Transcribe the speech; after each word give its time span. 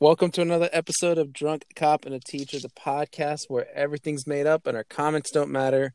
Welcome 0.00 0.30
to 0.32 0.42
another 0.42 0.68
episode 0.72 1.18
of 1.18 1.32
Drunk 1.32 1.64
Cop 1.74 2.04
and 2.06 2.14
a 2.14 2.20
Teacher, 2.20 2.60
the 2.60 2.68
podcast 2.68 3.46
where 3.48 3.66
everything's 3.74 4.26
made 4.28 4.46
up 4.46 4.66
and 4.66 4.76
our 4.76 4.84
comments 4.84 5.30
don't 5.32 5.50
matter. 5.50 5.92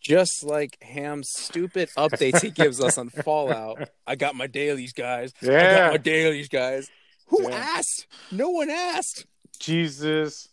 Just 0.00 0.42
like 0.44 0.78
Ham's 0.82 1.28
stupid 1.34 1.90
updates 1.98 2.40
he 2.40 2.50
gives 2.50 2.80
us 2.80 2.96
on 2.96 3.10
Fallout. 3.10 3.90
I 4.06 4.14
got 4.16 4.34
my 4.34 4.46
dailies, 4.46 4.92
guys. 4.92 5.32
I 5.42 5.46
got 5.46 5.52
Yeah. 5.52 5.88
my 5.90 5.96
dailies, 5.98 6.48
guys. 6.48 6.88
Who 7.26 7.42
Yeah. 7.50 7.56
asked? 7.56 8.06
No 8.30 8.48
one 8.50 8.70
asked. 8.70 9.26
Jesus, 9.58 10.48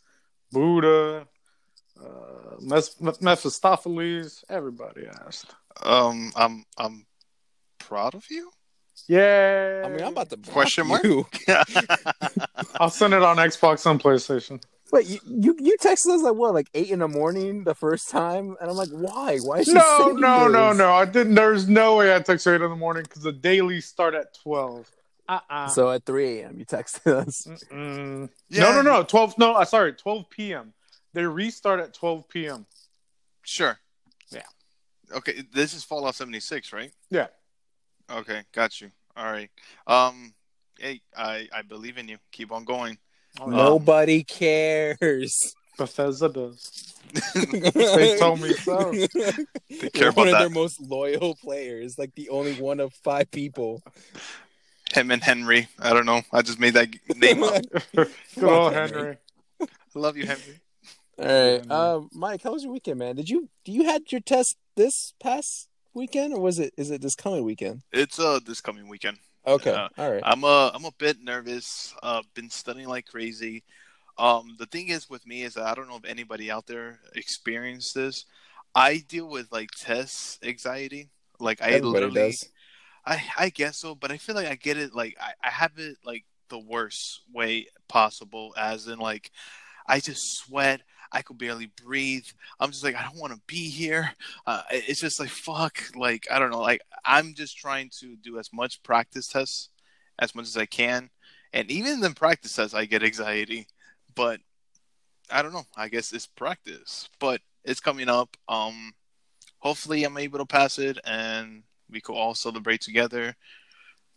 Buddha, 0.51 1.27
uh, 2.03 2.55
Mes- 2.59 2.99
Mephistopheles, 3.21 4.43
everybody 4.49 5.05
asked. 5.25 5.53
Um, 5.81 6.33
I'm 6.35 6.65
I'm 6.77 7.05
proud 7.77 8.15
of 8.15 8.25
you. 8.29 8.51
Yeah. 9.07 9.83
I 9.85 9.89
mean, 9.89 10.01
I'm 10.01 10.09
about 10.13 10.29
to 10.31 10.37
Question 10.37 10.87
mark? 10.87 11.03
you. 11.03 11.27
I'll 12.79 12.89
send 12.89 13.13
it 13.13 13.21
on 13.21 13.37
Xbox 13.37 13.89
and 13.89 13.99
PlayStation. 14.01 14.61
Wait, 14.91 15.07
you, 15.07 15.19
you 15.25 15.55
you 15.59 15.77
texted 15.81 16.13
us 16.15 16.21
like 16.21 16.35
what, 16.35 16.53
like 16.53 16.69
eight 16.73 16.89
in 16.89 16.99
the 16.99 17.07
morning 17.07 17.63
the 17.63 17.73
first 17.75 18.09
time, 18.09 18.55
and 18.61 18.69
I'm 18.69 18.75
like, 18.77 18.89
why? 18.89 19.37
Why 19.39 19.57
is 19.59 19.65
she 19.67 19.73
No, 19.73 19.97
saying 20.05 20.19
no, 20.19 20.47
no, 20.47 20.69
this? 20.69 20.77
no. 20.77 20.91
I 20.93 21.05
didn't. 21.05 21.35
There's 21.35 21.67
no 21.67 21.97
way 21.97 22.15
I 22.15 22.19
text 22.19 22.45
you 22.45 22.53
eight 22.53 22.61
in 22.61 22.69
the 22.69 22.75
morning 22.75 23.03
because 23.03 23.23
the 23.23 23.31
dailies 23.31 23.85
start 23.85 24.13
at 24.13 24.33
twelve. 24.41 24.89
Uh 25.27 25.39
uh 25.49 25.67
So 25.69 25.89
at 25.89 26.05
3 26.05 26.39
a.m. 26.41 26.59
you 26.59 26.65
texted 26.65 27.07
us. 27.27 27.47
No, 27.71 28.27
no, 28.51 28.81
no. 28.83 29.03
Twelve. 29.03 29.37
No, 29.39 29.53
uh, 29.53 29.65
sorry. 29.65 29.93
Twelve 29.93 30.29
p.m. 30.29 30.73
They 31.13 31.23
restart 31.25 31.79
at 31.79 31.93
twelve 31.95 32.29
p.m. 32.29 32.67
Sure. 33.41 33.79
Yeah. 34.31 34.43
Okay, 35.13 35.43
this 35.51 35.73
is 35.73 35.83
Fallout 35.83 36.15
76, 36.15 36.71
right? 36.73 36.91
Yeah. 37.09 37.27
Okay, 38.11 38.43
got 38.51 38.81
you. 38.81 38.91
All 39.15 39.31
right. 39.31 39.49
Um, 39.87 40.33
hey, 40.79 41.01
I 41.15 41.47
I 41.53 41.61
believe 41.61 41.97
in 41.97 42.07
you. 42.07 42.17
Keep 42.31 42.51
on 42.51 42.65
going. 42.65 42.97
Oh, 43.39 43.49
yeah. 43.49 43.57
Nobody 43.57 44.23
cares. 44.23 45.55
Bethesda 45.77 46.29
does. 46.29 46.93
They 47.73 48.17
told 48.17 48.41
me 48.41 48.53
so. 48.53 48.91
They 48.91 49.89
care 49.89 50.11
one 50.11 50.27
about 50.27 50.27
of 50.27 50.31
that. 50.31 50.39
their 50.39 50.49
most 50.49 50.81
loyal 50.81 51.35
players, 51.35 51.97
like 51.97 52.15
the 52.15 52.29
only 52.29 52.53
one 52.53 52.79
of 52.79 52.93
five 52.93 53.29
people. 53.31 53.83
Him 54.93 55.11
and 55.11 55.23
Henry. 55.23 55.67
I 55.79 55.93
don't 55.93 56.05
know. 56.05 56.21
I 56.31 56.41
just 56.41 56.59
made 56.59 56.73
that 56.73 56.89
name 57.15 57.43
up. 57.43 57.61
Good 57.95 58.43
old 58.43 58.73
Henry. 58.73 59.17
I 59.61 59.67
love 59.93 60.17
you, 60.17 60.25
Henry. 60.25 60.59
All 61.17 61.25
right, 61.25 61.71
um, 61.71 62.09
Mike, 62.13 62.43
how 62.43 62.51
was 62.51 62.63
your 62.63 62.73
weekend, 62.73 62.99
man? 62.99 63.15
Did 63.15 63.29
you 63.29 63.49
do 63.63 63.71
you 63.71 63.85
had 63.85 64.11
your 64.11 64.21
test 64.21 64.57
this 64.75 65.13
past 65.21 65.69
weekend, 65.95 66.33
or 66.33 66.39
was 66.41 66.59
it 66.59 66.73
is 66.77 66.91
it 66.91 67.01
this 67.01 67.15
coming 67.15 67.43
weekend? 67.43 67.81
It's 67.91 68.19
uh 68.19 68.39
this 68.45 68.61
coming 68.61 68.87
weekend. 68.87 69.17
Okay, 69.47 69.71
Yeah. 69.71 69.87
all 69.97 70.11
right. 70.11 70.23
I'm 70.23 70.43
a 70.43 70.71
I'm 70.73 70.85
a 70.85 70.91
bit 70.97 71.17
nervous. 71.21 71.93
Uh, 72.01 72.23
been 72.33 72.49
studying 72.49 72.87
like 72.87 73.05
crazy. 73.05 73.63
Um, 74.17 74.55
the 74.59 74.65
thing 74.65 74.87
is 74.89 75.09
with 75.09 75.25
me 75.27 75.43
is 75.43 75.55
that 75.55 75.65
I 75.65 75.75
don't 75.75 75.87
know 75.89 75.97
if 75.97 76.05
anybody 76.05 76.49
out 76.51 76.67
there 76.67 76.99
experienced 77.15 77.93
this. 77.95 78.25
I 78.73 78.97
deal 79.07 79.29
with 79.29 79.51
like 79.51 79.71
test 79.71 80.43
anxiety. 80.45 81.09
Like 81.39 81.61
I 81.61 81.71
Everybody 81.71 81.91
literally, 81.91 82.29
does. 82.29 82.49
I 83.05 83.23
I 83.37 83.49
guess 83.49 83.77
so, 83.77 83.95
but 83.95 84.11
I 84.11 84.17
feel 84.17 84.35
like 84.35 84.47
I 84.47 84.55
get 84.55 84.77
it. 84.77 84.93
Like 84.95 85.17
I, 85.19 85.33
I 85.43 85.49
have 85.51 85.73
it 85.77 85.97
like 86.05 86.25
the 86.49 86.59
worst 86.59 87.21
way 87.33 87.67
possible, 87.87 88.53
as 88.57 88.87
in 88.87 88.99
like 88.99 89.31
I 89.87 89.99
just 89.99 90.37
sweat. 90.37 90.81
I 91.15 91.21
could 91.21 91.37
barely 91.37 91.71
breathe. 91.81 92.25
I'm 92.59 92.71
just 92.71 92.83
like 92.83 92.95
I 92.95 93.03
don't 93.03 93.15
want 93.17 93.33
to 93.33 93.39
be 93.47 93.69
here. 93.69 94.11
Uh, 94.45 94.63
it's 94.69 94.99
just 94.99 95.19
like 95.19 95.29
fuck. 95.29 95.81
Like 95.95 96.27
I 96.29 96.39
don't 96.39 96.51
know. 96.51 96.59
Like 96.59 96.81
I'm 97.05 97.33
just 97.33 97.57
trying 97.57 97.89
to 98.01 98.17
do 98.17 98.37
as 98.37 98.51
much 98.53 98.83
practice 98.83 99.27
tests 99.27 99.69
as 100.19 100.35
much 100.35 100.45
as 100.45 100.57
I 100.57 100.65
can, 100.65 101.09
and 101.53 101.71
even 101.71 102.03
in 102.03 102.13
practice 102.13 102.55
tests, 102.55 102.73
I 102.73 102.85
get 102.85 103.01
anxiety. 103.03 103.67
But 104.13 104.41
I 105.31 105.41
don't 105.41 105.53
know. 105.53 105.65
I 105.77 105.87
guess 105.87 106.11
it's 106.13 106.27
practice, 106.27 107.09
but 107.19 107.39
it's 107.63 107.79
coming 107.79 108.09
up. 108.09 108.35
Um, 108.49 108.93
hopefully, 109.59 110.03
I'm 110.03 110.17
able 110.17 110.39
to 110.39 110.45
pass 110.45 110.79
it, 110.79 110.99
and 111.05 111.63
we 111.89 112.01
could 112.01 112.13
all 112.15 112.35
celebrate 112.35 112.81
together 112.81 113.35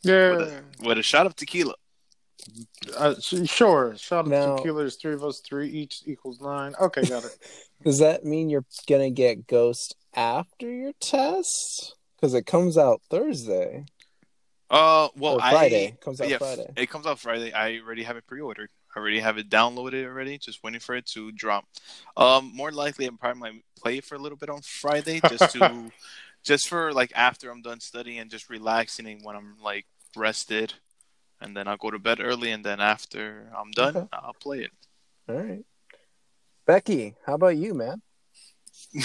Yeah. 0.03 0.31
with 0.31 0.41
a, 0.49 0.63
with 0.85 0.99
a 0.99 1.03
shot 1.03 1.27
of 1.27 1.35
tequila. 1.37 1.75
Uh, 2.97 3.15
sure. 3.21 3.95
Shout 3.97 4.27
out 4.27 4.29
Now- 4.29 4.57
to 4.57 4.63
Keeler's 4.63 4.97
three 4.97 5.15
of 5.15 5.25
us, 5.25 5.41
three 5.41 5.69
each 5.69 6.03
equals 6.07 6.41
nine. 6.41 6.75
Okay, 6.81 7.03
got 7.03 7.25
it. 7.25 7.37
Does 7.85 7.99
that 7.99 8.25
mean 8.25 8.51
you're 8.51 8.65
gonna 8.89 9.11
get 9.11 9.47
Ghost 9.47 9.95
after 10.15 10.71
your 10.71 10.93
test? 11.01 11.95
Because 12.17 12.35
it 12.35 12.47
comes 12.47 12.77
out 12.77 13.01
Thursday 13.11 13.85
Uh, 14.71 15.09
well, 15.17 15.35
or 15.37 15.41
Friday. 15.41 15.87
I 15.89 16.05
comes 16.05 16.21
out 16.21 16.29
yeah, 16.29 16.39
Friday. 16.39 16.67
it 16.77 16.91
comes 16.91 17.07
out 17.07 17.19
Friday. 17.21 17.53
I 17.53 17.79
already 17.79 18.03
have 18.03 18.17
it 18.17 18.27
pre-ordered. 18.27 18.71
I 18.95 18.99
already 18.99 19.21
have 19.21 19.39
it 19.39 19.49
downloaded 19.49 20.05
already. 20.05 20.39
Just 20.39 20.63
waiting 20.65 20.81
for 20.81 20.97
it 20.97 21.07
to 21.15 21.31
drop. 21.33 21.67
Um, 22.17 22.51
more 22.55 22.73
likely, 22.73 23.07
I'm 23.07 23.17
probably 23.19 23.41
might 23.41 23.63
play 23.77 24.01
for 24.01 24.17
a 24.17 24.19
little 24.19 24.39
bit 24.39 24.51
on 24.51 24.63
Friday, 24.63 25.21
just 25.29 25.53
to, 25.53 25.93
just 26.45 26.69
for 26.69 26.93
like 26.93 27.13
after 27.15 27.51
I'm 27.51 27.63
done 27.63 27.79
studying 27.81 28.19
and 28.19 28.31
just 28.31 28.51
relaxing 28.51 29.07
and 29.07 29.23
when 29.25 29.37
I'm 29.37 29.55
like 29.63 29.87
rested, 30.17 30.75
and 31.41 31.57
then 31.57 31.69
I'll 31.69 31.77
go 31.77 31.91
to 31.91 31.99
bed 31.99 32.19
early, 32.21 32.51
and 32.53 32.65
then 32.65 32.81
after 32.81 33.51
I'm 33.57 33.71
done, 33.73 33.97
Okay. 33.97 34.07
I'll 34.13 34.35
play 34.35 34.61
it. 34.61 34.71
All 35.29 35.37
right. 35.37 35.65
Becky, 36.67 37.15
how 37.25 37.35
about 37.35 37.57
you, 37.57 37.75
man? 37.75 38.03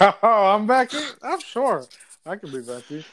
oh, 0.00 0.54
I'm 0.54 0.66
Becky. 0.66 0.98
I'm 1.22 1.40
sure 1.40 1.86
I 2.26 2.36
can 2.36 2.50
be 2.50 2.60
Becky. 2.60 3.04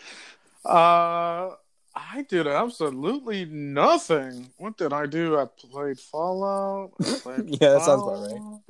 Uh, 0.65 1.51
I 1.95 2.25
did 2.27 2.47
absolutely 2.47 3.45
nothing. 3.45 4.49
What 4.57 4.77
did 4.77 4.93
I 4.93 5.05
do? 5.05 5.37
I 5.37 5.45
played 5.45 5.99
Fallout. 5.99 6.91
I 7.01 7.19
played 7.23 7.49
Yeah, 7.61 7.69
that 7.73 7.81
sounds 7.81 8.03
about 8.03 8.21
right. 8.21 8.37
Fallout, 8.37 8.61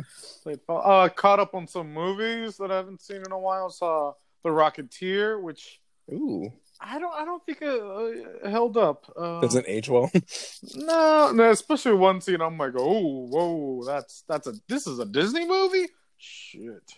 Played 0.44 0.62
Fall- 0.62 0.82
uh, 0.92 1.10
caught 1.10 1.40
up 1.40 1.54
on 1.54 1.68
some 1.68 1.94
movies 1.94 2.58
that 2.58 2.72
I 2.72 2.78
haven't 2.78 3.02
seen 3.02 3.18
in 3.18 3.32
a 3.32 3.40
while. 3.40 3.70
Saw 3.70 4.14
The 4.44 4.50
Rocketeer, 4.50 5.42
which 5.42 5.80
Ooh, 6.12 6.52
I 6.82 6.98
don't. 6.98 7.14
I 7.14 7.26
don't 7.26 7.46
think 7.46 7.58
it 7.62 8.44
uh, 8.46 8.50
held 8.50 8.78
up. 8.78 9.12
Uh, 9.18 9.42
doesn't 9.42 9.68
age 9.68 9.90
well. 9.90 10.10
No, 10.76 11.32
no, 11.34 11.52
especially 11.52 11.94
one 11.94 12.22
scene. 12.22 12.42
I'm 12.42 12.58
like, 12.58 12.74
oh, 12.78 13.28
whoa, 13.28 13.84
that's 13.86 14.24
that's 14.28 14.48
a 14.48 14.54
this 14.68 14.88
is 14.88 15.00
a 15.00 15.06
Disney 15.06 15.46
movie. 15.46 15.88
Shit. 16.18 16.94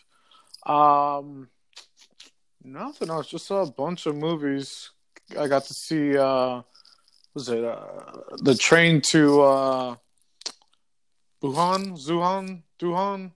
Um, 0.66 1.50
nothing 2.64 3.09
else. 3.09 3.28
Just 3.28 3.47
saw 3.47 3.62
a 3.64 3.72
bunch 3.72 4.06
of 4.06 4.16
movies. 4.16 4.92
I 5.38 5.47
got 5.47 5.66
to 5.66 5.74
see. 5.74 6.16
uh 6.18 6.62
Was 7.34 7.50
it 7.50 7.63
uh, 7.63 8.18
the 8.44 8.56
train 8.56 9.02
to 9.12 9.42
uh 9.42 9.96
Wuhan, 11.42 11.98
Zuhan, 11.98 12.63
Duhan, 12.80 13.31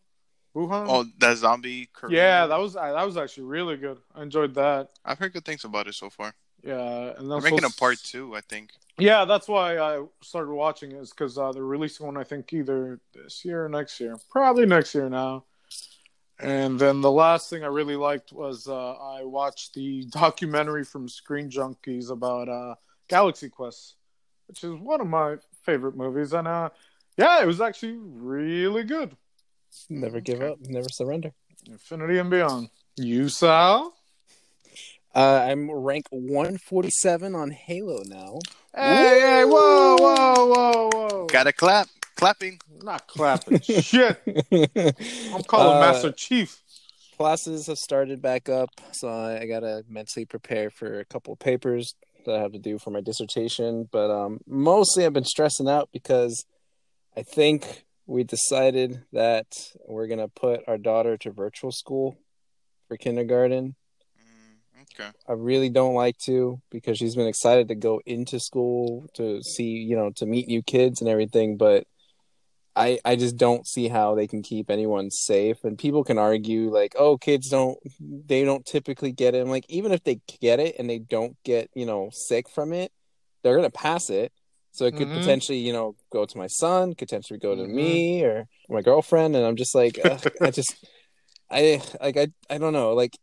Wuhan? 0.55 0.85
Oh, 0.87 1.05
that 1.17 1.37
zombie. 1.37 1.89
Korean 1.91 2.15
yeah, 2.15 2.45
that 2.47 2.59
was 2.59 2.75
that 2.75 3.05
was 3.05 3.17
actually 3.17 3.43
really 3.43 3.75
good. 3.75 3.97
I 4.15 4.23
enjoyed 4.23 4.53
that. 4.55 4.91
I've 5.03 5.19
heard 5.19 5.33
good 5.33 5.43
things 5.43 5.65
about 5.65 5.87
it 5.87 5.95
so 5.95 6.09
far. 6.09 6.33
Yeah, 6.63 7.13
and 7.17 7.29
They're 7.29 7.41
making 7.41 7.65
a 7.65 7.69
part 7.69 7.99
two, 7.99 8.35
I 8.35 8.41
think. 8.41 8.71
Yeah, 8.97 9.25
that's 9.25 9.47
why 9.47 9.77
I 9.77 10.03
started 10.21 10.51
watching 10.51 10.93
it, 10.93 10.97
is 10.97 11.11
because 11.11 11.37
uh, 11.37 11.51
they're 11.51 11.63
releasing 11.63 12.05
one, 12.05 12.17
I 12.17 12.23
think, 12.23 12.53
either 12.53 12.99
this 13.13 13.43
year 13.43 13.65
or 13.65 13.69
next 13.69 13.99
year. 13.99 14.17
Probably 14.31 14.65
next 14.65 14.95
year 14.95 15.09
now. 15.09 15.43
And 16.39 16.79
then 16.79 17.01
the 17.01 17.11
last 17.11 17.49
thing 17.49 17.63
I 17.63 17.67
really 17.67 17.95
liked 17.95 18.33
was 18.33 18.67
uh, 18.67 18.93
I 18.93 19.23
watched 19.23 19.73
the 19.73 20.05
documentary 20.09 20.83
from 20.85 21.07
Screen 21.07 21.49
Junkies 21.49 22.09
about 22.09 22.49
uh, 22.49 22.75
Galaxy 23.07 23.49
Quest, 23.49 23.95
which 24.47 24.63
is 24.63 24.73
one 24.73 25.01
of 25.01 25.07
my 25.07 25.35
favorite 25.63 25.95
movies. 25.95 26.33
And 26.33 26.47
uh, 26.47 26.69
yeah, 27.17 27.41
it 27.41 27.45
was 27.45 27.61
actually 27.61 27.97
really 27.97 28.83
good. 28.83 29.15
Never 29.89 30.19
give 30.21 30.41
Okay. 30.41 30.47
up, 30.51 30.59
never 30.61 30.87
surrender. 30.89 31.31
Infinity 31.67 32.17
and 32.19 32.29
Beyond. 32.29 32.69
You, 32.97 33.29
Sal? 33.29 33.93
Uh, 35.13 35.45
I'm 35.49 35.71
rank 35.71 36.05
147 36.11 37.35
on 37.35 37.51
Halo 37.51 38.03
now. 38.05 38.39
Hey, 38.75 39.19
hey, 39.21 39.45
whoa, 39.45 39.95
whoa, 39.97 40.45
whoa, 40.45 40.89
whoa. 40.93 41.25
Gotta 41.27 41.53
clap, 41.53 41.87
clapping. 42.15 42.59
Not 42.83 43.07
clapping. 43.07 43.59
Shit. 43.61 44.21
I'm 44.51 45.43
calling 45.43 45.77
Uh, 45.77 45.79
Master 45.79 46.11
Chief. 46.11 46.61
classes 47.17 47.67
have 47.67 47.77
started 47.77 48.21
back 48.21 48.49
up, 48.49 48.69
so 48.91 49.07
I, 49.07 49.41
I 49.41 49.45
gotta 49.45 49.85
mentally 49.87 50.25
prepare 50.25 50.69
for 50.69 50.99
a 50.99 51.05
couple 51.05 51.31
of 51.33 51.39
papers 51.39 51.95
that 52.25 52.35
I 52.35 52.39
have 52.41 52.51
to 52.51 52.59
do 52.59 52.77
for 52.77 52.89
my 52.91 52.99
dissertation. 52.99 53.87
But 53.89 54.11
um, 54.11 54.41
mostly 54.45 55.05
I've 55.05 55.13
been 55.13 55.23
stressing 55.23 55.69
out 55.69 55.89
because 55.93 56.45
I 57.15 57.23
think 57.23 57.84
we 58.05 58.23
decided 58.23 59.03
that 59.13 59.47
we're 59.87 60.07
gonna 60.07 60.27
put 60.27 60.61
our 60.67 60.77
daughter 60.77 61.17
to 61.17 61.31
virtual 61.31 61.71
school 61.71 62.17
for 62.87 62.97
kindergarten. 62.97 63.75
Mm, 64.19 64.81
okay. 64.83 65.09
I 65.27 65.33
really 65.33 65.69
don't 65.69 65.95
like 65.95 66.17
to 66.25 66.61
because 66.69 66.97
she's 66.97 67.15
been 67.15 67.27
excited 67.27 67.67
to 67.69 67.75
go 67.75 68.01
into 68.05 68.39
school 68.39 69.07
to 69.15 69.41
see, 69.41 69.69
you 69.69 69.95
know, 69.95 70.11
to 70.17 70.25
meet 70.25 70.47
new 70.47 70.61
kids 70.61 71.01
and 71.01 71.09
everything, 71.09 71.57
but 71.57 71.85
I 72.75 72.99
I 73.05 73.15
just 73.15 73.37
don't 73.37 73.65
see 73.65 73.87
how 73.87 74.15
they 74.15 74.27
can 74.27 74.41
keep 74.43 74.69
anyone 74.69 75.09
safe. 75.09 75.63
And 75.63 75.77
people 75.77 76.03
can 76.03 76.17
argue 76.17 76.69
like, 76.71 76.93
"Oh, 76.97 77.17
kids 77.17 77.49
don't 77.49 77.77
they 77.99 78.43
don't 78.43 78.65
typically 78.65 79.11
get 79.13 79.33
it." 79.35 79.41
I'm 79.41 79.49
like, 79.49 79.65
even 79.69 79.91
if 79.91 80.03
they 80.03 80.19
get 80.41 80.59
it 80.59 80.75
and 80.77 80.89
they 80.89 80.99
don't 80.99 81.37
get, 81.43 81.69
you 81.73 81.85
know, 81.85 82.09
sick 82.11 82.49
from 82.49 82.73
it, 82.73 82.91
they're 83.43 83.55
going 83.55 83.69
to 83.69 83.71
pass 83.71 84.09
it. 84.09 84.33
So 84.75 84.83
it 84.83 84.97
could 84.97 85.07
Mhm. 85.07 85.13
potentially, 85.13 85.59
you 85.59 85.71
know, 85.71 85.95
go 86.11 86.25
to 86.25 86.37
my 86.37 86.47
son, 86.47 86.95
potentially 86.95 87.39
go 87.39 87.55
to 87.55 87.61
Mhm. 87.63 87.73
me 87.73 88.23
or 88.25 88.49
my 88.67 88.81
girlfriend, 88.81 89.33
and 89.33 89.45
I'm 89.45 89.55
just 89.55 89.73
like, 89.73 89.97
I 90.41 90.51
just, 90.51 90.75
I 91.49 91.81
like, 92.01 92.17
I, 92.17 92.27
I 92.49 92.57
don't 92.57 92.73
know, 92.73 92.91
like, 92.93 93.17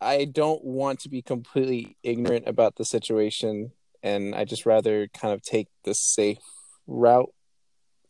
I 0.00 0.24
don't 0.26 0.62
want 0.62 1.00
to 1.00 1.08
be 1.08 1.20
completely 1.20 1.96
ignorant 2.04 2.46
about 2.46 2.76
the 2.76 2.84
situation, 2.84 3.72
and 4.04 4.32
I 4.32 4.44
just 4.44 4.64
rather 4.64 5.08
kind 5.08 5.34
of 5.34 5.42
take 5.42 5.66
the 5.82 5.92
safe 5.92 6.38
route 6.86 7.34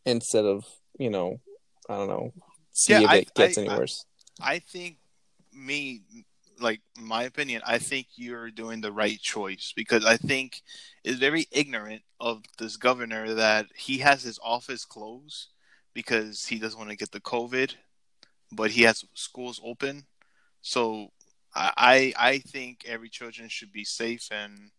instead 0.05 0.45
of, 0.45 0.63
you 0.99 1.09
know, 1.09 1.41
I 1.89 1.97
don't 1.97 2.07
know, 2.09 2.31
see 2.73 2.93
Yeah, 2.93 3.05
if 3.05 3.09
I- 3.09 3.15
it 3.15 3.33
gets 3.33 3.57
I- 3.57 3.61
any 3.61 3.69
I- 3.71 3.77
worse. 3.79 4.05
I 4.39 4.59
think 4.59 4.97
me 5.51 6.01
like 6.59 6.81
my 6.97 7.23
opinion, 7.23 7.61
I 7.65 7.77
think 7.79 8.07
you're 8.15 8.51
doing 8.51 8.81
the 8.81 8.91
right 8.91 9.19
choice 9.19 9.73
because 9.75 10.05
I 10.05 10.17
think 10.17 10.61
it's 11.03 11.19
very 11.19 11.47
ignorant 11.51 12.03
of 12.19 12.43
this 12.57 12.77
governor 12.77 13.33
that 13.33 13.67
he 13.75 13.99
has 13.99 14.23
his 14.23 14.39
office 14.43 14.85
closed 14.85 15.47
because 15.93 16.45
he 16.45 16.59
doesn't 16.59 16.77
want 16.77 16.89
to 16.89 16.97
get 16.97 17.11
the 17.11 17.19
COVID, 17.19 17.75
but 18.51 18.71
he 18.71 18.83
has 18.83 19.03
schools 19.13 19.61
open. 19.63 20.05
So 20.61 21.09
I 21.55 22.13
I 22.17 22.39
think 22.39 22.83
every 22.87 23.09
children 23.09 23.47
should 23.49 23.71
be 23.71 23.83
safe 23.85 24.27
and 24.31 24.71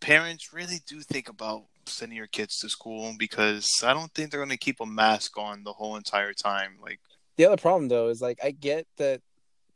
parents 0.00 0.52
really 0.52 0.80
do 0.86 1.00
think 1.00 1.28
about 1.28 1.64
sending 1.86 2.16
your 2.16 2.26
kids 2.26 2.58
to 2.58 2.68
school 2.68 3.14
because 3.18 3.82
I 3.84 3.92
don't 3.92 4.12
think 4.12 4.30
they're 4.30 4.40
going 4.40 4.50
to 4.50 4.56
keep 4.56 4.80
a 4.80 4.86
mask 4.86 5.38
on 5.38 5.64
the 5.64 5.72
whole 5.72 5.96
entire 5.96 6.32
time. 6.32 6.76
Like 6.82 7.00
The 7.36 7.46
other 7.46 7.56
problem 7.56 7.88
though 7.88 8.08
is 8.08 8.20
like 8.20 8.38
I 8.42 8.50
get 8.50 8.86
that 8.98 9.20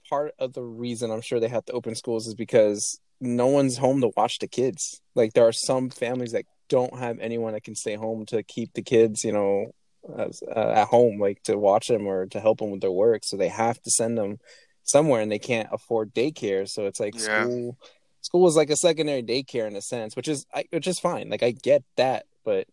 part 0.08 0.34
of 0.38 0.52
the 0.52 0.62
reason 0.62 1.10
I'm 1.10 1.20
sure 1.20 1.40
they 1.40 1.48
have 1.48 1.64
to 1.66 1.72
open 1.72 1.94
schools 1.94 2.26
is 2.26 2.34
because 2.34 3.00
no 3.20 3.46
one's 3.46 3.76
home 3.78 4.00
to 4.00 4.10
watch 4.16 4.38
the 4.38 4.48
kids. 4.48 5.00
Like 5.14 5.32
there 5.32 5.46
are 5.46 5.52
some 5.52 5.90
families 5.90 6.32
that 6.32 6.44
don't 6.68 6.98
have 6.98 7.18
anyone 7.20 7.52
that 7.52 7.64
can 7.64 7.74
stay 7.74 7.94
home 7.94 8.26
to 8.26 8.42
keep 8.42 8.72
the 8.74 8.82
kids, 8.82 9.24
you 9.24 9.32
know, 9.32 9.72
as, 10.18 10.42
uh, 10.54 10.70
at 10.70 10.88
home, 10.88 11.18
like 11.18 11.42
to 11.44 11.56
watch 11.56 11.88
them 11.88 12.06
or 12.06 12.26
to 12.26 12.40
help 12.40 12.58
them 12.58 12.70
with 12.70 12.80
their 12.80 12.90
work. 12.90 13.22
So 13.24 13.36
they 13.36 13.48
have 13.48 13.80
to 13.82 13.90
send 13.90 14.18
them 14.18 14.38
somewhere, 14.82 15.20
and 15.22 15.32
they 15.32 15.38
can't 15.38 15.68
afford 15.72 16.14
daycare. 16.14 16.68
So 16.68 16.86
it's 16.86 17.00
like 17.00 17.14
Yeah. 17.14 17.44
school. 17.44 17.78
School 18.20 18.48
is 18.48 18.56
like 18.56 18.70
a 18.70 18.76
secondary 18.76 19.22
daycare 19.22 19.66
in 19.66 19.76
a 19.76 19.82
sense, 19.82 20.16
which 20.16 20.28
is 20.28 20.46
I, 20.52 20.64
which 20.70 20.86
is 20.86 20.98
fine. 20.98 21.28
Like 21.28 21.42
I 21.42 21.50
get 21.50 21.84
that, 21.96 22.26
but 22.44 22.66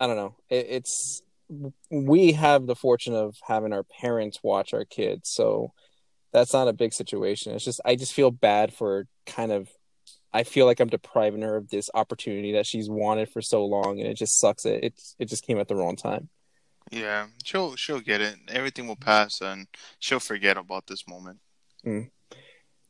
I 0.00 0.06
don't 0.06 0.16
know. 0.16 0.36
It, 0.48 0.66
it's 0.68 1.22
we 1.90 2.32
have 2.32 2.66
the 2.66 2.74
fortune 2.74 3.14
of 3.14 3.36
having 3.46 3.72
our 3.72 3.84
parents 3.84 4.40
watch 4.42 4.74
our 4.74 4.84
kids, 4.84 5.30
so 5.30 5.72
that's 6.32 6.52
not 6.52 6.68
a 6.68 6.72
big 6.72 6.92
situation. 6.92 7.54
It's 7.54 7.64
just 7.64 7.80
I 7.84 7.96
just 7.96 8.12
feel 8.12 8.30
bad 8.30 8.72
for 8.72 9.06
kind 9.26 9.52
of 9.52 9.68
I 10.32 10.42
feel 10.44 10.66
like 10.66 10.80
I'm 10.80 10.88
depriving 10.88 11.42
her 11.42 11.56
of 11.56 11.68
this 11.70 11.90
opportunity 11.94 12.52
that 12.52 12.66
she's 12.66 12.90
wanted 12.90 13.30
for 13.30 13.40
so 13.40 13.64
long, 13.64 13.98
and 13.98 14.08
it 14.08 14.16
just 14.16 14.38
sucks. 14.38 14.64
It 14.64 14.84
it, 14.84 15.00
it 15.18 15.24
just 15.26 15.44
came 15.44 15.58
at 15.58 15.68
the 15.68 15.76
wrong 15.76 15.96
time. 15.96 16.28
Yeah, 16.90 17.26
she'll 17.44 17.76
she'll 17.76 18.00
get 18.00 18.20
it. 18.20 18.36
Everything 18.48 18.86
will 18.86 18.96
pass, 18.96 19.40
and 19.40 19.66
she'll 19.98 20.20
forget 20.20 20.56
about 20.56 20.86
this 20.86 21.06
moment. 21.06 21.40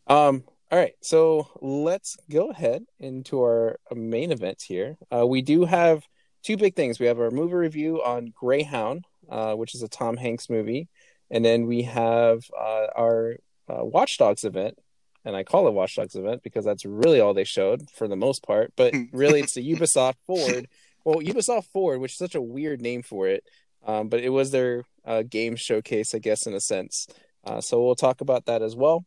Um. 0.06 0.44
All 0.70 0.78
right, 0.78 0.92
so 1.00 1.48
let's 1.62 2.18
go 2.30 2.50
ahead 2.50 2.84
into 3.00 3.40
our 3.40 3.78
main 3.94 4.32
event 4.32 4.60
here. 4.60 4.98
Uh, 5.10 5.26
we 5.26 5.40
do 5.40 5.64
have 5.64 6.04
two 6.42 6.58
big 6.58 6.76
things. 6.76 6.98
We 6.98 7.06
have 7.06 7.18
our 7.18 7.30
movie 7.30 7.54
review 7.54 8.02
on 8.02 8.34
Greyhound, 8.38 9.06
uh, 9.30 9.54
which 9.54 9.74
is 9.74 9.82
a 9.82 9.88
Tom 9.88 10.18
Hanks 10.18 10.50
movie, 10.50 10.88
and 11.30 11.44
then 11.44 11.66
we 11.66 11.82
have 11.82 12.44
uh, 12.58 12.86
our 12.96 13.36
uh, 13.68 13.84
Watch 13.84 14.18
Dogs 14.18 14.44
event. 14.44 14.78
And 15.24 15.36
I 15.36 15.42
call 15.42 15.68
it 15.68 15.74
Watchdogs 15.74 16.14
event 16.14 16.42
because 16.42 16.64
that's 16.64 16.86
really 16.86 17.20
all 17.20 17.34
they 17.34 17.44
showed 17.44 17.90
for 17.90 18.08
the 18.08 18.16
most 18.16 18.42
part. 18.42 18.72
But 18.76 18.94
really, 19.12 19.40
it's 19.40 19.54
the 19.54 19.74
Ubisoft 19.74 20.14
Forward. 20.26 20.68
Well, 21.04 21.16
Ubisoft 21.16 21.66
Forward, 21.66 21.98
which 21.98 22.12
is 22.12 22.18
such 22.18 22.34
a 22.34 22.40
weird 22.40 22.80
name 22.80 23.02
for 23.02 23.28
it, 23.28 23.44
um, 23.86 24.08
but 24.08 24.20
it 24.20 24.30
was 24.30 24.52
their 24.52 24.84
uh, 25.04 25.24
game 25.28 25.56
showcase, 25.56 26.14
I 26.14 26.18
guess, 26.18 26.46
in 26.46 26.54
a 26.54 26.60
sense. 26.60 27.08
Uh, 27.44 27.60
so 27.60 27.84
we'll 27.84 27.94
talk 27.94 28.20
about 28.22 28.46
that 28.46 28.62
as 28.62 28.74
well 28.74 29.04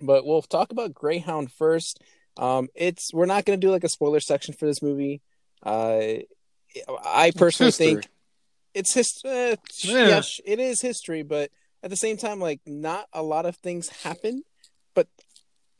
but 0.00 0.24
we'll 0.24 0.42
talk 0.42 0.72
about 0.72 0.94
Greyhound 0.94 1.52
first. 1.52 2.00
Um, 2.36 2.68
it's 2.74 3.12
we're 3.12 3.26
not 3.26 3.44
going 3.44 3.60
to 3.60 3.66
do 3.66 3.70
like 3.70 3.84
a 3.84 3.88
spoiler 3.88 4.20
section 4.20 4.54
for 4.54 4.66
this 4.66 4.82
movie. 4.82 5.22
Uh, 5.62 6.18
I 7.04 7.32
personally 7.36 7.72
think 7.72 8.08
it's 8.74 8.94
history. 8.94 9.30
Uh, 9.30 9.56
Yeah. 9.82 10.08
Yes, 10.08 10.40
it 10.44 10.60
is 10.60 10.80
history, 10.80 11.22
but 11.22 11.50
at 11.82 11.90
the 11.90 11.96
same 11.96 12.16
time, 12.16 12.40
like 12.40 12.60
not 12.66 13.06
a 13.12 13.22
lot 13.22 13.46
of 13.46 13.56
things 13.56 13.88
happen, 13.88 14.42
but 14.94 15.08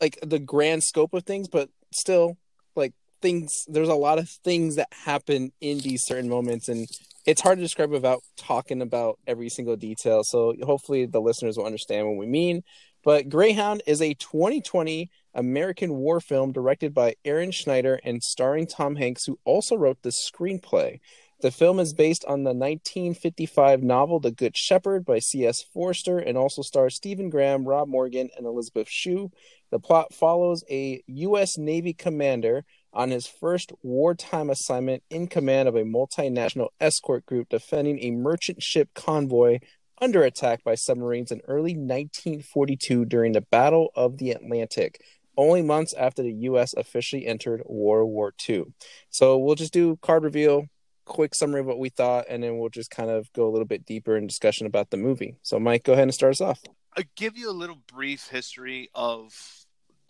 like 0.01 0.19
the 0.23 0.39
grand 0.39 0.83
scope 0.83 1.15
of 1.15 1.25
things, 1.25 1.49
but 1.49 1.71
still, 1.93 2.37
like 2.77 2.93
things. 3.23 3.65
There's 3.67 3.89
a 3.89 3.95
lot 3.95 4.19
of 4.19 4.29
things 4.29 4.77
that 4.77 4.89
happen 4.93 5.53
in 5.61 5.79
these 5.79 6.03
certain 6.05 6.29
moments, 6.29 6.69
and 6.69 6.87
it's 7.27 7.41
hard 7.41 7.59
to 7.59 7.65
describe 7.65 7.91
without 7.91 8.23
talking 8.37 8.83
about 8.83 9.19
every 9.27 9.49
single 9.49 9.77
detail. 9.77 10.23
So 10.25 10.55
hopefully, 10.63 11.07
the 11.07 11.21
listeners 11.21 11.57
will 11.57 11.67
understand 11.67 12.07
what 12.07 12.17
we 12.17 12.27
mean. 12.27 12.63
But 13.03 13.29
Greyhound 13.29 13.83
is 13.87 14.01
a 14.01 14.15
2020 14.15 15.11
American 15.35 15.95
war 15.95 16.21
film 16.21 16.53
directed 16.53 16.95
by 16.95 17.17
Aaron 17.25 17.51
Schneider 17.51 18.01
and 18.03 18.23
starring 18.23 18.67
Tom 18.67 18.97
Hanks, 18.97 19.27
who 19.27 19.39
also 19.45 19.77
wrote 19.77 20.03
the 20.03 20.11
screenplay. 20.11 21.01
The 21.45 21.51
film 21.51 21.79
is 21.79 21.93
based 21.93 22.25
on 22.25 22.45
the 22.45 22.55
1955 22.55 23.83
novel 23.83 24.19
The 24.19 24.31
Good 24.31 24.57
Shepherd 24.57 25.05
by 25.05 25.19
C.S. 25.19 25.63
Forester 25.63 26.19
and 26.19 26.39
also 26.39 26.63
stars 26.63 26.95
Stephen 26.95 27.29
Graham, 27.29 27.69
Rob 27.69 27.87
Morgan, 27.87 28.31
and 28.35 28.47
Elizabeth 28.47 28.89
Shue. 28.89 29.31
The 29.71 29.79
plot 29.79 30.15
follows 30.15 30.65
a 30.71 31.03
U.S. 31.07 31.59
Navy 31.59 31.93
commander 31.93 32.65
on 32.95 33.11
his 33.11 33.27
first 33.27 33.73
wartime 33.83 34.49
assignment 34.49 35.03
in 35.11 35.27
command 35.27 35.69
of 35.69 35.77
a 35.77 35.85
multinational 35.85 36.69
escort 36.81 37.27
group 37.27 37.51
defending 37.51 37.99
a 37.99 38.13
merchant 38.13 38.63
ship 38.63 38.89
convoy 38.95 39.59
under 40.01 40.23
attack 40.23 40.65
by 40.65 40.75
submarines 40.75 41.31
in 41.31 41.43
early 41.47 41.75
1942 41.75 43.05
during 43.05 43.33
the 43.33 43.43
Battle 43.43 43.91
of 43.95 44.17
the 44.17 44.31
Atlantic, 44.31 44.99
only 45.37 45.61
months 45.61 45.93
after 45.93 46.23
the 46.23 46.33
U.S. 46.33 46.73
officially 46.73 47.27
entered 47.27 47.61
World 47.67 48.09
War 48.09 48.33
II. 48.49 48.65
So 49.11 49.37
we'll 49.37 49.57
just 49.57 49.75
do 49.75 49.99
card 50.01 50.25
reveal, 50.25 50.71
quick 51.05 51.35
summary 51.35 51.61
of 51.61 51.67
what 51.67 51.79
we 51.79 51.89
thought, 51.89 52.27
and 52.29 52.43
then 52.43 52.59
we'll 52.59 52.69
just 52.69 52.91
kind 52.91 53.11
of 53.11 53.33
go 53.33 53.49
a 53.49 53.51
little 53.51 53.67
bit 53.67 53.85
deeper 53.85 54.17
in 54.17 54.27
discussion 54.27 54.67
about 54.67 54.91
the 54.91 54.97
movie. 54.97 55.37
So, 55.43 55.59
Mike, 55.59 55.85
go 55.85 55.93
ahead 55.93 56.05
and 56.05 56.15
start 56.15 56.33
us 56.33 56.41
off. 56.41 56.61
I'll 56.97 57.05
give 57.17 57.37
you 57.37 57.51
a 57.51 57.53
little 57.53 57.79
brief 57.93 58.29
history 58.29 58.89
of 58.95 59.33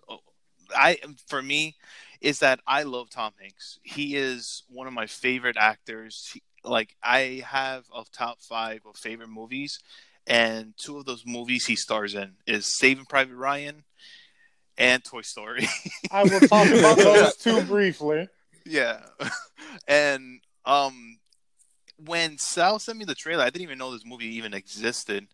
uh, 0.08 0.16
I 0.74 0.98
for 1.26 1.42
me 1.42 1.76
is 2.20 2.40
that 2.40 2.60
I 2.66 2.84
love 2.84 3.10
Tom 3.10 3.32
Hanks. 3.40 3.78
He 3.82 4.16
is 4.16 4.64
one 4.68 4.86
of 4.86 4.92
my 4.92 5.06
favorite 5.06 5.56
actors. 5.58 6.30
He, 6.32 6.42
like 6.62 6.96
I 7.02 7.42
have 7.46 7.84
a 7.94 8.04
top 8.12 8.40
5 8.40 8.80
of 8.86 8.96
favorite 8.96 9.28
movies 9.28 9.80
and 10.26 10.74
two 10.76 10.98
of 10.98 11.04
those 11.04 11.24
movies 11.26 11.66
he 11.66 11.76
stars 11.76 12.14
in 12.14 12.32
is 12.46 12.78
Saving 12.78 13.04
Private 13.04 13.36
Ryan 13.36 13.84
and 14.78 15.04
Toy 15.04 15.20
Story. 15.20 15.68
I 16.10 16.24
will 16.24 16.40
talk 16.40 16.68
about 16.68 16.96
those 16.96 17.36
two 17.36 17.62
briefly. 17.62 18.28
yeah. 18.64 19.00
and 19.88 20.40
um 20.66 21.18
when 22.04 22.38
Sal 22.38 22.78
sent 22.78 22.98
me 22.98 23.04
the 23.04 23.14
trailer, 23.14 23.44
I 23.44 23.50
didn't 23.50 23.62
even 23.62 23.78
know 23.78 23.92
this 23.92 24.04
movie 24.04 24.36
even 24.36 24.54
existed. 24.54 25.28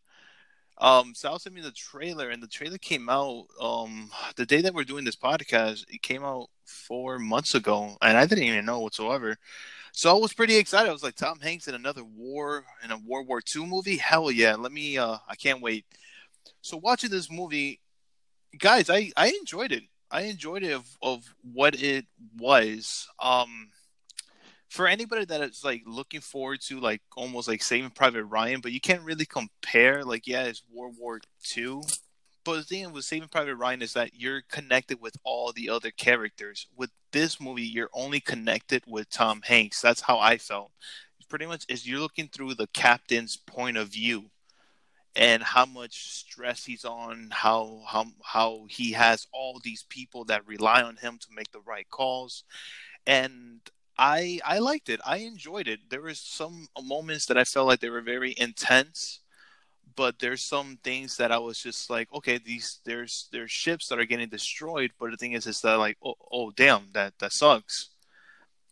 Um, 0.78 1.14
Sal 1.14 1.38
sent 1.38 1.54
me 1.54 1.60
the 1.60 1.70
trailer, 1.72 2.30
and 2.30 2.42
the 2.42 2.46
trailer 2.46 2.78
came 2.78 3.08
out 3.08 3.46
um 3.60 4.10
the 4.36 4.46
day 4.46 4.62
that 4.62 4.74
we're 4.74 4.84
doing 4.84 5.04
this 5.04 5.16
podcast. 5.16 5.84
It 5.88 6.02
came 6.02 6.24
out 6.24 6.48
four 6.64 7.18
months 7.18 7.54
ago, 7.54 7.96
and 8.00 8.16
I 8.16 8.26
didn't 8.26 8.44
even 8.44 8.64
know 8.64 8.80
whatsoever. 8.80 9.36
So 9.92 10.14
I 10.14 10.18
was 10.18 10.32
pretty 10.32 10.56
excited. 10.56 10.88
I 10.88 10.92
was 10.92 11.02
like, 11.02 11.16
Tom 11.16 11.40
Hanks 11.40 11.68
in 11.68 11.74
another 11.74 12.04
war 12.04 12.64
in 12.84 12.90
a 12.92 12.98
World 12.98 13.26
War 13.26 13.42
II 13.54 13.66
movie? 13.66 13.96
Hell 13.96 14.30
yeah! 14.30 14.54
Let 14.54 14.72
me. 14.72 14.98
Uh, 14.98 15.18
I 15.28 15.34
can't 15.34 15.60
wait. 15.62 15.84
So 16.62 16.76
watching 16.76 17.10
this 17.10 17.30
movie, 17.30 17.80
guys, 18.58 18.88
I 18.88 19.10
I 19.16 19.28
enjoyed 19.40 19.72
it. 19.72 19.84
I 20.10 20.22
enjoyed 20.22 20.62
it 20.62 20.72
of 20.72 20.86
of 21.02 21.34
what 21.42 21.80
it 21.82 22.06
was. 22.38 23.08
Um, 23.20 23.70
for 24.70 24.86
anybody 24.86 25.24
that 25.24 25.40
is 25.42 25.64
like 25.64 25.82
looking 25.84 26.20
forward 26.20 26.60
to 26.62 26.78
like 26.78 27.02
almost 27.16 27.48
like 27.48 27.62
Saving 27.62 27.90
Private 27.90 28.24
Ryan, 28.24 28.60
but 28.60 28.70
you 28.72 28.80
can't 28.80 29.02
really 29.02 29.26
compare. 29.26 30.04
Like, 30.04 30.28
yeah, 30.28 30.44
it's 30.44 30.62
World 30.72 30.94
War 30.96 31.20
II, 31.56 31.80
but 32.44 32.54
the 32.54 32.62
thing 32.62 32.92
with 32.92 33.04
Saving 33.04 33.28
Private 33.28 33.56
Ryan 33.56 33.82
is 33.82 33.94
that 33.94 34.14
you're 34.14 34.42
connected 34.48 35.00
with 35.00 35.16
all 35.24 35.52
the 35.52 35.68
other 35.68 35.90
characters. 35.90 36.68
With 36.76 36.90
this 37.10 37.40
movie, 37.40 37.64
you're 37.64 37.90
only 37.92 38.20
connected 38.20 38.84
with 38.86 39.10
Tom 39.10 39.42
Hanks. 39.42 39.82
That's 39.82 40.02
how 40.02 40.20
I 40.20 40.38
felt. 40.38 40.70
Pretty 41.28 41.46
much, 41.46 41.64
is 41.68 41.86
you're 41.86 42.00
looking 42.00 42.28
through 42.28 42.54
the 42.54 42.66
captain's 42.68 43.36
point 43.36 43.76
of 43.76 43.88
view 43.88 44.30
and 45.14 45.42
how 45.42 45.64
much 45.64 46.10
stress 46.10 46.64
he's 46.64 46.84
on, 46.84 47.28
how 47.30 47.82
how 47.86 48.06
how 48.24 48.66
he 48.68 48.92
has 48.92 49.26
all 49.32 49.60
these 49.62 49.84
people 49.88 50.24
that 50.24 50.46
rely 50.46 50.82
on 50.82 50.96
him 50.96 51.18
to 51.18 51.28
make 51.34 51.50
the 51.52 51.60
right 51.60 51.88
calls, 51.88 52.44
and 53.06 53.60
I 54.00 54.40
I 54.46 54.58
liked 54.60 54.88
it. 54.88 55.00
I 55.06 55.18
enjoyed 55.18 55.68
it. 55.68 55.90
There 55.90 56.00
was 56.00 56.18
some 56.20 56.68
moments 56.82 57.26
that 57.26 57.36
I 57.38 57.44
felt 57.44 57.68
like 57.68 57.80
they 57.80 57.90
were 57.90 58.00
very 58.00 58.34
intense, 58.38 59.20
but 59.96 60.18
there's 60.20 60.42
some 60.42 60.78
things 60.82 61.18
that 61.18 61.32
I 61.32 61.38
was 61.38 61.58
just 61.60 61.90
like, 61.90 62.12
okay, 62.14 62.38
these 62.38 62.80
there's 62.84 63.28
there's 63.32 63.50
ships 63.50 63.88
that 63.88 63.98
are 63.98 64.06
getting 64.06 64.30
destroyed, 64.30 64.92
but 64.98 65.10
the 65.10 65.18
thing 65.18 65.32
is, 65.32 65.46
is 65.46 65.60
that 65.62 65.76
like, 65.76 65.98
oh, 66.04 66.14
oh 66.32 66.50
damn, 66.52 66.88
that 66.94 67.18
that 67.20 67.32
sucks. 67.32 67.90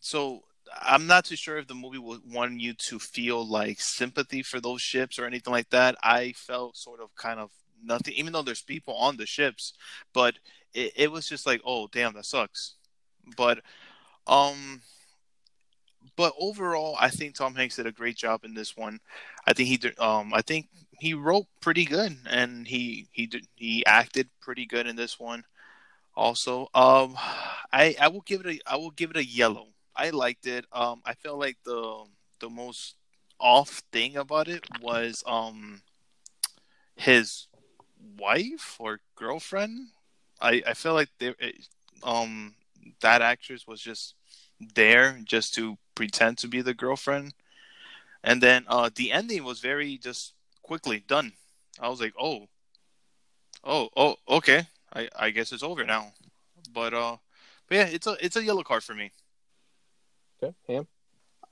So 0.01 0.45
I'm 0.83 1.07
not 1.07 1.27
too 1.27 1.37
sure 1.37 1.59
if 1.59 1.67
the 1.69 1.75
movie 1.75 1.99
would 1.99 2.23
want 2.31 2.61
you 2.61 2.75
to 2.75 2.99
feel 2.99 3.47
like 3.47 3.81
sympathy 3.81 4.43
for 4.43 4.61
those 4.61 4.83
ships 4.83 5.19
or 5.19 5.27
anything 5.27 5.53
like 5.53 5.71
that. 5.71 5.97
I 6.03 6.33
felt 6.33 6.77
sort 6.77 7.01
of 7.01 7.15
kind 7.17 7.41
of 7.41 7.51
nothing, 7.85 8.15
even 8.15 8.33
though 8.33 8.43
there's 8.43 8.63
people 8.63 8.95
on 8.97 9.19
the 9.19 9.27
ships, 9.27 9.75
but 10.15 10.37
it, 10.75 10.93
it 10.97 11.13
was 11.13 11.29
just 11.29 11.47
like, 11.47 11.61
oh 11.67 11.89
damn, 11.89 12.15
that 12.15 12.27
sucks. 12.27 12.75
But 13.37 13.61
um, 14.27 14.83
but 16.19 16.35
overall, 16.37 16.97
I 16.99 17.11
think 17.11 17.37
Tom 17.37 17.55
Hanks 17.55 17.77
did 17.77 17.87
a 17.87 17.93
great 17.93 18.17
job 18.17 18.45
in 18.45 18.53
this 18.53 18.77
one. 18.77 18.99
I 19.47 19.53
think 19.53 19.69
he 19.69 19.91
um, 20.01 20.35
I 20.35 20.43
think 20.43 20.69
he 20.99 21.15
wrote 21.15 21.47
pretty 21.61 21.85
good, 21.85 22.19
and 22.29 22.67
he 22.67 23.07
he 23.13 23.29
did, 23.29 23.47
he 23.55 23.87
acted 23.87 24.29
pretty 24.41 24.67
good 24.67 24.89
in 24.89 24.97
this 24.97 25.21
one. 25.21 25.45
Also, 26.17 26.63
um, 26.75 27.15
I 27.73 27.95
I 28.01 28.09
will 28.09 28.23
give 28.23 28.45
it 28.45 28.47
a 28.49 28.59
I 28.67 28.75
will 28.77 28.91
give 28.91 29.11
it 29.11 29.17
a 29.17 29.25
yellow. 29.25 29.69
I 29.95 30.11
liked 30.11 30.49
it. 30.49 30.65
Um, 30.73 31.03
I 31.07 31.15
felt 31.15 31.39
like 31.39 31.59
the 31.65 32.05
the 32.41 32.51
most 32.51 32.97
off 33.39 33.85
thing 33.93 34.17
about 34.17 34.49
it 34.49 34.67
was 34.83 35.23
um 35.25 35.83
his 36.97 37.47
wife 38.19 38.77
or 38.81 38.99
girlfriend. 39.15 39.91
I 40.41 40.65
I 40.67 40.75
feel 40.75 40.95
like 40.95 41.11
they 41.21 41.33
um 42.03 42.57
that 43.03 43.23
actress 43.23 43.69
was 43.69 43.81
just 43.81 44.15
there 44.75 45.21
just 45.25 45.55
to 45.55 45.79
pretend 45.99 46.39
to 46.39 46.49
be 46.49 46.63
the 46.63 46.75
girlfriend, 46.75 47.35
and 48.23 48.41
then 48.41 48.65
uh 48.69 48.89
the 48.95 49.11
ending 49.13 49.43
was 49.45 49.59
very 49.61 49.99
just 49.99 50.35
quickly 50.63 51.03
done. 51.07 51.33
I 51.81 51.89
was 51.89 52.01
like, 52.01 52.15
oh, 52.19 52.47
oh, 53.65 53.89
oh, 53.97 54.15
okay. 54.29 54.67
I 54.95 55.09
I 55.19 55.31
guess 55.31 55.53
it's 55.53 55.63
over 55.71 55.85
now. 55.85 56.13
But 56.73 56.95
uh, 56.95 57.17
but 57.67 57.75
yeah, 57.79 57.89
it's 57.97 58.07
a 58.07 58.17
it's 58.21 58.37
a 58.37 58.45
yellow 58.45 58.63
card 58.63 58.85
for 58.85 58.95
me. 58.95 59.11
Okay, 60.41 60.55
Ham. 60.69 60.87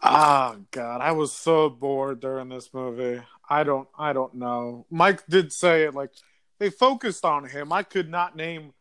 Ah, 0.02 0.56
God, 0.70 1.00
I 1.00 1.12
was 1.12 1.32
so 1.32 1.68
bored 1.68 2.20
during 2.20 2.48
this 2.48 2.72
movie. 2.72 3.22
I 3.48 3.64
don't, 3.64 3.88
I 3.98 4.12
don't 4.12 4.34
know. 4.34 4.84
Mike 4.90 5.26
did 5.26 5.52
say 5.52 5.84
it 5.84 5.94
like 5.94 6.10
they 6.58 6.70
focused 6.70 7.24
on 7.24 7.48
him. 7.48 7.72
I 7.72 7.82
could 7.82 8.10
not 8.10 8.36
name 8.36 8.74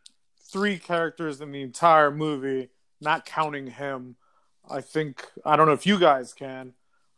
three 0.51 0.77
characters 0.77 1.41
in 1.41 1.51
the 1.51 1.61
entire 1.61 2.11
movie, 2.11 2.69
not 2.99 3.25
counting 3.25 3.67
him. 3.67 4.17
I 4.69 4.81
think 4.81 5.25
I 5.45 5.55
don't 5.55 5.67
know 5.67 5.73
if 5.73 5.85
you 5.85 5.99
guys 5.99 6.33
can. 6.33 6.73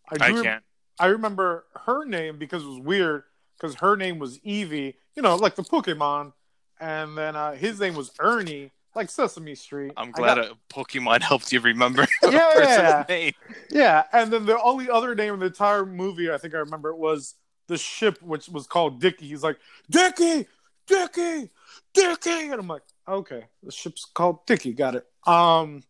I, 0.09 0.25
I 0.25 0.31
can't. 0.31 0.63
I 0.99 1.07
remember 1.07 1.65
her 1.85 2.05
name 2.05 2.37
because 2.37 2.63
it 2.63 2.67
was 2.67 2.79
weird 2.79 3.23
because 3.57 3.75
her 3.75 3.95
name 3.95 4.19
was 4.19 4.39
Evie, 4.43 4.95
you 5.15 5.21
know, 5.21 5.35
like 5.35 5.55
the 5.55 5.63
Pokemon, 5.63 6.33
and 6.79 7.17
then 7.17 7.35
uh, 7.35 7.53
his 7.53 7.79
name 7.79 7.95
was 7.95 8.11
Ernie, 8.19 8.71
like 8.95 9.09
Sesame 9.09 9.55
Street. 9.55 9.91
I'm 9.97 10.11
glad 10.11 10.35
got... 10.35 10.45
a 10.45 10.57
Pokemon 10.73 11.21
helped 11.23 11.51
you 11.51 11.59
remember 11.59 12.07
yeah, 12.23 12.51
yeah, 12.57 13.05
name. 13.07 13.33
Yeah, 13.69 14.03
and 14.11 14.31
then 14.31 14.45
the 14.45 14.59
only 14.61 14.89
other 14.89 15.15
name 15.15 15.35
in 15.35 15.39
the 15.39 15.47
entire 15.47 15.85
movie 15.85 16.31
I 16.31 16.37
think 16.37 16.53
I 16.53 16.59
remember 16.59 16.89
it 16.89 16.97
was 16.97 17.35
the 17.67 17.77
ship, 17.77 18.21
which 18.21 18.49
was 18.49 18.65
called 18.65 18.99
Dickie. 18.99 19.27
He's 19.27 19.43
like 19.43 19.57
Dickie, 19.89 20.47
Dickie, 20.87 21.49
Dickie, 21.93 22.49
and 22.49 22.53
I'm 22.53 22.67
like, 22.67 22.83
okay, 23.07 23.45
the 23.63 23.71
ship's 23.71 24.05
called 24.05 24.45
Dickie. 24.45 24.73
Got 24.73 24.95
it. 24.95 25.05
Um, 25.25 25.83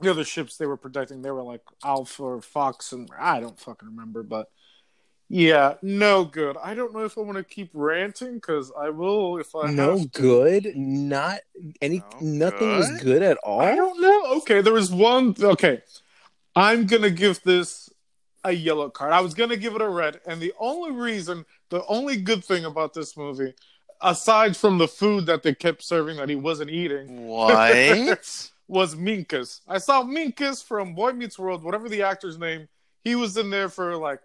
the 0.00 0.10
other 0.10 0.24
ships 0.24 0.56
they 0.56 0.66
were 0.66 0.76
protecting, 0.76 1.22
they 1.22 1.30
were 1.30 1.42
like 1.42 1.62
Alpha 1.84 2.22
or 2.22 2.40
Fox, 2.40 2.92
and 2.92 3.10
I 3.18 3.40
don't 3.40 3.58
fucking 3.58 3.88
remember, 3.88 4.22
but 4.22 4.48
yeah, 5.32 5.74
no 5.80 6.24
good. 6.24 6.56
I 6.60 6.74
don't 6.74 6.92
know 6.92 7.04
if 7.04 7.16
I 7.16 7.20
want 7.20 7.38
to 7.38 7.44
keep 7.44 7.70
ranting 7.72 8.34
because 8.34 8.72
I 8.76 8.90
will 8.90 9.38
if 9.38 9.54
I 9.54 9.70
no 9.70 10.04
good. 10.12 10.72
Not 10.74 11.38
any. 11.80 11.98
No 12.20 12.48
nothing 12.48 12.58
good? 12.58 12.76
was 12.78 12.90
good 13.00 13.22
at 13.22 13.36
all. 13.44 13.60
I 13.60 13.76
don't 13.76 14.00
know. 14.00 14.38
Okay, 14.38 14.60
there 14.60 14.72
was 14.72 14.90
one. 14.90 15.36
Okay, 15.40 15.82
I'm 16.56 16.86
gonna 16.86 17.10
give 17.10 17.40
this 17.44 17.88
a 18.42 18.50
yellow 18.50 18.90
card. 18.90 19.12
I 19.12 19.20
was 19.20 19.34
gonna 19.34 19.56
give 19.56 19.76
it 19.76 19.82
a 19.82 19.88
red, 19.88 20.20
and 20.26 20.42
the 20.42 20.52
only 20.58 20.90
reason, 20.90 21.46
the 21.68 21.86
only 21.86 22.16
good 22.16 22.44
thing 22.44 22.64
about 22.64 22.92
this 22.92 23.16
movie, 23.16 23.54
aside 24.00 24.56
from 24.56 24.78
the 24.78 24.88
food 24.88 25.26
that 25.26 25.44
they 25.44 25.54
kept 25.54 25.84
serving 25.84 26.16
that 26.16 26.28
he 26.28 26.34
wasn't 26.34 26.70
eating, 26.70 27.26
what 27.28 27.54
was 28.70 28.94
Minkus. 28.94 29.60
I 29.68 29.78
saw 29.78 30.04
Minkus 30.04 30.64
from 30.64 30.94
Boy 30.94 31.12
Meets 31.12 31.38
World, 31.38 31.64
whatever 31.64 31.88
the 31.88 32.02
actor's 32.02 32.38
name. 32.38 32.68
He 33.02 33.16
was 33.16 33.36
in 33.36 33.50
there 33.50 33.68
for 33.68 33.96
like 33.96 34.20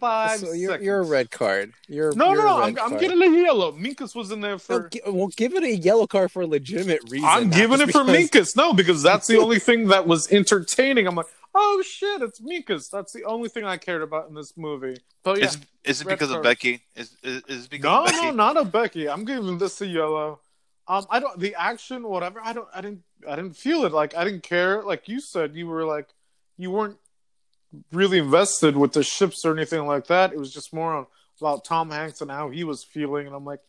five. 0.00 0.40
So 0.40 0.52
you're, 0.52 0.80
you're, 0.80 1.00
a 1.00 1.04
red 1.04 1.30
card. 1.30 1.72
You're 1.86 2.14
no, 2.14 2.32
you're 2.32 2.42
no, 2.42 2.58
no. 2.58 2.62
I'm, 2.62 2.78
I'm, 2.80 2.98
getting 2.98 3.20
a 3.22 3.28
yellow. 3.28 3.72
Minkus 3.72 4.14
was 4.14 4.30
in 4.30 4.40
there 4.40 4.58
for. 4.58 4.88
No, 5.04 5.12
well, 5.12 5.28
give 5.28 5.54
it 5.54 5.62
a 5.62 5.76
yellow 5.76 6.06
card 6.06 6.32
for 6.32 6.42
a 6.42 6.46
legitimate 6.46 7.02
reason. 7.10 7.28
I'm 7.28 7.50
giving 7.50 7.80
it 7.80 7.86
because... 7.86 8.06
for 8.06 8.12
Minkus. 8.12 8.56
No, 8.56 8.72
because 8.72 9.02
that's 9.02 9.26
the 9.26 9.36
only 9.40 9.58
thing 9.58 9.88
that 9.88 10.06
was 10.06 10.32
entertaining. 10.32 11.06
I'm 11.06 11.14
like, 11.14 11.26
oh 11.54 11.82
shit, 11.86 12.22
it's 12.22 12.40
Minkus. 12.40 12.90
That's 12.90 13.12
the 13.12 13.24
only 13.24 13.50
thing 13.50 13.64
I 13.64 13.76
cared 13.76 14.02
about 14.02 14.28
in 14.28 14.34
this 14.34 14.56
movie. 14.56 14.96
But 15.22 15.38
yeah, 15.38 15.46
is, 15.46 15.58
is 15.84 16.00
it 16.00 16.08
because 16.08 16.28
card. 16.28 16.38
of 16.38 16.44
Becky? 16.44 16.82
Is 16.94 17.14
is, 17.22 17.42
is 17.48 17.68
because 17.68 17.84
no, 17.84 18.04
of 18.04 18.06
Becky? 18.06 18.24
no, 18.24 18.30
not 18.30 18.56
a 18.56 18.64
Becky. 18.64 19.08
I'm 19.08 19.24
giving 19.24 19.58
this 19.58 19.80
a 19.82 19.86
yellow. 19.86 20.40
Um, 20.88 21.06
I 21.10 21.18
don't 21.18 21.38
the 21.38 21.54
action, 21.56 22.04
whatever. 22.04 22.40
I 22.42 22.52
don't. 22.52 22.68
I 22.74 22.80
didn't. 22.80 23.02
I 23.28 23.36
didn't 23.36 23.56
feel 23.56 23.84
it. 23.84 23.92
Like 23.92 24.16
I 24.16 24.24
didn't 24.24 24.42
care. 24.42 24.82
Like 24.82 25.08
you 25.08 25.20
said, 25.20 25.54
you 25.54 25.66
were 25.66 25.84
like, 25.84 26.08
you 26.56 26.70
weren't 26.70 26.98
really 27.92 28.18
invested 28.18 28.76
with 28.76 28.92
the 28.92 29.02
ships 29.02 29.44
or 29.44 29.54
anything 29.54 29.86
like 29.86 30.06
that. 30.06 30.32
It 30.32 30.38
was 30.38 30.52
just 30.52 30.72
more 30.72 30.94
on, 30.94 31.06
about 31.40 31.64
Tom 31.64 31.90
Hanks 31.90 32.20
and 32.22 32.30
how 32.30 32.48
he 32.48 32.64
was 32.64 32.82
feeling, 32.82 33.26
and 33.26 33.36
I'm 33.36 33.44
like, 33.44 33.60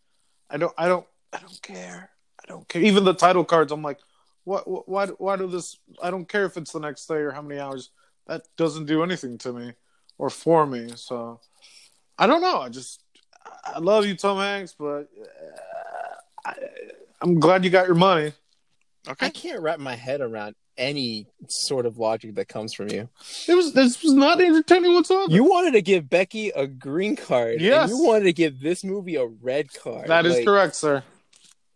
I 0.49 0.57
don't, 0.57 0.73
I 0.77 0.87
don't, 0.87 1.05
I 1.33 1.39
don't 1.39 1.61
care. 1.61 2.09
I 2.41 2.47
don't 2.47 2.67
care. 2.69 2.81
Even 2.81 3.03
the 3.03 3.13
title 3.13 3.43
cards, 3.43 3.71
I'm 3.73 3.81
like, 3.81 3.99
what, 4.45 4.87
why, 4.87 5.07
why 5.07 5.35
do 5.35 5.47
this? 5.47 5.77
I 6.01 6.09
don't 6.09 6.29
care 6.29 6.45
if 6.45 6.55
it's 6.55 6.71
the 6.71 6.79
next 6.79 7.07
day 7.07 7.15
or 7.15 7.31
how 7.31 7.41
many 7.41 7.59
hours. 7.59 7.89
That 8.27 8.43
doesn't 8.55 8.85
do 8.85 9.03
anything 9.03 9.37
to 9.39 9.51
me 9.51 9.73
or 10.17 10.29
for 10.29 10.65
me. 10.65 10.91
So 10.95 11.41
I 12.17 12.27
don't 12.27 12.41
know. 12.41 12.59
I 12.59 12.69
just, 12.69 13.03
I 13.65 13.79
love 13.79 14.05
you, 14.05 14.15
Tom 14.15 14.37
Hanks, 14.37 14.73
but 14.77 15.09
uh, 15.19 16.45
I, 16.45 16.53
I'm 17.21 17.39
glad 17.39 17.65
you 17.65 17.69
got 17.69 17.87
your 17.87 17.95
money. 17.95 18.31
Okay. 19.07 19.25
I 19.25 19.29
can't 19.29 19.61
wrap 19.61 19.79
my 19.79 19.95
head 19.95 20.21
around 20.21 20.55
any 20.77 21.27
sort 21.47 21.85
of 21.85 21.97
logic 21.97 22.35
that 22.35 22.47
comes 22.47 22.73
from 22.73 22.89
you. 22.89 23.09
It 23.47 23.55
was 23.55 23.73
this 23.73 24.03
was 24.03 24.13
not 24.13 24.39
entertaining 24.41 24.93
whatsoever. 24.93 25.31
You 25.31 25.43
wanted 25.43 25.71
to 25.71 25.81
give 25.81 26.09
Becky 26.09 26.49
a 26.49 26.67
green 26.67 27.15
card. 27.15 27.61
Yes. 27.61 27.89
you 27.89 28.03
wanted 28.03 28.25
to 28.25 28.33
give 28.33 28.59
this 28.59 28.83
movie 28.83 29.15
a 29.15 29.25
red 29.25 29.73
card. 29.73 30.07
That 30.07 30.25
is 30.25 30.35
like, 30.35 30.45
correct, 30.45 30.75
sir. 30.75 31.03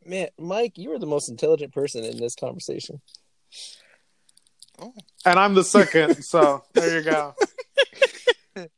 Man, 0.06 0.30
Mike, 0.38 0.78
you 0.78 0.92
are 0.94 1.00
the 1.00 1.06
most 1.06 1.30
intelligent 1.30 1.74
person 1.74 2.04
in 2.04 2.18
this 2.18 2.36
conversation. 2.36 3.02
Oh. 4.80 4.94
And 5.26 5.38
I'm 5.38 5.54
the 5.54 5.64
second, 5.64 6.24
so 6.24 6.64
there 6.74 6.98
you 6.98 7.04
go. 7.04 7.36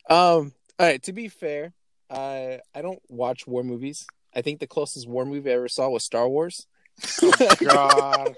Um, 0.07 0.53
all 0.77 0.87
right, 0.87 1.01
to 1.03 1.13
be 1.13 1.27
fair, 1.27 1.73
I 2.07 2.59
I 2.75 2.83
don't 2.83 3.01
watch 3.09 3.47
war 3.47 3.63
movies. 3.63 4.05
I 4.35 4.41
think 4.41 4.59
the 4.59 4.67
closest 4.67 5.09
war 5.09 5.25
movie 5.25 5.49
I 5.49 5.55
ever 5.55 5.67
saw 5.67 5.89
was 5.89 6.05
Star 6.05 6.29
Wars. 6.29 6.67
Oh, 7.21 7.55
God. 7.63 8.35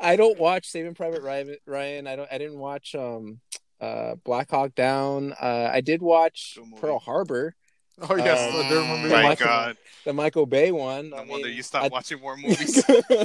I 0.00 0.16
don't 0.16 0.38
watch 0.38 0.66
Saving 0.66 0.94
Private 0.94 1.22
Ryan. 1.66 2.06
I 2.06 2.16
don't. 2.16 2.28
I 2.30 2.38
didn't 2.38 2.58
watch 2.58 2.94
um, 2.94 3.40
uh, 3.80 4.16
Black 4.24 4.50
Hawk 4.50 4.74
Down. 4.74 5.32
Uh, 5.32 5.70
I 5.72 5.80
did 5.80 6.02
watch 6.02 6.58
Pearl 6.80 6.98
Harbor. 6.98 7.54
Oh 8.00 8.16
yes, 8.16 8.52
um, 8.52 8.68
the, 8.68 8.76
oh 8.76 8.96
my 9.08 9.22
Michael, 9.22 9.46
God, 9.46 9.76
the 10.04 10.12
Michael 10.12 10.46
Bay 10.46 10.72
one. 10.72 11.10
No 11.10 11.16
I 11.16 11.24
wonder 11.24 11.46
mean, 11.46 11.56
you 11.56 11.62
stopped 11.62 11.84
I, 11.84 11.88
watching 11.88 12.20
war 12.20 12.36
movies. 12.42 12.82
I 12.88 12.92
mean, 13.08 13.24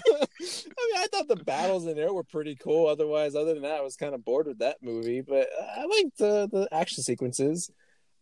I 0.95 1.07
thought 1.11 1.27
the 1.27 1.41
battles 1.43 1.87
in 1.87 1.95
there 1.95 2.13
were 2.13 2.23
pretty 2.23 2.55
cool. 2.55 2.85
Otherwise, 2.85 3.35
other 3.35 3.55
than 3.55 3.63
that, 3.63 3.79
I 3.79 3.81
was 3.81 3.95
kind 3.95 4.13
of 4.13 4.23
bored 4.23 4.45
with 4.45 4.59
that 4.59 4.77
movie. 4.83 5.21
But 5.21 5.47
I 5.75 5.85
liked 5.85 6.17
the 6.19 6.47
the 6.51 6.67
action 6.71 7.01
sequences. 7.01 7.71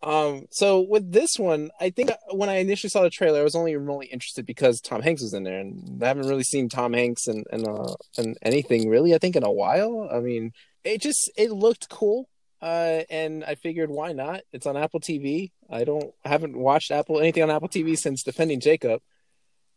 Um, 0.04 0.46
so 0.52 0.82
with 0.82 1.12
this 1.12 1.38
one, 1.38 1.72
I 1.80 1.90
think 1.90 2.12
when 2.32 2.50
I 2.50 2.58
initially 2.58 2.90
saw 2.90 3.02
the 3.02 3.10
trailer, 3.10 3.40
I 3.40 3.44
was 3.44 3.56
only 3.56 3.76
remotely 3.76 4.08
interested 4.08 4.46
because 4.46 4.80
Tom 4.80 5.02
Hanks 5.02 5.24
was 5.24 5.34
in 5.34 5.44
there, 5.44 5.60
and 5.60 6.02
I 6.04 6.08
haven't 6.08 6.28
really 6.28 6.44
seen 6.44 6.70
Tom 6.70 6.94
Hanks 6.94 7.28
and 7.28 7.46
in, 7.52 7.68
uh, 7.68 7.94
in 8.18 8.36
anything 8.44 8.90
really. 8.90 9.16
I 9.16 9.18
think 9.18 9.36
in 9.36 9.44
a 9.44 9.52
while. 9.52 10.08
I 10.12 10.20
mean, 10.20 10.52
it 10.84 11.02
just 11.02 11.32
it 11.36 11.52
looked 11.52 11.90
cool, 11.90 12.30
uh, 12.62 13.02
and 13.10 13.44
I 13.44 13.56
figured 13.56 13.90
why 13.90 14.14
not? 14.14 14.42
It's 14.54 14.68
on 14.68 14.78
Apple 14.78 15.00
TV. 15.00 15.52
I 15.70 15.84
don't 15.84 16.14
I 16.24 16.30
haven't 16.30 16.56
watched 16.56 16.92
Apple 16.92 17.20
anything 17.20 17.44
on 17.44 17.50
Apple 17.50 17.70
TV 17.70 17.98
since 17.98 18.24
Defending 18.24 18.60
Jacob. 18.60 19.02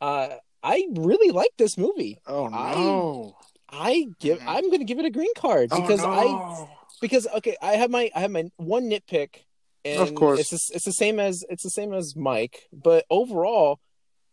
Uh, 0.02 0.28
I 0.62 0.86
really 0.94 1.32
like 1.32 1.52
this 1.56 1.78
movie. 1.78 2.18
Oh 2.26 2.48
no! 2.48 3.36
I, 3.70 3.90
I 3.90 4.04
give 4.20 4.38
mm-hmm. 4.38 4.48
I'm 4.48 4.66
going 4.66 4.80
to 4.80 4.84
give 4.84 4.98
it 4.98 5.06
a 5.06 5.10
green 5.10 5.32
card 5.34 5.70
oh, 5.72 5.80
because 5.80 6.00
oh, 6.04 6.10
no. 6.10 6.12
I 6.12 6.66
because 7.00 7.26
okay 7.36 7.56
I 7.62 7.72
have 7.72 7.90
my 7.90 8.10
I 8.14 8.20
have 8.20 8.30
my 8.30 8.50
one 8.56 8.90
nitpick 8.90 9.44
and 9.84 10.00
of 10.00 10.14
course, 10.14 10.40
it's 10.52 10.70
it's 10.70 10.84
the 10.84 10.92
same 10.92 11.18
as 11.18 11.44
it's 11.48 11.62
the 11.62 11.70
same 11.70 11.92
as 11.92 12.14
Mike. 12.16 12.68
But 12.72 13.04
overall, 13.10 13.80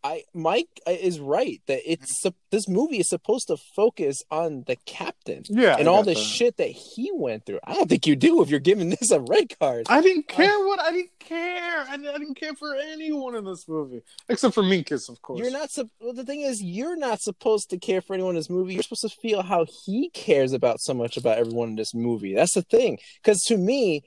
I 0.04 0.22
Mike 0.32 0.68
uh, 0.86 0.92
is 0.92 1.18
right 1.18 1.60
that 1.66 1.80
it's 1.90 2.22
this 2.52 2.68
movie 2.68 2.98
is 2.98 3.08
supposed 3.08 3.48
to 3.48 3.56
focus 3.74 4.22
on 4.30 4.62
the 4.66 4.76
captain 4.86 5.42
Yeah, 5.48 5.76
and 5.76 5.88
all 5.88 6.02
the 6.04 6.14
that. 6.14 6.20
shit 6.20 6.56
that 6.58 6.68
he 6.70 7.10
went 7.12 7.44
through. 7.46 7.58
I 7.64 7.74
don't 7.74 7.88
think 7.88 8.06
you 8.06 8.14
do 8.14 8.40
if 8.42 8.48
you're 8.48 8.60
giving 8.60 8.90
this 9.00 9.10
a 9.10 9.20
red 9.20 9.58
card. 9.58 9.86
I 9.88 10.00
didn't 10.00 10.28
care 10.28 10.56
what 10.66 10.80
I 10.80 10.92
didn't 10.92 11.18
care. 11.18 11.84
I, 11.88 11.94
I 11.94 11.96
didn't 12.18 12.36
care 12.38 12.54
for 12.54 12.76
anyone 12.76 13.34
in 13.34 13.44
this 13.44 13.66
movie 13.66 14.02
except 14.28 14.54
for 14.54 14.62
Minkus, 14.62 15.08
of 15.08 15.20
course. 15.20 15.40
You're 15.40 15.50
not. 15.50 15.70
Well, 16.00 16.12
the 16.14 16.24
thing 16.24 16.42
is, 16.42 16.62
you're 16.62 16.96
not 16.96 17.20
supposed 17.20 17.70
to 17.70 17.78
care 17.78 18.00
for 18.00 18.14
anyone 18.14 18.30
in 18.30 18.36
this 18.36 18.50
movie. 18.50 18.74
You're 18.74 18.84
supposed 18.84 19.02
to 19.02 19.20
feel 19.20 19.42
how 19.42 19.66
he 19.84 20.10
cares 20.10 20.52
about 20.52 20.80
so 20.80 20.94
much 20.94 21.16
about 21.16 21.38
everyone 21.38 21.70
in 21.70 21.76
this 21.76 21.92
movie. 21.94 22.34
That's 22.34 22.54
the 22.54 22.62
thing. 22.62 22.98
Because 23.20 23.42
to 23.48 23.56
me, 23.56 24.04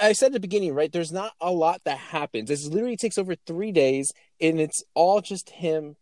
I, 0.00 0.12
said 0.12 0.26
at 0.26 0.32
the 0.32 0.40
beginning, 0.40 0.74
right? 0.74 0.90
There's 0.90 1.12
not 1.12 1.32
a 1.40 1.50
lot 1.50 1.82
that 1.84 1.98
happens. 1.98 2.48
This 2.48 2.66
literally 2.66 2.96
takes 2.96 3.18
over 3.18 3.34
three 3.46 3.72
days, 3.72 4.12
and 4.40 4.60
it's 4.60 4.82
all 4.94 5.20
just 5.20 5.50
him 5.50 5.96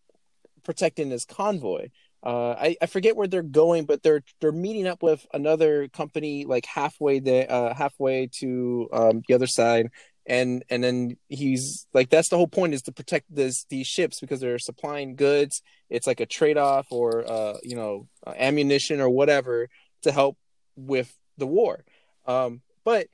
protecting 0.65 1.09
this 1.09 1.25
convoy. 1.25 1.89
Uh, 2.23 2.51
I, 2.51 2.77
I 2.83 2.87
forget 2.87 3.17
where 3.17 3.29
they're 3.29 3.43
going, 3.43 3.85
but 3.85 4.03
they're 4.03 4.23
they're 4.41 4.53
meeting 4.53 4.87
up 4.87 5.03
with 5.03 5.25
another 5.33 5.89
company 5.89 6.45
like 6.45 6.67
halfway 6.67 7.21
there, 7.21 7.47
uh, 7.51 7.75
halfway 7.75 8.29
to 8.39 8.89
um, 8.93 9.23
the 9.29 9.35
other 9.35 9.47
side, 9.47 9.91
and 10.27 10.65
and 10.69 10.83
then 10.83 11.17
he's 11.29 11.87
like 11.95 12.11
that's 12.11 12.29
the 12.29 12.37
whole 12.37 12.49
point 12.49 12.75
is 12.75 12.83
to 12.83 12.93
protect 12.93 13.33
this 13.33 13.65
these 13.71 13.87
ships 13.87 14.19
because 14.19 14.41
they're 14.41 14.59
supplying 14.59 15.15
goods. 15.15 15.63
It's 15.91 16.07
like 16.07 16.21
a 16.21 16.27
trade 16.27 16.59
off 16.59 16.89
or 16.91 17.25
uh, 17.31 17.59
you 17.63 17.77
know 17.77 18.09
ammunition 18.27 19.01
or 19.01 19.11
whatever 19.11 19.69
to 20.03 20.11
help 20.11 20.37
with 20.77 21.15
the 21.37 21.47
war. 21.47 21.85
Um, 22.27 22.63
but 22.85 23.07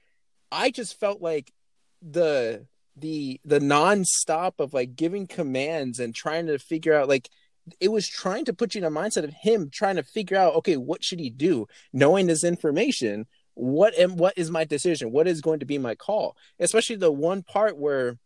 I 0.54 0.70
just 0.70 0.99
felt 0.99 1.20
like 1.20 1.52
the 2.00 2.66
the 2.96 3.40
the 3.44 3.61
non-stop 3.61 4.61
of 4.61 4.73
like 4.73 4.94
giving 4.94 5.26
commands 5.26 5.99
and 5.99 6.14
trying 6.14 6.46
to 6.46 6.58
figure 6.58 6.94
out 6.94 7.08
like 7.08 7.28
it 7.80 7.88
was 7.88 8.06
trying 8.06 8.44
to 8.44 8.52
put 8.52 8.75
you 8.75 8.78
in 8.78 8.84
a 8.84 8.90
mindset 8.90 9.25
of 9.25 9.32
him 9.32 9.68
trying 9.70 9.96
to 9.96 10.02
figure 10.04 10.37
out 10.37 10.54
okay 10.54 10.76
what 10.76 11.02
should 11.02 11.18
he 11.18 11.30
do? 11.30 11.66
Knowing 11.92 12.26
this 12.26 12.44
information 12.44 13.26
what 13.54 13.96
am 13.99 14.16
what 14.16 14.34
is 14.37 14.50
my 14.50 14.64
decision? 14.64 15.12
What 15.12 15.26
is 15.26 15.40
going 15.40 15.61
to 15.61 15.66
be 15.66 15.78
my 15.78 15.94
call? 15.94 16.37
Especially 16.61 16.96
the 16.96 17.12
one 17.12 17.42
part 17.42 17.76
where 17.76 18.18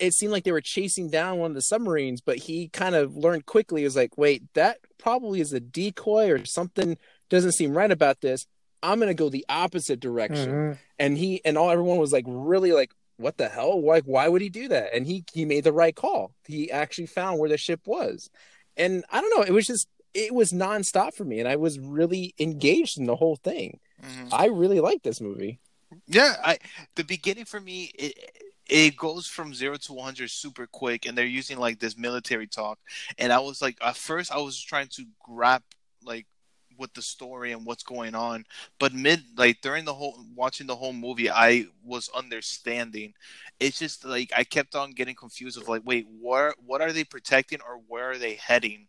it 0.00 0.14
seemed 0.14 0.32
like 0.32 0.44
they 0.44 0.52
were 0.52 0.62
chasing 0.62 1.10
down 1.10 1.38
one 1.38 1.50
of 1.50 1.54
the 1.54 1.60
submarines 1.60 2.22
but 2.22 2.38
he 2.38 2.68
kind 2.68 2.94
of 2.94 3.14
learned 3.14 3.44
quickly 3.44 3.84
is 3.84 3.94
like 3.94 4.16
wait 4.16 4.42
that 4.54 4.78
probably 4.98 5.40
is 5.40 5.52
a 5.52 5.60
decoy 5.60 6.30
or 6.30 6.44
something 6.46 6.96
doesn't 7.28 7.52
seem 7.52 7.76
right 7.76 7.90
about 7.90 8.22
this 8.22 8.46
i'm 8.90 8.98
going 8.98 9.08
to 9.08 9.14
go 9.14 9.28
the 9.28 9.44
opposite 9.48 10.00
direction. 10.00 10.50
Mhm. 10.50 10.78
and 10.98 11.18
he 11.18 11.40
and 11.44 11.56
all 11.58 11.70
everyone 11.70 11.98
was 11.98 12.12
like 12.12 12.24
really 12.26 12.72
like 12.72 12.92
what 13.18 13.38
the 13.38 13.48
hell? 13.48 13.82
Like 13.82 14.04
why 14.04 14.28
would 14.28 14.42
he 14.42 14.50
do 14.50 14.68
that? 14.68 14.94
And 14.94 15.06
he 15.06 15.24
he 15.32 15.44
made 15.46 15.64
the 15.64 15.72
right 15.72 15.94
call. 15.96 16.32
He 16.46 16.70
actually 16.70 17.06
found 17.06 17.38
where 17.38 17.48
the 17.48 17.56
ship 17.56 17.80
was. 17.86 18.28
And 18.76 19.04
i 19.10 19.20
don't 19.20 19.34
know 19.36 19.42
it 19.42 19.52
was 19.52 19.66
just 19.66 19.88
it 20.14 20.34
was 20.34 20.52
nonstop 20.52 21.14
for 21.14 21.24
me 21.24 21.40
and 21.40 21.48
i 21.48 21.56
was 21.56 21.78
really 21.78 22.34
engaged 22.38 22.98
in 22.98 23.06
the 23.06 23.16
whole 23.16 23.36
thing. 23.36 23.80
Mhm. 24.02 24.28
i 24.32 24.46
really 24.46 24.80
liked 24.80 25.02
this 25.04 25.20
movie. 25.20 25.58
Yeah, 26.06 26.34
I 26.44 26.58
the 26.96 27.04
beginning 27.04 27.46
for 27.46 27.60
me 27.60 27.90
it 27.94 28.14
it 28.68 28.96
goes 28.96 29.26
from 29.28 29.54
zero 29.54 29.76
to 29.76 29.92
one 29.94 30.04
hundred 30.04 30.28
super 30.30 30.66
quick, 30.66 31.06
and 31.06 31.16
they're 31.16 31.24
using 31.40 31.56
like 31.58 31.78
this 31.78 31.96
military 31.96 32.48
talk, 32.48 32.78
and 33.16 33.32
I 33.32 33.38
was 33.38 33.62
like, 33.62 33.78
at 33.80 33.96
first 33.96 34.32
I 34.32 34.38
was 34.38 34.60
trying 34.60 34.88
to 34.96 35.04
grab 35.24 35.62
like 36.02 36.26
with 36.78 36.92
the 36.94 37.02
story 37.02 37.52
and 37.52 37.64
what's 37.66 37.82
going 37.82 38.14
on, 38.14 38.44
but 38.78 38.92
mid 38.94 39.20
like 39.36 39.60
during 39.60 39.84
the 39.84 39.94
whole 39.94 40.16
watching 40.34 40.66
the 40.66 40.76
whole 40.76 40.92
movie, 40.92 41.30
I 41.30 41.66
was 41.84 42.08
understanding. 42.14 43.14
It's 43.60 43.78
just 43.78 44.04
like 44.04 44.32
I 44.36 44.44
kept 44.44 44.74
on 44.74 44.92
getting 44.92 45.14
confused 45.14 45.60
of 45.60 45.68
like, 45.68 45.82
wait, 45.84 46.06
where 46.20 46.54
what 46.64 46.80
are 46.80 46.92
they 46.92 47.04
protecting 47.04 47.60
or 47.66 47.80
where 47.88 48.10
are 48.12 48.18
they 48.18 48.34
heading? 48.34 48.88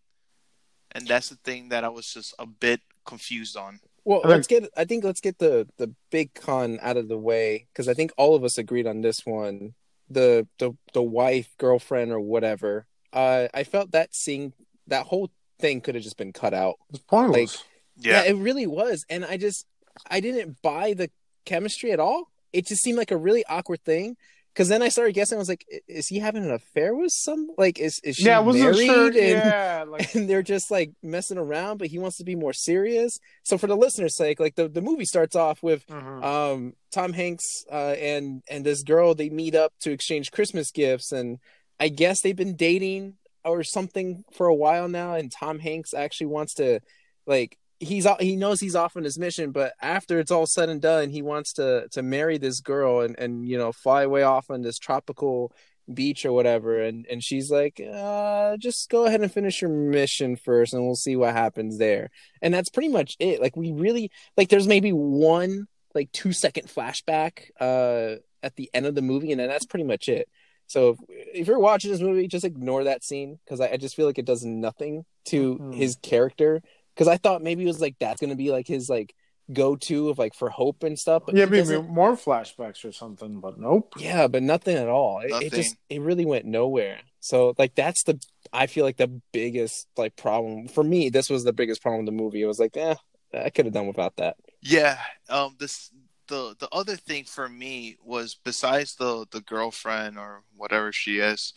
And 0.92 1.08
that's 1.08 1.30
the 1.30 1.36
thing 1.44 1.70
that 1.70 1.84
I 1.84 1.90
was 1.90 2.12
just 2.14 2.34
a 2.40 2.46
bit 2.46 2.82
confused 3.06 3.56
on. 3.58 3.80
well 4.04 4.22
I 4.24 4.28
let's 4.30 4.48
get 4.48 4.70
i 4.76 4.84
think 4.86 5.04
let's 5.04 5.22
get 5.22 5.38
the 5.40 5.68
the 5.78 5.94
big 6.12 6.34
con 6.34 6.78
out 6.82 6.98
of 6.98 7.08
the 7.08 7.18
way 7.18 7.68
because 7.72 7.88
i 7.88 7.94
think 7.94 8.12
all 8.18 8.36
of 8.36 8.44
us 8.44 8.58
agreed 8.58 8.86
on 8.88 9.02
this 9.02 9.26
one 9.26 9.74
the 10.10 10.48
the 10.60 10.72
the 10.94 11.02
wife 11.02 11.50
girlfriend 11.58 12.12
or 12.12 12.20
whatever 12.20 12.86
uh 13.14 13.48
i 13.54 13.64
felt 13.64 13.92
that 13.92 14.14
scene 14.14 14.52
that 14.88 15.06
whole 15.06 15.30
thing 15.60 15.80
could 15.82 15.96
have 15.96 16.04
just 16.04 16.18
been 16.18 16.34
cut 16.34 16.54
out 16.54 16.76
It's 16.90 17.00
pointless. 17.00 17.64
Yeah. 17.98 18.24
it 18.24 18.36
really 18.36 18.68
was 18.68 19.06
and 19.10 19.26
i 19.26 19.38
just 19.38 19.66
i 20.10 20.20
didn't 20.20 20.62
buy 20.62 20.94
the 20.94 21.10
chemistry 21.46 21.92
at 21.92 22.00
all 22.00 22.30
it 22.54 22.66
just 22.66 22.84
seemed 22.84 22.98
like 22.98 23.12
a 23.12 23.18
really 23.18 23.44
awkward 23.46 23.84
thing 23.84 24.16
because 24.54 24.70
then 24.70 24.82
i 24.82 24.90
started 24.90 25.14
guessing 25.14 25.38
i 25.38 25.40
was 25.40 25.50
like 25.50 25.66
is 25.88 26.08
he 26.08 26.20
having 26.20 26.44
an 26.44 26.52
affair 26.52 26.96
with 26.96 27.12
some 27.12 27.48
like 27.58 27.80
is, 27.80 28.00
is 28.04 28.16
she 28.16 28.26
yeah, 28.26 28.42
married 28.42 28.86
sure. 28.86 29.06
and, 29.08 29.16
Yeah, 29.16 29.86
like 29.88 30.16
and 30.16 30.30
they're 30.30 30.42
just 30.42 30.72
like 30.72 30.92
messing 31.04 31.38
around 31.38 31.78
but 31.78 31.88
he 31.88 32.00
wants 32.00 32.18
to 32.18 32.24
be 32.24 32.36
more 32.36 32.54
serious 32.54 33.18
so 33.44 33.58
for 33.58 33.68
the 33.68 33.78
listener's 33.78 34.18
sake 34.18 34.40
like 34.40 34.56
the, 34.56 34.68
the 34.68 34.82
movie 34.82 35.06
starts 35.06 35.36
off 35.36 35.62
with 35.62 35.86
mhm. 35.88 36.24
um 36.24 36.74
tom 36.92 37.14
hanks 37.14 37.46
uh 37.72 37.96
and 38.00 38.42
and 38.50 38.66
this 38.66 38.84
girl 38.84 39.14
they 39.14 39.30
meet 39.30 39.54
up 39.54 39.74
to 39.82 39.92
exchange 39.92 40.32
christmas 40.32 40.72
gifts 40.72 41.12
and 41.12 41.40
i 41.80 41.88
guess 41.88 42.22
they've 42.22 42.36
been 42.36 42.56
dating 42.56 43.14
or 43.46 43.64
something 43.64 44.24
for 44.34 44.48
a 44.48 44.56
while 44.56 44.90
now 44.90 45.14
and 45.14 45.32
tom 45.32 45.60
hanks 45.60 45.94
actually 45.94 46.28
wants 46.28 46.56
to 46.56 46.80
like 47.28 47.58
he's 47.80 48.08
he 48.20 48.36
knows 48.36 48.60
he's 48.60 48.76
off 48.76 48.98
on 48.98 49.04
his 49.04 49.20
mission 49.20 49.52
but 49.52 49.74
after 49.82 50.20
it's 50.20 50.32
all 50.32 50.48
said 50.48 50.68
and 50.70 50.82
done 50.82 51.10
he 51.10 51.22
wants 51.22 51.54
to 51.54 51.88
to 51.92 52.02
marry 52.02 52.38
this 52.38 52.60
girl 52.60 53.02
and 53.02 53.18
and 53.20 53.48
you 53.48 53.58
know 53.58 53.72
fly 53.72 54.02
away 54.04 54.24
off 54.24 54.50
on 54.50 54.62
this 54.62 54.80
tropical 54.80 55.52
beach 55.94 56.26
or 56.26 56.34
whatever. 56.34 56.82
And 56.82 57.06
and 57.10 57.24
she's 57.24 57.50
like 57.50 57.80
uh 57.80 58.58
just 58.58 58.90
go 58.90 59.06
ahead 59.06 59.22
and 59.22 59.32
finish 59.32 59.62
your 59.62 59.72
mission 59.72 60.36
first 60.36 60.74
and 60.74 60.84
we'll 60.84 60.96
see 60.96 61.16
what 61.16 61.34
happens 61.34 61.78
there. 61.78 62.10
And 62.42 62.54
that's 62.54 62.70
pretty 62.70 62.90
much 62.90 63.16
it. 63.20 63.42
Like 63.42 63.56
we 63.56 63.72
really 63.72 64.12
like 64.36 64.50
there's 64.50 64.68
maybe 64.68 64.92
one 64.92 65.68
like 65.96 66.12
two 66.12 66.34
second 66.34 66.68
flashback 66.68 67.52
uh 67.62 68.16
at 68.44 68.56
the 68.58 68.70
end 68.74 68.86
of 68.86 68.96
the 68.96 69.02
movie 69.02 69.32
and 69.32 69.40
then 69.40 69.48
that's 69.48 69.66
pretty 69.66 69.86
much 69.86 70.10
it. 70.10 70.28
So 70.70 70.90
if, 70.90 70.98
if 71.42 71.48
you're 71.48 71.58
watching 71.60 71.92
this 71.92 72.02
movie 72.02 72.28
just 72.28 72.44
ignore 72.44 72.84
that 72.84 73.02
scene 73.04 73.40
because 73.46 73.62
I, 73.62 73.70
I 73.70 73.78
just 73.78 73.96
feel 73.96 74.08
like 74.08 74.20
it 74.20 74.26
does 74.26 74.44
nothing 74.44 75.06
to 75.28 75.56
Mhm. 75.58 75.74
his 75.74 75.96
character 76.04 76.62
because 76.98 77.08
i 77.08 77.18
thought 77.18 77.44
maybe 77.44 77.64
it 77.64 77.68
was 77.68 77.80
like 77.80 77.96
that's 78.00 78.20
gonna 78.20 78.36
be 78.36 78.52
like 78.52 78.68
his 78.68 78.90
like 78.90 79.14
go-to 79.54 80.10
of 80.10 80.18
like 80.18 80.34
for 80.34 80.50
hope 80.50 80.84
and 80.84 81.00
stuff 81.00 81.24
but 81.26 81.34
yeah, 81.36 81.46
maybe 81.46 81.82
more 81.82 82.18
flashbacks 82.18 82.84
or 82.84 82.92
something, 82.92 83.40
but 83.40 83.58
nope. 83.58 83.94
yeah 83.98 84.28
but 84.28 84.44
nothing 84.44 84.76
at 84.76 84.90
all 84.90 85.22
it, 85.22 85.28
it 85.28 85.32
Nothing. 85.32 85.50
just 85.52 85.76
it 85.90 86.02
really 86.02 86.26
went 86.26 86.44
nowhere 86.46 87.00
so 87.22 87.54
like 87.58 87.74
that's 87.74 88.04
the 88.04 88.20
i 88.52 88.68
feel 88.68 88.84
like 88.84 88.98
the 88.98 89.22
biggest 89.32 89.88
like 89.96 90.18
problem 90.18 90.68
for 90.68 90.84
me 90.84 91.10
this 91.10 91.30
was 91.30 91.46
the 91.46 91.54
biggest 91.54 91.82
problem 91.82 92.04
with 92.06 92.14
the 92.14 92.24
movie 92.24 92.42
it 92.42 92.46
was 92.46 92.60
like 92.60 92.76
eh 92.76 92.96
i 93.34 93.50
could 93.50 93.66
have 93.66 93.74
done 93.74 93.88
without 93.88 94.16
that 94.18 94.36
Yeah. 94.62 94.98
Um. 95.30 95.56
This 95.60 95.92
the 96.28 96.56
the 96.60 96.68
other 96.72 96.96
thing 96.98 97.24
for 97.24 97.48
me 97.48 97.98
was 98.04 98.36
besides 98.44 98.96
the 98.96 99.26
the 99.32 99.42
girlfriend 99.42 100.18
or 100.18 100.44
whatever 100.56 100.92
she 100.92 101.20
is, 101.20 101.54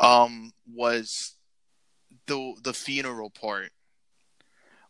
um, 0.00 0.52
was 0.66 1.36
the 2.26 2.54
the 2.62 2.72
funeral 2.72 3.30
part. 3.30 3.70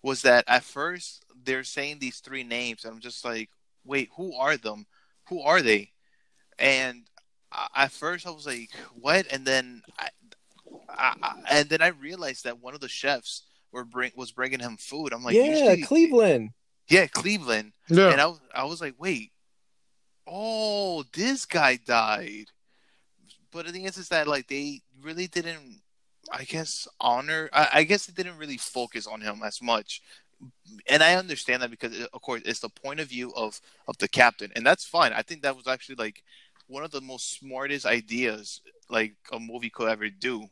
Was 0.09 0.23
that 0.23 0.45
at 0.49 0.65
first 0.65 1.25
they're 1.45 1.65
saying 1.65 1.99
these 1.99 2.19
three 2.21 2.43
names 2.43 2.85
and 2.85 2.93
I'm 2.95 3.01
just 3.01 3.25
like, 3.25 3.51
wait, 3.85 4.09
who 4.17 4.35
are 4.35 4.57
them? 4.57 4.87
Who 5.29 5.41
are 5.43 5.63
they? 5.63 5.93
And 6.59 7.05
I, 7.53 7.69
at 7.85 7.93
first 7.93 8.27
I 8.27 8.31
was 8.31 8.47
like, 8.47 8.71
what? 8.95 9.27
And 9.33 9.45
then 9.47 9.83
I, 9.99 10.09
I, 10.89 11.15
I 11.23 11.33
and 11.51 11.69
then 11.69 11.83
I 11.83 11.89
realized 11.89 12.45
that 12.45 12.61
one 12.61 12.75
of 12.75 12.81
the 12.81 12.89
chefs 12.89 13.43
were 13.73 13.85
bring 13.85 14.13
was 14.17 14.33
bringing 14.33 14.61
him 14.61 14.77
food. 14.79 15.13
I'm 15.13 15.23
like, 15.25 15.35
yeah 15.37 15.45
usually- 15.45 15.83
cleveland 15.83 16.51
yeah, 16.91 17.07
Cleveland. 17.07 17.73
Yeah, 17.91 18.13
And 18.13 18.21
I, 18.21 18.27
was- 18.29 18.41
I 18.55 18.65
was 18.65 18.81
like, 18.81 18.95
wait, 18.99 19.31
oh, 20.27 21.05
this 21.13 21.45
guy 21.45 21.77
died. 21.77 22.47
But 23.53 23.67
the 23.67 23.73
thing 23.73 23.85
is, 23.85 23.99
is 23.99 24.09
that 24.09 24.27
like 24.27 24.47
they 24.49 24.81
really 25.03 25.27
didn't, 25.27 25.83
I 26.33 26.45
guess, 26.45 26.87
honor. 27.01 27.49
I, 27.53 27.69
I 27.75 27.83
guess 27.85 28.09
it 28.09 28.15
didn't 28.15 28.39
really 28.39 28.59
focus 28.59 29.07
on 29.07 29.21
him 29.21 29.43
as 29.45 29.63
much. 29.63 30.03
And 30.89 31.03
I 31.03 31.15
understand 31.15 31.63
that 31.63 31.71
because, 31.71 32.07
of 32.13 32.23
course, 32.23 32.43
it's 32.45 32.61
the 32.61 32.69
point 32.69 33.01
of 33.01 33.09
view 33.09 33.33
of 33.35 33.61
of 33.89 33.99
the 33.99 34.09
captain, 34.09 34.53
and 34.55 34.65
that's 34.65 34.85
fine. 34.85 35.13
I 35.13 35.23
think 35.23 35.43
that 35.43 35.57
was 35.57 35.67
actually 35.67 35.97
like 35.97 36.23
one 36.69 36.85
of 36.85 36.91
the 36.93 37.01
most 37.01 37.39
smartest 37.39 37.87
ideas 37.87 38.61
like 38.89 39.15
a 39.33 39.41
movie 39.41 39.71
could 39.71 39.89
ever 39.89 40.09
do, 40.11 40.47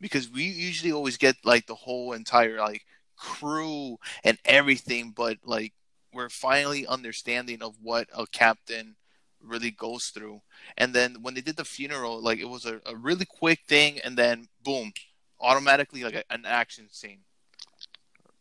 because 0.00 0.30
we 0.30 0.44
usually 0.44 0.92
always 0.92 1.16
get 1.16 1.36
like 1.44 1.66
the 1.66 1.74
whole 1.74 2.12
entire 2.12 2.58
like 2.58 2.84
crew 3.16 3.96
and 4.24 4.38
everything, 4.44 5.12
but 5.16 5.38
like 5.44 5.72
we're 6.12 6.28
finally 6.28 6.86
understanding 6.86 7.62
of 7.62 7.76
what 7.82 8.08
a 8.14 8.26
captain 8.26 8.96
really 9.42 9.70
goes 9.70 10.06
through. 10.06 10.42
And 10.76 10.94
then 10.94 11.22
when 11.22 11.34
they 11.34 11.40
did 11.40 11.56
the 11.56 11.64
funeral, 11.64 12.20
like 12.22 12.38
it 12.38 12.48
was 12.48 12.66
a, 12.66 12.80
a 12.86 12.96
really 12.96 13.26
quick 13.26 13.60
thing, 13.66 13.98
and 14.00 14.16
then 14.16 14.48
boom, 14.62 14.92
automatically 15.40 16.04
like 16.04 16.14
a, 16.14 16.24
an 16.30 16.44
action 16.46 16.88
scene. 16.90 17.20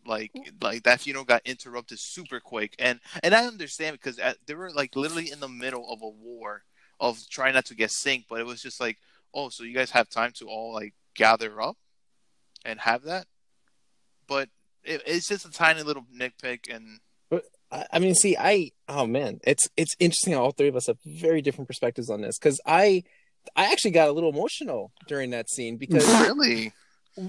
Like 0.05 0.31
like 0.61 0.83
that 0.83 1.01
funeral 1.01 1.25
got 1.25 1.41
interrupted 1.45 1.99
super 1.99 2.39
quick, 2.39 2.75
and 2.77 2.99
and 3.23 3.33
I 3.33 3.47
understand 3.47 3.93
because 3.93 4.19
at, 4.19 4.37
they 4.45 4.53
were 4.53 4.71
like 4.71 4.95
literally 4.95 5.31
in 5.31 5.39
the 5.39 5.49
middle 5.49 5.91
of 5.91 6.03
a 6.03 6.09
war 6.09 6.63
of 6.99 7.19
trying 7.29 7.55
not 7.55 7.65
to 7.65 7.75
get 7.75 7.89
synced, 7.89 8.25
but 8.29 8.39
it 8.39 8.45
was 8.45 8.61
just 8.61 8.79
like, 8.79 8.97
oh, 9.33 9.49
so 9.49 9.63
you 9.63 9.73
guys 9.73 9.91
have 9.91 10.07
time 10.09 10.31
to 10.35 10.45
all 10.47 10.73
like 10.73 10.93
gather 11.15 11.59
up 11.59 11.77
and 12.63 12.79
have 12.81 13.03
that. 13.03 13.25
But 14.27 14.49
it, 14.83 15.01
it's 15.07 15.27
just 15.27 15.45
a 15.45 15.51
tiny 15.51 15.81
little 15.81 16.05
nitpick, 16.15 16.73
and 16.73 16.99
I, 17.71 17.85
I 17.93 17.99
mean, 17.99 18.15
see, 18.15 18.37
I 18.37 18.71
oh 18.87 19.05
man, 19.07 19.39
it's 19.43 19.69
it's 19.77 19.95
interesting. 19.99 20.35
All 20.35 20.51
three 20.51 20.67
of 20.67 20.75
us 20.75 20.87
have 20.87 20.97
very 21.05 21.41
different 21.41 21.67
perspectives 21.67 22.09
on 22.09 22.21
this 22.21 22.37
because 22.37 22.59
I 22.65 23.03
I 23.55 23.71
actually 23.71 23.91
got 23.91 24.09
a 24.09 24.11
little 24.11 24.29
emotional 24.29 24.91
during 25.07 25.31
that 25.31 25.49
scene 25.49 25.77
because 25.77 26.07
really, 26.21 26.73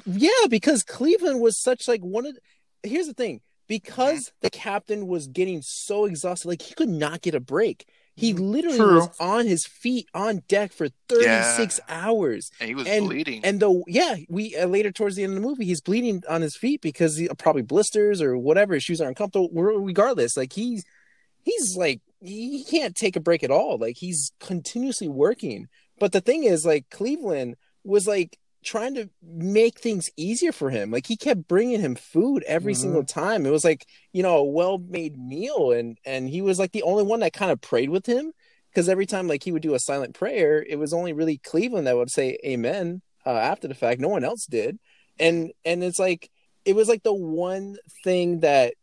yeah, 0.06 0.46
because 0.48 0.82
Cleveland 0.82 1.40
was 1.40 1.60
such 1.60 1.88
like 1.88 2.02
one 2.02 2.26
of. 2.26 2.38
Here's 2.82 3.06
the 3.06 3.14
thing: 3.14 3.40
because 3.68 4.20
mm-hmm. 4.20 4.38
the 4.42 4.50
captain 4.50 5.06
was 5.06 5.26
getting 5.26 5.62
so 5.62 6.04
exhausted, 6.04 6.48
like 6.48 6.62
he 6.62 6.74
could 6.74 6.88
not 6.88 7.22
get 7.22 7.34
a 7.34 7.40
break. 7.40 7.86
He 8.16 8.32
literally 8.32 8.78
True. 8.78 8.94
was 8.96 9.10
on 9.20 9.46
his 9.46 9.66
feet 9.66 10.08
on 10.14 10.42
deck 10.48 10.72
for 10.72 10.88
36 11.10 11.80
hours. 11.88 12.50
and 12.60 12.68
he 12.68 12.74
was 12.74 12.86
And- 12.86 13.04
bleeding. 13.06 13.44
And 13.44 13.60
though, 13.60 13.84
yeah, 13.86 14.16
we 14.30 14.56
uh, 14.56 14.66
later 14.66 14.90
towards 14.90 15.16
the 15.16 15.22
end 15.24 15.34
of 15.36 15.42
the 15.42 15.46
movie, 15.46 15.66
he's 15.66 15.82
bleeding 15.82 16.22
on 16.28 16.40
his 16.40 16.56
feet 16.56 16.80
because 16.80 17.18
he, 17.18 17.28
probably 17.38 17.60
blisters 17.62 18.22
or 18.22 18.38
whatever. 18.38 18.72
His 18.74 18.84
shoes 18.84 19.00
are 19.02 19.08
uncomfortable. 19.08 19.50
Regardless, 19.52 20.36
like 20.36 20.54
he's 20.54 20.82
he's 21.42 21.76
like 21.76 22.00
he 22.20 22.64
can't 22.64 22.96
take 22.96 23.16
a 23.16 23.20
break 23.20 23.44
at 23.44 23.50
all. 23.50 23.76
Like 23.78 23.96
he's 23.98 24.32
continuously 24.40 25.08
working. 25.08 25.68
But 25.98 26.12
the 26.12 26.20
thing 26.22 26.44
is, 26.44 26.64
like 26.64 26.88
Cleveland 26.90 27.56
was 27.84 28.06
like 28.06 28.38
trying 28.66 28.94
to 28.96 29.08
make 29.22 29.78
things 29.78 30.10
easier 30.16 30.50
for 30.52 30.68
him. 30.70 30.90
Like 30.90 31.06
he 31.06 31.16
kept 31.16 31.46
bringing 31.48 31.80
him 31.80 31.94
food 31.94 32.42
every 32.48 32.74
Mhm. 32.74 32.80
single 32.82 33.04
time. 33.04 33.46
It 33.46 33.50
was 33.50 33.64
like 33.64 33.86
you 34.12 34.22
know 34.22 34.36
a 34.38 34.44
well 34.44 34.76
made 34.78 35.16
meal, 35.16 35.70
and 35.72 35.96
and 36.04 36.28
he 36.28 36.42
was 36.42 36.58
like 36.58 36.72
the 36.72 36.82
only 36.82 37.04
one 37.04 37.20
that 37.20 37.32
kind 37.32 37.50
of 37.52 37.60
prayed 37.60 37.90
with 37.90 38.06
him 38.06 38.32
because 38.70 38.88
every 38.88 39.06
time 39.06 39.28
like 39.28 39.44
he 39.44 39.52
would 39.52 39.62
do 39.62 39.74
a 39.74 39.78
silent 39.78 40.14
prayer, 40.14 40.62
it 40.68 40.76
was 40.78 40.92
only 40.92 41.12
really 41.14 41.38
Cleveland 41.38 41.86
that 41.86 41.96
would 41.96 42.10
say 42.10 42.38
Amen 42.44 43.00
uh, 43.24 43.30
after 43.30 43.68
the 43.68 43.74
fact. 43.74 44.00
No 44.00 44.08
one 44.08 44.24
else 44.24 44.44
did, 44.46 44.78
and 45.18 45.52
and 45.64 45.82
it's 45.84 45.98
like 45.98 46.28
it 46.64 46.74
was 46.74 46.88
like 46.88 47.04
the 47.04 47.14
one 47.14 47.76
thing 48.02 48.40
that 48.40 48.74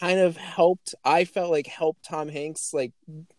kind 0.00 0.18
of 0.18 0.36
helped. 0.36 0.94
I 1.04 1.24
felt 1.24 1.50
like 1.50 1.66
helped 1.66 2.04
Tom 2.04 2.28
Hanks 2.28 2.74
like 2.74 2.92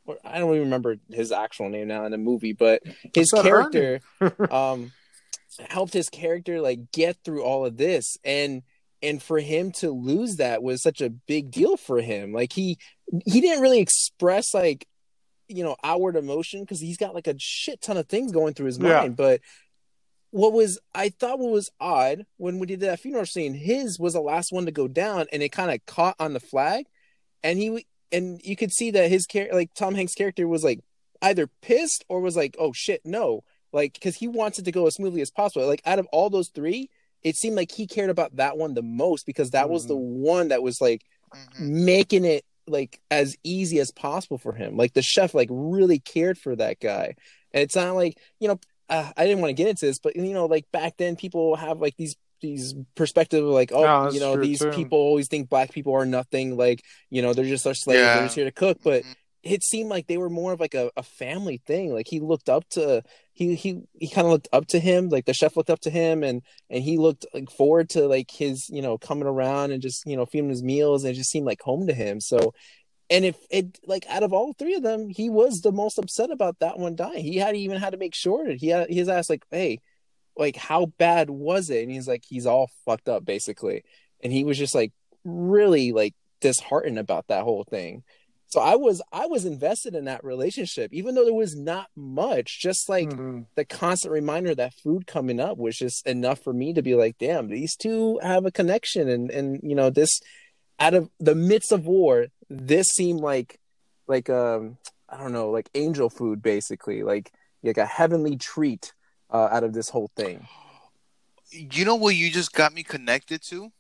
or- 0.08 0.18
I 0.24 0.40
don't 0.40 0.50
even 0.56 0.64
remember 0.64 0.96
his 1.12 1.32
actual 1.32 1.70
name 1.70 1.88
now 1.88 2.06
in 2.06 2.12
the 2.12 2.18
movie, 2.18 2.54
but 2.54 2.82
his 3.14 3.30
character 3.32 4.00
um 4.50 4.92
helped 5.70 5.94
his 5.94 6.10
character 6.10 6.62
like 6.62 6.92
get 6.92 7.18
through 7.24 7.44
all 7.44 7.66
of 7.66 7.78
this. 7.78 8.18
And 8.24 8.64
and 9.02 9.22
for 9.22 9.40
him 9.40 9.72
to 9.72 9.92
lose 9.92 10.38
that 10.38 10.64
was 10.64 10.82
such 10.82 11.02
a 11.02 11.10
big 11.10 11.52
deal 11.52 11.78
for 11.78 12.02
him. 12.02 12.34
Like 12.34 12.54
he 12.54 12.78
he 13.26 13.42
didn't 13.42 13.62
really 13.62 13.80
express 13.80 14.54
like 14.54 14.88
you 15.48 15.64
know 15.64 15.76
outward 15.84 16.16
emotion 16.16 16.62
because 16.62 16.80
he's 16.80 16.98
got 16.98 17.16
like 17.16 17.28
a 17.28 17.36
shit 17.38 17.82
ton 17.82 17.98
of 17.98 18.08
things 18.08 18.32
going 18.32 18.54
through 18.54 18.66
his 18.68 18.80
Yeah. 18.80 19.00
mind. 19.02 19.16
But 19.16 19.42
what 20.32 20.52
was 20.52 20.78
i 20.94 21.08
thought 21.08 21.40
what 21.40 21.54
was 21.54 21.72
odd 21.80 22.26
when 22.36 22.60
we 22.60 22.68
did 22.68 22.82
that 22.82 23.00
funeral 23.00 23.26
scene 23.26 23.54
his 23.54 23.98
was 23.98 24.12
the 24.12 24.20
last 24.20 24.52
one 24.52 24.66
to 24.66 24.72
go 24.74 24.86
down 24.86 25.26
and 25.32 25.42
it 25.42 25.54
kind 25.54 25.72
of 25.72 25.84
caught 25.86 26.16
on 26.20 26.34
the 26.34 26.40
flag. 26.40 26.86
And 27.44 27.58
he 27.58 27.86
and 28.12 28.42
you 28.44 28.56
could 28.58 28.72
see 28.74 28.92
that 28.92 29.10
his 29.10 29.26
character 29.26 29.56
like 29.56 29.74
tom 29.74 29.96
hanks 29.96 30.14
character 30.14 30.46
was 30.48 30.64
like 30.66 30.82
either 31.22 31.48
pissed 31.62 32.04
or 32.10 32.20
was 32.20 32.36
like 32.36 32.56
oh 32.60 32.74
shit 32.74 33.02
no 33.06 33.44
like 33.74 33.94
because 33.94 34.16
he 34.16 34.28
wants 34.28 34.60
it 34.60 34.66
to 34.66 34.72
go 34.72 34.88
as 34.88 34.96
smoothly 34.96 35.22
as 35.22 35.32
possible 35.32 35.66
like 35.68 35.82
out 35.86 36.00
of 36.00 36.08
all 36.12 36.30
those 36.30 36.50
three 36.50 36.90
it 37.24 37.36
seemed 37.36 37.56
like 37.56 37.72
he 37.72 37.88
cared 37.88 38.10
about 38.10 38.36
that 38.36 38.58
one 38.58 38.74
the 38.74 38.82
most 38.82 39.26
because 39.26 39.52
that 39.52 39.70
was 39.70 39.86
the 39.88 39.96
one 39.98 40.50
that 40.50 40.62
was 40.64 40.80
like 40.82 41.04
Mhm. 41.34 41.60
making 41.60 42.26
it 42.26 42.46
like 42.68 43.00
as 43.12 43.36
easy 43.44 43.80
as 43.80 43.92
possible 43.92 44.38
for 44.38 44.54
him 44.54 44.76
like 44.78 44.94
the 44.94 45.02
chef 45.02 45.34
like 45.34 45.50
really 45.52 46.00
cared 46.00 46.38
for 46.38 46.56
that 46.56 46.80
guy 46.80 47.16
and 47.54 47.64
it's 47.64 47.76
not 47.76 47.96
like 47.96 48.18
you 48.40 48.48
know 48.48 48.60
uh, 48.90 49.12
i 49.18 49.26
didn't 49.26 49.40
want 49.42 49.50
to 49.50 49.54
get 49.62 49.70
into 49.70 49.86
this 49.86 50.00
but 50.00 50.16
you 50.16 50.34
know 50.34 50.46
like 50.46 50.66
back 50.72 50.96
then 50.98 51.16
people 51.16 51.56
have 51.56 51.80
like 51.80 51.96
these 51.98 52.16
these 52.42 52.76
perspective 52.96 53.44
of 53.44 53.50
like 53.52 53.72
oh 53.72 53.84
No, 53.84 54.12
you 54.12 54.20
know 54.20 54.36
these 54.38 54.60
too. 54.60 54.70
people 54.72 54.98
always 55.00 55.28
think 55.28 55.50
black 55.50 55.72
people 55.72 55.94
are 55.94 56.06
nothing 56.06 56.56
like 56.58 56.82
you 57.10 57.22
know 57.22 57.34
they're 57.34 57.46
just 57.46 57.66
our 57.66 57.74
slaves 57.74 58.00
Yeah. 58.00 58.14
they're 58.16 58.24
just 58.26 58.36
here 58.36 58.46
to 58.46 58.52
cook 58.52 58.78
but 58.84 59.04
Mhm. 59.04 59.16
it 59.44 59.64
seemed 59.64 59.90
like 59.90 60.08
they 60.08 60.18
were 60.18 60.30
more 60.30 60.52
of 60.52 60.60
like 60.60 60.74
a, 60.74 60.92
a 60.98 61.04
family 61.04 61.62
thing 61.66 61.94
like 61.94 62.08
he 62.08 62.20
looked 62.20 62.50
up 62.50 62.68
to 62.70 63.02
he 63.38 63.54
he 63.54 63.82
he 63.94 64.10
kind 64.10 64.26
of 64.26 64.32
looked 64.32 64.48
up 64.52 64.66
to 64.66 64.80
him 64.80 65.10
like 65.10 65.26
the 65.26 65.34
chef 65.34 65.56
looked 65.56 65.70
up 65.70 65.80
to 65.80 65.92
him 65.92 66.24
and 66.24 66.42
and 66.72 66.84
he 66.84 66.98
looked 66.98 67.24
like 67.36 67.52
forward 67.52 67.88
to 67.88 68.08
like 68.08 68.32
his 68.32 68.68
you 68.68 68.82
know 68.82 68.98
coming 68.98 69.28
around 69.28 69.72
and 69.72 69.80
just 69.80 70.08
you 70.08 70.18
know 70.18 70.26
feeding 70.26 70.50
his 70.50 70.64
meals 70.64 71.04
and 71.04 71.14
it 71.14 71.18
just 71.18 71.30
seemed 71.30 71.46
like 71.46 71.62
home 71.62 71.86
to 71.86 71.94
him. 71.94 72.20
So 72.20 72.56
and 73.12 73.26
if 73.26 73.38
it 73.52 73.78
like 73.86 74.08
out 74.10 74.24
of 74.24 74.34
all 74.34 74.54
three 74.54 74.74
of 74.74 74.82
them 74.82 75.08
he 75.10 75.30
was 75.30 75.62
the 75.62 75.72
most 75.72 76.00
upset 76.00 76.32
about 76.32 76.58
that 76.62 76.80
one 76.80 76.96
dying. 76.96 77.24
He 77.24 77.38
had 77.38 77.56
even 77.56 77.78
had 77.78 77.92
to 77.92 77.98
make 77.98 78.16
sure 78.16 78.48
that 78.48 78.58
he 78.58 78.70
had 78.70 78.90
was 78.90 79.08
asked 79.08 79.30
like 79.30 79.46
hey 79.52 79.82
like 80.36 80.56
how 80.56 80.88
bad 80.98 81.30
was 81.30 81.70
it? 81.70 81.84
And 81.84 81.92
he's 81.92 82.08
like 82.08 82.24
he's 82.28 82.48
all 82.48 82.72
fucked 82.86 83.08
up 83.08 83.24
basically. 83.24 83.84
And 84.24 84.34
he 84.34 84.46
was 84.46 84.58
just 84.58 84.74
like 84.74 84.94
really 85.24 85.92
like 85.92 86.16
disheartened 86.42 86.98
about 86.98 87.28
that 87.28 87.44
whole 87.44 87.66
thing 87.66 88.04
so 88.50 88.60
i 88.62 88.76
was 88.76 89.02
i 89.12 89.26
was 89.28 89.46
invested 89.46 89.94
in 89.96 90.06
that 90.06 90.24
relationship 90.24 90.94
even 90.94 91.14
though 91.16 91.26
there 91.26 91.34
was 91.34 91.56
not 91.56 91.88
much 91.96 92.60
just 92.62 92.88
like 92.90 93.10
Mhm. 93.10 93.46
the 93.56 93.66
constant 93.66 94.12
reminder 94.14 94.54
that 94.56 94.74
food 94.74 95.06
coming 95.08 95.40
up 95.40 95.58
was 95.58 95.78
just 95.78 96.06
enough 96.08 96.40
for 96.40 96.54
me 96.54 96.74
to 96.74 96.82
be 96.82 96.96
like, 96.96 97.18
damn, 97.18 97.48
these 97.50 97.76
two 97.76 98.20
have 98.22 98.46
a 98.46 98.52
connection. 98.52 99.08
And, 99.10 99.30
and, 99.32 99.60
you 99.64 99.76
know, 99.76 99.90
this 99.90 100.20
out 100.80 100.94
of 100.94 101.10
the 101.20 101.36
midst 101.36 101.72
of 101.72 101.86
war, 101.88 102.28
this 102.50 102.88
seemed 102.88 103.20
like, 103.22 103.60
like, 104.08 104.30
um, 104.30 104.78
I 105.10 105.18
don't 105.18 105.32
know, 105.34 105.50
like 105.50 105.70
angel 105.76 106.10
food, 106.10 106.42
basically, 106.42 107.04
like, 107.04 107.32
like 107.64 107.78
a 107.78 107.86
heavenly 107.86 108.36
treat 108.38 108.94
uh, 109.32 109.48
out 109.52 109.64
of 109.64 109.74
this 109.74 109.90
whole 109.90 110.10
thing. 110.16 110.48
You 111.52 111.86
know 111.86 111.96
what 111.96 112.16
you 112.16 112.30
just 112.30 112.54
got 112.54 112.74
me 112.74 112.84
connected 112.84 113.42
to? 113.50 113.72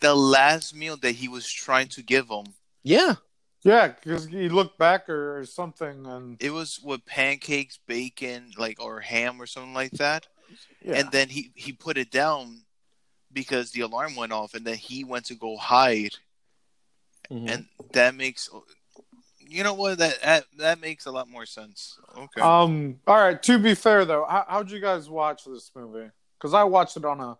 The 0.00 0.14
last 0.14 0.74
meal 0.74 0.96
that 0.98 1.12
he 1.16 1.28
was 1.28 1.50
trying 1.50 1.88
to 1.88 2.02
give 2.02 2.28
him. 2.28 2.46
Yeah. 2.82 3.14
Yeah, 3.64 3.88
because 3.88 4.26
he 4.26 4.48
looked 4.50 4.78
back 4.78 5.08
or, 5.08 5.38
or 5.38 5.46
something, 5.46 6.06
and 6.06 6.36
It 6.40 6.50
was 6.50 6.78
with 6.84 7.04
pancakes, 7.06 7.78
bacon, 7.86 8.52
like 8.58 8.78
or 8.78 9.00
ham 9.00 9.40
or 9.40 9.46
something 9.46 9.72
like 9.74 9.92
that. 9.92 10.26
yeah, 10.84 10.96
And 10.96 11.10
then 11.10 11.28
he 11.30 11.50
he 11.54 11.72
put 11.72 11.96
it 11.96 12.10
down 12.10 12.60
because 13.32 13.70
the 13.72 13.80
alarm 13.80 14.14
went 14.16 14.32
off, 14.32 14.52
and 14.54 14.64
then 14.66 14.76
he 14.76 15.02
went 15.02 15.24
to 15.26 15.34
go 15.34 15.56
hide, 15.56 16.14
Mhm. 17.30 17.50
and 17.50 17.66
that 17.92 18.14
makes. 18.14 18.48
You 19.46 19.62
know 19.62 19.74
what? 19.74 19.98
That 19.98 20.20
that, 20.22 20.44
that 20.58 20.80
makes 20.80 21.06
a 21.06 21.10
lot 21.12 21.28
more 21.28 21.46
sense. 21.46 21.98
Okay. 22.16 22.40
Um. 22.40 23.00
All 23.06 23.16
right. 23.18 23.42
To 23.42 23.58
be 23.58 23.74
fair, 23.74 24.04
though, 24.04 24.24
how, 24.28 24.44
how'd 24.48 24.70
you 24.70 24.80
guys 24.80 25.08
watch 25.08 25.44
this 25.44 25.70
movie? 25.74 26.10
Because 26.38 26.54
I 26.54 26.64
watched 26.64 26.96
it 26.96 27.04
on 27.04 27.20
a, 27.20 27.36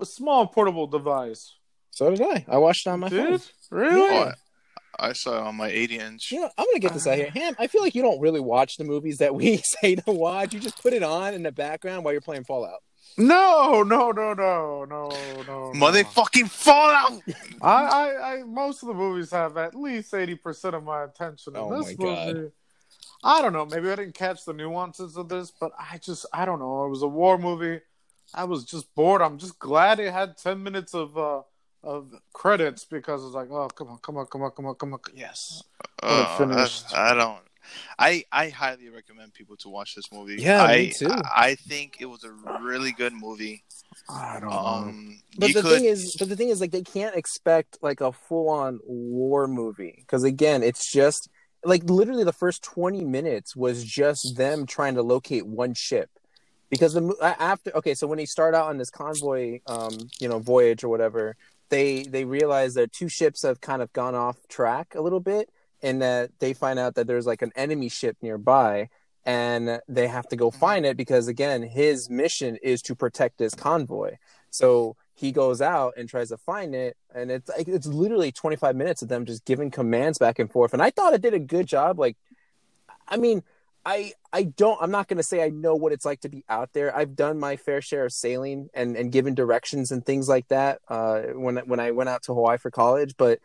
a 0.00 0.06
small 0.06 0.46
portable 0.46 0.86
device. 0.88 1.54
so 1.90 2.10
did 2.10 2.22
I. 2.22 2.44
I 2.48 2.58
watched 2.58 2.86
it 2.86 2.90
on 2.90 3.00
my 3.00 3.08
phone. 3.08 3.40
Really? 3.70 4.16
Oh, 4.18 4.32
I 5.00 5.12
saw 5.14 5.38
it 5.38 5.46
on 5.46 5.56
my 5.56 5.68
80 5.68 5.98
inch. 5.98 6.32
You 6.32 6.40
know, 6.40 6.50
I'm 6.58 6.66
gonna 6.66 6.78
get 6.78 6.92
this 6.92 7.06
out 7.06 7.16
here. 7.16 7.30
Ham, 7.34 7.56
I 7.58 7.66
feel 7.66 7.82
like 7.82 7.94
you 7.94 8.02
don't 8.02 8.20
really 8.20 8.40
watch 8.40 8.76
the 8.76 8.84
movies 8.84 9.18
that 9.18 9.34
we 9.34 9.56
say 9.80 9.96
to 9.96 10.12
watch. 10.12 10.52
You 10.52 10.60
just 10.60 10.80
put 10.82 10.92
it 10.92 11.02
on 11.02 11.34
in 11.34 11.42
the 11.42 11.52
background 11.52 12.04
while 12.04 12.12
you're 12.12 12.20
playing 12.20 12.44
Fallout. 12.44 12.82
No, 13.18 13.82
no, 13.82 14.12
no, 14.12 14.34
no, 14.34 14.84
no, 14.84 15.08
no. 15.08 15.72
no. 15.72 15.72
Motherfucking 15.74 16.48
Fallout! 16.48 17.20
I, 17.60 17.84
I, 17.84 18.32
I, 18.34 18.42
most 18.44 18.82
of 18.82 18.88
the 18.88 18.94
movies 18.94 19.30
have 19.32 19.56
at 19.56 19.74
least 19.74 20.14
eighty 20.14 20.36
percent 20.36 20.74
of 20.74 20.84
my 20.84 21.04
attention. 21.04 21.56
In 21.56 21.62
Oh 21.62 21.76
this 21.82 21.98
my 21.98 22.04
God. 22.04 22.34
movie, 22.36 22.50
I 23.24 23.42
don't 23.42 23.52
know. 23.52 23.66
Maybe 23.66 23.90
I 23.90 23.96
didn't 23.96 24.14
catch 24.14 24.44
the 24.44 24.52
nuances 24.52 25.16
of 25.16 25.28
this, 25.28 25.50
but 25.50 25.72
I 25.78 25.98
just, 25.98 26.24
I 26.32 26.44
don't 26.44 26.60
know. 26.60 26.84
It 26.84 26.90
was 26.90 27.02
a 27.02 27.08
war 27.08 27.36
movie. 27.36 27.80
I 28.32 28.44
was 28.44 28.64
just 28.64 28.94
bored. 28.94 29.22
I'm 29.22 29.38
just 29.38 29.58
glad 29.58 29.98
it 29.98 30.12
had 30.12 30.36
ten 30.36 30.62
minutes 30.62 30.94
of 30.94 31.18
uh 31.18 31.42
of 31.82 32.12
credits 32.32 32.84
because 32.84 33.24
it's 33.24 33.34
like, 33.34 33.50
oh, 33.50 33.68
come 33.68 33.88
on, 33.88 33.98
come 33.98 34.16
on, 34.16 34.26
come 34.26 34.42
on, 34.42 34.50
come 34.50 34.66
on, 34.66 34.74
come 34.74 34.92
on. 34.94 35.00
Yes. 35.14 35.62
Uh, 36.02 36.36
finished. 36.38 36.94
I, 36.94 37.10
I 37.10 37.14
don't. 37.14 37.40
I 37.98 38.24
I 38.32 38.48
highly 38.48 38.88
recommend 38.88 39.34
people 39.34 39.56
to 39.58 39.68
watch 39.68 39.94
this 39.94 40.10
movie. 40.12 40.36
Yeah, 40.36 40.62
I, 40.62 40.76
me 40.76 40.90
too. 40.90 41.10
I 41.34 41.54
think 41.54 41.98
it 42.00 42.06
was 42.06 42.24
a 42.24 42.32
really 42.60 42.92
good 42.92 43.12
movie. 43.12 43.64
I 44.08 44.40
don't 44.40 44.50
know. 44.50 44.56
Um, 44.56 45.20
But 45.38 45.52
the 45.52 45.62
could, 45.62 45.70
thing 45.70 45.84
is, 45.84 46.16
but 46.18 46.28
the 46.28 46.36
thing 46.36 46.48
is, 46.48 46.60
like 46.60 46.70
they 46.70 46.82
can't 46.82 47.14
expect 47.14 47.78
like 47.82 48.00
a 48.00 48.12
full-on 48.12 48.80
war 48.84 49.46
movie 49.46 49.96
because 49.98 50.24
again, 50.24 50.62
it's 50.62 50.90
just 50.90 51.28
like 51.64 51.84
literally 51.84 52.24
the 52.24 52.32
first 52.32 52.62
twenty 52.62 53.04
minutes 53.04 53.54
was 53.54 53.84
just 53.84 54.36
them 54.36 54.66
trying 54.66 54.94
to 54.94 55.02
locate 55.02 55.46
one 55.46 55.74
ship. 55.74 56.10
Because 56.70 56.94
the 56.94 57.00
mo- 57.00 57.16
after 57.20 57.76
okay, 57.76 57.94
so 57.94 58.06
when 58.06 58.18
they 58.18 58.26
start 58.26 58.54
out 58.54 58.68
on 58.68 58.78
this 58.78 58.90
convoy, 58.90 59.60
um, 59.66 59.92
you 60.20 60.28
know, 60.28 60.38
voyage 60.38 60.84
or 60.84 60.88
whatever, 60.88 61.36
they 61.70 62.02
they 62.02 62.24
realize 62.24 62.74
that 62.74 62.92
two 62.92 63.08
ships 63.08 63.42
have 63.42 63.60
kind 63.60 63.82
of 63.82 63.92
gone 63.92 64.14
off 64.14 64.36
track 64.48 64.94
a 64.94 65.00
little 65.00 65.20
bit, 65.20 65.48
and 65.82 66.02
that 66.02 66.30
they 66.38 66.52
find 66.52 66.78
out 66.78 66.94
that 66.96 67.06
there's 67.06 67.26
like 67.26 67.42
an 67.42 67.52
enemy 67.56 67.88
ship 67.88 68.16
nearby, 68.20 68.88
and 69.24 69.80
they 69.88 70.06
have 70.08 70.28
to 70.28 70.36
go 70.36 70.50
mm-hmm. 70.50 70.60
find 70.60 70.86
it 70.86 70.96
because 70.96 71.28
again, 71.28 71.62
his 71.62 72.10
mission 72.10 72.56
is 72.62 72.82
to 72.82 72.94
protect 72.94 73.38
this 73.38 73.54
convoy. 73.54 74.16
So 74.50 74.96
he 75.14 75.32
goes 75.32 75.60
out 75.60 75.94
and 75.96 76.08
tries 76.08 76.30
to 76.30 76.36
find 76.36 76.74
it, 76.74 76.96
and 77.14 77.30
it's 77.30 77.48
like 77.48 77.68
it's 77.68 77.86
literally 77.86 78.32
25 78.32 78.76
minutes 78.76 79.02
of 79.02 79.08
them 79.08 79.24
just 79.24 79.44
giving 79.44 79.70
commands 79.70 80.18
back 80.18 80.38
and 80.38 80.50
forth. 80.50 80.72
And 80.72 80.82
I 80.82 80.90
thought 80.90 81.14
it 81.14 81.22
did 81.22 81.34
a 81.34 81.38
good 81.38 81.66
job. 81.66 81.98
Like, 81.98 82.16
I 83.06 83.16
mean, 83.16 83.42
I 83.84 84.12
I 84.32 84.44
don't 84.44 84.78
I'm 84.82 84.90
not 84.90 85.08
gonna 85.08 85.22
say 85.22 85.42
I 85.42 85.48
know 85.50 85.74
what 85.74 85.92
it's 85.92 86.04
like 86.04 86.20
to 86.20 86.28
be 86.28 86.44
out 86.48 86.70
there. 86.74 86.94
I've 86.94 87.16
done 87.16 87.38
my 87.38 87.56
fair 87.56 87.80
share 87.80 88.04
of 88.06 88.12
sailing 88.12 88.68
and 88.74 88.96
and 88.96 89.10
given 89.12 89.34
directions 89.34 89.90
and 89.90 90.04
things 90.04 90.28
like 90.28 90.48
that 90.48 90.80
uh, 90.88 91.22
when 91.34 91.56
when 91.58 91.80
I 91.80 91.90
went 91.92 92.10
out 92.10 92.22
to 92.24 92.34
Hawaii 92.34 92.58
for 92.58 92.70
college, 92.70 93.14
but 93.16 93.38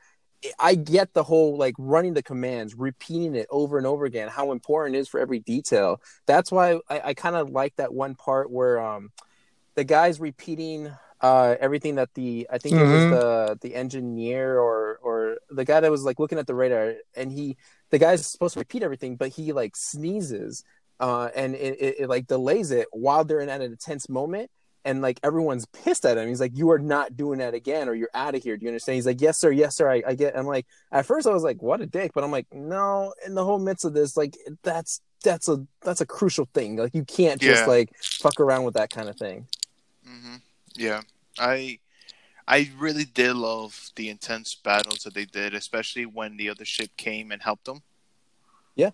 I 0.60 0.76
get 0.76 1.14
the 1.14 1.24
whole 1.24 1.58
like 1.58 1.74
running 1.80 2.14
the 2.14 2.22
commands, 2.24 2.76
repeating 2.76 3.36
it 3.36 3.48
over 3.50 3.78
and 3.78 3.88
over 3.88 4.06
again, 4.06 4.28
how 4.30 4.52
important 4.52 4.96
it 4.96 5.00
is 5.00 5.08
for 5.08 5.20
every 5.20 5.40
detail. 5.40 6.02
That's 6.28 6.52
why 6.52 6.80
I, 6.90 7.02
I 7.06 7.14
kind 7.14 7.36
of 7.36 7.50
like 7.50 7.76
that 7.78 7.94
one 7.94 8.16
part 8.16 8.52
where 8.52 8.80
um, 8.80 9.12
the 9.76 9.84
guy's 9.84 10.20
repeating 10.20 10.92
uh, 11.22 11.56
everything 11.60 11.96
that 11.96 12.14
the 12.14 12.48
I 12.52 12.58
think 12.60 12.76
Mhm. 12.76 12.82
it 12.82 12.88
was 12.88 13.08
the 13.08 13.58
the 13.62 13.74
engineer 13.76 14.60
or 14.60 15.00
or 15.02 15.38
the 15.50 15.66
guy 15.66 15.80
that 15.80 15.92
was 15.92 16.04
like 16.04 16.20
looking 16.20 16.38
at 16.38 16.48
the 16.48 16.56
radar, 16.56 16.96
and 17.16 17.32
he 17.32 17.58
the 17.92 18.00
guy's 18.00 18.26
supposed 18.26 18.54
to 18.54 18.60
repeat 18.60 18.84
everything, 18.84 19.16
but 19.16 19.30
he 19.30 19.54
like 19.54 19.76
sneezes, 19.76 20.64
uh, 21.00 21.30
and 21.36 21.56
it, 21.56 21.80
it, 21.80 21.96
it 22.02 22.10
like 22.10 22.28
delays 22.28 22.72
it 22.72 22.88
while 22.92 23.24
they're 23.24 23.40
in 23.42 23.50
at 23.50 23.62
an 23.62 23.72
intense 23.72 24.10
moment. 24.10 24.50
And 24.88 25.02
like 25.02 25.20
everyone's 25.24 25.66
pissed 25.66 26.06
at 26.06 26.16
him. 26.16 26.28
He's 26.28 26.40
like, 26.40 26.56
"You 26.56 26.70
are 26.70 26.78
not 26.78 27.18
doing 27.18 27.40
that 27.40 27.56
again, 27.56 27.90
or 27.90 27.96
you're 27.96 28.12
out 28.14 28.36
of 28.36 28.44
here." 28.44 28.56
Do 28.56 28.66
you 28.66 28.70
understand? 28.70 28.98
He's 28.98 29.08
like, 29.08 29.20
"Yes, 29.20 29.40
sir. 29.40 29.50
Yes, 29.50 29.76
sir. 29.76 29.90
I, 29.90 30.04
I 30.06 30.14
get." 30.14 30.38
I'm 30.38 30.46
like, 30.46 30.68
at 30.92 31.08
first 31.08 31.26
I 31.26 31.32
was 31.32 31.42
like, 31.42 31.60
"What 31.64 31.82
a 31.82 31.88
dick," 31.88 32.12
but 32.14 32.24
I'm 32.24 32.30
like, 32.30 32.46
no. 32.54 33.12
In 33.26 33.34
the 33.34 33.44
whole 33.44 33.58
midst 33.58 33.84
of 33.84 33.96
this, 33.96 34.16
like, 34.16 34.38
that's 34.62 35.02
that's 35.24 35.50
a 35.50 35.66
that's 35.82 36.02
a 36.02 36.06
crucial 36.06 36.48
thing. 36.54 36.76
Like, 36.76 36.94
you 36.94 37.04
can't 37.04 37.42
just 37.42 37.64
Yeah. 37.64 37.68
like 37.68 37.90
fuck 38.00 38.40
around 38.40 38.64
with 38.64 38.76
that 38.76 38.92
kind 38.92 39.10
of 39.10 39.16
thing. 39.18 39.48
hmm 40.06 40.36
Yeah, 40.76 41.02
I 41.40 41.80
I 42.48 42.70
really 42.78 43.06
did 43.06 43.36
love 43.36 43.90
the 43.96 44.10
intense 44.10 44.54
battles 44.56 45.00
that 45.00 45.14
they 45.14 45.26
did, 45.26 45.54
especially 45.56 46.06
when 46.06 46.38
the 46.38 46.50
other 46.50 46.66
ship 46.66 46.92
came 46.96 47.32
and 47.32 47.42
helped 47.42 47.66
them. 47.66 47.82
Yeah. 48.76 48.92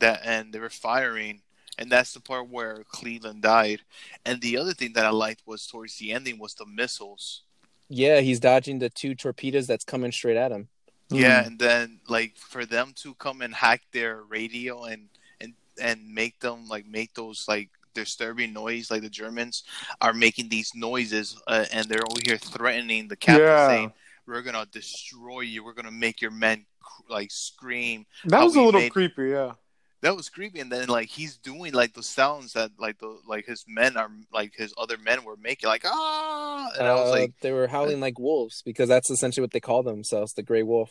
That 0.00 0.20
and 0.24 0.52
they 0.52 0.58
were 0.60 0.70
firing, 0.70 1.42
and 1.78 1.90
that's 1.90 2.12
the 2.14 2.20
part 2.20 2.48
where 2.48 2.84
Cleveland 2.88 3.42
died. 3.42 3.82
And 4.24 4.40
the 4.40 4.56
other 4.56 4.72
thing 4.72 4.92
that 4.94 5.04
I 5.04 5.10
liked 5.10 5.42
was 5.46 5.66
towards 5.66 5.96
the 5.98 6.12
ending 6.12 6.38
was 6.38 6.54
the 6.54 6.66
missiles. 6.66 7.42
Yeah, 7.90 8.20
he's 8.20 8.40
dodging 8.40 8.78
the 8.78 8.90
two 8.90 9.14
torpedoes 9.14 9.66
that's 9.66 9.84
coming 9.84 10.12
straight 10.12 10.36
at 10.36 10.52
him. 10.52 10.68
Yeah, 11.10 11.42
Mm. 11.42 11.46
and 11.46 11.58
then 11.58 12.00
like 12.08 12.36
for 12.36 12.64
them 12.66 12.92
to 12.96 13.14
come 13.14 13.40
and 13.42 13.54
hack 13.54 13.82
their 13.92 14.22
radio 14.22 14.84
and 14.84 15.08
and 15.40 15.54
and 15.80 16.14
make 16.14 16.38
them 16.40 16.68
like 16.68 16.86
make 16.86 17.14
those 17.14 17.46
like 17.48 17.70
disturbing 18.02 18.52
noise, 18.52 18.90
like 18.90 19.02
the 19.02 19.10
Germans 19.22 19.64
are 20.00 20.12
making 20.14 20.48
these 20.48 20.70
noises, 20.74 21.26
uh, 21.46 21.64
and 21.72 21.86
they're 21.88 22.06
over 22.10 22.20
here 22.24 22.38
threatening 22.38 23.08
the 23.08 23.16
captain, 23.16 23.44
Yeah. 23.46 23.68
saying, 23.68 23.92
"We're 24.26 24.42
gonna 24.42 24.66
destroy 24.80 25.40
you. 25.52 25.64
We're 25.64 25.74
gonna 25.80 25.90
make 26.06 26.20
your 26.24 26.30
men 26.30 26.66
like 27.08 27.30
scream." 27.30 28.06
That 28.24 28.42
was 28.44 28.56
a 28.56 28.62
little 28.62 28.80
made- 28.80 28.92
creepy, 28.92 29.30
yeah. 29.30 29.52
That 30.00 30.14
was 30.16 30.28
creepy, 30.28 30.60
and 30.60 30.70
then 30.70 30.86
like 30.88 31.08
he's 31.08 31.36
doing 31.50 31.72
like 31.74 31.92
the 31.92 32.04
sounds 32.04 32.52
that 32.52 32.70
like 32.78 32.98
the 32.98 33.18
like 33.26 33.46
his 33.46 33.64
men 33.66 33.96
are 33.96 34.10
like 34.32 34.52
his 34.54 34.72
other 34.78 34.96
men 34.96 35.24
were 35.24 35.36
making, 35.36 35.66
like 35.68 35.82
ah, 35.84 36.68
and 36.78 36.86
I 36.86 36.94
was 36.94 37.08
Uh, 37.08 37.18
like, 37.18 37.32
they 37.40 37.50
were 37.50 37.66
howling 37.66 37.98
like 37.98 38.16
wolves 38.16 38.62
because 38.62 38.88
that's 38.88 39.10
essentially 39.10 39.42
what 39.42 39.50
they 39.50 39.58
call 39.70 39.82
themselves, 39.82 40.32
the 40.34 40.44
Gray 40.44 40.62
Wolf. 40.62 40.90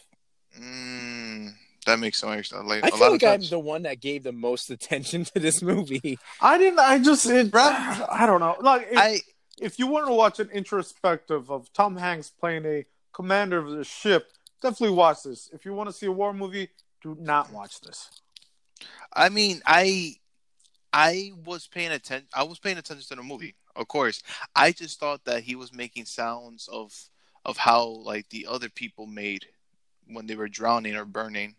mm, 0.60 1.54
that 1.88 2.00
makes 2.00 2.20
so 2.20 2.28
much 2.28 2.52
like 2.52 2.84
I 2.84 2.88
a 2.88 2.92
feel 2.92 3.00
lot 3.00 3.12
like 3.14 3.24
of 3.24 3.30
I'm 3.34 3.50
the 3.50 3.60
one 3.60 3.84
that 3.84 4.00
gave 4.00 4.24
the 4.24 4.32
most 4.32 4.70
attention 4.70 5.26
to 5.26 5.40
this 5.40 5.62
movie. 5.62 6.20
I 6.40 6.58
didn't. 6.58 6.80
I 6.80 7.00
just. 7.00 7.26
It, 7.26 7.50
Bro. 7.52 7.64
I 7.64 8.26
don't 8.26 8.40
know. 8.40 8.56
Like, 8.62 8.88
if, 8.92 8.98
I 8.98 9.20
if 9.60 9.80
you 9.80 9.88
want 9.88 10.08
to 10.08 10.14
watch 10.14 10.40
an 10.40 10.50
introspective 10.52 11.50
of 11.50 11.72
Tom 11.74 11.98
Hanks 11.98 12.30
playing 12.30 12.66
a 12.66 12.86
commander 13.14 13.58
of 13.58 13.72
the 13.72 13.84
ship, 13.84 14.32
definitely 14.62 14.96
watch 14.96 15.24
this. 15.24 15.50
If 15.54 15.66
you 15.66 15.74
want 15.74 15.90
to 15.90 15.94
see 15.94 16.06
a 16.06 16.12
war 16.12 16.34
movie, 16.34 16.70
do 17.02 17.18
not 17.20 17.52
watch 17.52 17.82
this. 17.82 18.10
I 19.14 19.30
mean, 19.30 19.62
I 19.66 20.16
I 20.94 21.32
was 21.46 21.68
paying 21.68 21.92
attention. 21.92 22.28
I 22.34 22.44
was 22.44 22.60
paying 22.60 22.78
attention 22.78 23.08
to 23.08 23.16
the 23.16 23.24
movie, 23.24 23.56
of 23.76 23.88
course. 23.88 24.22
I 24.56 24.72
just 24.72 25.00
thought 25.00 25.24
that 25.26 25.44
he 25.44 25.56
was 25.56 25.74
making 25.74 26.06
sounds 26.06 26.68
of 26.72 26.94
of 27.46 27.56
how 27.56 27.86
like 27.86 28.30
the 28.30 28.46
other 28.50 28.70
people 28.70 29.06
made 29.08 29.46
when 30.10 30.28
they 30.28 30.36
were 30.36 30.50
drowning 30.50 30.96
or 30.96 31.06
burning, 31.06 31.56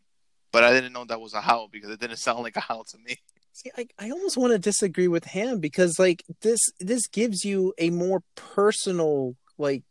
but 0.53 0.65
I 0.65 0.73
didn't 0.73 0.93
know 0.93 1.05
that 1.05 1.21
was 1.21 1.35
a 1.35 1.41
howl 1.41 1.69
because 1.71 1.91
it 1.91 2.01
didn't 2.01 2.17
sound 2.29 2.43
like 2.43 2.57
a 2.57 2.61
howl 2.61 2.85
to 2.85 2.99
me. 2.99 3.17
See, 3.53 3.71
I, 3.77 3.87
I 3.99 4.11
almost 4.11 4.37
want 4.37 4.53
to 4.53 4.59
disagree 4.59 5.09
with 5.09 5.25
him 5.25 5.59
because 5.59 5.99
like 5.99 6.23
this 6.43 6.61
this 6.79 7.07
gives 7.09 7.45
you 7.45 7.75
a 7.79 7.91
more 7.91 8.23
personal 8.37 9.35
like 9.59 9.83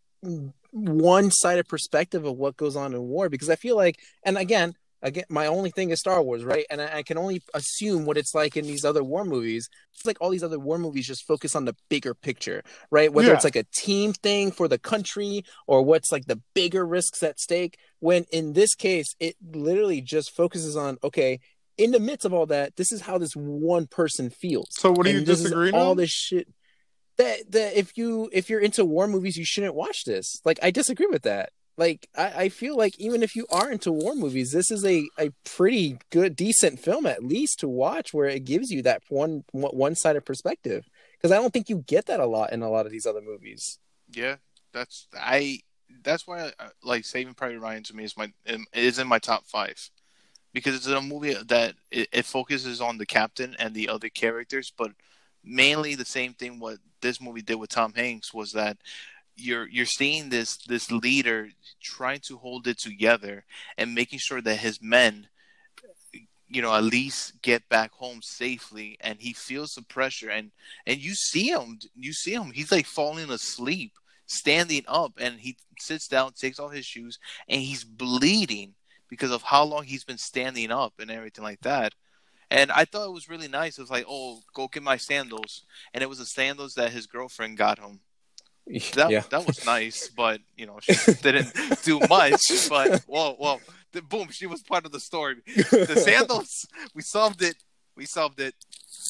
one 0.71 1.31
sided 1.31 1.67
perspective 1.67 2.25
of 2.25 2.37
what 2.37 2.55
goes 2.55 2.75
on 2.75 2.93
in 2.93 3.01
war 3.01 3.29
because 3.29 3.49
I 3.49 3.55
feel 3.55 3.75
like 3.75 3.99
and 4.23 4.37
again 4.37 4.73
again 5.01 5.23
my 5.29 5.47
only 5.47 5.69
thing 5.71 5.89
is 5.91 5.99
Star 5.99 6.21
Wars 6.21 6.43
right 6.43 6.65
and 6.69 6.81
I, 6.81 6.97
I 6.97 7.03
can 7.03 7.17
only 7.17 7.41
assume 7.53 8.05
what 8.05 8.17
it's 8.17 8.33
like 8.33 8.57
in 8.57 8.65
these 8.65 8.83
other 8.85 9.03
war 9.03 9.23
movies 9.25 9.69
it's 9.93 10.05
like 10.05 10.17
all 10.19 10.29
these 10.29 10.43
other 10.43 10.59
war 10.59 10.77
movies 10.77 11.07
just 11.07 11.25
focus 11.27 11.55
on 11.55 11.65
the 11.65 11.75
bigger 11.89 12.13
picture 12.13 12.63
right 12.91 13.11
whether 13.13 13.29
Yeah. 13.29 13.35
it's 13.35 13.43
like 13.43 13.55
a 13.55 13.65
team 13.75 14.13
thing 14.13 14.51
for 14.51 14.67
the 14.67 14.79
country 14.79 15.43
or 15.67 15.83
what's 15.83 16.11
like 16.11 16.25
the 16.25 16.41
bigger 16.53 16.85
risks 16.85 17.21
at 17.23 17.39
stake 17.39 17.77
when 17.99 18.25
in 18.31 18.53
this 18.53 18.73
case 18.75 19.13
it 19.19 19.35
literally 19.51 20.01
just 20.01 20.35
focuses 20.35 20.75
on 20.75 20.97
okay 21.03 21.39
in 21.77 21.91
the 21.91 21.99
midst 21.99 22.25
of 22.25 22.33
all 22.33 22.47
that, 22.47 22.75
this 22.75 22.91
is 22.91 23.01
how 23.01 23.19
this 23.19 23.33
one 23.35 23.85
person 23.85 24.31
feels. 24.31 24.65
So, 24.71 24.89
what 24.89 25.03
do 25.05 25.11
you 25.11 25.19
And 25.19 25.27
this 25.27 25.43
disagree 25.43 25.69
All 25.69 25.93
this 25.93 26.09
shit 26.09 26.47
that 27.17 27.51
that 27.51 27.77
if 27.77 27.95
you 27.95 28.29
if 28.33 28.49
you're 28.49 28.59
into 28.59 28.83
war 28.83 29.07
movies, 29.07 29.37
you 29.37 29.45
shouldn't 29.45 29.75
watch 29.75 30.03
this. 30.03 30.41
Like 30.43 30.57
I 30.63 30.71
disagree 30.71 31.05
with 31.05 31.21
that. 31.21 31.51
Like 31.77 32.09
I, 32.15 32.25
I 32.25 32.49
feel 32.49 32.75
like 32.75 32.99
even 32.99 33.21
if 33.21 33.35
you 33.35 33.45
are 33.51 33.71
into 33.71 33.91
war 33.91 34.15
movies, 34.15 34.51
this 34.51 34.71
is 34.71 34.83
a, 34.83 35.07
a 35.19 35.29
pretty 35.43 35.99
good 36.09 36.35
decent 36.35 36.79
film 36.79 37.05
at 37.05 37.23
least 37.23 37.59
to 37.59 37.67
watch 37.67 38.13
where 38.13 38.27
it 38.27 38.45
gives 38.45 38.71
you 38.71 38.81
that 38.81 39.03
one 39.09 39.43
one 39.51 39.95
sided 39.95 40.25
perspective. 40.25 40.85
Because 41.13 41.31
I 41.31 41.35
don't 41.35 41.53
think 41.53 41.69
you 41.69 41.83
get 41.87 42.07
that 42.07 42.19
a 42.19 42.25
lot 42.25 42.51
in 42.51 42.61
a 42.61 42.69
lot 42.69 42.85
of 42.85 42.91
these 42.91 43.05
other 43.05 43.21
movies. 43.21 43.79
Yeah, 44.11 44.37
that's 44.73 45.07
I. 45.15 45.59
That's 46.03 46.27
why 46.27 46.51
I, 46.59 46.67
like 46.83 47.05
Saving 47.05 47.33
Private 47.33 47.59
Ryan 47.59 47.83
to 47.83 47.95
me 47.95 48.03
is 48.03 48.17
my 48.17 48.31
is 48.73 48.99
in 48.99 49.07
my 49.07 49.19
top 49.19 49.45
five 49.45 49.89
because 50.53 50.75
it's 50.75 50.87
a 50.87 51.01
movie 51.01 51.33
that 51.33 51.75
it, 51.91 52.09
it 52.11 52.25
focuses 52.25 52.81
on 52.81 52.97
the 52.97 53.05
captain 53.05 53.55
and 53.59 53.75
the 53.75 53.89
other 53.89 54.09
characters, 54.09 54.73
but 54.75 54.91
mainly 55.43 55.93
the 55.93 56.05
same 56.05 56.33
thing 56.33 56.59
what 56.59 56.79
this 57.01 57.21
movie 57.21 57.43
did 57.43 57.55
with 57.55 57.69
Tom 57.69 57.93
Hanks 57.93 58.33
was 58.33 58.53
that 58.53 58.77
you're 59.37 59.67
you're 59.67 59.85
seeing 59.85 60.29
this 60.29 60.57
this 60.67 60.91
leader 60.91 61.49
trying 61.81 62.19
to 62.19 62.37
hold 62.37 62.67
it 62.67 62.77
together 62.77 63.45
and 63.77 63.95
making 63.95 64.19
sure 64.19 64.41
that 64.41 64.57
his 64.57 64.81
men 64.81 65.27
you 66.49 66.61
know 66.61 66.73
at 66.73 66.83
least 66.83 67.41
get 67.41 67.67
back 67.69 67.91
home 67.91 68.21
safely 68.21 68.97
and 69.01 69.19
he 69.19 69.33
feels 69.33 69.73
the 69.73 69.81
pressure 69.83 70.29
and 70.29 70.51
and 70.85 70.97
you 70.99 71.13
see 71.13 71.49
him 71.49 71.77
you 71.95 72.13
see 72.13 72.33
him 72.33 72.51
he's 72.51 72.71
like 72.71 72.85
falling 72.85 73.29
asleep 73.29 73.93
standing 74.27 74.83
up 74.87 75.13
and 75.19 75.39
he 75.39 75.57
sits 75.79 76.07
down 76.07 76.33
takes 76.33 76.59
off 76.59 76.73
his 76.73 76.85
shoes 76.85 77.17
and 77.47 77.61
he's 77.61 77.83
bleeding 77.83 78.73
because 79.09 79.31
of 79.31 79.41
how 79.41 79.63
long 79.63 79.83
he's 79.83 80.03
been 80.03 80.17
standing 80.17 80.69
up 80.69 80.93
and 80.99 81.09
everything 81.09 81.43
like 81.43 81.61
that. 81.61 81.93
And 82.51 82.71
i 82.71 82.85
thought 82.85 83.07
it 83.07 83.13
was 83.13 83.29
really 83.29 83.47
nice 83.47 83.77
it 83.77 83.81
was 83.81 83.89
like 83.89 84.05
oh 84.07 84.41
go 84.53 84.67
get 84.67 84.83
my 84.83 84.97
sandals. 84.97 85.63
And 85.93 86.03
it 86.03 86.09
was 86.09 86.19
the 86.19 86.25
sandals 86.25 86.73
that 86.75 86.91
his 86.91 87.07
girlfriend 87.07 87.57
got 87.57 87.79
him 87.79 88.01
that, 88.95 89.09
yeah. 89.09 89.23
that 89.29 89.45
was 89.45 89.65
nice 89.65 90.09
but 90.15 90.41
you 90.55 90.65
know 90.65 90.77
she 90.81 90.93
didn't 91.21 91.53
do 91.83 91.99
much 92.09 92.41
but 92.69 93.03
whoa 93.07 93.33
whoa 93.33 93.59
the, 93.93 94.01
boom 94.01 94.27
she 94.29 94.45
was 94.45 94.61
part 94.61 94.85
of 94.85 94.91
the 94.91 94.99
story 94.99 95.35
the 95.45 96.01
sandals 96.03 96.67
we 96.95 97.01
solved 97.01 97.41
it 97.41 97.55
we 97.95 98.05
solved 98.05 98.39
it 98.39 98.53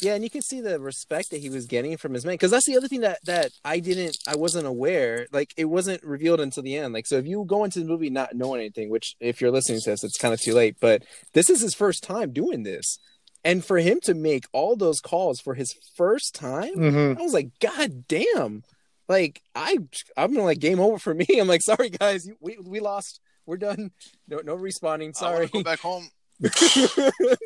Yeah, 0.02 0.14
and 0.16 0.24
you 0.24 0.30
can 0.30 0.42
see 0.42 0.62
the 0.62 0.80
respect 0.80 1.32
that 1.32 1.42
he 1.42 1.50
was 1.50 1.66
getting 1.66 1.98
from 1.98 2.14
his 2.14 2.24
men 2.24 2.36
because 2.36 2.52
that's 2.52 2.66
the 2.66 2.78
other 2.78 2.88
thing 2.88 3.02
that 3.02 3.20
that 3.26 3.52
I 3.66 3.80
didn't 3.80 4.18
I 4.28 4.36
wasn't 4.38 4.66
aware 4.68 5.28
like 5.34 5.54
it 5.58 5.66
wasn't 5.66 6.04
revealed 6.04 6.40
until 6.40 6.64
the 6.64 6.78
end. 6.78 6.94
Like 6.94 7.06
so 7.08 7.18
if 7.18 7.26
you 7.28 7.44
go 7.46 7.64
into 7.66 7.80
the 7.80 7.86
movie 7.86 8.10
not 8.10 8.36
knowing 8.36 8.62
anything, 8.62 8.90
which 8.90 9.16
if 9.20 9.42
you're 9.42 9.52
listening 9.52 9.82
to 9.82 9.90
this 9.90 10.04
it's 10.06 10.18
kind 10.18 10.34
of 10.34 10.40
too 10.40 10.54
late, 10.54 10.78
but 10.80 11.04
this 11.34 11.50
is 11.50 11.60
his 11.62 11.74
first 11.74 12.02
time 12.04 12.32
doing 12.32 12.64
this. 12.64 12.98
And 13.44 13.64
for 13.66 13.78
him 13.80 14.00
to 14.04 14.14
make 14.14 14.46
all 14.54 14.76
those 14.78 15.00
calls 15.02 15.42
for 15.42 15.54
his 15.56 15.74
first 15.96 16.34
time, 16.34 16.76
Mm-hmm. 16.76 17.20
I 17.20 17.24
was 17.24 17.34
like 17.34 17.50
god 17.60 18.08
damn. 18.08 18.64
Like 19.08 19.42
I 19.56 19.78
I'm 20.16 20.34
like 20.34 20.60
game 20.60 20.80
over 20.80 20.98
for 21.00 21.14
me. 21.14 21.26
I'm 21.40 21.48
like 21.48 21.62
sorry 21.62 21.90
guys, 21.90 22.28
you, 22.28 22.36
we 22.40 22.58
we 22.64 22.80
lost. 22.80 23.20
We're 23.46 23.58
done. 23.58 23.92
No 24.28 24.40
no 24.44 24.56
responding. 24.56 25.10
i 25.10 25.20
Sorry. 25.20 25.38
want 25.40 25.52
to 25.52 25.58
go 25.60 25.64
back 25.64 25.80
home 25.80 26.10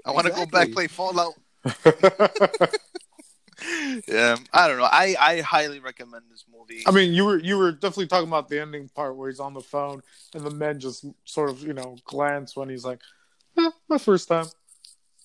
i 0.05 0.11
want 0.11 0.27
to 0.27 0.33
go 0.33 0.45
back 0.47 0.69
play 0.73 0.85
fallout 0.87 1.33
yeah 4.07 4.35
i 4.51 4.67
don't 4.67 4.77
know 4.77 4.83
i 4.91 5.15
i 5.19 5.39
highly 5.41 5.79
recommend 5.79 6.23
this 6.29 6.43
movie 6.51 6.83
I 6.85 6.91
mean, 6.91 7.13
you 7.13 7.25
were 7.25 7.37
you 7.37 7.57
were 7.57 7.71
definitely 7.71 8.07
talking 8.07 8.27
about 8.27 8.49
the 8.49 8.59
ending 8.59 8.89
part 8.89 9.15
where 9.15 9.29
he's 9.29 9.39
on 9.39 9.53
the 9.53 9.61
phone 9.61 10.01
and 10.33 10.43
the 10.43 10.49
men 10.51 10.79
just 10.79 11.05
sort 11.25 11.49
of 11.51 11.61
you 11.63 11.73
know 11.73 11.95
glance 12.05 12.55
when 12.55 12.69
he's 12.69 12.83
like, 12.83 12.99
eh, 13.57 13.69
"My 13.87 13.97
first 13.97 14.27
time." 14.27 14.47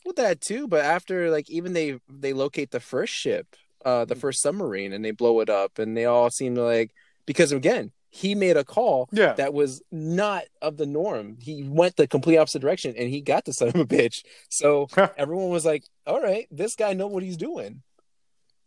with 0.04 0.16
that 0.16 0.40
too 0.40 0.68
but 0.68 0.84
after 0.84 1.30
like 1.30 1.50
even 1.50 1.72
they 1.72 1.98
they 2.08 2.32
locate 2.32 2.70
the 2.70 2.78
first 2.80 3.12
ship 3.12 3.56
uh 3.86 4.04
the 4.04 4.14
first 4.16 4.42
submarine 4.42 4.92
and 4.92 5.02
they 5.04 5.12
blow 5.12 5.40
it 5.40 5.48
up 5.48 5.78
and 5.78 5.96
they 5.96 6.04
all 6.04 6.28
seem 6.28 6.54
like 6.54 6.90
because 7.24 7.52
again 7.52 7.90
he 8.10 8.34
made 8.34 8.56
a 8.56 8.64
call 8.64 9.08
Yeah. 9.12 9.34
that 9.34 9.52
was 9.52 9.82
not 9.92 10.44
of 10.62 10.76
the 10.78 10.86
norm. 10.86 11.36
He 11.40 11.62
went 11.64 11.96
the 11.96 12.06
complete 12.06 12.38
opposite 12.38 12.60
direction 12.60 12.94
and 12.96 13.10
he 13.10 13.20
got 13.20 13.44
the 13.44 13.52
son 13.58 13.68
of 13.68 13.74
a 13.76 13.84
bitch. 13.84 14.22
So 14.48 14.88
everyone 15.18 15.50
was 15.50 15.66
like, 15.66 15.84
all 16.06 16.22
right, 16.22 16.46
this 16.50 16.76
guy 16.76 16.94
know 16.94 17.08
what 17.08 17.22
he's 17.22 17.36
doing. 17.36 17.82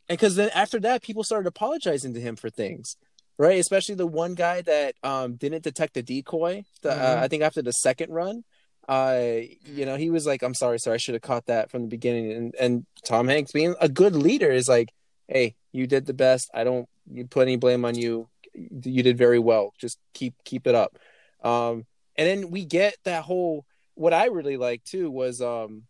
And 0.07 0.17
because 0.19 0.35
then 0.35 0.49
after 0.53 0.79
that, 0.81 1.01
people 1.01 1.23
started 1.23 1.47
apologizing 1.47 2.13
to 2.13 2.21
him 2.21 2.35
for 2.35 2.49
things, 2.51 2.95
right? 3.39 3.59
Especially 3.59 3.95
the 3.95 4.05
one 4.07 4.35
guy 4.35 4.61
that 4.61 4.93
um, 5.03 5.35
didn't 5.35 5.63
detect 5.63 5.95
the 5.95 6.03
decoy. 6.03 6.63
The, 6.83 6.89
Mhm. 6.89 7.17
uh, 7.17 7.19
I 7.23 7.27
think 7.27 7.41
after 7.41 7.63
the 7.63 7.73
second 7.73 8.11
run, 8.11 8.43
uh, 8.87 9.39
you 9.65 9.85
know, 9.85 9.95
he 9.97 10.09
was 10.11 10.25
like, 10.27 10.41
"I'm 10.43 10.53
sorry, 10.55 10.79
sir. 10.79 10.93
I 10.93 10.97
should 10.97 11.13
have 11.15 11.21
caught 11.23 11.45
that 11.47 11.69
from 11.71 11.83
the 11.83 11.87
beginning." 11.87 12.31
And 12.33 12.55
and 12.59 12.85
Tom 13.03 13.27
Hanks, 13.27 13.51
being 13.51 13.75
a 13.79 13.87
good 13.89 14.15
leader, 14.15 14.49
is 14.51 14.67
like, 14.67 14.89
"Hey, 15.29 15.55
you 15.71 15.87
did 15.87 16.05
the 16.05 16.13
best. 16.13 16.49
I 16.53 16.63
don't 16.63 16.89
you 17.11 17.25
put 17.25 17.43
any 17.43 17.55
blame 17.55 17.85
on 17.85 17.95
you. 17.95 18.27
You 18.53 19.03
did 19.03 19.17
very 19.17 19.39
well. 19.39 19.73
Just 19.79 19.97
keep 20.13 20.33
keep 20.43 20.67
it 20.67 20.75
up." 20.75 20.97
Um, 21.43 21.85
and 22.17 22.27
then 22.27 22.51
we 22.51 22.65
get 22.65 22.95
that 23.05 23.23
whole. 23.23 23.65
What 23.95 24.13
I 24.13 24.25
really 24.27 24.57
like 24.57 24.83
too 24.83 25.09
was 25.11 25.41
um, 25.41 25.83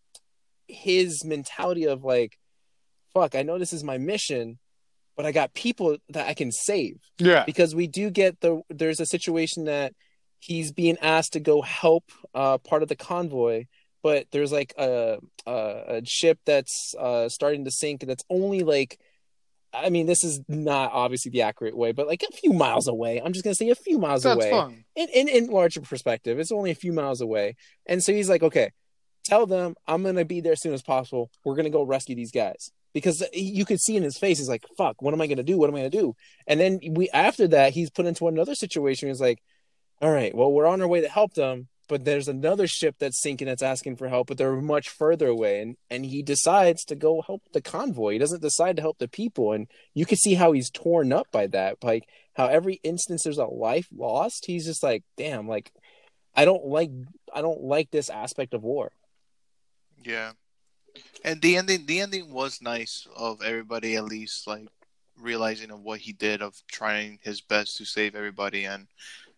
his 0.67 1.23
mentality 1.25 1.85
of 1.85 2.03
like, 2.03 2.37
"Fuck, 3.13 3.35
I 3.35 3.43
know 3.43 3.57
this 3.57 3.73
is 3.73 3.83
my 3.83 3.97
mission." 3.97 4.59
But 5.15 5.25
I 5.25 5.33
got 5.33 5.53
people 5.53 5.97
that 6.09 6.27
I 6.27 6.33
can 6.33 6.49
save 6.49 6.95
Yeah. 7.17 7.43
because 7.45 7.75
we 7.75 7.87
do 7.87 8.09
get 8.09 8.39
the 8.39 8.61
there's 8.69 9.01
a 9.01 9.05
situation 9.05 9.65
that 9.65 9.93
he's 10.39 10.71
being 10.71 10.97
asked 11.01 11.33
to 11.33 11.41
go 11.41 11.61
help 11.61 12.05
uh 12.33 12.57
part 12.59 12.83
of 12.83 12.87
the 12.87 12.95
convoy 12.95 13.65
but 14.01 14.27
there's 14.31 14.53
like 14.53 14.73
a 14.77 15.17
a, 15.45 15.51
a 15.97 16.01
ship 16.05 16.39
that's 16.45 16.95
uh 16.97 17.27
starting 17.27 17.65
to 17.65 17.71
sink 17.71 18.01
and 18.01 18.09
that's 18.09 18.23
only 18.29 18.63
like 18.63 18.97
I 19.73 19.89
mean 19.89 20.05
this 20.05 20.23
is 20.23 20.41
not 20.47 20.91
obviously 20.93 21.31
the 21.31 21.43
accurate 21.43 21.77
way 21.77 21.91
but 21.91 22.07
like 22.07 22.23
a 22.23 22.35
few 22.35 22.53
miles 22.53 22.87
away. 22.87 23.21
I'm 23.23 23.33
just 23.33 23.43
going 23.43 23.53
to 23.53 23.57
say 23.57 23.69
a 23.69 23.75
few 23.75 23.99
miles 23.99 24.23
That's 24.23 24.35
away. 24.35 24.49
fun. 24.51 24.83
in, 24.95 25.09
in 25.09 25.27
in 25.27 25.47
larger 25.47 25.81
perspective 25.81 26.39
it's 26.39 26.51
only 26.51 26.71
a 26.71 26.75
few 26.75 26.93
miles 26.93 27.21
away. 27.21 27.55
And 27.85 28.03
so 28.03 28.11
he's 28.13 28.29
like 28.29 28.43
okay 28.43 28.71
tell 29.25 29.45
them 29.45 29.75
i'm 29.87 30.01
gonna 30.01 30.25
be 30.25 30.41
there 30.41 30.53
as 30.53 30.61
soon 30.61 30.73
as 30.73 30.81
possible. 30.81 31.29
We're 31.43 31.55
gonna 31.55 31.69
go 31.69 31.83
rescue 31.83 32.15
these 32.15 32.31
guys. 32.31 32.71
Because 32.93 33.23
you 33.33 33.65
could 33.65 33.79
see 33.79 33.95
in 33.97 34.03
his 34.03 34.17
face 34.17 34.39
he's 34.39 34.49
like 34.49 34.65
fuck 34.77 35.01
what 35.01 35.13
am 35.13 35.21
i 35.21 35.27
gonna 35.27 35.43
do? 35.43 35.57
What 35.57 35.69
am 35.69 35.75
i 35.75 35.79
gonna 35.79 35.89
do? 35.89 36.15
And 36.47 36.59
then 36.59 36.79
we 36.91 37.09
after 37.11 37.47
that 37.49 37.73
he's 37.73 37.89
put 37.89 38.05
into 38.05 38.27
another 38.27 38.55
situation. 38.55 39.09
He's 39.09 39.21
like 39.21 39.41
all 40.01 40.11
right 40.11 40.33
well 40.33 40.51
we're 40.51 40.65
on 40.65 40.81
our 40.81 40.87
way 40.87 41.01
to 41.01 41.09
help 41.09 41.33
them 41.33 41.67
but 41.89 42.05
there's 42.05 42.29
another 42.29 42.67
ship 42.67 42.95
that's 42.99 43.21
sinking 43.21 43.47
that's 43.47 43.61
asking 43.61 43.97
for 43.97 44.07
help 44.07 44.27
but 44.27 44.37
they're 44.37 44.61
much 44.61 44.87
further 44.87 45.27
away 45.27 45.59
and 45.61 45.75
and 45.89 46.05
he 46.05 46.21
decides 46.21 46.85
to 46.85 46.95
go 46.95 47.21
help 47.21 47.41
the 47.51 47.61
convoy. 47.61 48.13
He 48.13 48.19
doesn't 48.19 48.41
decide 48.41 48.77
to 48.77 48.81
help 48.81 48.99
the 48.99 49.09
people 49.09 49.51
and 49.51 49.67
you 49.93 50.05
can 50.05 50.17
see 50.17 50.35
how 50.35 50.53
he's 50.53 50.69
torn 50.69 51.11
up 51.11 51.27
by 51.31 51.47
that 51.47 51.83
like 51.83 52.07
how 52.35 52.47
every 52.47 52.79
instance 52.83 53.23
there's 53.23 53.37
a 53.37 53.45
life 53.45 53.89
lost 53.93 54.45
he's 54.45 54.65
just 54.65 54.83
like 54.83 55.03
damn 55.17 55.47
like 55.47 55.73
i 56.35 56.45
don't 56.45 56.65
like 56.65 56.91
i 57.33 57.41
don't 57.41 57.61
like 57.61 57.91
this 57.91 58.09
aspect 58.09 58.53
of 58.53 58.63
war. 58.63 58.91
Yeah, 60.01 60.31
and 61.25 61.41
the 61.41 61.57
ending, 61.57 61.85
the 61.85 61.99
ending 61.99 62.31
was 62.31 62.61
nice 62.61 63.05
of 63.15 63.41
everybody 63.41 63.95
at 63.95 64.05
least 64.05 64.47
like 64.47 64.67
realizing 65.19 65.71
of 65.71 65.81
what 65.81 65.99
he 65.99 66.13
did 66.13 66.41
of 66.41 66.55
trying 66.71 67.19
his 67.21 67.41
best 67.41 67.77
to 67.77 67.85
save 67.85 68.15
everybody 68.15 68.65
and 68.65 68.87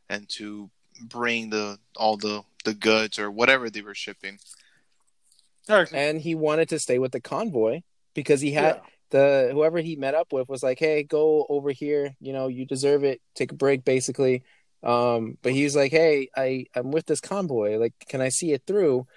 and 0.09 0.29
to 0.29 0.69
bring 1.01 1.49
the 1.49 1.79
all 1.95 2.17
the 2.17 2.43
the 2.63 2.73
goods 2.73 3.19
or 3.19 3.29
whatever 3.29 3.69
they 3.69 3.81
were 3.81 3.95
shipping. 3.95 4.39
And 5.93 6.19
he 6.19 6.35
wanted 6.35 6.69
to 6.69 6.79
stay 6.79 6.99
with 6.99 7.11
the 7.11 7.21
convoy 7.21 7.81
because 8.13 8.41
he 8.41 8.51
had 8.51 8.77
yeah. 8.77 8.89
the 9.11 9.49
whoever 9.53 9.79
he 9.79 9.95
met 9.95 10.15
up 10.15 10.33
with 10.33 10.49
was 10.49 10.63
like 10.63 10.79
hey 10.79 11.03
go 11.03 11.45
over 11.49 11.71
here. 11.71 12.15
You 12.19 12.33
know 12.33 12.47
you 12.47 12.65
deserve 12.65 13.03
it. 13.03 13.21
Take 13.35 13.51
a 13.51 13.55
break 13.55 13.83
basically. 13.83 14.43
Um 14.83 15.37
but 15.41 15.53
he's 15.53 15.75
like 15.75 15.91
hey 15.91 16.29
i 16.35 16.65
i'm 16.75 16.91
with 16.91 17.05
this 17.05 17.21
convoy. 17.21 17.77
Like 17.77 17.93
can 18.07 18.21
i 18.21 18.29
see 18.29 18.53
it 18.53 18.63
through? 18.65 19.07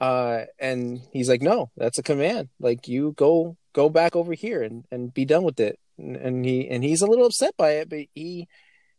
Uh 0.00 0.44
and 0.58 1.00
he's 1.12 1.28
like 1.28 1.42
no 1.42 1.70
that's 1.76 1.98
a 1.98 2.02
command. 2.02 2.48
Like 2.60 2.88
you 2.88 3.12
go 3.16 3.56
go 3.72 3.88
back 3.88 4.16
over 4.16 4.34
here 4.34 4.62
and 4.62 4.84
and 4.90 5.12
be 5.12 5.24
done 5.24 5.42
with 5.42 5.60
it. 5.60 5.78
And, 5.98 6.16
and 6.16 6.44
he 6.44 6.68
and 6.68 6.84
he's 6.84 7.02
a 7.02 7.06
little 7.06 7.26
upset 7.26 7.56
by 7.56 7.72
it 7.72 7.88
but 7.88 8.06
he 8.14 8.48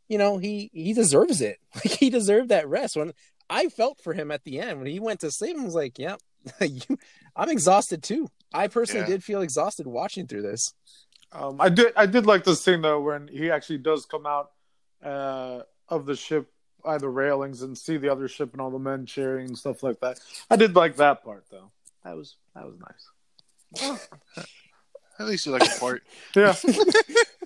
you 0.09 0.17
know 0.17 0.37
he 0.37 0.69
he 0.73 0.91
deserves 0.93 1.39
it 1.41 1.57
like 1.75 1.85
he 1.85 2.09
deserved 2.09 2.49
that 2.49 2.67
rest 2.67 2.97
when 2.97 3.13
i 3.49 3.67
felt 3.69 4.01
for 4.01 4.13
him 4.13 4.29
at 4.31 4.43
the 4.43 4.59
end 4.59 4.77
when 4.79 4.87
he 4.87 4.99
went 4.99 5.21
to 5.21 5.31
sleep 5.31 5.55
i 5.57 5.63
was 5.63 5.75
like 5.75 5.97
yep 5.97 6.19
you 6.61 6.97
i'm 7.35 7.49
exhausted 7.49 8.03
too 8.03 8.27
i 8.53 8.67
personally 8.67 9.01
Yeah. 9.01 9.07
did 9.15 9.23
feel 9.23 9.41
exhausted 9.41 9.87
watching 9.87 10.27
through 10.27 10.41
this 10.43 10.73
Um, 11.31 11.61
I 11.61 11.69
did. 11.69 11.93
I 11.95 12.07
did 12.07 12.25
like 12.25 12.43
this 12.43 12.63
scene 12.63 12.81
though 12.81 13.01
when 13.01 13.27
he 13.27 13.51
actually 13.51 13.77
does 13.79 14.05
come 14.07 14.25
out 14.25 14.49
uh, 15.05 15.61
of 15.87 16.05
the 16.07 16.15
ship 16.15 16.49
by 16.83 16.97
the 16.97 17.07
railings 17.09 17.61
and 17.61 17.77
see 17.77 17.97
the 17.97 18.09
other 18.11 18.27
ship 18.27 18.51
and 18.53 18.59
all 18.61 18.71
the 18.71 18.79
men 18.79 19.05
cheering 19.05 19.45
and 19.47 19.55
stuff 19.57 19.83
like 19.83 19.99
that. 19.99 20.19
I 20.49 20.55
did 20.55 20.75
like 20.75 20.95
that 20.95 21.23
part 21.23 21.45
though. 21.51 21.69
That 22.03 22.17
was 22.17 22.35
that 22.55 22.65
was 22.65 22.77
nice. 22.81 23.99
At 25.19 25.27
least 25.27 25.45
you 25.45 25.51
like 25.51 25.61
the 25.71 25.79
part. 25.79 26.01
Yeah. 26.35 26.55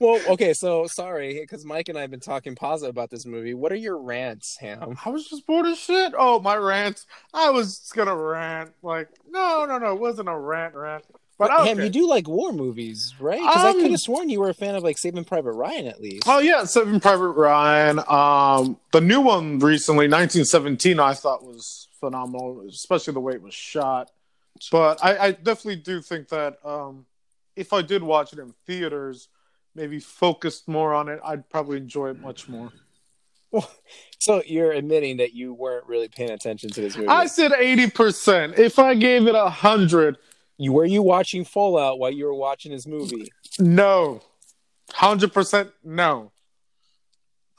Well 0.03 0.21
okay 0.27 0.53
so 0.53 0.85
sorry 0.87 1.39
because 1.39 1.65
mike 1.65 1.89
and 1.89 1.97
i 1.97 2.01
have 2.01 2.11
been 2.11 2.19
talking 2.19 2.55
positive 2.55 2.89
about 2.89 3.09
this 3.09 3.25
movie 3.25 3.53
what 3.53 3.71
are 3.71 3.75
your 3.75 3.97
rants 3.97 4.57
ham 4.57 4.97
I 5.05 5.09
was 5.09 5.27
just 5.27 5.45
bored 5.45 5.65
as 5.65 5.77
shit. 5.79 6.13
Oh, 6.17 6.39
my 6.39 6.55
rant. 6.55 7.05
I 7.33 7.49
was 7.49 7.79
just 7.79 7.95
gonna 7.95 8.15
rant. 8.15 8.71
Like, 8.81 9.09
no, 9.29 9.65
no, 9.67 9.77
no, 9.77 9.93
it 9.93 9.99
wasn't 9.99 10.29
a 10.29 10.37
rant, 10.37 10.75
rant. 10.75 11.03
But 11.37 11.51
okay. 11.51 11.69
ham 11.69 11.79
you 11.79 11.89
do 11.89 12.07
like 12.07 12.27
war 12.27 12.53
movies 12.53 13.15
right 13.19 13.39
because 13.39 13.65
i 13.65 13.69
Um, 13.69 13.81
could 13.81 13.91
have 13.91 13.99
sworn 13.99 14.29
you 14.29 14.39
were 14.39 14.49
a 14.49 14.53
fan 14.53 14.75
of 14.75 14.83
like 14.83 14.97
saving 14.97 15.25
private 15.25 15.53
ryan 15.53 15.87
at 15.87 15.99
least 15.99 16.23
Oh 16.27 16.39
yeah, 16.39 16.63
Saving 16.63 16.99
Private 16.99 17.29
Ryan. 17.29 17.99
Um, 18.07 18.77
the 18.91 19.01
new 19.01 19.19
one 19.19 19.59
recently, 19.59 20.05
1917, 20.05 20.99
I 20.99 21.13
thought 21.13 21.43
was 21.43 21.87
phenomenal, 21.99 22.63
especially 22.69 23.13
the 23.13 23.19
way 23.19 23.33
it 23.33 23.41
was 23.41 23.53
shot. 23.53 24.11
But 24.71 25.03
I, 25.03 25.17
I 25.17 25.31
definitely 25.31 25.77
do 25.77 26.01
think 26.01 26.29
that 26.29 26.57
um, 26.63 27.05
if 27.55 27.73
I 27.73 27.81
did 27.81 28.03
watch 28.03 28.31
it 28.33 28.39
in 28.39 28.53
theaters, 28.67 29.27
maybe 29.75 29.99
focused 29.99 30.67
more 30.67 30.93
on 30.93 31.09
it, 31.09 31.19
I'd 31.23 31.49
probably 31.49 31.77
enjoy 31.77 32.09
it 32.11 32.19
much 32.19 32.47
more. 32.49 32.71
so 34.19 34.41
you're 34.45 34.71
admitting 34.71 35.17
that 35.17 35.33
you 35.33 35.53
weren't 35.53 35.85
really 35.85 36.07
paying 36.07 36.31
attention 36.31 36.69
to 36.71 36.81
this 36.81 36.95
movie 36.95 37.07
I 37.07 37.27
said 37.27 37.51
80%. 37.51 38.57
If 38.57 38.79
I 38.79 38.95
gave 38.95 39.27
it 39.27 39.35
a 39.35 39.49
hundred, 39.49 40.17
you 40.57 40.73
were 40.73 40.85
you 40.85 41.03
watching 41.03 41.45
fallout 41.45 41.99
while 41.99 42.09
you 42.11 42.25
were 42.25 42.33
watching 42.33 42.71
this 42.71 42.87
movie 42.87 43.31
no, 43.59 44.21
hundred 44.91 45.31
percent, 45.33 45.69
no. 45.83 46.31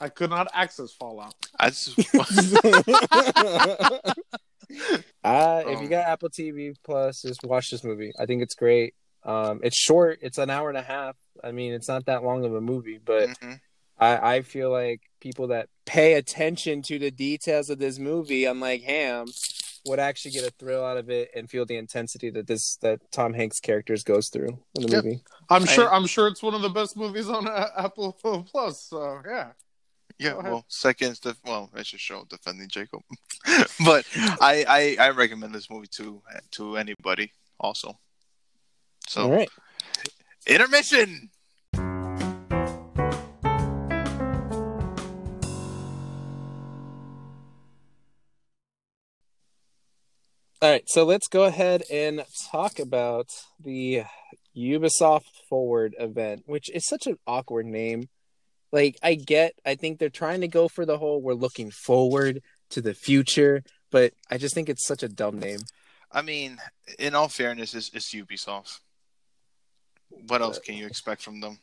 I 0.01 0.09
could 0.09 0.31
not 0.31 0.49
access 0.53 0.93
Fallout. 0.93 1.35
I 1.59 1.71
just, 1.71 1.97
Uh, 5.23 5.63
if 5.67 5.79
you 5.79 5.85
Um, 5.85 5.89
got 5.89 6.07
Apple 6.09 6.29
TV 6.29 6.75
Plus, 6.85 7.23
just 7.23 7.45
watch 7.45 7.71
this 7.71 7.85
movie. 7.85 8.13
I 8.19 8.27
think 8.27 8.43
it's 8.43 8.55
great. 8.57 8.95
Um, 9.25 9.61
it's 9.63 9.77
short. 9.79 10.19
It's 10.23 10.39
an 10.39 10.51
hour 10.51 10.69
and 10.69 10.79
a 10.79 10.83
half. 10.83 11.17
I 11.43 11.53
mean, 11.53 11.73
it's 11.73 11.89
not 11.89 12.07
that 12.07 12.23
long 12.23 12.45
of 12.45 12.55
a 12.55 12.61
movie, 12.61 12.99
but 13.05 13.29
Mhm. 13.31 13.61
I, 13.99 14.37
I 14.37 14.43
feel 14.43 14.71
like 14.71 15.01
people 15.21 15.49
that 15.49 15.69
pay 15.87 16.15
attention 16.15 16.83
to 16.83 16.99
the 16.99 17.11
details 17.11 17.71
of 17.71 17.79
this 17.79 17.99
movie, 17.99 18.45
unlike 18.45 18.83
Ham, 18.83 19.27
would 19.87 19.99
actually 19.99 20.31
get 20.33 20.47
a 20.47 20.51
thrill 20.51 20.85
out 20.85 20.97
of 20.97 21.11
it 21.11 21.31
and 21.35 21.49
feel 21.51 21.65
the 21.67 21.77
intensity 21.77 22.31
that 22.31 22.47
this 22.47 22.77
that 22.77 23.01
Tom 23.13 23.35
Hanks 23.35 23.61
characters 23.61 24.03
goes 24.03 24.29
through 24.31 24.59
in 24.75 24.83
the 24.83 24.89
Yep. 24.89 25.05
movie. 25.05 25.23
I'm 25.51 25.67
sure. 25.67 25.93
I'm 25.93 26.07
sure 26.07 26.27
it's 26.29 26.43
one 26.43 26.55
of 26.55 26.63
the 26.63 26.71
best 26.71 26.97
movies 26.97 27.29
on 27.29 27.47
uh, 27.47 27.69
Apple 27.77 28.13
Plus. 28.51 28.81
So 28.85 29.21
yeah. 29.27 29.53
yeah. 30.19 30.35
Well, 30.35 30.65
second, 30.69 31.21
def- 31.21 31.37
well, 31.45 31.71
I 31.75 31.83
should 31.83 32.01
show 32.01 32.25
defending 32.29 32.69
Jacob, 32.69 33.01
but 33.85 34.07
I, 34.41 34.97
I 34.99 35.07
I 35.07 35.11
recommend 35.11 35.55
this 35.55 35.69
movie 35.71 35.89
to 35.97 36.23
to 36.53 36.77
anybody 36.79 37.33
also. 37.61 37.99
So 39.09 39.23
All 39.23 39.31
right. 39.31 39.49
intermission. 40.47 41.31
All 50.63 50.71
right, 50.71 50.89
so 50.89 51.05
let's 51.05 51.29
go 51.29 51.45
ahead 51.45 51.83
and 51.93 52.25
talk 52.51 52.79
about 52.79 53.29
the 53.61 54.05
Ubisoft 54.57 55.27
Forward 55.49 55.95
event, 55.99 56.45
which 56.47 56.71
is 56.71 56.87
such 56.87 57.07
an 57.07 57.19
awkward 57.27 57.67
name. 57.67 58.09
Like, 58.73 58.97
I 59.03 59.15
get, 59.15 59.53
I 59.67 59.75
think 59.75 59.99
they're 59.99 60.09
trying 60.09 60.41
to 60.41 60.49
go 60.49 60.69
for 60.69 60.87
the 60.87 60.97
whole 60.97 61.21
we're 61.21 61.35
looking 61.35 61.71
forward 61.71 62.41
to 62.71 62.81
the 62.81 62.95
future, 62.95 63.63
but 63.91 64.15
I 64.31 64.39
just 64.39 64.55
think 64.55 64.71
it's 64.71 64.87
such 64.87 65.03
a 65.03 65.09
dumb 65.09 65.39
name. 65.39 65.61
I 66.11 66.23
mean, 66.23 66.57
in 66.99 67.15
all 67.15 67.29
fairness, 67.29 67.75
it's, 67.75 67.91
it's 67.93 68.15
Ubisoft. 68.15 68.81
What 70.27 70.43
else 70.43 70.59
can 70.59 70.77
you 70.77 70.87
expect 70.87 71.23
from 71.23 71.41
them? 71.41 71.59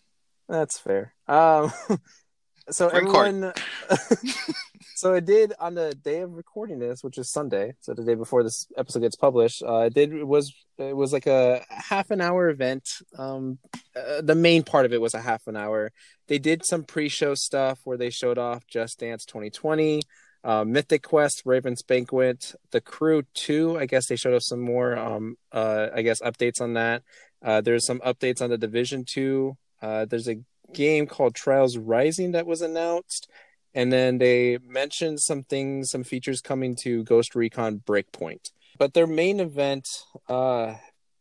That's 0.48 0.78
fair. 0.78 1.14
Um, 1.28 1.72
so 2.70 2.90
everyone 2.90 3.54
so 4.96 5.14
it 5.14 5.26
did 5.26 5.54
on 5.60 5.74
the 5.74 5.94
day 6.04 6.22
of 6.22 6.32
recording 6.32 6.78
this 6.78 7.04
which 7.04 7.18
is 7.18 7.32
sunday 7.32 7.74
so 7.80 7.94
the 7.94 8.04
day 8.04 8.14
before 8.14 8.44
this 8.44 8.68
episode 8.78 9.00
gets 9.00 9.16
published 9.16 9.64
uh 9.64 9.80
it 9.80 9.94
did 9.96 10.14
it 10.14 10.28
was 10.28 10.54
it 10.78 10.96
was 10.96 11.14
like 11.14 11.28
a 11.28 11.64
half 11.70 12.12
an 12.12 12.22
hour 12.22 12.50
event. 12.50 12.88
Um 13.18 13.60
uh, 13.96 14.22
the 14.22 14.36
main 14.36 14.64
part 14.64 14.86
of 14.86 14.94
it 14.94 15.02
was 15.02 15.14
a 15.14 15.22
half 15.22 15.48
an 15.48 15.58
hour. 15.58 15.92
They 16.28 16.40
did 16.40 16.66
some 16.66 16.84
pre-show 16.84 17.36
stuff 17.36 17.80
where 17.84 17.98
they 17.98 18.10
showed 18.10 18.38
off 18.38 18.66
just 18.68 19.00
dance 19.00 19.26
2020 19.26 20.02
uh, 20.44 20.64
mythic 20.64 21.04
quest 21.04 21.44
raven's 21.46 21.84
banquet 21.84 22.56
the 22.72 22.82
crew 22.82 23.22
2 23.36 23.78
i 23.78 23.86
guess 23.86 24.08
they 24.08 24.16
showed 24.16 24.34
us 24.34 24.48
some 24.48 24.60
more 24.60 24.98
um 24.98 25.36
uh 25.52 25.90
i 25.94 26.02
guess 26.02 26.20
updates 26.22 26.60
on 26.60 26.74
that 26.74 27.04
uh 27.44 27.62
there's 27.62 27.86
some 27.86 28.00
updates 28.02 28.42
on 28.42 28.50
the 28.50 28.58
division 28.58 29.04
2 29.06 29.58
uh 29.82 30.06
there's 30.06 30.28
a 30.28 30.38
game 30.74 31.06
called 31.08 31.36
trials 31.36 31.78
rising 31.78 32.32
that 32.32 32.46
was 32.46 32.62
announced 32.62 33.30
and 33.74 33.92
then 33.92 34.18
they 34.18 34.58
mentioned 34.64 35.20
some 35.20 35.44
things 35.44 35.90
some 35.90 36.04
features 36.04 36.42
coming 36.42 36.76
to 36.76 37.04
ghost 37.04 37.36
recon 37.36 37.82
breakpoint. 37.86 38.52
But 38.78 38.94
their 38.94 39.08
main 39.08 39.40
event 39.40 39.88
uh 40.30 40.76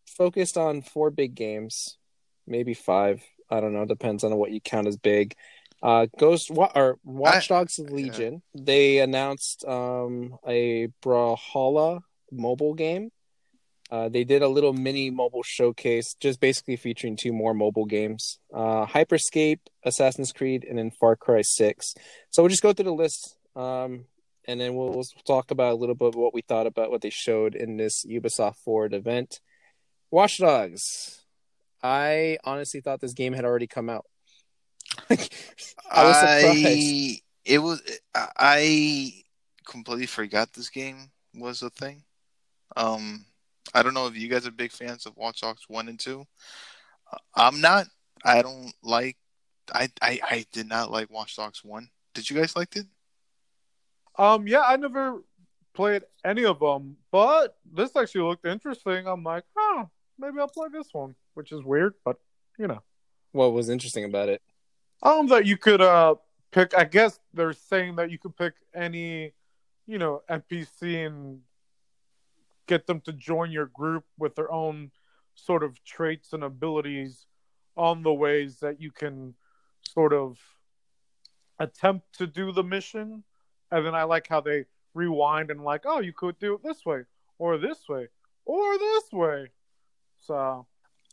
focused 0.07 0.57
on 0.57 0.83
four 0.83 1.11
big 1.11 1.35
games 1.35 1.97
maybe 2.47 2.75
five 2.75 3.23
i 3.49 3.61
don't 3.61 3.73
know 3.73 3.85
depends 3.85 4.25
on 4.25 4.35
what 4.37 4.51
you 4.51 4.61
count 4.61 4.87
as 4.87 4.97
big. 4.97 5.35
Uh 5.83 6.07
ghost 6.19 6.51
wa- 6.51 6.73
or 6.75 6.99
watch 7.05 7.49
dogs 7.49 7.79
legion. 7.79 8.43
They 8.55 8.99
announced 8.99 9.65
um 9.65 10.37
a 10.47 10.89
brawlhalla 11.03 12.03
mobile 12.31 12.75
game 12.75 13.11
uh, 13.91 14.09
they 14.09 14.25
did 14.25 14.43
a 14.43 14.49
little 14.49 14.73
mini 14.73 15.11
mobile 15.11 15.43
showcase, 15.43 16.15
just 16.21 16.41
basically 16.41 16.77
featuring 16.77 17.17
two 17.17 17.33
more 17.33 17.55
mobile 17.55 17.87
games: 17.87 18.39
uh, 18.55 18.87
Hyperscape, 18.87 19.61
Assassin's 19.85 20.33
Creed, 20.33 20.65
and 20.69 20.79
then 20.79 20.91
Far 20.91 21.17
Cry 21.17 21.43
Six. 21.43 21.95
So 22.31 22.43
we'll 22.43 22.51
just 22.51 22.63
go 22.63 22.73
through 22.73 22.85
the 22.85 22.93
list, 22.93 23.37
um, 23.57 24.05
and 24.47 24.61
then 24.61 24.77
we'll, 24.77 24.91
we'll 24.93 25.05
talk 25.27 25.51
about 25.51 25.73
a 25.73 25.77
little 25.77 25.95
bit 25.95 26.09
of 26.09 26.15
what 26.15 26.35
we 26.35 26.43
thought 26.43 26.67
about 26.67 26.91
what 26.91 27.03
they 27.03 27.11
showed 27.11 27.55
in 27.55 27.77
this 27.77 28.05
Ubisoft 28.07 28.57
Forward 28.57 28.95
event. 28.95 29.41
Watch 30.11 30.39
Dogs. 30.39 31.21
I 31.83 32.39
honestly 32.45 32.81
thought 32.81 33.01
this 33.01 33.15
game 33.15 33.33
had 33.33 33.45
already 33.45 33.67
come 33.67 33.89
out. 33.89 34.07
I 35.11 36.05
was 36.05 36.17
surprised. 36.17 36.67
I 36.67 37.21
it 37.45 37.59
was 37.59 37.83
I 38.15 39.13
completely 39.67 40.07
forgot 40.07 40.53
this 40.53 40.69
game 40.69 41.11
was 41.35 41.63
a 41.63 41.71
thing. 41.71 42.03
Um, 42.77 43.25
I 43.75 43.83
don't 43.83 43.95
know 43.95 44.07
if 44.07 44.17
you 44.17 44.29
guys 44.29 44.47
are 44.47 44.51
big 44.51 44.73
fans 44.73 45.07
of 45.07 45.17
Watch 45.17 45.41
Dogs 45.41 45.65
one 45.69 45.89
and 45.89 45.99
two. 45.99 46.27
Uh, 47.13 47.19
I'm 47.35 47.61
not. 47.61 47.87
I 48.25 48.43
don't 48.43 48.73
like. 48.83 49.17
I, 49.73 49.89
I 50.03 50.21
I 50.29 50.47
did 50.53 50.69
not 50.69 50.91
like 50.91 51.11
Watch 51.11 51.37
Dogs 51.37 51.65
one. 51.65 51.89
Did 52.15 52.29
you 52.29 52.37
guys 52.37 52.57
like 52.57 52.75
it? 52.77 52.87
Um, 54.19 54.47
yeah, 54.47 54.63
I 54.67 54.77
never 54.77 55.23
played 55.73 56.03
any 56.25 56.45
of 56.45 56.59
them, 56.61 56.97
but 57.11 57.57
this 57.73 57.95
actually 57.97 58.23
looked 58.23 58.45
interesting. 58.45 59.07
I'm 59.07 59.23
like, 59.23 59.45
huh, 59.57 59.85
maybe 60.19 60.39
I'll 60.41 60.49
play 60.49 60.69
this 60.73 60.89
one, 60.93 61.15
which 61.35 61.53
is 61.53 61.63
weird, 61.63 61.95
but 62.05 62.17
you 62.59 62.67
know, 62.67 62.83
What 63.33 63.53
was 63.53 63.69
interesting 63.71 64.05
about 64.05 64.29
it? 64.29 64.43
um, 65.03 65.29
that 65.29 65.47
you 65.47 65.57
could 65.57 65.81
uh 65.81 66.17
pick. 66.51 66.77
I 66.77 66.85
guess 66.85 67.19
they're 67.33 67.53
saying 67.55 67.97
that 67.97 68.11
you 68.11 68.19
could 68.19 68.37
pick 68.37 68.55
any, 68.75 69.33
you 69.87 69.99
know, 69.99 70.23
NPC 70.29 71.07
and 71.07 71.41
get 72.71 72.87
them 72.87 73.01
to 73.01 73.13
join 73.13 73.51
your 73.51 73.67
group 73.67 74.05
with 74.17 74.37
their 74.37 74.51
own 74.53 74.93
sort 75.35 75.65
of 75.65 75.83
traits 75.85 76.33
and 76.33 76.45
abilities 76.45 77.27
on 77.77 78.05
the 78.05 78.15
ways 78.15 78.61
that 78.61 78.81
you 78.81 78.93
can 78.93 79.35
sort 79.83 80.13
of 80.13 80.39
attempt 81.59 82.17
to 82.17 82.29
do 82.29 82.53
the 82.53 82.63
mission. 82.63 83.25
And 83.73 83.85
then 83.85 83.97
I 83.97 84.05
like 84.05 84.29
how 84.29 84.41
they 84.41 84.67
rewind 84.95 85.51
and 85.51 85.65
like, 85.65 85.83
oh, 85.85 85.99
you 85.99 86.13
could 86.13 86.39
do 86.39 86.55
it 86.55 86.63
this 86.63 86.87
way 86.87 87.03
or 87.39 87.59
this 87.59 87.89
way 87.89 88.07
or 88.45 88.79
this 88.79 89.13
way. 89.13 89.49
So 90.21 90.67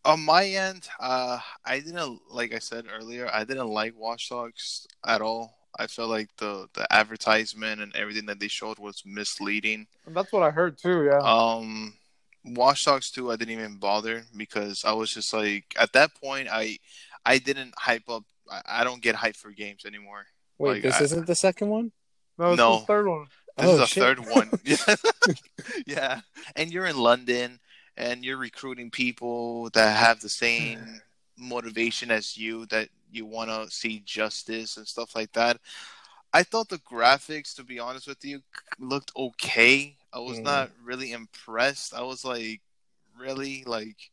On 0.06 0.20
my 0.24 0.46
end, 0.46 0.88
uh, 1.00 1.40
I 1.66 1.80
didn't 1.80 2.22
like 2.30 2.54
I 2.54 2.60
said 2.60 2.86
earlier. 2.96 3.28
I 3.34 3.46
didn't 3.46 3.70
like 3.70 3.96
Watch 3.98 4.30
Dogs 4.30 4.86
at 5.04 5.22
all. 5.22 5.57
I 5.80 5.88
felt 5.88 6.10
like 6.10 6.30
the 6.38 6.68
the 6.74 6.92
advertisement 6.92 7.82
and 7.82 7.96
everything 7.96 8.26
that 8.28 8.40
they 8.40 8.48
showed 8.48 8.80
was 8.80 9.04
misleading. 9.06 9.88
and 10.06 10.16
that's 10.16 10.32
what 10.32 10.44
I 10.44 10.50
heard 10.52 10.78
too. 10.78 11.06
Yeah. 11.06 11.20
Um, 11.20 11.94
Watch 12.46 12.86
Dogs 12.86 13.12
2, 13.12 13.30
I 13.32 13.36
didn't 13.36 13.56
even 13.60 13.76
bother 13.78 14.24
because 14.36 14.86
I 14.86 14.94
was 14.94 15.14
just 15.14 15.34
like, 15.34 15.66
at 15.78 15.92
that 15.94 16.12
point, 16.16 16.48
I 16.52 16.78
I 17.26 17.40
didn't 17.40 17.74
hype 17.78 18.08
up. 18.10 18.24
I, 18.50 18.62
I 18.80 18.84
don't 18.86 19.02
get 19.02 19.16
hype 19.16 19.36
for 19.36 19.52
games 19.52 19.84
anymore. 19.86 20.26
Wait, 20.58 20.76
Like, 20.76 20.82
this 20.84 21.02
I- 21.02 21.04
isn't 21.04 21.28
the 21.28 21.36
second 21.36 21.68
one. 21.70 21.92
no, 22.38 22.52
this 22.52 22.58
no. 22.58 22.80
the 22.80 22.86
third 22.86 23.08
one. 23.08 23.26
This 23.58 23.66
Oh, 23.66 23.74
is 23.74 23.80
the 23.80 23.86
shit. 23.88 24.04
third 24.04 24.20
one. 24.20 24.50
Yeah. 24.64 24.96
yeah. 25.86 26.22
And 26.56 26.72
you're 26.72 26.86
in 26.86 26.98
London 26.98 27.60
and 27.98 28.24
you're 28.24 28.38
recruiting 28.38 28.92
people 28.92 29.70
that 29.72 29.98
have 29.98 30.22
the 30.22 30.30
same 30.30 31.02
motivation 31.38 32.12
as 32.12 32.38
you, 32.38 32.66
that 32.68 32.90
you 33.12 33.26
want 33.26 33.50
to 33.50 33.70
see 33.72 34.02
justice 34.06 34.78
and 34.78 34.88
stuff 34.88 35.16
like 35.16 35.32
that. 35.34 35.58
I 36.34 36.44
thought 36.44 36.70
the 36.70 36.80
graphics, 36.80 37.56
to 37.56 37.64
be 37.64 37.80
honest 37.80 38.08
with 38.08 38.24
you, 38.24 38.42
looked 38.80 39.12
okay. 39.16 39.98
I 40.14 40.20
was 40.20 40.40
Mhm. 40.40 40.44
not 40.44 40.72
really 40.84 41.12
impressed. 41.12 41.94
I 41.94 42.02
was 42.02 42.24
like, 42.26 42.62
really? 43.18 43.64
Like, 43.66 44.12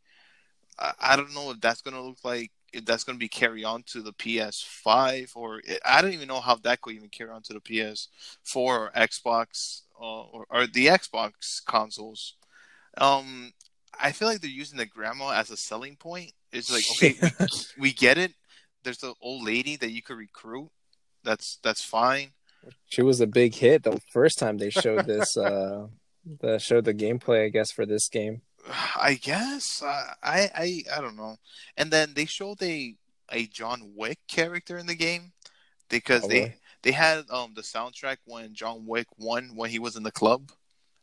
I, 0.78 0.92
I 1.00 1.16
don't 1.16 1.34
know 1.34 1.50
if 1.50 1.60
that's 1.60 1.82
going 1.82 1.94
to 1.94 2.02
look 2.02 2.18
like, 2.24 2.50
if 2.72 2.84
that's 2.84 3.04
going 3.04 3.16
to 3.16 3.20
be 3.20 3.28
carry 3.28 3.64
on 3.64 3.82
to 3.84 4.02
the 4.02 4.12
PS5 4.12 5.32
or 5.36 5.60
I 5.84 6.02
don't 6.02 6.12
even 6.12 6.28
know 6.28 6.40
how 6.40 6.56
that 6.56 6.80
could 6.80 6.94
even 6.94 7.08
carry 7.08 7.30
on 7.30 7.42
to 7.42 7.52
the 7.52 7.60
PS4 7.60 8.78
or 8.78 8.90
Xbox 8.96 9.82
uh, 10.00 10.22
or, 10.22 10.46
or 10.50 10.66
the 10.66 10.86
Xbox 10.86 11.64
consoles. 11.64 12.34
Um, 12.96 13.52
I 13.98 14.12
feel 14.12 14.28
like 14.28 14.40
they're 14.40 14.50
using 14.50 14.78
the 14.78 14.86
grandma 14.86 15.30
as 15.30 15.50
a 15.50 15.56
selling 15.56 15.96
point. 15.96 16.32
It's 16.52 16.70
like, 16.70 16.84
okay, 16.92 17.14
we, 17.20 17.32
we 17.78 17.92
get 17.92 18.18
it. 18.18 18.32
There's 18.84 18.98
the 18.98 19.14
old 19.20 19.44
lady 19.44 19.76
that 19.76 19.90
you 19.90 20.02
could 20.02 20.16
recruit. 20.16 20.70
That's 21.24 21.58
that's 21.62 21.82
fine. 21.84 22.32
She 22.88 23.02
was 23.02 23.20
a 23.20 23.26
big 23.26 23.54
hit 23.54 23.82
the 23.82 24.00
first 24.12 24.38
time 24.38 24.58
they 24.58 24.70
showed 24.70 25.06
this. 25.06 25.36
uh 25.36 25.88
the 26.40 26.58
showed 26.58 26.84
the 26.84 26.94
gameplay, 26.94 27.44
I 27.46 27.48
guess, 27.48 27.70
for 27.72 27.84
this 27.86 28.08
game. 28.08 28.42
I 28.96 29.14
guess 29.20 29.82
uh, 29.82 30.14
I 30.22 30.50
I 30.54 30.82
I 30.96 31.00
don't 31.00 31.16
know. 31.16 31.36
And 31.76 31.90
then 31.90 32.14
they 32.14 32.24
showed 32.26 32.62
a 32.62 32.94
a 33.30 33.46
John 33.46 33.92
Wick 33.94 34.18
character 34.28 34.78
in 34.78 34.86
the 34.86 34.94
game 34.94 35.32
because 35.90 36.24
Oh, 36.24 36.28
they 36.28 36.40
really? 36.40 36.54
they 36.82 36.92
had 36.92 37.24
um 37.30 37.52
the 37.54 37.62
soundtrack 37.62 38.18
when 38.24 38.54
John 38.54 38.86
Wick 38.86 39.06
won 39.18 39.50
when 39.54 39.70
he 39.70 39.78
was 39.78 39.96
in 39.96 40.02
the 40.02 40.12
club, 40.12 40.50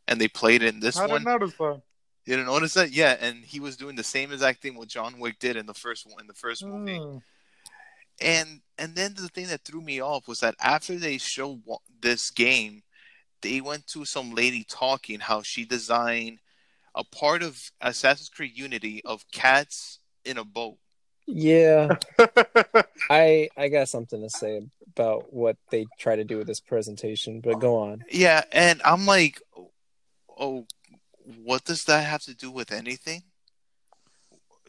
and 0.08 0.20
they 0.20 0.28
played 0.28 0.62
it 0.62 0.74
in 0.74 0.80
this 0.80 0.96
I 0.96 1.02
one. 1.06 1.10
didn't 1.22 1.24
notice 1.40 1.54
that. 1.58 1.82
You 2.24 2.36
didn't 2.36 2.46
notice 2.46 2.74
that? 2.74 2.90
Yeah, 2.92 3.16
and 3.20 3.44
he 3.44 3.58
was 3.58 3.76
doing 3.76 3.96
the 3.96 4.04
same 4.04 4.32
exact 4.32 4.62
thing 4.62 4.76
what 4.76 4.86
John 4.88 5.18
Wick 5.18 5.38
did 5.40 5.56
in 5.56 5.66
the 5.66 5.74
first 5.74 6.06
one 6.06 6.20
in 6.20 6.26
the 6.28 6.34
first 6.34 6.64
movie. 6.64 6.98
Hmm. 6.98 7.18
And 8.22 8.60
and 8.78 8.94
then 8.94 9.14
the 9.14 9.28
thing 9.28 9.48
that 9.48 9.64
threw 9.64 9.80
me 9.80 10.00
off 10.00 10.28
was 10.28 10.40
that 10.40 10.54
after 10.60 10.96
they 10.96 11.18
showed 11.18 11.62
wa- 11.64 11.78
this 12.00 12.30
game, 12.30 12.82
they 13.42 13.60
went 13.60 13.86
to 13.88 14.04
some 14.04 14.34
lady 14.34 14.64
talking 14.68 15.20
how 15.20 15.42
she 15.42 15.64
designed 15.64 16.38
a 16.94 17.04
part 17.04 17.42
of 17.42 17.70
Assassin's 17.80 18.28
Creed 18.28 18.56
Unity 18.56 19.02
of 19.04 19.24
cats 19.32 19.98
in 20.24 20.38
a 20.38 20.44
boat. 20.44 20.76
Yeah, 21.26 21.96
I 23.10 23.48
I 23.56 23.68
got 23.68 23.88
something 23.88 24.20
to 24.22 24.30
say 24.30 24.62
about 24.96 25.32
what 25.32 25.56
they 25.70 25.86
try 25.98 26.16
to 26.16 26.24
do 26.24 26.38
with 26.38 26.46
this 26.46 26.60
presentation, 26.60 27.40
but 27.40 27.60
go 27.60 27.76
on. 27.76 28.04
Yeah, 28.10 28.42
and 28.52 28.82
I'm 28.84 29.06
like, 29.06 29.40
oh, 30.38 30.66
what 31.44 31.64
does 31.64 31.84
that 31.84 32.04
have 32.04 32.22
to 32.22 32.34
do 32.34 32.50
with 32.50 32.72
anything? 32.72 33.22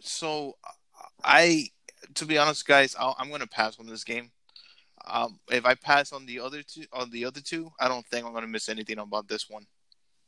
So, 0.02 0.58
I, 1.24 1.70
to 2.16 2.26
be 2.26 2.38
honest, 2.38 2.66
guys, 2.68 2.96
I'll, 2.98 3.16
I'm 3.18 3.30
gonna 3.30 3.48
pass 3.48 3.80
on 3.80 3.86
this 3.88 4.04
game. 4.04 4.32
Um, 5.06 5.40
if 5.52 5.66
I 5.66 5.76
pass 5.76 6.14
on 6.14 6.26
the 6.26 6.40
other 6.40 6.64
two, 6.64 6.86
on 6.94 7.10
the 7.10 7.26
other 7.26 7.42
two, 7.42 7.72
I 7.80 7.88
don't 7.88 8.06
think 8.08 8.26
I'm 8.26 8.34
gonna 8.34 8.48
miss 8.48 8.70
anything 8.70 9.00
about 9.00 9.28
this 9.28 9.50
one. 9.50 9.66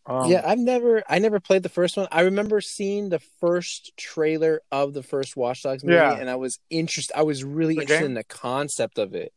Um, 0.07 0.29
yeah, 0.29 0.43
I've 0.45 0.59
never 0.59 1.01
I 1.09 1.17
never 1.19 1.39
played 1.39 1.63
the 1.63 1.69
first 1.69 1.97
one. 1.97 2.07
I 2.11 2.21
remember 2.21 2.61
seeing 2.61 3.09
the 3.09 3.19
first 3.41 3.93
trailer 3.97 4.61
of 4.71 4.93
the 4.93 5.01
first 5.01 5.35
Watch 5.35 5.63
Dogs 5.63 5.83
movie, 5.83 5.95
Yeah. 5.95 6.13
and 6.15 6.29
I 6.29 6.35
was 6.35 6.59
interested. 6.69 7.17
I 7.17 7.23
was 7.23 7.43
really 7.43 7.75
The 7.75 7.81
interested 7.81 8.01
game? 8.03 8.11
in 8.11 8.13
the 8.15 8.23
concept 8.23 8.97
of 8.99 9.15
it. 9.15 9.33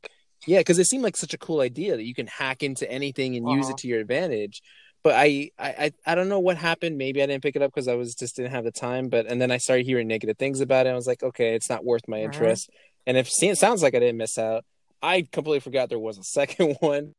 Yeah, 0.46 0.58
because 0.58 0.78
it 0.78 0.84
seemed 0.86 1.02
like 1.04 1.16
such 1.16 1.34
a 1.34 1.38
cool 1.38 1.60
idea 1.60 1.96
that 1.96 2.04
you 2.04 2.14
can 2.14 2.26
hack 2.26 2.62
into 2.62 2.90
anything 2.90 3.36
and 3.36 3.48
use 3.48 3.64
Uh-huh. 3.66 3.70
it 3.74 3.78
to 3.78 3.88
your 3.88 4.00
advantage. 4.00 4.62
But 5.08 5.14
I, 5.16 5.50
I, 5.58 5.68
I 5.68 5.92
I 6.04 6.14
don't 6.14 6.28
know 6.28 6.38
what 6.38 6.58
happened. 6.58 6.98
Maybe 6.98 7.22
I 7.22 7.26
didn't 7.26 7.42
pick 7.42 7.56
it 7.56 7.62
up 7.62 7.70
because 7.72 7.88
I 7.88 7.94
was 7.94 8.14
just 8.14 8.36
didn't 8.36 8.50
have 8.50 8.64
the 8.64 8.70
time. 8.70 9.08
But 9.08 9.24
and 9.24 9.40
then 9.40 9.50
I 9.50 9.56
started 9.56 9.86
hearing 9.86 10.06
negative 10.06 10.36
things 10.36 10.60
about 10.60 10.86
it. 10.86 10.90
I 10.90 10.94
was 10.94 11.06
like, 11.06 11.22
okay, 11.22 11.54
it's 11.54 11.70
not 11.70 11.82
worth 11.82 12.06
my 12.06 12.18
Mhm. 12.18 12.24
interest. 12.24 12.68
And 13.06 13.16
if 13.16 13.30
it 13.40 13.56
sounds 13.56 13.82
like 13.82 13.94
I 13.94 14.00
didn't 14.00 14.18
miss 14.18 14.36
out, 14.36 14.66
I 15.00 15.26
completely 15.32 15.60
forgot 15.60 15.88
there 15.88 15.98
was 15.98 16.18
a 16.18 16.22
second 16.38 16.76
one. 16.80 17.14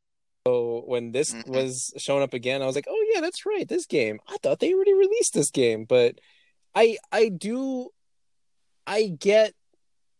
So 0.46 0.84
when 0.86 1.14
this 1.14 1.34
Mhm. 1.34 1.48
was 1.48 1.92
showing 1.98 2.22
up 2.22 2.36
again, 2.36 2.62
I 2.62 2.68
was 2.68 2.76
like, 2.76 2.86
"Oh 2.88 3.06
yeah, 3.12 3.22
that's 3.22 3.44
right, 3.44 3.68
this 3.68 3.88
game." 3.88 4.20
I 4.28 4.38
thought 4.44 4.60
they 4.60 4.72
already 4.72 4.94
released 4.94 5.34
this 5.34 5.50
game, 5.50 5.86
but 5.86 6.20
I 6.76 6.98
I 7.12 7.30
do 7.30 7.90
I 8.86 9.08
get 9.08 9.56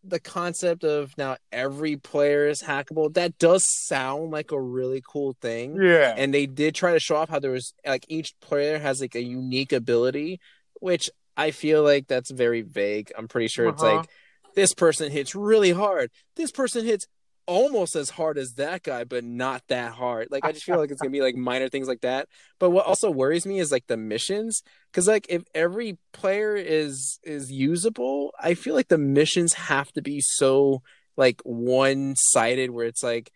the 0.02 0.20
concept 0.20 0.82
of 0.84 1.16
now 1.18 1.36
every 1.52 1.96
player 1.96 2.48
is 2.48 2.62
hackable, 2.62 3.12
that 3.14 3.38
does 3.38 3.64
sound 3.86 4.30
like 4.30 4.50
a 4.50 4.60
really 4.60 5.02
cool 5.06 5.36
thing. 5.40 5.76
Yeah. 5.80 6.14
And 6.16 6.32
they 6.32 6.46
did 6.46 6.74
try 6.74 6.92
to 6.92 7.00
show 7.00 7.16
off 7.16 7.28
how 7.28 7.38
there 7.38 7.50
was 7.50 7.74
like 7.86 8.06
each 8.08 8.32
player 8.40 8.78
has 8.78 9.00
like 9.00 9.14
a 9.14 9.22
unique 9.22 9.72
ability, 9.72 10.40
which 10.80 11.10
I 11.36 11.50
feel 11.50 11.82
like 11.82 12.06
that's 12.06 12.30
very 12.30 12.62
vague. 12.62 13.12
I'm 13.16 13.28
pretty 13.28 13.48
sure 13.48 13.68
it's 13.68 13.82
Uh-huh. 13.82 13.96
like 13.98 14.08
this 14.54 14.74
person 14.74 15.10
hits 15.10 15.34
really 15.34 15.70
hard. 15.72 16.10
This 16.36 16.50
person 16.50 16.84
hits 16.84 17.06
almost 17.50 17.96
as 17.96 18.10
hard 18.10 18.38
as 18.38 18.52
that 18.52 18.84
guy, 18.84 19.02
but 19.02 19.24
not 19.24 19.60
that 19.66 19.92
hard. 19.92 20.28
Like 20.30 20.44
I 20.44 20.52
just 20.52 20.64
feel 20.64 20.78
like 20.78 20.92
it's 20.92 21.02
gonna 21.02 21.10
be 21.10 21.20
like 21.20 21.34
minor 21.34 21.68
things 21.68 21.88
like 21.88 22.02
that. 22.02 22.28
But 22.60 22.70
what 22.70 22.86
also 22.86 23.10
worries 23.10 23.44
me 23.44 23.58
is 23.58 23.72
like 23.72 23.88
the 23.88 23.96
missions, 23.96 24.62
because 24.90 25.08
like 25.08 25.26
if 25.28 25.42
every 25.52 25.98
player 26.12 26.54
is 26.54 27.18
is 27.24 27.50
usable, 27.50 28.32
I 28.40 28.54
feel 28.54 28.76
like 28.76 28.86
the 28.86 28.98
missions 28.98 29.54
have 29.54 29.90
to 29.94 30.00
be 30.00 30.20
so 30.20 30.82
like 31.16 31.40
one 31.42 32.14
sided, 32.16 32.70
where 32.70 32.86
it's 32.86 33.02
like, 33.02 33.32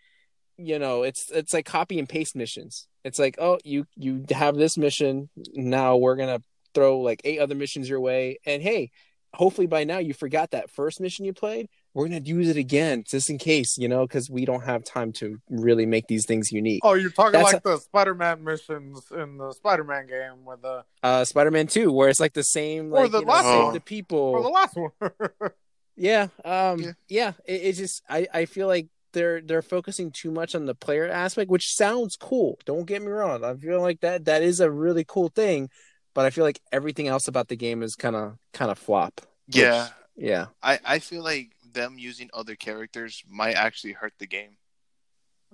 you 0.56 0.78
know, 0.78 1.02
it's 1.02 1.28
it's 1.32 1.52
like 1.52 1.66
copy 1.66 1.98
and 1.98 2.08
paste 2.08 2.36
missions. 2.36 2.86
It's 3.02 3.18
like, 3.18 3.34
oh, 3.40 3.58
you 3.64 3.84
you 3.96 4.24
have 4.30 4.54
this 4.54 4.78
mission, 4.78 5.28
now 5.54 5.96
we're 5.96 6.16
gonna 6.16 6.40
throw 6.72 7.00
like 7.00 7.20
eight 7.24 7.40
other 7.40 7.56
missions 7.56 7.88
your 7.88 8.00
way, 8.00 8.38
and 8.46 8.62
hey, 8.62 8.92
hopefully 9.34 9.66
by 9.66 9.82
now 9.82 9.98
you 9.98 10.14
forgot 10.14 10.52
that 10.52 10.70
first 10.70 11.00
mission 11.00 11.24
you 11.24 11.32
played 11.32 11.68
we're 11.94 12.08
gonna 12.08 12.20
use 12.24 12.48
it 12.48 12.56
again 12.56 13.04
just 13.06 13.30
in 13.30 13.38
case, 13.38 13.78
you 13.78 13.88
know, 13.88 14.06
because 14.06 14.28
we 14.28 14.44
don't 14.44 14.64
have 14.64 14.84
time 14.84 15.12
to 15.14 15.38
really 15.48 15.86
make 15.86 16.06
these 16.08 16.26
things 16.26 16.50
unique. 16.52 16.80
Oh, 16.84 16.94
you're 16.94 17.10
talking 17.10 17.32
That's 17.40 17.52
like 17.54 17.62
the 17.62 17.78
Spider-Man 17.78 18.42
missions 18.44 19.00
in 19.16 19.38
the 19.38 19.52
Spider-Man 19.52 20.06
game 20.08 20.44
with 20.44 20.60
the 20.62 20.84
Uh, 21.02 21.24
Spider-Man 21.24 21.68
Two, 21.68 21.92
where 21.92 22.08
it's 22.08 22.20
like 22.20 22.32
the 22.34 22.42
same, 22.42 22.92
Or 22.92 23.02
like 23.04 23.12
the 23.12 23.20
you 23.20 23.24
know, 23.26 23.32
last 23.32 23.64
one. 23.64 23.74
the 23.74 23.80
people. 23.80 24.18
or 24.18 24.42
the 24.42 24.48
last 24.48 24.76
one. 24.76 24.90
Yeah, 25.96 26.26
um, 26.44 26.80
Yeah. 26.80 26.92
yeah. 27.08 27.32
It, 27.46 27.62
it 27.62 27.72
just, 27.74 28.02
I, 28.08 28.26
I 28.34 28.44
feel 28.46 28.66
like 28.66 28.88
they're 29.12 29.40
they're 29.40 29.62
focusing 29.62 30.10
too 30.10 30.32
much 30.32 30.56
on 30.56 30.66
the 30.66 30.74
player 30.74 31.06
aspect, 31.08 31.48
which 31.50 31.72
sounds 31.72 32.16
cool. 32.16 32.58
Don't 32.64 32.84
get 32.84 33.00
me 33.00 33.06
wrong. 33.08 33.44
I 33.44 33.54
feel 33.54 33.80
like 33.80 34.00
that 34.00 34.24
that 34.24 34.42
is 34.42 34.58
a 34.58 34.68
really 34.68 35.04
cool 35.06 35.28
thing, 35.28 35.70
but 36.14 36.26
I 36.26 36.30
feel 36.30 36.42
like 36.42 36.60
everything 36.72 37.06
else 37.06 37.28
about 37.28 37.46
the 37.46 37.54
game 37.54 37.84
is 37.84 37.94
kind 37.94 38.16
of 38.16 38.38
kind 38.52 38.72
of 38.72 38.78
flop. 38.78 39.20
which- 39.46 39.58
Yeah, 39.58 39.88
yeah. 40.16 40.46
I, 40.60 40.80
I 40.84 40.98
feel 40.98 41.22
like 41.22 41.52
them 41.74 41.96
using 41.98 42.30
other 42.32 42.54
characters 42.56 43.22
might 43.28 43.54
actually 43.54 43.92
hurt 43.92 44.14
the 44.18 44.26
game. 44.26 44.56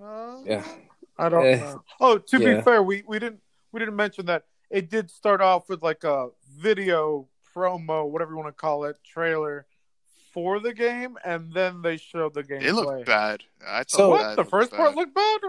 Uh, 0.01 0.41
Yeah. 0.45 0.65
I 1.19 1.29
don't 1.29 1.45
Eh. 1.45 1.57
know. 1.57 1.83
Oh, 2.01 2.19
to 2.19 2.39
Yeah. 2.39 2.57
be 2.57 2.63
fair, 2.63 2.83
we, 2.83 3.03
we 3.07 3.19
didn't 3.19 3.41
we 3.73 3.79
didn't 3.81 3.97
mention 3.97 4.27
that 4.27 4.45
it 4.71 4.89
did 4.91 5.11
start 5.11 5.41
off 5.41 5.69
with 5.69 5.83
like 5.83 6.03
a 6.05 6.29
video 6.49 7.29
promo, 7.55 8.09
whatever 8.09 8.33
you 8.33 8.37
want 8.37 8.49
to 8.49 8.53
call 8.53 8.85
it, 8.85 8.97
trailer 9.05 9.67
for 10.33 10.59
the 10.61 10.73
game, 10.73 11.19
and 11.25 11.53
then 11.53 11.83
they 11.83 11.97
showed 11.97 12.35
the 12.35 12.43
game. 12.43 12.63
It 12.63 12.73
looked 12.73 13.07
bad. 13.07 13.43
I 13.67 13.79
thought 13.79 13.91
So- 13.91 14.11
What 14.11 14.37
the 14.37 14.45
first 14.45 14.71
bad. 14.71 14.77
part 14.79 14.95
looked 14.95 15.15
bad? 15.15 15.41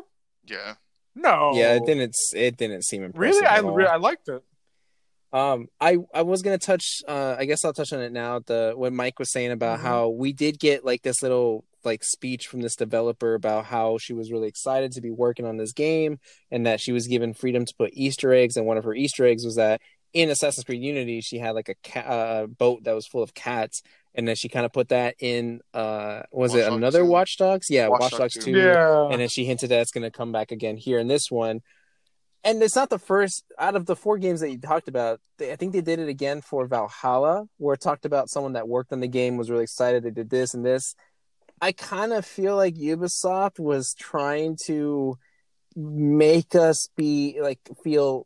Yeah. 0.46 0.76
No. 1.16 1.52
Yeah, 1.56 1.74
it 1.76 1.86
didn't. 1.86 2.16
It 2.36 2.58
didn't 2.58 2.84
seem 2.84 3.04
impressive. 3.04 3.36
Really, 3.42 3.46
I 3.48 3.58
at 3.58 3.64
all. 3.64 3.74
re- 3.74 3.86
I 3.88 3.98
liked 3.98 4.28
it. 4.30 4.44
Um, 5.34 5.68
I 5.80 5.98
I 6.14 6.24
was 6.24 6.42
gonna 6.42 6.58
touch. 6.58 7.02
Uh, 7.08 7.36
I 7.40 7.46
guess 7.46 7.64
I'll 7.64 7.74
touch 7.74 7.94
on 7.94 8.02
it 8.02 8.12
now. 8.12 8.40
The 8.40 8.74
what 8.76 8.92
Mike 8.94 9.18
was 9.20 9.32
saying 9.32 9.52
about 9.52 9.80
Mhm. 9.80 9.84
how 9.84 10.10
we 10.10 10.34
did 10.34 10.60
get 10.60 10.84
like 10.86 11.02
this 11.04 11.22
little 11.24 11.64
like 11.84 12.04
speech 12.04 12.48
from 12.48 12.62
this 12.62 12.76
developer 12.76 13.34
about 13.34 13.66
how 13.66 13.98
she 13.98 14.14
was 14.14 14.32
really 14.32 14.48
excited 14.48 14.92
to 14.92 15.02
be 15.02 15.10
working 15.10 15.46
on 15.46 15.58
this 15.58 15.72
game 15.74 16.20
and 16.52 16.66
that 16.68 16.80
she 16.80 16.92
was 16.92 17.08
given 17.08 17.34
freedom 17.34 17.66
to 17.66 17.74
put 17.76 17.90
Easter 17.94 18.34
eggs. 18.34 18.56
And 18.58 18.68
one 18.68 18.78
of 18.78 18.84
her 18.84 18.94
Easter 18.94 19.26
eggs 19.26 19.44
was 19.46 19.56
that 19.56 19.82
in 20.14 20.30
Assassin's 20.30 20.66
Creed 20.66 20.84
Unity, 20.84 21.22
she 21.22 21.40
had 21.40 21.56
like 21.56 21.70
a 21.70 21.76
cat, 21.82 22.06
uh, 22.06 22.46
boat 22.46 22.84
that 22.84 22.94
was 22.94 23.08
full 23.08 23.24
of 23.24 23.34
cats, 23.34 23.82
and 24.14 24.28
then 24.28 24.36
she 24.36 24.48
kind 24.50 24.66
of 24.66 24.74
put 24.74 24.90
that 24.90 25.16
in. 25.20 25.62
Uh, 25.74 26.22
was 26.32 26.52
Watch 26.52 26.60
it 26.60 26.64
Dogs 26.66 26.76
another 26.76 27.00
2. 27.00 27.06
Watch 27.06 27.38
Dogs? 27.38 27.68
Yeah, 27.70 27.88
Watch 27.88 28.02
Watch, 28.02 28.12
Dogs 28.12 28.20
Dogs 28.36 28.46
2. 28.46 28.52
Two 28.52 28.60
Yeah. 28.60 29.08
and 29.10 29.22
then 29.22 29.30
she 29.30 29.46
hinted 29.46 29.70
that 29.70 29.80
it's 29.80 29.92
going 29.92 30.04
to 30.04 30.12
come 30.12 30.32
back 30.34 30.52
again 30.52 30.76
here 30.78 31.00
in 31.00 31.08
this 31.08 31.32
one. 31.32 31.62
And 32.44 32.62
it's 32.64 32.76
not 32.76 32.90
the 32.90 32.98
first 33.00 33.44
out 33.60 33.76
of 33.76 33.86
the 33.86 33.96
four 33.96 34.18
games 34.18 34.40
that 34.40 34.50
you 34.50 34.58
talked 34.60 34.88
about. 34.88 35.20
They, 35.38 35.52
I 35.52 35.56
think 35.56 35.74
they 35.74 35.82
did 35.82 36.00
it 36.00 36.10
again 36.10 36.42
for 36.42 36.66
Valhalla, 36.66 37.46
where 37.58 37.76
it 37.76 37.82
talked 37.82 38.06
about 38.06 38.30
someone 38.30 38.54
that 38.54 38.68
worked 38.68 38.92
on 38.92 39.00
the 39.00 39.08
game 39.08 39.38
was 39.38 39.50
really 39.52 39.64
excited. 39.64 40.04
They 40.04 40.10
did 40.10 40.30
this 40.30 40.54
and 40.56 40.66
this. 40.66 40.96
I 41.62 41.72
kind 41.72 42.12
of 42.14 42.26
feel 42.26 42.56
like 42.56 42.74
Ubisoft 42.76 43.60
was 43.60 43.94
trying 43.94 44.58
to 44.66 45.18
make 45.76 46.56
us 46.56 46.90
be 46.98 47.38
like 47.40 47.60
feel 47.84 48.26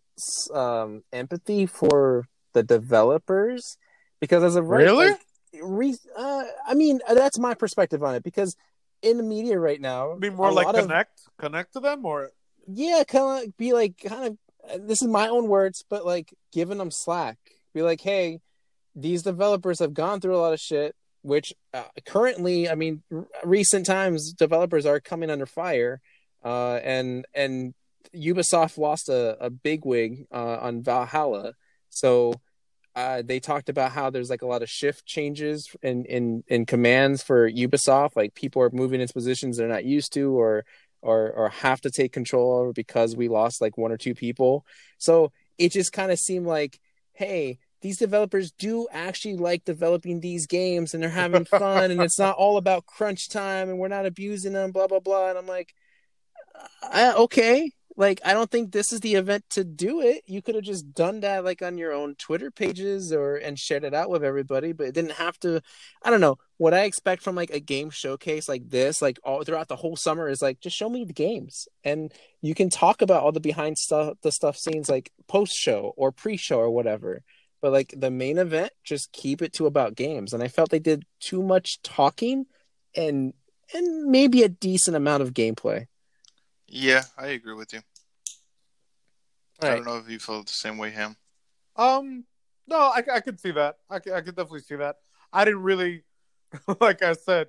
um, 0.53 1.03
empathy 1.11 1.65
for 1.65 2.25
the 2.53 2.63
developers 2.63 3.77
because 4.21 4.43
as 4.43 4.55
a 4.55 4.63
Really? 4.63 5.09
like, 5.09 5.19
re, 5.61 5.95
uh, 6.17 6.43
I 6.65 6.73
mean 6.73 7.01
that's 7.13 7.37
my 7.37 7.53
perspective 7.53 8.01
on 8.01 8.15
it 8.15 8.23
because 8.23 8.55
in 9.01 9.17
the 9.17 9.23
media 9.23 9.59
right 9.59 9.79
now, 9.79 10.15
be 10.15 10.29
more 10.29 10.51
like 10.51 10.65
lot 10.67 10.75
of- 10.75 10.81
connect 10.85 11.19
connect 11.37 11.73
to 11.73 11.81
them 11.81 12.05
or 12.05 12.31
yeah, 12.67 13.03
kind 13.07 13.45
of 13.45 13.57
be 13.57 13.73
like, 13.73 13.97
kind 13.97 14.25
of. 14.25 14.37
This 14.87 15.03
is 15.03 15.07
my 15.07 15.27
own 15.27 15.47
words, 15.47 15.85
but 15.89 16.05
like 16.05 16.33
giving 16.51 16.79
them 16.79 16.89
slack. 16.89 17.37
Be 17.73 17.83
like, 17.83 18.01
hey, 18.01 18.39
these 18.95 19.21
developers 19.21 19.79
have 19.79 19.93
gone 19.93 20.19
through 20.19 20.35
a 20.35 20.41
lot 20.41 20.53
of 20.53 20.59
shit. 20.59 20.95
Which 21.21 21.53
uh, 21.73 21.83
currently, 22.05 22.69
I 22.69 22.75
mean, 22.75 23.01
r- 23.11 23.27
recent 23.43 23.85
times 23.85 24.33
developers 24.33 24.85
are 24.85 24.99
coming 24.99 25.29
under 25.29 25.45
fire, 25.45 25.99
uh, 26.43 26.75
and 26.83 27.25
and 27.33 27.73
Ubisoft 28.15 28.77
lost 28.77 29.09
a, 29.09 29.37
a 29.43 29.49
big 29.49 29.85
wig 29.85 30.27
uh, 30.31 30.57
on 30.61 30.83
Valhalla, 30.83 31.53
so 31.89 32.33
uh, 32.95 33.21
they 33.25 33.39
talked 33.39 33.67
about 33.67 33.91
how 33.91 34.09
there's 34.09 34.29
like 34.29 34.41
a 34.41 34.47
lot 34.47 34.63
of 34.63 34.69
shift 34.69 35.05
changes 35.05 35.67
in 35.81 36.05
in 36.05 36.43
in 36.47 36.65
commands 36.65 37.21
for 37.21 37.51
Ubisoft. 37.51 38.15
Like 38.15 38.33
people 38.35 38.61
are 38.61 38.69
moving 38.71 39.01
into 39.01 39.13
positions 39.13 39.57
they're 39.57 39.67
not 39.67 39.83
used 39.83 40.13
to, 40.13 40.39
or 40.39 40.63
or 41.05 41.31
or 41.31 41.49
have 41.49 41.79
to 41.81 41.91
take 41.91 42.11
control 42.11 42.59
over 42.59 42.73
because 42.73 43.15
we 43.15 43.27
lost 43.27 43.61
like 43.61 43.77
one 43.77 43.91
or 43.91 43.97
two 43.97 44.15
people. 44.15 44.65
So 44.97 45.31
it 45.57 45.71
just 45.71 45.93
kind 45.93 46.11
of 46.11 46.19
seemed 46.19 46.47
like, 46.47 46.79
hey, 47.13 47.59
these 47.81 47.97
developers 47.97 48.51
do 48.51 48.87
actually 48.91 49.37
like 49.37 49.63
developing 49.63 50.19
these 50.19 50.47
games 50.47 50.93
and 50.93 51.03
they're 51.03 51.09
having 51.09 51.45
fun 51.59 51.91
and 51.91 52.01
it's 52.01 52.17
not 52.17 52.35
all 52.35 52.57
about 52.57 52.87
crunch 52.87 53.29
time 53.29 53.69
and 53.69 53.77
we're 53.77 53.87
not 53.87 54.07
abusing 54.07 54.53
them, 54.53 54.71
blah 54.71 54.87
blah 54.87 54.99
blah. 54.99 55.29
And 55.29 55.37
I'm 55.37 55.47
like, 55.47 55.73
uh, 56.91 57.13
okay, 57.17 57.71
like 57.97 58.19
I 58.25 58.33
don't 58.33 58.51
think 58.51 58.71
this 58.71 58.91
is 58.91 58.99
the 58.99 59.15
event 59.15 59.45
to 59.51 59.63
do 59.63 60.01
it. 60.01 60.23
You 60.27 60.41
could 60.41 60.55
have 60.55 60.63
just 60.65 60.93
done 60.93 61.21
that 61.21 61.45
like 61.45 61.61
on 61.61 61.77
your 61.77 61.93
own 61.93 62.15
Twitter 62.15 62.51
pages 62.51 63.13
or 63.13 63.35
and 63.35 63.57
shared 63.57 63.85
it 63.85 63.93
out 63.93 64.09
with 64.09 64.23
everybody, 64.23 64.73
but 64.73 64.87
it 64.87 64.93
didn't 64.93 65.13
have 65.13 65.39
to. 65.39 65.61
I 66.03 66.09
don't 66.09 66.21
know 66.21 66.37
what 66.57 66.73
I 66.73 66.83
expect 66.83 67.21
from 67.21 67.35
like 67.35 67.51
a 67.51 67.59
game 67.59 67.89
showcase 67.89 68.49
like 68.49 68.69
this, 68.69 69.01
like 69.01 69.17
all 69.23 69.43
throughout 69.43 69.69
the 69.69 69.77
whole 69.77 69.95
summer 69.95 70.27
is 70.27 70.41
like 70.41 70.59
just 70.59 70.75
show 70.75 70.89
me 70.89 71.05
the 71.05 71.13
games 71.13 71.67
and 71.83 72.13
you 72.41 72.53
can 72.53 72.69
talk 72.69 73.01
about 73.01 73.23
all 73.23 73.31
the 73.31 73.39
behind 73.39 73.77
stuff, 73.77 74.17
the 74.21 74.31
stuff 74.31 74.57
scenes 74.57 74.89
like 74.89 75.11
post 75.27 75.53
show 75.55 75.93
or 75.95 76.11
pre 76.11 76.35
show 76.35 76.59
or 76.59 76.69
whatever. 76.69 77.23
But 77.61 77.71
like 77.71 77.93
the 77.97 78.11
main 78.11 78.37
event, 78.37 78.73
just 78.83 79.11
keep 79.13 79.41
it 79.41 79.53
to 79.53 79.65
about 79.67 79.95
games. 79.95 80.33
And 80.33 80.43
I 80.43 80.49
felt 80.49 80.69
they 80.69 80.79
did 80.79 81.05
too 81.19 81.41
much 81.41 81.81
talking 81.81 82.45
and 82.95 83.33
and 83.73 84.05
maybe 84.11 84.43
a 84.43 84.49
decent 84.49 84.97
amount 84.97 85.23
of 85.23 85.33
gameplay. 85.33 85.87
Yeah, 86.67 87.03
I 87.17 87.27
agree 87.27 87.53
with 87.53 87.73
you. 87.73 87.79
All 89.61 89.69
I 89.69 89.71
right. 89.71 89.75
don't 89.77 89.85
know 89.85 89.97
if 89.97 90.09
you 90.09 90.19
feel 90.19 90.43
the 90.43 90.51
same 90.51 90.77
way, 90.77 90.91
Ham. 90.91 91.15
Um, 91.75 92.25
no, 92.67 92.77
I, 92.77 93.03
I 93.13 93.19
could 93.19 93.39
see 93.39 93.51
that. 93.51 93.77
I 93.89 93.99
could, 93.99 94.13
I 94.13 94.21
could 94.21 94.35
definitely 94.35 94.61
see 94.61 94.75
that. 94.75 94.97
I 95.31 95.45
didn't 95.45 95.63
really, 95.63 96.03
like 96.81 97.03
I 97.03 97.13
said, 97.13 97.47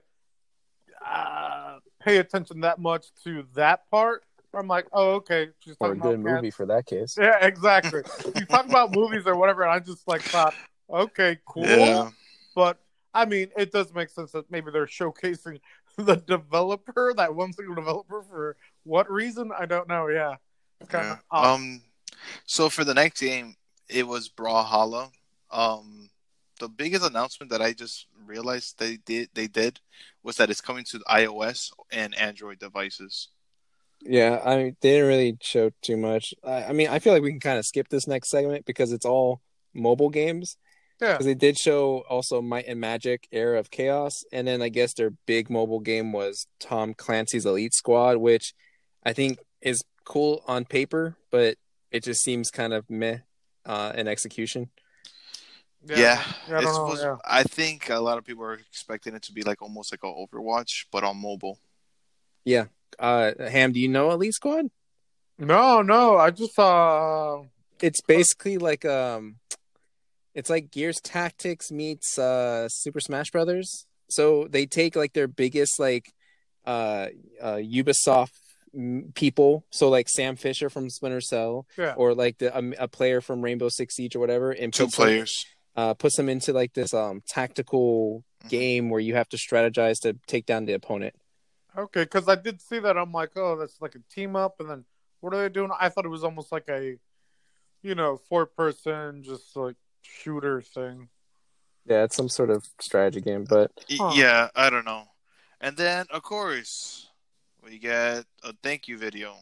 uh, 1.05 1.79
pay 2.01 2.19
attention 2.19 2.61
that 2.61 2.79
much 2.79 3.07
to 3.25 3.45
that 3.55 3.89
part. 3.91 4.25
I'm 4.55 4.69
like, 4.69 4.87
oh, 4.93 5.13
okay. 5.17 5.49
She's 5.61 5.77
Or 5.81 5.93
a 5.93 5.97
good 5.97 6.15
about 6.15 6.33
movie 6.35 6.47
cats. 6.49 6.57
for 6.57 6.67
that 6.67 6.87
case. 6.87 7.17
Yeah, 7.21 7.45
exactly. 7.45 8.03
you 8.35 8.47
talk 8.47 8.67
about 8.67 8.93
movies 8.93 9.27
or 9.27 9.37
whatever, 9.37 9.63
and 9.63 9.71
I 9.73 9.79
just 9.81 10.07
like 10.09 10.23
thought, 10.23 10.55
okay, 10.91 11.39
cool. 11.47 11.67
Yeah. 11.67 12.11
But 12.55 12.79
I 13.13 13.27
mean, 13.27 13.51
it 13.57 13.71
does 13.71 13.93
make 13.95 14.09
sense 14.09 14.33
that 14.33 14.51
maybe 14.51 14.71
they're 14.71 14.87
showcasing 14.87 15.61
the 15.97 16.17
developer, 16.17 17.13
that 17.17 17.35
one 17.35 17.53
single 17.53 17.75
developer, 17.75 18.23
for 18.23 18.57
what 18.87 19.11
reason? 19.11 19.51
I 19.57 19.67
don't 19.67 19.89
know. 19.89 20.09
Yeah, 20.09 20.37
it's 20.81 20.91
kind 20.91 21.07
Yeah. 21.07 21.19
of. 21.31 21.45
Um, 21.45 21.83
so 22.47 22.69
for 22.69 22.85
the 22.85 22.95
next 22.95 23.21
game, 23.21 23.57
it 23.89 24.07
was 24.07 24.29
Brawlhalla. 24.29 25.11
Um, 25.51 26.11
the 26.59 26.69
biggest 26.69 27.05
announcement 27.05 27.51
that 27.51 27.63
I 27.63 27.73
just 27.73 28.07
realized 28.25 28.79
they 28.79 28.97
did 28.97 29.29
they 29.35 29.47
did 29.47 29.81
was 30.23 30.37
that 30.37 30.51
it's 30.51 30.61
coming 30.61 30.85
to 30.91 30.99
iOS 31.09 31.71
and 31.93 32.15
Android 32.19 32.59
devices. 32.59 33.29
Yeah, 34.03 34.41
I 34.45 34.57
mean, 34.57 34.77
they 34.81 34.91
didn't 34.91 35.09
really 35.09 35.39
show 35.41 35.71
too 35.83 35.97
much. 35.97 36.35
I, 36.45 36.65
I 36.65 36.73
mean, 36.73 36.89
I 36.89 36.99
feel 36.99 37.13
like 37.13 37.23
we 37.23 37.31
can 37.31 37.41
kind 37.41 37.59
of 37.59 37.65
skip 37.67 37.89
this 37.89 38.07
next 38.07 38.31
segment 38.31 38.65
because 38.67 38.93
it's 38.93 39.07
all 39.07 39.41
mobile 39.75 40.11
games. 40.11 40.57
yeah. 41.01 41.13
Because 41.13 41.27
they 41.27 41.35
did 41.35 41.59
show 41.59 42.05
also 42.09 42.41
Might 42.43 42.67
and 42.67 42.81
Magic: 42.81 43.27
Era 43.33 43.59
of 43.59 43.71
Chaos, 43.71 44.25
and 44.33 44.47
then 44.47 44.63
I 44.63 44.69
guess 44.69 44.95
their 44.95 45.11
big 45.27 45.51
mobile 45.51 45.81
game 45.81 46.13
was 46.13 46.47
Tom 46.61 46.95
Clancy's 46.95 47.47
Elite 47.47 47.75
Squad, 47.75 48.19
which 48.19 48.55
I 49.07 49.13
think 49.13 49.39
is 49.63 49.83
cool 50.05 50.43
on 50.47 50.65
paper, 50.65 51.17
but 51.31 51.57
it 51.93 52.03
just 52.03 52.23
seems 52.23 52.51
kind 52.51 52.73
of 52.75 52.91
meh 52.91 53.19
uh, 53.65 53.93
in 53.95 54.09
execution. 54.09 54.69
Yeah, 55.89 55.99
Yeah, 56.49 56.59
I 56.59 56.61
know. 56.63 56.73
supposed- 56.73 57.03
Yeah. 57.05 57.17
I 57.25 57.43
think 57.45 57.89
a 57.89 58.01
lot 58.01 58.19
of 58.19 58.25
people 58.25 58.45
are 58.45 58.55
expecting 58.55 59.15
it 59.15 59.23
to 59.23 59.33
be 59.33 59.43
like 59.43 59.63
almost 59.63 59.93
like 59.93 60.03
a 60.03 60.07
Overwatch, 60.23 60.87
but 60.91 61.05
on 61.05 61.17
mobile. 61.21 61.59
Yeah, 62.45 62.67
uh, 62.99 63.33
Ham, 63.39 63.73
do 63.73 63.79
you 63.81 63.89
know 63.89 64.11
Elite 64.11 64.35
Squad? 64.35 64.67
No, 65.39 65.83
no, 65.83 66.17
I 66.17 66.31
just 66.31 66.55
saw. 66.55 67.45
It's 67.81 68.01
basically 68.01 68.57
like 68.59 68.85
um, 68.85 69.37
it's 70.35 70.51
like 70.51 70.71
Gears 70.71 70.99
Tactics 71.03 71.71
meets 71.71 72.19
uh 72.19 72.69
Super 72.69 73.01
Smash 73.01 73.31
Brothers. 73.31 73.87
So 74.09 74.47
they 74.49 74.67
take 74.67 74.97
like 74.97 75.13
their 75.13 75.29
biggest 75.29 75.79
like 75.79 76.13
uh, 76.65 77.09
uh 77.41 77.57
Ubisoft 77.81 78.31
mm, 78.77 79.15
people, 79.15 79.65
so 79.71 79.89
like 79.89 80.09
Sam 80.09 80.37
Fisher 80.37 80.69
from 80.69 80.91
Splinter 80.91 81.21
Cell, 81.21 81.67
Yeah. 81.79 81.95
or 81.97 82.15
like 82.15 82.39
the 82.39 82.57
um, 82.57 82.75
a 82.79 82.87
player 82.89 83.21
from 83.21 83.43
Rainbow 83.43 83.69
Six 83.69 83.95
Siege 83.97 84.15
or 84.17 84.21
whatever, 84.21 84.51
and 84.53 84.73
Two 84.73 84.85
puts 84.85 84.97
them- 84.97 85.05
players. 85.07 85.47
uh, 85.77 85.95
puts 85.95 86.17
them 86.17 86.29
into 86.29 86.53
like 86.53 86.73
this 86.75 86.95
um 86.95 87.23
tactical 87.29 88.25
Mhm. 88.45 88.49
game 88.49 88.91
where 88.91 89.01
you 89.01 89.15
have 89.15 89.29
to 89.31 89.37
strategize 89.37 90.01
to 90.03 90.15
take 90.27 90.47
down 90.47 90.65
the 90.67 90.73
opponent. 90.75 91.15
Okay, 91.77 92.05
because 92.05 92.29
I 92.29 92.35
did 92.37 92.61
see 92.63 92.79
that. 92.79 92.97
I'm 92.97 93.13
like, 93.13 93.37
oh, 93.37 93.57
that's 93.57 93.81
like 93.81 93.95
a 93.95 94.01
team 94.15 94.37
up, 94.37 94.61
and 94.61 94.69
then 94.71 94.85
what 95.21 95.35
are 95.35 95.43
they 95.43 95.49
doing? 95.53 95.71
I 95.79 95.89
thought 95.89 96.05
it 96.07 96.09
was 96.11 96.25
almost 96.25 96.51
like 96.53 96.69
a, 96.69 96.99
you 97.83 97.95
know, 97.95 98.17
four 98.17 98.47
person 98.47 99.23
just 99.23 99.55
like 99.57 99.77
shooter 100.03 100.61
thing. 100.63 101.09
Yeah, 101.85 102.05
it's 102.05 102.17
some 102.17 102.29
sort 102.29 102.51
of 102.51 102.67
strategy 102.81 103.21
game, 103.21 103.45
but 103.45 103.71
Huh. 103.91 104.13
Yeah, 104.15 104.49
I 104.57 104.71
don't 104.71 104.85
know. 104.85 105.05
And 105.61 105.77
then, 105.77 106.07
of 106.11 106.23
course, 106.23 107.06
we 107.67 107.79
get 107.79 108.25
a 108.45 108.55
thank 108.63 108.87
you 108.87 108.97
video 108.97 109.35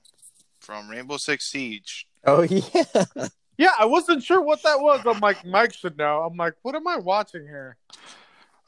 from 0.60 0.88
Rainbow 0.88 1.18
Six 1.18 1.50
Siege. 1.50 2.06
oh 2.24 2.42
yeah, 2.42 2.84
Yeah, 3.56 3.70
I 3.78 3.84
wasn't 3.84 4.22
sure 4.24 4.40
what 4.40 4.64
that 4.64 4.80
was. 4.80 5.02
I'm 5.06 5.20
like, 5.20 5.44
Mike 5.44 5.72
should 5.74 5.96
know. 5.96 6.22
I'm 6.22 6.36
like, 6.36 6.54
what 6.62 6.74
am 6.74 6.88
I 6.88 6.96
watching 6.96 7.42
here? 7.42 7.76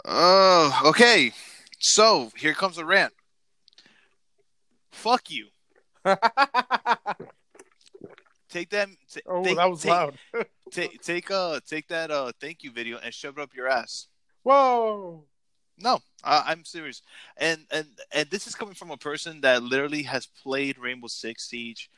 Oh, 0.04 0.82
okay. 0.86 1.32
So 1.80 2.30
here 2.36 2.52
comes 2.52 2.78
a 2.78 2.84
rant. 2.84 3.12
Fuck 4.92 5.28
you. 5.30 5.48
Take 8.48 8.70
that. 8.70 8.88
t- 9.12 9.22
oh, 9.26 9.42
take, 9.42 9.56
that 9.56 9.68
was 9.68 9.82
take, 9.82 9.90
loud. 9.90 10.16
Take 10.70 11.02
take 11.02 11.30
uh 11.30 11.60
take 11.68 11.86
that 11.88 12.10
uh 12.10 12.32
thank 12.40 12.62
you 12.64 12.70
video 12.72 12.98
and 12.98 13.12
shove 13.12 13.38
it 13.38 13.42
up 13.42 13.54
your 13.54 13.68
ass. 13.68 14.08
Whoa. 14.42 15.24
No, 15.78 16.00
I, 16.24 16.44
I'm 16.46 16.64
serious. 16.64 17.02
And 17.36 17.60
and 17.70 17.86
and 18.12 18.30
this 18.30 18.46
is 18.46 18.54
coming 18.54 18.74
from 18.74 18.90
a 18.90 18.96
person 18.96 19.40
that 19.42 19.62
literally 19.62 20.02
has 20.04 20.26
played 20.26 20.78
Rainbow 20.78 21.08
Six 21.08 21.48
Siege 21.48 21.90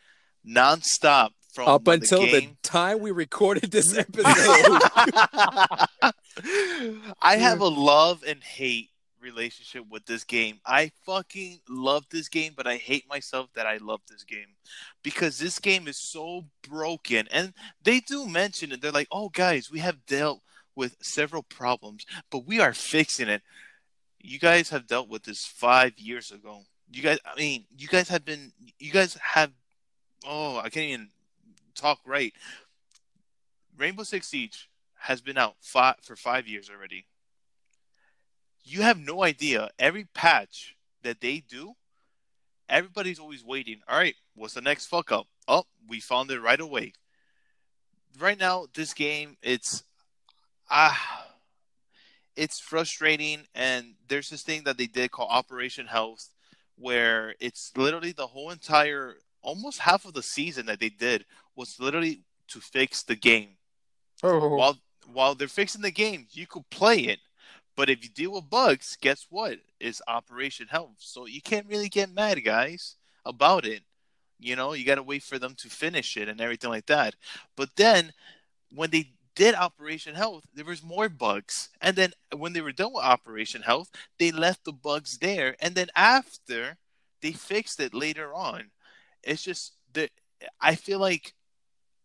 nonstop 0.46 1.30
from 1.52 1.68
up 1.68 1.86
when 1.86 2.00
until 2.00 2.22
the 2.22 2.40
the, 2.40 2.48
time 2.62 3.00
we 3.00 3.10
recorded 3.10 3.70
this 3.70 3.96
episode. 3.98 4.24
I 7.20 7.36
have 7.36 7.60
a 7.60 7.68
love 7.68 8.22
and 8.26 8.42
hate 8.42 8.90
relationship 9.20 9.84
with 9.90 10.06
this 10.06 10.24
game. 10.24 10.60
I 10.64 10.92
fucking 11.04 11.60
love 11.68 12.04
this 12.10 12.28
game, 12.28 12.52
but 12.56 12.66
I 12.66 12.76
hate 12.76 13.08
myself 13.08 13.48
that 13.54 13.66
I 13.66 13.78
love 13.78 14.00
this 14.08 14.24
game 14.24 14.56
because 15.02 15.38
this 15.38 15.58
game 15.58 15.88
is 15.88 15.98
so 15.98 16.44
broken. 16.68 17.28
And 17.30 17.52
they 17.82 18.00
do 18.00 18.26
mention 18.26 18.72
it. 18.72 18.80
They're 18.80 18.92
like, 18.92 19.08
"Oh, 19.10 19.28
guys, 19.28 19.70
we 19.70 19.80
have 19.80 20.06
dealt 20.06 20.42
with 20.74 20.96
several 21.02 21.42
problems, 21.42 22.06
but 22.30 22.46
we 22.46 22.60
are 22.60 22.74
fixing 22.74 23.28
it." 23.28 23.42
You 24.20 24.38
guys 24.38 24.70
have 24.70 24.86
dealt 24.86 25.08
with 25.08 25.24
this 25.24 25.46
five 25.46 25.98
years 25.98 26.32
ago. 26.32 26.62
You 26.90 27.02
guys, 27.02 27.18
I 27.24 27.38
mean, 27.38 27.64
you 27.76 27.88
guys 27.88 28.08
have 28.08 28.24
been, 28.24 28.52
you 28.78 28.92
guys 28.92 29.16
have. 29.22 29.52
Oh, 30.26 30.58
I 30.58 30.68
can't 30.68 30.86
even 30.86 31.08
talk 31.74 32.00
right. 32.04 32.32
Rainbow 33.76 34.02
Six 34.02 34.26
Siege 34.26 34.68
has 34.98 35.20
been 35.20 35.38
out 35.38 35.54
five, 35.60 35.96
for 36.02 36.16
five 36.16 36.48
years 36.48 36.68
already. 36.68 37.06
You 38.64 38.82
have 38.82 38.98
no 38.98 39.22
idea. 39.22 39.70
Every 39.78 40.08
patch 40.12 40.76
that 41.02 41.20
they 41.20 41.40
do, 41.48 41.74
everybody's 42.68 43.18
always 43.18 43.44
waiting. 43.44 43.80
All 43.88 43.96
right, 43.96 44.16
what's 44.34 44.54
the 44.54 44.60
next 44.60 44.86
fuck 44.86 45.12
up? 45.12 45.26
Oh, 45.46 45.64
we 45.88 46.00
found 46.00 46.30
it 46.30 46.40
right 46.40 46.60
away. 46.60 46.92
Right 48.18 48.38
now, 48.38 48.66
this 48.74 48.92
game, 48.92 49.36
it's 49.42 49.84
ah, 50.68 51.27
it's 52.38 52.60
frustrating. 52.60 53.40
And 53.54 53.94
there's 54.08 54.30
this 54.30 54.42
thing 54.42 54.62
that 54.64 54.78
they 54.78 54.86
did 54.86 55.10
called 55.10 55.30
Operation 55.30 55.86
Health, 55.86 56.30
where 56.76 57.34
it's 57.40 57.72
literally 57.76 58.12
the 58.12 58.28
whole 58.28 58.50
entire, 58.50 59.16
almost 59.42 59.80
half 59.80 60.04
of 60.04 60.14
the 60.14 60.22
season 60.22 60.66
that 60.66 60.78
they 60.80 60.88
did 60.88 61.26
was 61.56 61.80
literally 61.80 62.22
to 62.48 62.60
fix 62.60 63.02
the 63.02 63.16
game 63.16 63.50
Oh. 64.22 64.56
while 64.56 64.78
while 65.12 65.34
they're 65.34 65.48
fixing 65.48 65.80
the 65.82 65.90
game, 65.90 66.26
you 66.32 66.46
could 66.46 66.68
play 66.70 66.98
it. 66.98 67.20
But 67.76 67.88
if 67.88 68.02
you 68.04 68.10
deal 68.10 68.32
with 68.32 68.50
bugs, 68.50 68.96
guess 69.00 69.26
what? 69.30 69.58
It's 69.80 70.02
Operation 70.06 70.66
Health. 70.68 70.96
So 70.98 71.26
you 71.26 71.40
can't 71.40 71.66
really 71.68 71.88
get 71.88 72.12
mad, 72.12 72.44
guys, 72.44 72.96
about 73.24 73.64
it. 73.64 73.82
You 74.38 74.54
know, 74.54 74.74
you 74.74 74.84
got 74.84 74.96
to 74.96 75.02
wait 75.02 75.22
for 75.22 75.38
them 75.38 75.54
to 75.58 75.68
finish 75.70 76.16
it 76.16 76.28
and 76.28 76.40
everything 76.40 76.70
like 76.70 76.86
that. 76.86 77.14
But 77.56 77.70
then 77.76 78.12
when 78.74 78.90
they 78.90 79.12
did 79.38 79.54
Operation 79.54 80.16
Health, 80.16 80.42
there 80.52 80.64
was 80.64 80.82
more 80.82 81.08
bugs. 81.08 81.68
And 81.80 81.94
then 81.94 82.10
when 82.36 82.54
they 82.54 82.60
were 82.60 82.72
done 82.72 82.92
with 82.92 83.04
Operation 83.04 83.62
Health, 83.62 83.88
they 84.18 84.32
left 84.32 84.64
the 84.64 84.72
bugs 84.72 85.18
there. 85.18 85.54
And 85.60 85.76
then 85.76 85.86
after, 85.94 86.76
they 87.22 87.30
fixed 87.30 87.78
it 87.78 87.94
later 87.94 88.34
on. 88.34 88.72
It's 89.22 89.44
just 89.44 89.76
that 89.92 90.10
I 90.60 90.74
feel 90.74 90.98
like 90.98 91.34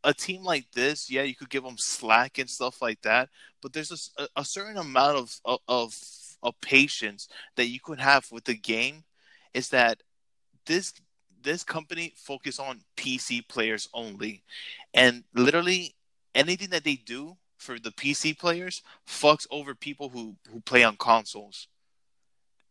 a 0.04 0.14
team 0.14 0.44
like 0.44 0.66
this, 0.74 1.10
yeah, 1.10 1.24
you 1.24 1.34
could 1.36 1.50
give 1.50 1.64
them 1.64 1.78
slack 1.80 2.38
and 2.38 2.48
stuff 2.48 2.84
like 2.84 3.02
that, 3.02 3.30
but 3.64 3.74
there's 3.74 4.12
a, 4.20 4.28
a 4.36 4.46
certain 4.46 4.78
amount 4.78 5.18
of, 5.18 5.40
of 5.44 5.60
of 5.68 5.96
of 6.44 6.62
patience 6.62 7.30
that 7.56 7.68
you 7.68 7.80
could 7.80 8.00
have 8.00 8.26
with 8.32 8.44
the 8.44 8.54
game. 8.54 9.06
Is 9.56 9.70
that 9.70 10.04
this 10.68 10.94
this 11.42 11.64
company 11.64 12.14
focus 12.16 12.60
on 12.60 12.82
PC 12.96 13.48
players 13.48 13.88
only, 13.94 14.44
and 14.94 15.24
literally 15.34 15.96
anything 16.36 16.70
that 16.70 16.84
they 16.84 16.96
do 16.96 17.38
for 17.58 17.80
the 17.80 17.92
PC 17.92 18.38
players 18.38 18.82
fucks 19.08 19.48
over 19.50 19.74
people 19.74 20.10
who 20.10 20.36
who 20.52 20.62
play 20.62 20.84
on 20.84 20.98
consoles. 20.98 21.68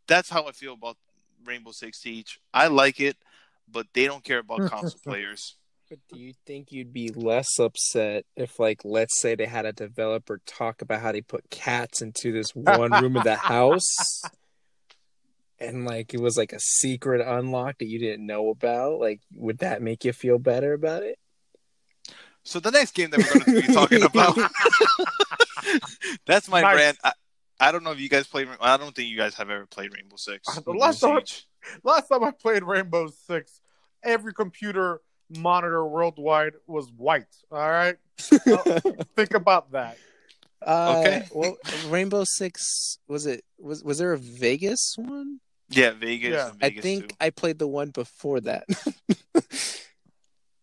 That's 0.07 0.31
how 0.31 0.47
I 0.47 0.53
feel 0.53 0.75
about 0.75 0.97
Rainbow 1.45 1.73
Six 1.73 2.01
Siege. 2.01 2.41
I 2.53 2.67
like 2.67 3.01
it, 3.01 3.17
but 3.71 3.87
they 3.95 4.07
don't 4.07 4.25
care 4.25 4.39
about 4.41 4.69
console 4.71 5.01
players. 5.05 5.57
But 5.89 5.99
do 6.11 6.19
you 6.19 6.33
think 6.47 6.73
you'd 6.73 6.93
be 6.93 7.11
less 7.11 7.59
upset 7.59 8.25
if, 8.35 8.59
like, 8.59 8.81
let's 8.83 9.21
say 9.21 9.35
they 9.35 9.45
had 9.45 9.67
a 9.67 9.75
developer 9.75 10.41
talk 10.47 10.81
about 10.81 11.03
how 11.03 11.13
they 11.13 11.21
put 11.21 11.51
cats 11.51 12.01
into 12.01 12.33
this 12.33 12.55
one 12.55 12.91
room 12.93 13.17
of 13.17 13.25
the 13.25 13.37
house, 13.53 14.23
and 15.59 15.85
like 15.85 16.15
it 16.15 16.21
was 16.21 16.39
like 16.39 16.53
a 16.55 16.61
secret 16.61 17.21
unlock 17.21 17.79
that 17.79 17.89
you 17.89 17.99
didn't 17.99 18.27
know 18.27 18.49
about? 18.49 19.01
Like, 19.01 19.21
would 19.35 19.59
that 19.59 19.83
make 19.83 20.05
you 20.05 20.13
feel 20.13 20.39
better 20.39 20.73
about 20.73 21.03
it? 21.03 21.19
So 22.45 22.59
the 22.61 22.71
next 22.71 22.95
game 22.95 23.11
that 23.11 23.19
we're 23.19 23.45
going 23.45 23.63
to 23.63 23.67
be 23.69 23.73
talking 23.75 24.03
about, 24.05 24.37
that's 26.27 26.49
my 26.49 26.61
Nice. 26.61 26.75
brand. 26.75 26.99
I, 27.05 27.13
I 27.61 27.73
don't 27.73 27.85
know 27.85 27.93
if 27.93 28.01
you 28.01 28.09
guys 28.09 28.27
played. 28.27 28.49
I 28.61 28.77
don't 28.77 28.95
think 28.95 29.09
you 29.09 29.17
guys 29.17 29.35
have 29.37 29.49
ever 29.51 29.67
played 29.67 29.93
Rainbow 29.95 30.17
Six. 30.17 30.49
Uh, 30.49 30.61
the 30.61 30.73
last 30.73 31.01
time, 31.01 31.21
last 31.85 32.09
time 32.09 32.25
I 32.25 32.33
played 32.33 32.65
Rainbow 32.65 33.09
Six, 33.27 33.61
every 34.03 34.35
computer 34.35 35.01
monitor 35.39 35.87
worldwide 35.87 36.55
was 36.67 36.91
white. 36.97 37.27
All 37.53 37.59
right, 37.71 37.97
think 38.19 39.35
about 39.35 39.71
that. 39.73 39.97
Uh, 40.61 40.97
Okay. 40.99 41.29
Well, 41.33 41.57
Rainbow 41.87 42.25
Six 42.25 42.99
was 43.07 43.27
it? 43.27 43.45
Was 43.61 43.85
was 43.85 43.99
there 43.99 44.13
a 44.13 44.19
Vegas 44.19 44.95
one? 44.97 45.39
Yeah, 45.69 45.91
Vegas. 45.93 46.33
Yeah. 46.35 46.51
and 46.51 46.65
I 46.65 46.71
think 46.81 47.11
too. 47.11 47.17
I 47.21 47.31
played 47.31 47.59
the 47.61 47.69
one 47.69 47.91
before 47.91 48.41
that. 48.41 48.65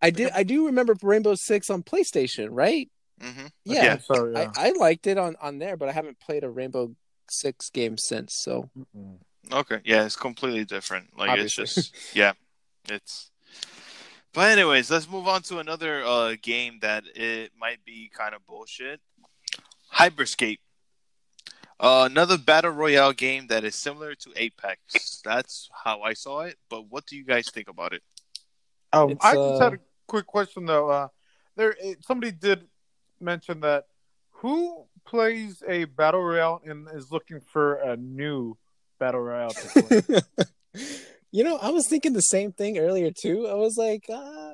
I 0.01 0.09
did. 0.09 0.31
I 0.33 0.43
do 0.43 0.67
remember 0.67 0.95
Rainbow 1.01 1.35
Six 1.35 1.69
on 1.69 1.83
PlayStation, 1.83 2.49
right? 2.51 2.89
hmm 3.21 3.47
Yeah, 3.65 3.83
Yeah. 3.83 3.97
So 3.99 4.31
yeah. 4.33 4.51
I, 4.55 4.69
I 4.69 4.71
liked 4.71 5.07
it 5.07 5.17
on 5.17 5.35
on 5.41 5.59
there, 5.59 5.77
but 5.77 5.89
I 5.89 5.91
haven't 5.91 6.19
played 6.19 6.43
a 6.43 6.49
Rainbow 6.49 6.95
Six 7.29 7.69
game 7.69 7.97
since. 7.97 8.35
So 8.35 8.69
Okay. 9.51 9.79
Yeah, 9.83 10.05
it's 10.05 10.15
completely 10.15 10.65
different. 10.65 11.17
Like 11.17 11.29
Obviously. 11.31 11.63
it's 11.63 11.75
just 11.75 12.15
yeah, 12.15 12.33
it's. 12.89 13.31
But 14.31 14.51
anyways, 14.51 14.91
let's 14.91 15.09
move 15.09 15.27
on 15.27 15.41
to 15.43 15.57
another 15.57 16.03
uh, 16.03 16.35
game 16.41 16.77
that 16.81 17.03
it 17.15 17.51
might 17.59 17.83
be 17.83 18.11
kind 18.15 18.35
of 18.35 18.45
bullshit. 18.45 18.99
Hyperscape. 19.95 20.59
Uh, 21.79 22.07
another 22.09 22.37
battle 22.37 22.71
royale 22.71 23.13
game 23.13 23.47
that 23.47 23.63
is 23.63 23.73
similar 23.73 24.13
to 24.13 24.31
Apex. 24.35 25.21
That's 25.23 25.69
how 25.83 26.01
I 26.01 26.13
saw 26.13 26.41
it. 26.41 26.57
But 26.69 26.89
what 26.89 27.05
do 27.05 27.15
you 27.15 27.23
guys 27.23 27.49
think 27.49 27.69
about 27.69 27.93
it? 27.93 28.03
Um, 28.91 29.11
It's, 29.11 29.25
I 29.25 29.35
just 29.35 29.61
uh, 29.61 29.63
had 29.63 29.73
a 29.73 29.79
quick 30.09 30.25
question 30.25 30.65
though. 30.65 30.89
Uh, 30.89 31.07
there, 31.55 31.75
somebody 32.01 32.31
did 32.31 32.65
mention 33.21 33.61
that 33.61 33.85
who 34.31 34.85
plays 35.05 35.61
a 35.67 35.85
battle 35.85 36.21
royale 36.21 36.61
and 36.65 36.87
is 36.93 37.11
looking 37.11 37.39
for 37.39 37.75
a 37.75 37.95
new 37.97 38.57
battle 38.99 39.21
royale 39.21 39.49
to 39.51 39.67
play. 39.81 40.21
you 41.31 41.43
know, 41.43 41.57
I 41.57 41.69
was 41.69 41.87
thinking 41.87 42.13
the 42.13 42.21
same 42.21 42.51
thing 42.51 42.77
earlier 42.77 43.11
too. 43.11 43.47
I 43.47 43.53
was 43.55 43.77
like, 43.77 44.05
uh, 44.09 44.51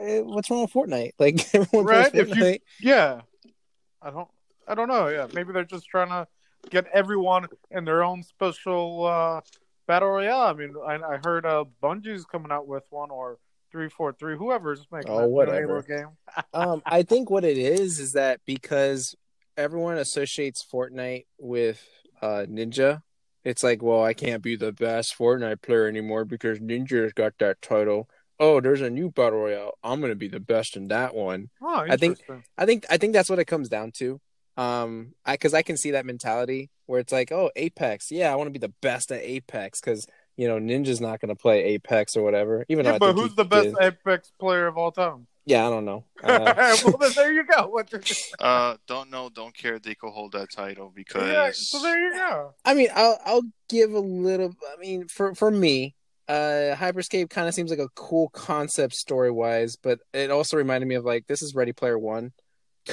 eh, 0.00 0.20
what's 0.20 0.50
wrong 0.50 0.62
with 0.62 0.72
Fortnite? 0.72 1.12
Like 1.18 1.54
everyone 1.54 1.86
Right, 1.86 2.12
plays 2.12 2.28
if 2.28 2.36
you- 2.36 2.58
yeah, 2.80 3.22
I 4.02 4.10
don't. 4.10 4.28
I 4.66 4.74
don't 4.74 4.88
know. 4.88 5.08
Yeah, 5.08 5.26
maybe 5.32 5.52
they're 5.54 5.64
just 5.64 5.86
trying 5.86 6.10
to 6.10 6.26
get 6.70 6.86
everyone 6.92 7.46
in 7.70 7.86
their 7.86 8.04
own 8.04 8.22
special 8.22 9.06
uh, 9.06 9.40
battle 9.86 10.10
royale. 10.10 10.42
I 10.42 10.52
mean, 10.52 10.74
I, 10.86 10.96
I 10.96 11.18
heard 11.24 11.46
uh, 11.46 11.64
Bungie's 11.82 12.26
coming 12.26 12.52
out 12.52 12.66
with 12.68 12.82
one 12.90 13.10
or 13.10 13.38
three 13.70 13.88
four 13.88 14.12
three. 14.12 14.36
Whoever's 14.36 14.86
making 14.90 15.10
Oh, 15.10 15.20
that 15.22 15.28
whatever. 15.28 15.82
Game. 15.82 16.08
um, 16.54 16.82
I 16.86 17.02
think 17.02 17.30
what 17.30 17.44
it 17.44 17.58
is 17.58 17.98
is 17.98 18.12
that 18.12 18.40
because 18.46 19.14
everyone 19.56 19.98
associates 19.98 20.64
Fortnite 20.72 21.26
with 21.38 21.84
uh, 22.22 22.46
Ninja, 22.48 23.02
it's 23.44 23.62
like, 23.62 23.82
well, 23.82 24.02
I 24.04 24.14
can't 24.14 24.42
be 24.42 24.56
the 24.56 24.72
best 24.72 25.16
Fortnite 25.18 25.62
player 25.62 25.86
anymore 25.86 26.24
because 26.24 26.58
Ninja's 26.58 27.12
got 27.12 27.34
that 27.38 27.60
title. 27.62 28.08
Oh, 28.40 28.60
there's 28.60 28.80
a 28.82 28.90
new 28.90 29.10
battle 29.10 29.40
royale. 29.40 29.72
I'm 29.82 30.00
gonna 30.00 30.14
be 30.14 30.28
the 30.28 30.38
best 30.40 30.76
in 30.76 30.88
that 30.88 31.14
one. 31.14 31.50
Oh, 31.62 31.84
I 31.88 31.96
think- 31.96 32.18
I 32.56 32.66
think 32.66 32.86
I 32.88 32.96
think 32.96 33.12
that's 33.12 33.28
what 33.30 33.38
it 33.40 33.46
comes 33.46 33.68
down 33.68 33.90
to. 33.98 34.20
Um, 34.56 35.14
I 35.24 35.34
because 35.34 35.54
I 35.54 35.62
can 35.62 35.76
see 35.76 35.92
that 35.92 36.04
mentality 36.06 36.70
where 36.86 36.98
it's 37.00 37.12
like, 37.12 37.30
oh, 37.30 37.50
Apex, 37.54 38.10
yeah, 38.10 38.32
I 38.32 38.36
want 38.36 38.48
to 38.48 38.52
be 38.52 38.58
the 38.58 38.72
best 38.82 39.12
at 39.12 39.22
Apex 39.22 39.80
because 39.80 40.06
you 40.38 40.48
know 40.48 40.58
Ninja's 40.58 41.00
not 41.02 41.20
gonna 41.20 41.36
play 41.36 41.64
Apex 41.64 42.16
or 42.16 42.22
whatever. 42.22 42.64
Even 42.70 42.84
though 42.84 42.92
Yeah, 42.92 42.96
I 42.96 42.98
but 42.98 43.06
think 43.14 43.18
who's 43.18 43.34
the 43.34 43.44
best 43.44 43.74
did. 43.74 43.82
Apex 43.82 44.32
player 44.38 44.66
of 44.66 44.78
all 44.78 44.92
time? 44.92 45.26
Yeah, 45.44 45.66
I 45.66 45.70
don't 45.70 45.84
know. 45.84 46.04
Uh, 46.22 46.76
well, 46.84 46.98
then 46.98 47.12
there 47.14 47.32
you 47.32 47.44
go. 47.44 47.68
What 47.68 47.92
Uh, 48.38 48.76
don't 48.86 49.10
know, 49.10 49.30
don't 49.30 49.56
care. 49.56 49.78
They 49.78 49.94
could 49.94 50.10
hold 50.10 50.32
that 50.32 50.50
title 50.50 50.92
because 50.94 51.28
yeah, 51.28 51.50
so 51.52 51.82
there 51.82 51.98
you 51.98 52.12
go. 52.14 52.54
I 52.64 52.74
mean, 52.74 52.88
I'll 52.94 53.18
I'll 53.24 53.42
give 53.68 53.92
a 53.92 53.98
little. 54.00 54.54
I 54.72 54.80
mean, 54.80 55.08
for 55.08 55.34
for 55.34 55.50
me, 55.50 55.94
uh, 56.28 56.74
Hyperscape 56.76 57.30
kind 57.30 57.48
of 57.48 57.54
seems 57.54 57.70
like 57.70 57.78
a 57.78 57.88
cool 57.94 58.28
concept 58.28 58.94
story 58.94 59.30
wise, 59.30 59.76
but 59.76 60.00
it 60.12 60.30
also 60.30 60.56
reminded 60.56 60.86
me 60.86 60.94
of 60.94 61.04
like 61.04 61.26
this 61.26 61.42
is 61.42 61.54
Ready 61.54 61.72
Player 61.72 61.98
One. 61.98 62.32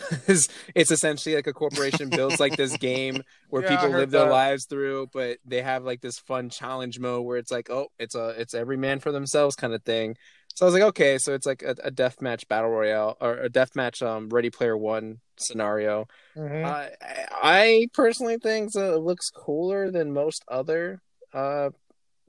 Because 0.09 0.47
it's 0.75 0.91
essentially 0.91 1.35
like 1.35 1.47
a 1.47 1.53
corporation 1.53 2.11
builds 2.11 2.39
like 2.39 2.55
this 2.55 2.75
game 2.77 3.23
where 3.49 3.61
Yeah, 3.61 3.69
people 3.69 3.89
live 3.93 4.11
their 4.11 4.25
that. 4.25 4.29
lives 4.29 4.65
through, 4.65 5.07
but 5.13 5.37
they 5.45 5.61
have 5.61 5.83
like 5.83 6.01
this 6.01 6.19
fun 6.19 6.49
challenge 6.49 6.99
mode 6.99 7.25
where 7.25 7.37
it's 7.37 7.51
like, 7.51 7.69
oh, 7.69 7.87
it's 7.99 8.15
a 8.15 8.29
it's 8.39 8.53
every 8.53 8.77
man 8.77 8.99
for 8.99 9.11
themselves 9.11 9.55
kind 9.55 9.73
of 9.73 9.83
thing. 9.83 10.15
So 10.55 10.65
I 10.65 10.67
was 10.67 10.73
like, 10.73 10.83
okay, 10.83 11.17
so 11.17 11.33
it's 11.33 11.45
like 11.45 11.63
a, 11.63 11.75
a 11.83 11.91
deathmatch 11.91 12.47
battle 12.47 12.69
royale 12.69 13.17
or 13.21 13.33
a 13.35 13.49
deathmatch 13.49 14.05
um 14.05 14.29
Ready 14.29 14.49
Player 14.49 14.77
One 14.77 15.19
scenario. 15.37 16.07
Mhm. 16.35 16.65
I 16.65 16.91
I 17.31 17.87
personally 17.93 18.37
think 18.37 18.73
that 18.73 18.93
it 18.95 18.99
looks 18.99 19.29
cooler 19.29 19.91
than 19.91 20.13
most 20.13 20.43
other 20.47 21.01
uh 21.33 21.69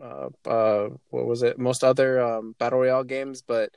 uh 0.03 0.29
uh 0.47 0.89
what 1.11 1.27
was 1.27 1.43
it 1.43 1.59
most 1.59 1.85
other 1.85 2.21
um 2.23 2.55
battle 2.59 2.81
royale 2.81 3.05
games, 3.05 3.43
but 3.43 3.71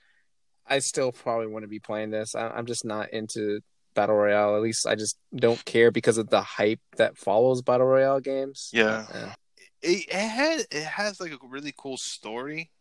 I 0.68 0.80
still 0.80 1.12
probably 1.12 1.48
want 1.48 1.64
to 1.64 1.68
be 1.70 1.80
playing 1.80 2.12
this. 2.12 2.36
I, 2.36 2.50
I'm 2.50 2.66
just 2.66 2.86
not 2.86 3.12
into 3.14 3.62
battle 4.00 4.16
royale. 4.16 4.56
At 4.56 4.62
least 4.62 4.88
I 4.88 4.96
just 4.96 5.18
don't 5.36 5.64
care 5.66 5.92
because 5.92 6.18
of 6.18 6.30
the 6.30 6.42
hype 6.42 6.80
that 6.98 7.18
follows 7.18 7.62
battle 7.62 7.88
royale 7.88 8.20
games. 8.20 8.70
Yeah. 8.74 9.06
Yeah. 9.14 9.34
it, 9.82 10.06
it 10.10 10.28
had 10.40 10.60
it 10.72 10.84
has 11.00 11.20
like 11.22 11.32
a 11.32 11.48
really 11.56 11.74
cool 11.78 11.98
story, 11.98 12.72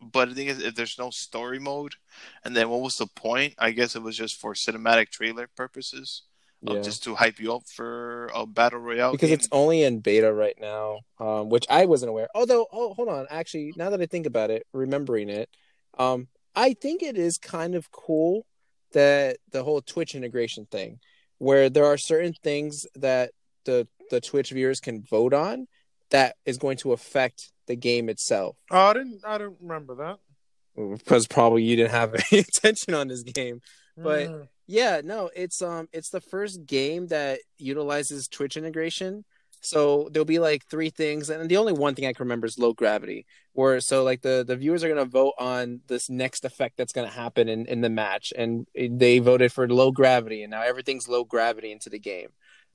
but 0.00 0.28
the 0.28 0.34
thing 0.34 0.48
is, 0.48 0.62
if 0.62 0.74
there's 0.74 0.98
no 0.98 1.10
story 1.10 1.58
mode, 1.58 1.94
and 2.44 2.56
then 2.56 2.68
what 2.70 2.80
was 2.80 2.96
the 2.96 3.06
point? 3.26 3.54
I 3.58 3.70
guess 3.72 3.96
it 3.96 4.02
was 4.02 4.16
just 4.16 4.36
for 4.40 4.54
cinematic 4.54 5.08
trailer 5.10 5.46
purposes, 5.62 6.22
of 6.66 6.76
Yeah. 6.76 6.82
just 6.82 7.02
to 7.04 7.14
hype 7.14 7.38
you 7.42 7.54
up 7.56 7.64
for 7.66 8.30
a 8.34 8.46
battle 8.46 8.80
royale. 8.80 9.12
because 9.12 9.28
game. 9.30 9.38
it's 9.38 9.48
only 9.52 9.82
in 9.82 10.00
beta 10.00 10.32
right 10.32 10.58
now, 10.60 11.00
um, 11.18 11.48
which 11.48 11.66
I 11.68 11.86
wasn't 11.86 12.10
aware. 12.10 12.28
Although, 12.34 12.66
oh, 12.72 12.94
hold 12.94 13.08
on, 13.08 13.26
actually, 13.30 13.72
now 13.76 13.90
that 13.90 14.00
I 14.00 14.06
think 14.06 14.26
about 14.26 14.50
it, 14.50 14.66
remembering 14.72 15.28
it, 15.28 15.48
um, 15.98 16.28
I 16.54 16.74
think 16.74 17.02
it 17.02 17.16
is 17.16 17.38
kind 17.38 17.74
of 17.74 17.90
cool 17.92 18.46
that 18.92 19.38
the 19.52 19.62
whole 19.64 19.80
Twitch 19.80 20.14
integration 20.14 20.66
thing, 20.70 20.98
where 21.38 21.68
there 21.70 21.84
are 21.86 21.96
certain 21.98 22.34
things 22.42 22.86
that 22.96 23.30
the 23.64 23.86
the 24.10 24.20
Twitch 24.20 24.50
viewers 24.50 24.80
can 24.80 25.02
vote 25.02 25.32
on, 25.34 25.66
that 26.10 26.36
is 26.44 26.58
going 26.58 26.76
to 26.78 26.92
affect 26.92 27.52
the 27.66 27.76
game 27.76 28.08
itself. 28.08 28.56
Oh, 28.70 28.78
I 28.78 28.92
didn't. 28.94 29.20
I 29.24 29.38
don't 29.38 29.56
remember 29.60 29.94
that. 29.96 30.18
Because 30.76 31.26
probably 31.26 31.62
you 31.62 31.76
didn't 31.76 31.90
have 31.92 32.14
any 32.32 32.40
attention 32.40 32.94
on 32.94 33.08
this 33.08 33.22
game. 33.22 33.60
But- 33.96 34.28
Mm. 34.28 34.48
Yeah, 34.72 35.00
no, 35.02 35.30
it's 35.34 35.60
um 35.62 35.88
it's 35.92 36.10
the 36.10 36.20
first 36.20 36.64
game 36.64 37.08
that 37.08 37.40
utilizes 37.58 38.28
Twitch 38.28 38.56
integration. 38.56 39.24
So 39.60 40.08
there'll 40.10 40.24
be 40.24 40.38
like 40.38 40.64
three 40.66 40.90
things, 40.90 41.28
and 41.30 41.48
the 41.48 41.58
only 41.58 41.72
one 41.72 41.94
thing 41.94 42.06
I 42.06 42.12
can 42.12 42.24
remember 42.24 42.46
is 42.46 42.58
low 42.58 42.72
gravity. 42.72 43.26
Where 43.52 43.80
so 43.80 44.04
like 44.04 44.22
the 44.22 44.44
the 44.46 44.56
viewers 44.56 44.82
are 44.82 44.88
gonna 44.88 45.04
vote 45.04 45.34
on 45.38 45.80
this 45.86 46.08
next 46.08 46.44
effect 46.44 46.76
that's 46.76 46.92
gonna 46.92 47.10
happen 47.10 47.48
in 47.48 47.66
in 47.66 47.80
the 47.82 47.90
match, 47.90 48.32
and 48.36 48.66
they 48.74 49.18
voted 49.18 49.52
for 49.52 49.68
low 49.68 49.90
gravity, 49.92 50.42
and 50.42 50.50
now 50.50 50.62
everything's 50.62 51.08
low 51.08 51.24
gravity 51.24 51.72
into 51.72 51.90
the 51.90 51.98
game. 51.98 52.28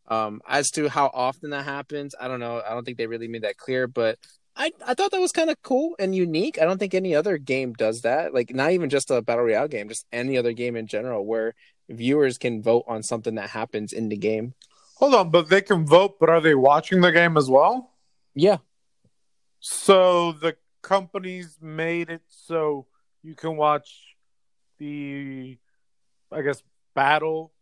Um, 0.08 0.42
as 0.48 0.70
to 0.72 0.88
how 0.90 1.10
often 1.14 1.50
that 1.50 1.66
happens, 1.66 2.14
I 2.20 2.28
don't 2.28 2.40
know. 2.40 2.62
I 2.66 2.74
don't 2.74 2.86
think 2.86 2.98
they 2.98 3.08
really 3.08 3.28
made 3.28 3.44
that 3.44 3.58
clear, 3.58 3.88
but 3.88 4.20
I 4.56 4.72
I 4.86 4.94
thought 4.94 5.12
that 5.12 5.20
was 5.22 5.32
kind 5.32 5.50
of 5.50 5.62
cool 5.64 5.96
and 6.00 6.16
unique. 6.16 6.62
I 6.62 6.66
don't 6.66 6.78
think 6.78 6.94
any 6.94 7.16
other 7.16 7.38
game 7.38 7.74
does 7.74 8.02
that. 8.02 8.34
Like 8.34 8.54
not 8.54 8.72
even 8.72 8.90
just 8.90 9.12
a 9.12 9.22
battle 9.22 9.46
royale 9.46 9.68
game, 9.68 9.90
just 9.90 10.06
any 10.12 10.38
other 10.38 10.54
game 10.54 10.76
in 10.76 10.88
general, 10.88 11.26
where 11.26 11.56
viewers 11.90 12.38
can 12.38 12.62
vote 12.62 12.86
on 12.88 13.04
something 13.04 13.36
that 13.36 13.50
happens 13.50 13.94
in 13.94 14.10
the 14.10 14.18
game. 14.18 14.54
Hold 14.96 15.14
on, 15.16 15.30
but 15.30 15.50
they 15.50 15.62
can 15.62 15.86
vote. 15.86 16.18
But 16.20 16.30
are 16.30 16.42
they 16.42 16.56
watching 16.56 17.02
the 17.02 17.12
game 17.12 17.38
as 17.38 17.50
well? 17.50 17.92
Yeah, 18.34 18.58
So 19.60 20.34
the 20.34 20.58
companies 20.82 21.58
made 21.62 22.10
it 22.10 22.22
so 22.28 22.86
you 23.24 23.34
can 23.34 23.56
watch 23.56 24.16
the, 24.78 25.58
I 26.32 26.42
guess, 26.42 26.62
battle, 26.94 27.54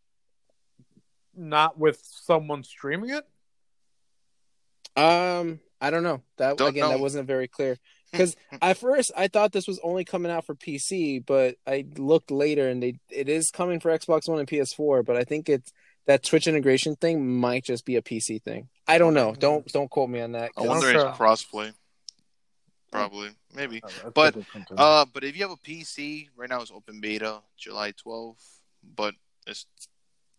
not 1.36 1.78
with 1.78 2.02
someone 2.04 2.64
streaming 2.64 3.12
it. 3.12 3.26
um, 4.96 5.60
I 5.80 5.90
don't 5.90 6.04
know. 6.04 6.22
That 6.38 6.58
Don't 6.58 6.70
again, 6.70 6.90
that 6.90 7.00
wasn't 7.00 7.28
very 7.28 7.48
clear. 7.48 7.78
Because 8.14 8.36
at 8.62 8.78
first 8.78 9.12
I 9.18 9.28
thought 9.28 9.54
this 9.54 9.68
was 9.68 9.80
only 9.82 10.06
coming 10.06 10.32
out 10.32 10.46
for 10.46 10.54
PC, 10.54 11.26
but 11.26 11.56
I 11.66 11.84
looked 11.98 12.30
later 12.30 12.70
and 12.70 12.82
they 12.84 13.00
it 13.10 13.28
is 13.28 13.50
coming 13.50 13.80
for 13.80 13.90
Xbox 13.90 14.30
One 14.30 14.38
and 14.38 14.48
PS4. 14.48 15.04
But 15.04 15.18
I 15.18 15.24
think 15.24 15.50
it's 15.50 15.74
that 16.06 16.24
Twitch 16.24 16.48
integration 16.48 16.96
thing 16.96 17.40
might 17.40 17.64
just 17.64 17.86
be 17.86 17.96
a 17.96 18.02
PC 18.02 18.42
thing. 18.42 18.70
I 18.88 18.98
don't 18.98 19.14
know. 19.14 19.34
Don't 19.34 19.66
don't 19.68 19.90
quote 19.90 20.10
me 20.10 20.22
on 20.22 20.34
that. 20.34 20.52
I 20.58 20.62
'cause- 20.62 20.68
wonder 20.68 20.88
Okay. 20.90 21.10
if 21.10 21.16
crossplay. 21.16 21.74
Probably, 22.92 23.30
maybe. 23.56 23.82
But, 24.14 24.36
Uh, 24.78 25.06
but 25.12 25.24
if 25.24 25.36
you 25.36 25.42
have 25.42 25.52
a 25.52 25.58
PC, 25.58 26.30
right 26.36 26.48
now 26.50 26.62
it's 26.62 26.70
open 26.72 27.02
beta, 27.02 27.42
July 27.58 27.92
12th. 27.94 28.60
But 28.96 29.16
it's 29.48 29.66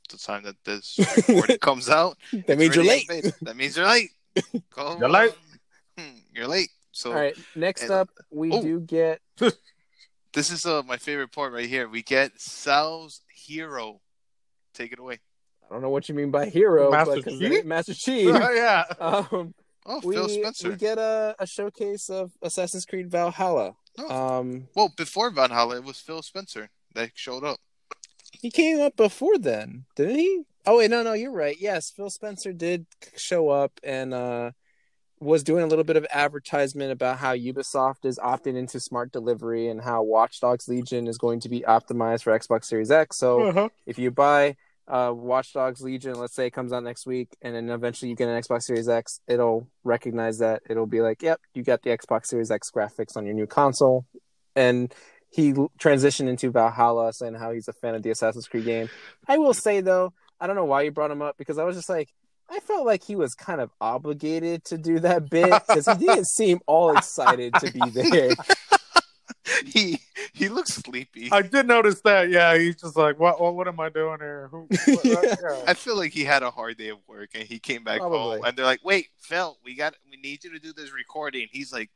the 0.09 0.19
time 0.19 0.45
that 0.45 0.62
this 0.65 0.97
recording 1.29 1.59
comes 1.59 1.89
out. 1.91 2.17
that 2.47 2.57
means 2.57 2.77
you're 2.77 2.85
late. 2.85 3.09
That 3.43 3.57
means 3.57 3.77
you're 3.77 3.89
late. 3.89 4.11
Go 4.71 4.97
You're 5.01 5.09
late. 5.09 5.33
on. 5.99 6.23
You're 6.33 6.47
late. 6.47 6.71
So 6.93 7.11
All 7.11 7.17
right. 7.17 7.37
Next 7.57 7.83
and- 7.83 7.91
up, 7.93 8.09
we 8.31 8.53
Oh. 8.53 8.62
do 8.62 8.81
get 8.81 9.21
this 10.33 10.51
is 10.53 10.65
uh, 10.65 10.83
my 10.85 10.97
favorite 10.97 11.33
part 11.33 11.53
right 11.53 11.69
here. 11.69 11.89
We 11.89 12.03
get 12.03 12.41
Sal's 12.41 13.23
hero. 13.35 14.01
Take 14.75 14.93
it 14.93 14.99
away. 15.01 15.19
I 15.75 15.77
don't 15.77 15.83
know 15.83 15.91
what 15.91 16.09
you 16.09 16.14
mean 16.14 16.31
by 16.31 16.47
hero, 16.47 16.89
Master 16.93 17.20
but 17.20 17.33
Chief? 17.33 17.64
Master 17.64 17.95
Chief. 17.95 18.27
yeah. 18.29 18.85
um, 19.01 19.55
Oh, 19.87 20.01
we, 20.05 20.14
Phil 20.14 20.29
Spencer. 20.29 20.70
we 20.70 20.77
get 20.77 20.99
a, 20.99 21.35
a 21.41 21.47
showcase 21.49 22.09
of 22.09 22.31
Assassin's 22.43 22.87
Creed 22.87 23.11
Valhalla. 23.11 23.75
Oh. 23.99 24.39
Um, 24.39 24.68
Well, 24.77 24.93
before 24.97 25.31
Valhalla, 25.31 25.77
it 25.79 25.85
was 25.85 25.99
Phil 25.99 26.22
Spencer 26.22 26.70
that 26.95 27.11
showed 27.16 27.43
up. 27.43 27.59
he 28.41 28.53
came 28.53 28.81
up 28.81 28.97
before 28.97 29.37
then, 29.37 29.85
didn't 29.97 30.16
he? 30.20 30.43
Oh 30.64 30.79
wait, 30.79 30.93
no, 30.93 31.03
no, 31.03 31.12
you're 31.12 31.33
right. 31.33 31.57
Yes, 31.59 31.91
Phil 31.91 32.09
Spencer 32.09 32.53
did 32.53 32.87
show 33.16 33.49
up 33.51 33.72
and 33.83 34.14
uh, 34.14 34.53
was 35.20 35.43
doing 35.43 35.64
a 35.64 35.66
little 35.66 35.85
bit 35.85 35.97
of 35.97 36.07
advertisement 36.12 36.91
about 36.93 37.18
how 37.18 37.35
Ubisoft 37.35 38.05
is 38.05 38.18
opting 38.20 38.57
into 38.57 38.79
smart 38.81 39.11
delivery 39.12 39.68
and 39.68 39.81
how 39.83 40.03
Watch 40.05 40.41
Dogs 40.41 40.68
Legion 40.68 41.09
is 41.09 41.18
going 41.18 41.41
to 41.41 41.49
be 41.51 41.61
optimized 41.62 42.22
for 42.22 42.39
Xbox 42.39 42.64
Series 42.66 42.91
X. 42.93 43.18
So 43.18 43.49
Uh-huh. 43.49 43.68
if 43.87 43.99
you 43.99 44.11
buy 44.11 44.57
uh, 44.87 45.12
Watch 45.14 45.53
Dogs 45.53 45.80
Legion, 45.80 46.14
let's 46.14 46.35
say 46.35 46.47
it 46.47 46.53
comes 46.53 46.72
out 46.72 46.82
next 46.82 47.07
week, 47.07 47.37
and 47.43 47.55
then 47.55 47.70
eventually 47.70 48.11
you 48.11 48.16
get 48.16 48.28
an 48.28 48.41
Xbox 48.41 48.64
Series 48.64 48.89
X, 48.89 49.20
it'll 49.26 49.68
recognize 49.82 50.39
that. 50.39 50.62
It'll 50.68 50.87
be 50.87 51.01
like, 51.01 51.22
yep, 51.22 51.41
you 51.55 51.62
got 51.62 51.82
the 51.82 51.91
Xbox 51.91 52.26
Series 52.26 52.51
X 52.51 52.70
graphics 52.70 53.16
on 53.16 53.24
your 53.24 53.35
new 53.35 53.47
console. 53.47 54.05
And 54.55 54.95
he 55.30 55.53
transitioned 55.53 56.28
into 56.28 56.51
Valhalla, 56.51 57.12
saying 57.12 57.35
how 57.35 57.53
he's 57.53 57.68
a 57.68 57.72
fan 57.72 57.95
of 57.95 58.03
the 58.03 58.11
Assassin's 58.11 58.47
Creed 58.47 58.64
game. 58.66 58.89
I 59.26 59.39
will 59.39 59.55
say, 59.55 59.80
though, 59.80 60.12
I 60.41 60.47
don't 60.47 60.57
know 60.57 60.64
why 60.64 60.82
you 60.82 60.91
brought 60.91 61.11
him 61.11 61.22
up 61.22 61.37
because 61.39 61.59
I 61.59 61.64
was 61.64 61.76
just 61.76 61.89
like, 61.89 62.12
I 62.51 62.61
felt 62.61 62.85
like 62.85 63.03
he 63.03 63.16
was 63.16 63.35
kind 63.35 63.61
of 63.61 63.70
obligated 63.80 64.64
to 64.66 64.78
do 64.78 65.01
that 65.01 65.30
bit 65.30 65.51
because 65.66 65.87
he 65.87 66.07
didn't 66.07 66.26
seem 66.26 66.61
all 66.66 66.97
excited 66.97 67.55
to 67.55 67.72
be 67.72 67.80
there. 67.91 68.30
he 69.67 69.99
he 70.33 70.49
looks 70.49 70.75
sleepy. 70.75 71.29
I 71.31 71.43
did 71.43 71.67
notice 71.67 72.01
that. 72.03 72.31
Yeah, 72.31 72.57
he's 72.57 72.77
just 72.77 72.97
like, 72.97 73.19
what? 73.19 73.41
What, 73.41 73.55
what 73.55 73.69
am 73.69 73.79
I 73.81 73.89
doing 73.89 74.19
here? 74.21 74.49
Who, 74.51 74.67
what, 74.87 75.05
Yeah. 75.05 75.35
yeah. 75.43 75.63
I 75.67 75.75
feel 75.75 75.97
like 75.97 76.13
he 76.13 76.25
had 76.25 76.43
a 76.43 76.51
hard 76.51 76.77
day 76.79 76.89
of 76.89 76.99
work 77.07 77.31
and 77.35 77.45
he 77.45 77.59
came 77.59 77.85
back 77.85 78.01
Probably. 78.01 78.19
home 78.39 78.45
and 78.45 78.57
they're 78.57 78.65
like, 78.65 78.85
"Wait, 78.85 79.09
Phil, 79.19 79.59
we 79.65 79.75
got 79.75 79.95
we 80.11 80.17
need 80.17 80.45
you 80.45 80.51
to 80.51 80.59
do 80.59 80.73
this 80.73 80.93
recording." 80.93 81.49
He's 81.51 81.73
like, 81.73 81.91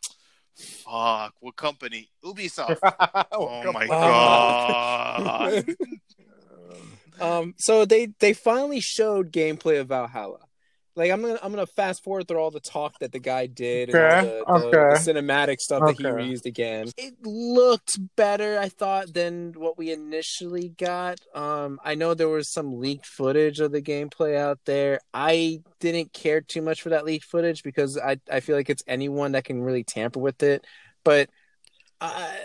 "Fuck, 0.54 1.34
what 1.40 1.56
company? 1.56 2.10
Ubisoft." 2.24 2.78
oh 3.32 3.72
my 3.72 3.86
god. 3.86 5.64
Um, 7.20 7.54
so 7.58 7.84
they 7.84 8.08
they 8.18 8.32
finally 8.32 8.80
showed 8.80 9.32
gameplay 9.32 9.80
of 9.80 9.88
Valhalla. 9.88 10.47
Like 10.98 11.12
I'm 11.12 11.22
gonna 11.22 11.38
I'm 11.42 11.52
gonna 11.52 11.66
fast 11.66 12.02
forward 12.02 12.26
through 12.26 12.38
all 12.38 12.50
the 12.50 12.60
talk 12.60 12.98
that 12.98 13.12
the 13.12 13.20
guy 13.20 13.46
did 13.46 13.88
Okay, 13.88 13.98
the, 13.98 14.44
the, 14.46 14.52
okay. 14.52 14.76
the 14.90 14.96
cinematic 14.96 15.60
stuff 15.60 15.84
that 15.86 15.96
he 15.96 16.04
Okay. 16.04 16.08
reused 16.08 16.44
again. 16.44 16.90
It 16.96 17.14
looked 17.22 17.98
better, 18.16 18.58
I 18.58 18.68
thought, 18.68 19.14
than 19.14 19.52
what 19.56 19.78
we 19.78 19.92
initially 19.92 20.70
got. 20.70 21.20
Um, 21.34 21.78
I 21.84 21.94
know 21.94 22.14
there 22.14 22.28
was 22.28 22.50
some 22.52 22.80
leaked 22.80 23.06
footage 23.06 23.60
of 23.60 23.70
the 23.70 23.80
gameplay 23.80 24.36
out 24.36 24.58
there. 24.64 24.98
I 25.14 25.60
didn't 25.78 26.12
care 26.12 26.40
too 26.40 26.62
much 26.62 26.82
for 26.82 26.88
that 26.88 27.04
leaked 27.04 27.24
footage 27.24 27.62
because 27.62 27.96
I 27.96 28.18
I 28.30 28.40
feel 28.40 28.56
like 28.56 28.68
it's 28.68 28.82
anyone 28.88 29.32
that 29.32 29.44
can 29.44 29.62
really 29.62 29.84
tamper 29.84 30.18
with 30.18 30.42
it. 30.42 30.64
But 31.04 31.30
I, 32.00 32.40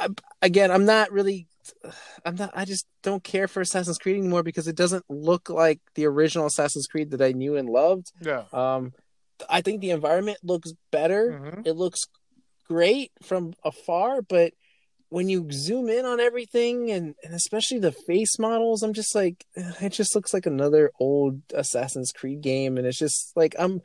I 0.00 0.08
again, 0.46 0.70
I'm 0.70 0.86
not 0.86 1.10
really 1.12 1.48
I'm 2.24 2.36
not. 2.36 2.50
I 2.54 2.64
just 2.64 2.86
don't 3.02 3.22
care 3.24 3.48
for 3.48 3.60
Assassin's 3.60 3.98
Creed 3.98 4.16
anymore 4.16 4.42
because 4.42 4.68
it 4.68 4.76
doesn't 4.76 5.04
look 5.08 5.50
like 5.50 5.80
the 5.94 6.06
original 6.06 6.46
Assassin's 6.46 6.86
Creed 6.86 7.10
that 7.10 7.20
I 7.20 7.32
knew 7.32 7.56
and 7.56 7.68
loved. 7.68 8.12
Yeah. 8.20 8.44
Um, 8.52 8.92
I 9.50 9.60
think 9.60 9.80
the 9.80 9.90
environment 9.90 10.38
looks 10.42 10.72
better. 10.90 11.40
Mhm. 11.42 11.66
It 11.66 11.74
looks 11.74 12.02
great 12.68 13.12
from 13.22 13.52
afar, 13.64 14.22
but 14.22 14.52
when 15.08 15.28
you 15.28 15.48
zoom 15.52 15.88
in 15.88 16.04
on 16.04 16.18
everything 16.20 16.90
and, 16.90 17.14
and 17.22 17.34
especially 17.34 17.78
the 17.78 17.92
face 17.92 18.38
models, 18.38 18.82
I'm 18.82 18.92
just 18.92 19.14
like, 19.14 19.44
eh, 19.56 19.72
it 19.82 19.90
just 19.90 20.14
looks 20.14 20.34
like 20.34 20.46
another 20.46 20.90
old 20.98 21.42
Assassin's 21.54 22.12
Creed 22.12 22.40
game, 22.40 22.76
and 22.76 22.86
it's 22.86 22.98
just 22.98 23.32
like 23.36 23.54
I'm, 23.58 23.82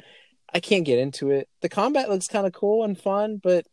I 0.54 0.60
can't 0.60 0.86
get 0.86 1.00
into 1.00 1.32
it. 1.32 1.48
The 1.62 1.70
combat 1.70 2.10
looks 2.10 2.28
kind 2.28 2.48
of 2.48 2.54
cool 2.54 2.84
and 2.84 2.98
fun, 2.98 3.40
but 3.42 3.66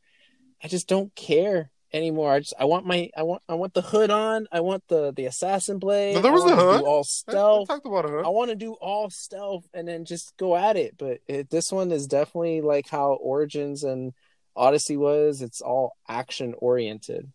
I 0.63 0.69
just 0.69 0.89
don't 0.89 1.15
care 1.15 1.71
anymore. 1.93 2.33
I 2.33 2.41
just 2.41 2.55
I 2.59 2.65
want 2.65 2.87
my 2.87 3.11
I 3.17 3.23
want 3.23 3.43
I 3.49 3.55
want 3.55 3.75
the 3.75 3.83
hood 3.83 4.11
on. 4.11 4.47
I 4.53 4.61
want 4.61 4.85
the 4.89 5.13
the 5.13 5.27
assassin 5.27 5.79
blade. 5.79 6.15
No, 6.17 6.21
there 6.23 6.33
was 6.33 6.43
I 6.43 6.47
wanna 6.47 6.57
the 6.57 6.63
hood. 6.73 6.81
Do 6.81 6.87
all 6.87 6.97
I- 6.97 7.01
I 7.01 7.03
stealth. 7.03 7.69
talked 7.69 7.87
about 7.87 8.05
it. 8.07 8.25
I 8.25 8.29
want 8.29 8.51
to 8.51 8.57
do 8.57 8.73
all 8.75 9.11
stealth 9.11 9.67
and 9.75 9.87
then 9.89 10.05
just 10.05 10.37
go 10.37 10.57
at 10.57 10.77
it. 10.77 10.97
But 10.99 11.21
it, 11.27 11.51
this 11.51 11.73
one 11.73 11.91
is 11.93 12.07
definitely 12.07 12.61
like 12.61 12.89
how 12.89 13.13
Origins 13.15 13.85
and 13.85 14.13
Odyssey 14.57 14.97
was. 14.97 15.41
It's 15.43 15.61
all 15.61 15.97
action 16.09 16.55
oriented. 16.59 17.31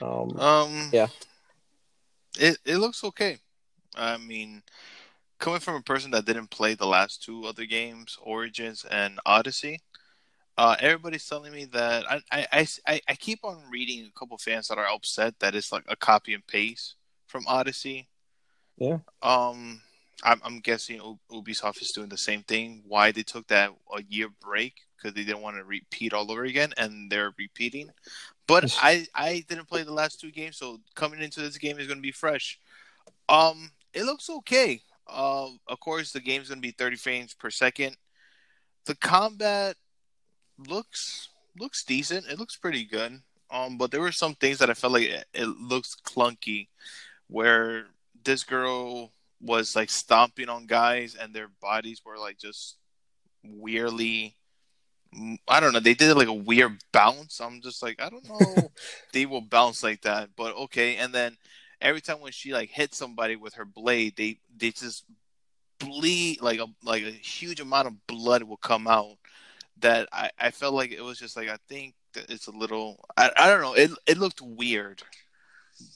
Um, 0.00 0.38
Um, 0.38 0.90
Yeah. 0.92 1.08
It 2.38 2.58
it 2.64 2.76
looks 2.76 3.02
okay. 3.04 3.38
I 3.96 4.16
mean, 4.16 4.62
coming 5.38 5.60
from 5.60 5.74
a 5.76 5.80
person 5.82 6.10
that 6.12 6.24
didn't 6.24 6.50
play 6.50 6.74
the 6.74 6.86
last 6.86 7.22
two 7.22 7.44
other 7.46 7.64
games, 7.64 8.16
Origins 8.22 8.84
and 8.88 9.18
Odyssey, 9.26 9.80
uh, 10.58 10.74
everybody's 10.80 11.24
telling 11.24 11.52
me 11.52 11.66
that 11.66 12.04
I, 12.10 12.20
I, 12.32 12.66
I, 12.86 13.00
I 13.08 13.14
keep 13.14 13.44
on 13.44 13.62
reading 13.70 14.04
a 14.04 14.18
couple 14.18 14.36
fans 14.38 14.66
that 14.68 14.76
are 14.76 14.88
upset 14.92 15.38
that 15.38 15.54
it's 15.54 15.70
like 15.70 15.84
a 15.86 15.94
copy 15.94 16.34
and 16.34 16.44
paste 16.44 16.96
from 17.28 17.44
Odyssey. 17.46 18.08
Yeah. 18.76 18.98
Um, 19.22 19.80
I'm, 20.24 20.40
I'm 20.44 20.58
guessing 20.58 21.00
Ubisoft 21.30 21.80
is 21.80 21.92
doing 21.94 22.08
the 22.08 22.18
same 22.18 22.42
thing. 22.42 22.82
Why 22.88 23.12
they 23.12 23.22
took 23.22 23.46
that 23.46 23.70
a 23.96 24.02
year 24.02 24.30
break 24.40 24.74
because 24.96 25.14
they 25.14 25.22
didn't 25.22 25.42
want 25.42 25.56
to 25.58 25.62
repeat 25.62 26.12
all 26.12 26.32
over 26.32 26.42
again, 26.42 26.72
and 26.76 27.08
they're 27.08 27.32
repeating. 27.38 27.90
But 28.48 28.76
I, 28.82 29.06
I 29.14 29.44
didn't 29.48 29.68
play 29.68 29.84
the 29.84 29.92
last 29.92 30.20
two 30.20 30.32
games, 30.32 30.56
so 30.56 30.80
coming 30.96 31.22
into 31.22 31.40
this 31.40 31.56
game 31.56 31.78
is 31.78 31.86
going 31.86 31.98
to 31.98 32.02
be 32.02 32.10
fresh. 32.10 32.58
Um, 33.28 33.70
it 33.94 34.02
looks 34.02 34.28
okay. 34.28 34.80
Uh, 35.06 35.50
of 35.68 35.78
course, 35.78 36.10
the 36.10 36.20
game's 36.20 36.48
going 36.48 36.60
to 36.60 36.66
be 36.66 36.72
30 36.72 36.96
frames 36.96 37.32
per 37.32 37.48
second. 37.48 37.96
The 38.86 38.96
combat 38.96 39.76
looks 40.58 41.28
looks 41.58 41.84
decent. 41.84 42.26
It 42.26 42.38
looks 42.38 42.56
pretty 42.56 42.84
good. 42.84 43.20
Um, 43.50 43.78
but 43.78 43.90
there 43.90 44.00
were 44.00 44.12
some 44.12 44.34
things 44.34 44.58
that 44.58 44.70
I 44.70 44.74
felt 44.74 44.92
like 44.92 45.04
it, 45.08 45.24
it 45.32 45.46
looks 45.46 45.96
clunky, 46.04 46.68
where 47.28 47.86
this 48.24 48.44
girl 48.44 49.12
was 49.40 49.74
like 49.76 49.90
stomping 49.90 50.48
on 50.48 50.66
guys 50.66 51.14
and 51.14 51.32
their 51.32 51.48
bodies 51.60 52.02
were 52.04 52.18
like 52.18 52.38
just 52.38 52.76
weirdly. 53.44 54.34
I 55.48 55.60
don't 55.60 55.72
know. 55.72 55.80
They 55.80 55.94
did 55.94 56.14
like 56.16 56.28
a 56.28 56.34
weird 56.34 56.82
bounce. 56.92 57.40
I'm 57.40 57.62
just 57.62 57.82
like, 57.82 58.02
I 58.02 58.10
don't 58.10 58.28
know. 58.28 58.68
they 59.14 59.24
will 59.24 59.40
bounce 59.40 59.82
like 59.82 60.02
that, 60.02 60.30
but 60.36 60.54
okay. 60.54 60.96
And 60.96 61.14
then 61.14 61.38
every 61.80 62.02
time 62.02 62.20
when 62.20 62.32
she 62.32 62.52
like 62.52 62.70
hit 62.70 62.94
somebody 62.94 63.36
with 63.36 63.54
her 63.54 63.64
blade, 63.64 64.16
they 64.16 64.38
they 64.56 64.70
just 64.70 65.04
bleed 65.78 66.42
like 66.42 66.60
a 66.60 66.66
like 66.82 67.04
a 67.04 67.10
huge 67.10 67.60
amount 67.60 67.86
of 67.86 68.06
blood 68.06 68.42
will 68.42 68.58
come 68.58 68.86
out. 68.86 69.16
That 69.80 70.08
I 70.12 70.30
I 70.38 70.50
felt 70.50 70.74
like 70.74 70.92
it 70.92 71.02
was 71.02 71.18
just 71.18 71.36
like 71.36 71.48
I 71.48 71.58
think 71.68 71.94
that 72.14 72.30
it's 72.30 72.46
a 72.46 72.52
little 72.52 73.04
I 73.16 73.30
I 73.36 73.48
don't 73.48 73.60
know. 73.60 73.74
It 73.74 73.90
it 74.06 74.18
looked 74.18 74.40
weird, 74.40 75.02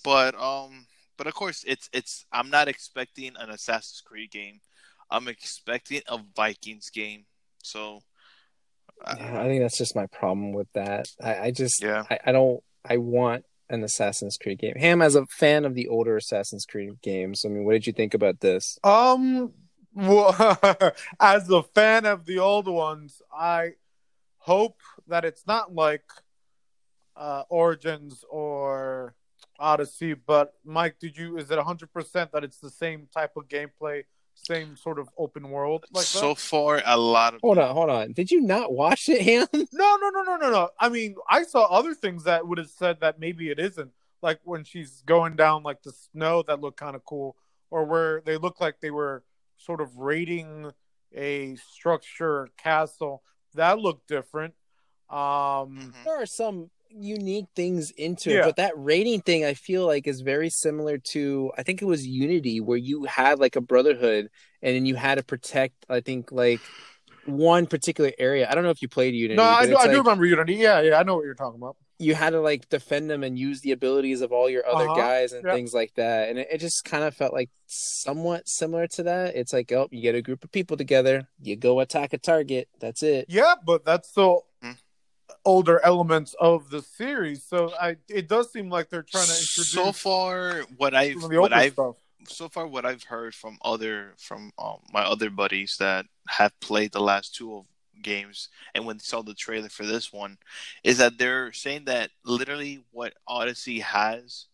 but 0.05 0.35
um 0.41 0.87
but 1.17 1.27
of 1.27 1.35
course 1.35 1.65
it's 1.67 1.89
it's 1.93 2.25
I'm 2.33 2.51
not 2.51 2.69
expecting 2.69 3.33
an 3.39 3.51
Assassin's 3.51 4.03
Creed 4.05 4.31
game. 4.31 4.61
I'm 5.11 5.29
expecting 5.29 6.03
a 6.09 6.19
Vikings 6.37 6.91
game. 6.91 7.25
So. 7.63 8.03
uh, 9.05 9.15
yeah, 9.19 9.41
I 9.43 9.45
think 9.47 9.63
that's 9.63 9.79
just 9.79 9.97
my 9.97 10.07
problem 10.07 10.53
with 10.53 10.69
that. 10.75 11.07
I, 11.23 11.39
I 11.39 11.51
just 11.51 11.83
Yeah. 11.83 12.05
I, 12.11 12.19
I 12.27 12.33
don't 12.33 12.63
I 12.85 12.97
want 12.99 13.45
an 13.69 13.83
Assassin's 13.83 14.37
Creed 14.37 14.59
game. 14.59 14.75
Ham 14.77 15.01
as 15.03 15.15
a 15.15 15.27
fan 15.39 15.65
of 15.65 15.75
the 15.75 15.89
older 15.89 16.17
Assassin's 16.17 16.67
Creed 16.67 17.01
games. 17.03 17.43
I 17.45 17.49
mean, 17.49 17.65
what 17.65 17.73
did 17.73 17.87
you 17.87 17.93
think 17.93 18.15
about 18.15 18.41
this? 18.41 18.79
Um, 18.85 19.53
well, 19.95 20.59
as 21.21 21.49
a 21.51 21.63
fan 21.63 22.07
of 22.07 22.25
the 22.25 22.39
old 22.39 22.67
ones, 22.67 23.23
I 23.35 23.73
hope 24.39 24.81
that 25.09 25.25
it's 25.25 25.47
not 25.47 25.75
like 25.75 26.05
uh, 27.17 27.45
Origins 27.49 28.25
or 28.29 29.15
Odyssey. 29.59 30.15
But 30.15 30.55
Mike, 30.65 30.97
did 31.01 31.17
you? 31.17 31.37
Is 31.39 31.51
it 31.51 31.59
hundred 31.59 31.93
percent 31.93 32.33
that 32.33 32.45
it's 32.45 32.59
the 32.59 32.71
same 32.71 33.09
type 33.13 33.33
of 33.37 33.49
gameplay, 33.49 34.05
same 34.35 34.77
sort 34.77 34.99
of 34.99 35.09
open 35.19 35.51
world 35.51 35.85
like 35.93 36.05
so 36.05 36.31
that? 36.31 36.39
far, 36.39 36.83
a 36.85 36.97
lot 36.97 37.35
of 37.35 37.41
Hold 37.43 37.59
on, 37.59 37.75
hold 37.75 37.91
on. 37.91 38.13
Did 38.13 38.31
you 38.31 38.41
not 38.41 38.73
watch 38.73 39.09
it, 39.09 39.23
Ham? 39.23 39.47
No, 39.73 39.97
no, 40.01 40.09
no, 40.11 40.23
no, 40.23 40.37
no, 40.37 40.51
no. 40.51 40.71
I 40.79 40.89
mean, 40.89 41.17
I 41.29 41.43
saw 41.45 41.65
other 41.65 41.95
things 41.95 42.25
that 42.25 42.47
would 42.47 42.59
have 42.59 42.71
said 42.71 43.01
that 43.01 43.19
maybe 43.19 43.51
it 43.51 43.59
isn't. 43.59 43.91
Like 44.23 44.41
when 44.45 44.63
she's 44.65 45.03
going 45.05 45.35
down 45.35 45.65
like 45.65 45.83
the 45.83 45.93
snow 45.93 46.43
that 46.47 46.61
looked 46.61 46.79
kind 46.79 46.95
of 46.95 47.05
cool, 47.05 47.37
or 47.71 47.85
where 47.85 48.21
they 48.25 48.37
look 48.37 48.61
like 48.61 48.81
they 48.81 48.91
were 48.91 49.25
sort 49.65 49.81
of 49.81 49.97
raiding 49.97 50.73
a 51.15 51.57
structure 51.57 52.49
castle. 52.57 53.23
That 53.55 53.79
looked 53.79 54.09
different. 54.09 54.55
Um, 55.11 55.93
Mhm. 55.95 56.05
there 56.05 56.23
are 56.23 56.27
some 56.27 56.71
unique 56.95 57.47
things 57.57 57.91
into 57.93 58.31
it, 58.31 58.45
but 58.45 58.57
that 58.57 58.73
rating 58.77 59.21
thing 59.21 59.45
I 59.45 59.55
feel 59.55 59.87
like 59.87 60.07
is 60.07 60.21
very 60.21 60.51
similar 60.51 60.99
to 60.99 61.51
I 61.57 61.63
think 61.63 61.81
it 61.81 61.87
was 61.87 62.07
Unity 62.07 62.61
where 62.61 62.77
you 62.79 63.05
had 63.05 63.39
like 63.39 63.57
a 63.57 63.61
brotherhood 63.61 64.29
and 64.63 64.77
then 64.77 64.85
you 64.87 64.95
had 64.95 65.17
to 65.17 65.23
protect 65.25 65.75
I 65.89 66.01
think 66.01 66.33
like 66.33 66.61
one 67.25 67.67
particular 67.67 68.13
area. 68.19 68.49
I 68.51 68.55
don't 68.55 68.65
know 68.65 68.71
if 68.71 68.83
you 68.83 68.89
played 68.89 69.15
Unity. 69.15 69.37
no, 69.37 69.45
I 69.45 69.65
do, 69.67 69.73
it's 69.73 69.85
I 69.85 69.91
do 69.91 69.99
remember 69.99 70.27
Unity. 70.27 70.55
Yeah, 70.55 70.81
yeah, 70.81 70.99
I 70.99 71.03
know 71.03 71.17
what 71.17 71.25
you're 71.25 71.35
talking 71.35 71.61
about. 71.61 71.77
You 71.99 72.15
had 72.15 72.31
to 72.31 72.41
like 72.41 72.69
defend 72.69 73.09
them 73.09 73.23
and 73.23 73.39
use 73.39 73.61
the 73.61 73.71
abilities 73.73 74.21
of 74.23 74.33
all 74.33 74.49
your 74.51 74.67
other 74.67 74.87
Uh-huh. 74.87 74.95
guys 74.95 75.33
and 75.33 75.45
Yep. 75.45 75.55
things 75.55 75.73
like 75.75 75.95
that. 75.95 76.29
And 76.29 76.39
it, 76.39 76.49
it 76.51 76.59
just 76.59 76.85
kind 76.85 77.05
of 77.05 77.15
felt 77.15 77.33
like 77.33 77.51
somewhat 77.67 78.49
similar 78.49 78.87
to 78.89 79.03
that. 79.05 79.37
It's 79.37 79.53
like, 79.53 79.71
oh, 79.73 79.89
you 79.93 80.03
get 80.03 80.15
a 80.15 80.23
group 80.23 80.43
of 80.45 80.51
people 80.51 80.77
together, 80.77 81.29
you 81.41 81.55
go 81.57 81.81
attack 81.81 82.13
a 82.13 82.19
target, 82.19 82.69
that's 82.81 83.03
it. 83.03 83.27
Yeah, 83.29 83.55
but 83.65 83.85
that's 83.85 84.11
the 84.13 84.39
older 85.45 85.81
elements 85.85 86.35
of 86.41 86.71
the 86.71 86.83
series. 86.83 87.45
So 87.45 87.73
I, 87.81 87.97
it 88.09 88.29
does 88.29 88.53
seem 88.53 88.71
like 88.71 88.91
they're 88.91 89.03
trying 89.03 89.27
to 89.27 89.33
introduce 89.33 89.71
so 89.71 89.93
far 89.93 90.63
what 90.77 90.95
I've 90.95 91.21
the 91.21 91.41
what 91.41 91.53
I've 91.53 91.73
stuff. 91.73 91.97
so 92.29 92.49
far 92.49 92.67
what 92.67 92.85
I've 92.85 93.03
heard 93.05 93.35
from 93.35 93.59
other 93.65 94.15
from 94.19 94.53
um, 94.59 94.79
my 94.93 95.03
other 95.03 95.31
buddies 95.31 95.77
that 95.79 96.07
have 96.29 96.59
played 96.61 96.93
the 96.93 97.01
last 97.01 97.35
two 97.35 97.57
of 97.57 97.67
games 98.03 98.49
and 98.75 98.85
when 98.85 98.97
they 98.97 99.03
saw 99.03 99.23
the 99.23 99.35
trailer 99.35 99.69
for 99.69 99.87
this 99.87 100.13
one 100.13 100.37
is 100.85 100.99
that 100.99 101.19
they're 101.19 101.53
saying 101.53 101.85
that 101.85 102.11
literally 102.25 102.85
what 102.91 103.15
Odyssey 103.27 103.81
has 103.81 104.47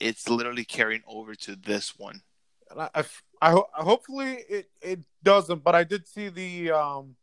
it's 0.00 0.28
literally 0.28 0.64
carrying 0.64 1.02
over 1.06 1.34
to 1.34 1.54
this 1.54 1.96
one. 1.98 2.22
And 2.70 2.80
I, 2.80 2.90
I, 2.94 3.04
I 3.42 3.50
ho- 3.50 3.68
hopefully 3.74 4.38
it, 4.48 4.70
it 4.80 5.00
doesn't, 5.22 5.62
but 5.62 5.74
I 5.74 5.84
did 5.84 6.08
see 6.08 6.28
the 6.30 6.72
um, 6.72 7.16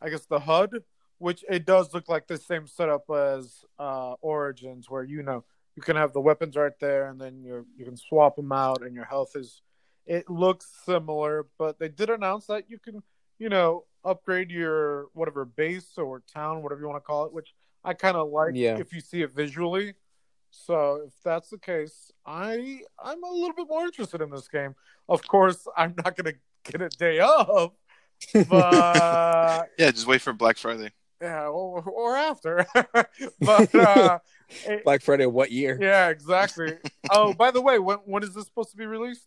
I 0.00 0.08
guess 0.08 0.24
the 0.26 0.38
HUD, 0.38 0.82
which 1.18 1.44
it 1.48 1.66
does 1.66 1.92
look 1.92 2.08
like 2.08 2.26
the 2.26 2.38
same 2.38 2.66
setup 2.66 3.10
as 3.10 3.64
uh, 3.78 4.14
Origins, 4.22 4.88
where 4.88 5.02
you 5.02 5.22
know 5.22 5.44
you 5.76 5.82
can 5.82 5.96
have 5.96 6.12
the 6.12 6.20
weapons 6.20 6.56
right 6.56 6.78
there, 6.80 7.08
and 7.08 7.20
then 7.20 7.42
you 7.42 7.66
you 7.76 7.84
can 7.84 7.96
swap 7.96 8.36
them 8.36 8.52
out, 8.52 8.82
and 8.82 8.94
your 8.94 9.04
health 9.04 9.32
is. 9.34 9.60
It 10.06 10.28
looks 10.28 10.66
similar, 10.84 11.46
but 11.56 11.78
they 11.78 11.88
did 11.88 12.10
announce 12.10 12.46
that 12.46 12.64
you 12.68 12.78
can, 12.78 13.00
you 13.40 13.48
know, 13.48 13.84
upgrade 14.04 14.50
your 14.52 15.06
whatever 15.14 15.44
base 15.44 15.98
or 15.98 16.22
town, 16.32 16.62
whatever 16.62 16.80
you 16.80 16.86
want 16.88 17.02
to 17.02 17.06
call 17.06 17.24
it, 17.26 17.32
which 17.32 17.52
I 17.82 17.94
kind 17.94 18.16
of 18.16 18.28
like 18.30 18.52
Yeah. 18.54 18.78
if 18.78 18.92
you 18.92 19.00
see 19.00 19.22
it 19.22 19.32
visually. 19.34 19.94
So 20.50 21.02
if 21.06 21.14
that's 21.24 21.48
the 21.50 21.58
case, 21.58 22.10
I 22.26 22.80
I'm 23.02 23.22
a 23.24 23.30
little 23.30 23.54
bit 23.54 23.66
more 23.68 23.84
interested 23.84 24.20
in 24.20 24.30
this 24.30 24.46
game. 24.48 24.74
Of 25.08 25.26
course, 25.26 25.66
I'm 25.76 25.94
not 26.04 26.16
gonna 26.16 26.34
get 26.64 26.80
a 26.82 26.88
day 26.90 27.18
of, 27.20 27.72
but 28.48 29.68
Yeah, 29.78 29.90
just 29.90 30.06
wait 30.06 30.20
for 30.20 30.32
Black 30.32 30.56
Friday. 30.58 30.92
Yeah, 31.22 31.48
or, 31.48 31.82
or 31.82 32.16
after. 32.16 32.66
but 33.40 33.74
uh, 33.74 34.18
it- 34.66 34.84
Black 34.84 35.02
Friday, 35.02 35.26
what 35.26 35.50
year? 35.52 35.78
yeah, 35.80 36.08
exactly. 36.08 36.78
oh, 37.10 37.32
by 37.34 37.50
the 37.50 37.60
way, 37.60 37.78
when 37.78 37.98
when 38.06 38.22
is 38.22 38.34
this 38.34 38.44
supposed 38.46 38.70
to 38.70 38.76
be 38.76 38.86
released? 38.86 39.26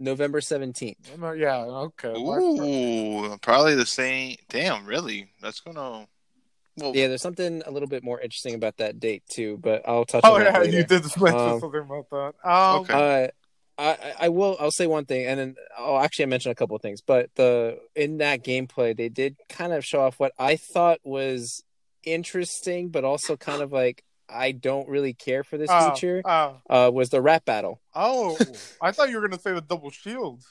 November 0.00 0.40
seventeenth. 0.40 1.10
Uh, 1.22 1.32
Yeah, 1.32 1.58
okay. 1.64 2.12
Ooh, 2.16 3.36
probably 3.42 3.74
the 3.76 3.86
same. 3.86 4.36
Damn, 4.48 4.86
really? 4.86 5.30
That's 5.40 5.60
gonna. 5.60 6.08
Well, 6.76 6.96
Yeah, 6.96 7.08
there's 7.08 7.22
something 7.22 7.62
a 7.66 7.70
little 7.70 7.88
bit 7.88 8.02
more 8.02 8.20
interesting 8.20 8.54
about 8.54 8.78
that 8.78 8.98
date 8.98 9.22
too, 9.30 9.58
but 9.62 9.86
I'll 9.86 10.04
touch 10.06 10.22
Oh 10.24 10.34
on 10.34 10.40
that 10.44 10.54
yeah, 10.54 10.60
later. 10.60 10.76
you 10.78 10.84
did 10.84 11.02
mention 11.02 11.34
Um, 11.34 11.60
something 11.60 11.80
about 11.80 12.10
that. 12.10 12.32
Um, 12.50 12.80
Okay. 12.80 12.94
Uh, 12.94 13.28
I, 13.78 13.88
I- 13.92 14.14
I 14.20 14.28
will. 14.28 14.56
I'll 14.60 14.70
say 14.70 14.86
one 14.86 15.04
thing, 15.04 15.26
and 15.26 15.38
then 15.40 15.54
I'll 15.78 16.00
actually 16.00 16.26
mention 16.26 16.50
a 16.50 16.54
couple 16.54 16.76
of 16.76 16.82
things. 16.82 17.00
But 17.00 17.30
the 17.36 17.78
in 17.94 18.18
that 18.18 18.42
gameplay, 18.44 18.96
they 18.96 19.08
did 19.08 19.36
kind 19.48 19.72
of 19.72 19.84
show 19.84 20.00
off 20.00 20.18
what 20.20 20.32
I 20.38 20.56
thought 20.56 21.00
was 21.04 21.62
interesting, 22.04 22.88
but 22.88 23.04
also 23.04 23.36
kind 23.36 23.62
of 23.62 23.72
like 23.72 24.02
I 24.32 24.52
don't 24.52 24.88
really 24.88 25.14
care 25.14 25.44
for 25.44 25.58
this 25.58 25.70
uh, 25.70 25.92
feature. 25.92 26.22
uh, 26.24 26.54
Uh, 26.68 26.90
was 26.92 27.10
the 27.10 27.20
rap 27.20 27.44
battle? 27.44 27.80
oh, 27.94 28.36
I 28.82 28.92
thought 28.92 29.10
you 29.10 29.16
were 29.16 29.28
gonna 29.28 29.40
say 29.40 29.52
the 29.52 29.60
double 29.60 29.90
shields. 29.90 30.46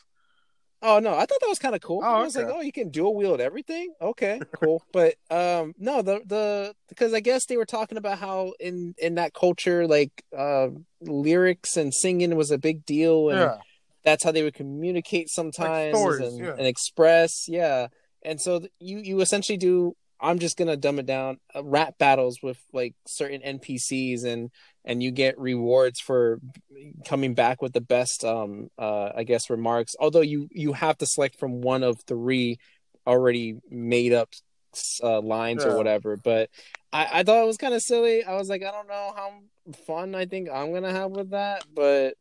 Oh 0.81 0.99
no, 0.99 1.13
I 1.13 1.25
thought 1.25 1.39
that 1.41 1.49
was 1.49 1.59
kind 1.59 1.75
of 1.75 1.81
cool. 1.81 2.01
Oh, 2.03 2.07
I 2.07 2.23
was 2.23 2.37
like, 2.37 2.47
oh, 2.49 2.61
you 2.61 2.71
can 2.71 2.89
dual 2.89 3.13
wield 3.13 3.41
everything. 3.41 3.93
Okay, 4.01 4.39
cool. 4.53 4.81
but 4.93 5.15
um, 5.29 5.73
no, 5.77 6.01
the 6.01 6.21
the 6.25 6.73
because 6.87 7.13
I 7.13 7.19
guess 7.19 7.45
they 7.47 7.57
were 7.57 7.65
talking 7.65 7.97
about 7.97 8.17
how 8.19 8.53
in 8.59 8.95
in 8.97 9.15
that 9.15 9.33
culture, 9.33 9.87
like 9.87 10.11
uh, 10.37 10.69
lyrics 11.01 11.75
and 11.75 11.93
singing 11.93 12.35
was 12.35 12.51
a 12.51 12.57
big 12.57 12.85
deal, 12.85 13.29
and 13.29 13.39
Yeah, 13.41 13.57
that's 14.05 14.23
how 14.23 14.31
they 14.31 14.43
would 14.43 14.53
communicate 14.53 15.29
sometimes 15.29 15.97
stories, 15.97 16.33
and, 16.33 16.45
yeah. 16.45 16.55
and 16.57 16.65
express 16.65 17.47
yeah 17.47 17.87
and 18.23 18.41
so 18.41 18.61
you 18.79 18.99
you 18.99 19.21
essentially 19.21 19.57
do 19.57 19.95
i'm 20.21 20.39
just 20.39 20.57
gonna 20.57 20.77
dumb 20.77 20.99
it 20.99 21.05
down 21.05 21.37
uh, 21.55 21.63
rap 21.63 21.97
battles 21.97 22.39
with 22.41 22.59
like 22.73 22.93
certain 23.07 23.41
npcs 23.41 24.23
and 24.23 24.49
and 24.85 25.03
you 25.03 25.11
get 25.11 25.39
rewards 25.39 25.99
for 25.99 26.39
coming 27.05 27.33
back 27.33 27.61
with 27.61 27.73
the 27.73 27.81
best 27.81 28.23
um 28.23 28.69
uh 28.77 29.09
i 29.15 29.23
guess 29.23 29.49
remarks 29.49 29.95
although 29.99 30.21
you 30.21 30.47
you 30.51 30.73
have 30.73 30.97
to 30.97 31.05
select 31.05 31.39
from 31.39 31.61
one 31.61 31.83
of 31.83 31.97
three 32.07 32.57
already 33.07 33.57
made 33.69 34.13
up 34.13 34.29
uh, 35.03 35.19
lines 35.19 35.65
or 35.65 35.75
whatever 35.75 36.15
but 36.15 36.49
i 36.93 37.07
i 37.13 37.23
thought 37.23 37.41
it 37.41 37.47
was 37.47 37.57
kind 37.57 37.73
of 37.73 37.81
silly 37.81 38.23
i 38.23 38.35
was 38.35 38.49
like 38.49 38.63
i 38.63 38.71
don't 38.71 38.87
know 38.87 39.13
how 39.15 39.31
fun 39.87 40.13
i 40.13 40.25
think 40.25 40.47
i'm 40.53 40.71
gonna 40.71 40.91
have 40.91 41.11
with 41.11 41.31
that 41.31 41.63
but 41.73 42.13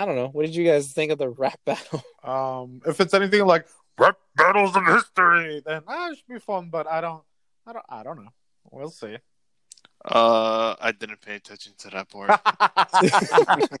I 0.00 0.06
don't 0.06 0.16
know. 0.16 0.28
What 0.28 0.46
did 0.46 0.54
you 0.54 0.64
guys 0.64 0.92
think 0.94 1.12
of 1.12 1.18
the 1.18 1.28
rap 1.28 1.60
battle? 1.66 2.02
Um, 2.24 2.80
if 2.86 3.00
it's 3.00 3.12
anything 3.12 3.44
like 3.44 3.66
rap 4.00 4.16
battles 4.36 4.74
of 4.76 4.86
history, 4.86 5.62
then 5.64 5.82
that 5.86 6.16
should 6.16 6.26
be 6.28 6.38
fun. 6.40 6.70
But 6.70 6.86
I 6.88 7.00
don't, 7.00 7.22
I 7.66 7.72
don't, 7.74 7.84
I 7.88 8.02
don't 8.02 8.24
know. 8.24 8.30
We'll 8.72 8.90
see. 8.90 9.18
uh, 10.04 10.74
I 10.80 10.92
didn't 10.92 11.20
pay 11.20 11.36
attention 11.36 11.74
to 11.78 11.90
that 11.90 12.08
part. 12.08 12.30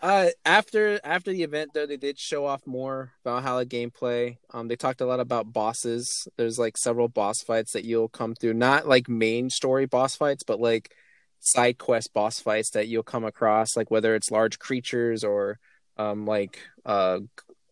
Uh, 0.00 0.28
after 0.46 0.98
after 1.04 1.30
the 1.32 1.42
event, 1.42 1.72
though, 1.74 1.86
they 1.86 1.98
did 1.98 2.18
show 2.18 2.46
off 2.46 2.66
more 2.66 3.12
Valhalla 3.24 3.66
gameplay. 3.66 4.38
Um, 4.52 4.68
they 4.68 4.76
talked 4.76 5.02
a 5.02 5.06
lot 5.06 5.20
about 5.20 5.52
bosses. 5.52 6.26
There's 6.38 6.58
like 6.58 6.78
several 6.78 7.08
boss 7.08 7.42
fights 7.42 7.72
that 7.72 7.84
you'll 7.84 8.08
come 8.08 8.34
through, 8.34 8.54
not 8.54 8.88
like 8.88 9.08
main 9.08 9.50
story 9.50 9.86
boss 9.86 10.16
fights, 10.16 10.42
but 10.44 10.60
like 10.60 10.94
side 11.40 11.76
quest 11.78 12.14
boss 12.14 12.40
fights 12.40 12.70
that 12.70 12.88
you'll 12.88 13.02
come 13.02 13.24
across, 13.24 13.76
like 13.76 13.90
whether 13.90 14.14
it's 14.14 14.30
large 14.30 14.58
creatures 14.58 15.24
or 15.24 15.58
um 15.98 16.24
like 16.26 16.58
uh 16.86 17.20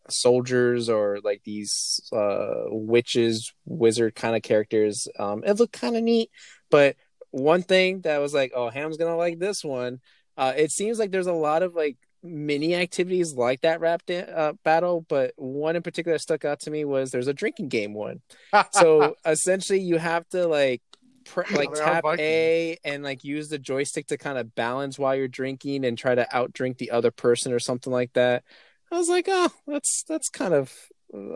soldiers 0.09 0.89
or 0.89 1.19
like 1.23 1.43
these 1.45 2.01
uh 2.13 2.65
witches 2.69 3.53
wizard 3.65 4.15
kind 4.15 4.37
of 4.37 4.43
characters 4.43 5.09
um 5.19 5.43
it 5.45 5.59
looked 5.59 5.73
kind 5.73 5.97
of 5.97 6.03
neat 6.03 6.31
but 6.71 6.97
one 7.31 7.63
thing 7.63 8.01
that 8.03 8.19
was 8.19 8.35
like 8.35 8.53
oh 8.55 8.69
ham's 8.69 8.97
gonna 8.97 9.17
like 9.17 9.39
this 9.39 9.65
one 9.65 10.01
uh 10.37 10.53
it 10.57 10.71
seems 10.71 10.99
like 10.99 11.11
there's 11.11 11.27
a 11.27 11.33
lot 11.33 11.63
of 11.63 11.75
like 11.75 11.97
mini 12.23 12.75
activities 12.75 13.35
like 13.35 13.61
that 13.63 13.81
rap 13.81 14.03
da- 14.07 14.21
uh, 14.23 14.53
battle 14.65 15.05
but 15.09 15.33
one 15.37 15.77
in 15.77 15.83
particular 15.83 16.19
stuck 16.19 16.45
out 16.45 16.61
to 16.61 16.71
me 16.71 16.85
was 16.85 17.11
there's 17.11 17.27
a 17.27 17.35
drinking 17.35 17.69
game 17.69 17.95
one. 17.95 18.21
So 18.73 19.17
essentially 19.27 19.81
you 19.81 19.99
have 19.99 20.29
to 20.31 20.47
like 20.47 20.83
pr- 21.25 21.43
like 21.55 21.73
tap 21.75 22.05
a 22.19 22.79
and 22.85 23.03
like 23.03 23.25
use 23.25 23.49
the 23.49 23.59
joystick 23.59 24.07
to 24.09 24.19
kind 24.19 24.39
of 24.39 24.55
balance 24.55 24.99
while 24.99 25.15
you're 25.17 25.29
drinking 25.29 25.85
and 25.85 25.99
try 25.99 26.15
to 26.15 26.27
outdrink 26.33 26.79
the 26.79 26.91
other 26.91 27.11
person 27.11 27.53
or 27.53 27.59
something 27.59 27.93
like 27.93 28.13
that 28.13 28.45
i 28.93 28.97
was 28.99 29.09
like 29.09 29.27
oh 29.29 29.51
that's 29.67 30.05
that's 30.05 30.29
kind 30.29 30.55
of 30.55 30.73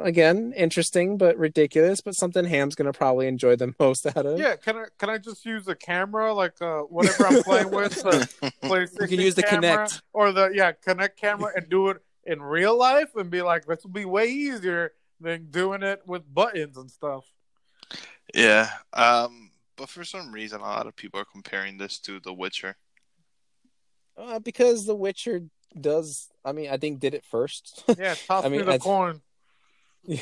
again 0.02 0.54
interesting 0.56 1.18
but 1.18 1.36
ridiculous 1.36 2.00
but 2.00 2.14
something 2.14 2.44
ham's 2.44 2.74
gonna 2.74 2.92
probably 2.92 3.26
enjoy 3.26 3.56
the 3.56 3.74
most 3.80 4.06
out 4.06 4.24
of 4.26 4.38
yeah, 4.38 4.56
can 4.56 4.76
I 4.76 4.84
can 4.98 5.10
I 5.10 5.18
just 5.18 5.44
use 5.44 5.64
the 5.64 5.74
camera 5.74 6.32
like 6.32 6.60
uh, 6.62 6.80
whatever 6.82 7.26
I'm 7.26 7.42
playing 7.42 7.70
with? 7.70 7.92
The 8.02 8.28
PlayStation 8.62 9.02
You 9.02 9.08
can 9.08 9.20
use 9.20 9.34
the 9.34 9.42
camera 9.42 9.86
Kinect. 9.86 10.02
or 10.14 10.32
the 10.32 10.50
yeah 10.54 10.72
Kinect 10.72 11.16
camera 11.16 11.52
and 11.56 11.68
do 11.68 11.88
it 11.90 11.98
in 12.24 12.40
real 12.42 12.76
life 12.78 13.14
and 13.16 13.30
be 13.30 13.42
like 13.42 13.66
this 13.66 13.82
will 13.84 13.90
be 13.90 14.04
way 14.06 14.28
easier 14.28 14.92
than 15.20 15.50
doing 15.50 15.82
it 15.82 16.00
with 16.06 16.22
buttons 16.32 16.76
and 16.78 16.90
stuff. 16.90 17.24
yeah. 18.34 18.68
Um, 18.94 19.50
but 19.76 19.88
for 19.90 20.04
some 20.04 20.32
reason, 20.32 20.60
a 20.60 20.64
lot 20.64 20.86
of 20.86 20.96
people 20.96 21.20
are 21.20 21.24
comparing 21.30 21.76
this 21.78 21.98
to 22.00 22.18
The 22.20 22.32
Witcher. 22.32 22.76
uh, 24.16 24.38
because 24.38 24.86
the 24.86 24.94
witcher 24.94 25.42
does 25.80 26.28
i 26.44 26.52
mean 26.52 26.70
i 26.70 26.76
think 26.76 27.00
did 27.00 27.14
it 27.14 27.24
first 27.24 27.84
Yeah, 27.98 28.14
toss 28.26 28.44
I 28.44 28.48
mean, 28.48 28.60
me 28.60 28.64
the 28.66 28.72
I- 28.72 28.78
coin. 28.78 29.20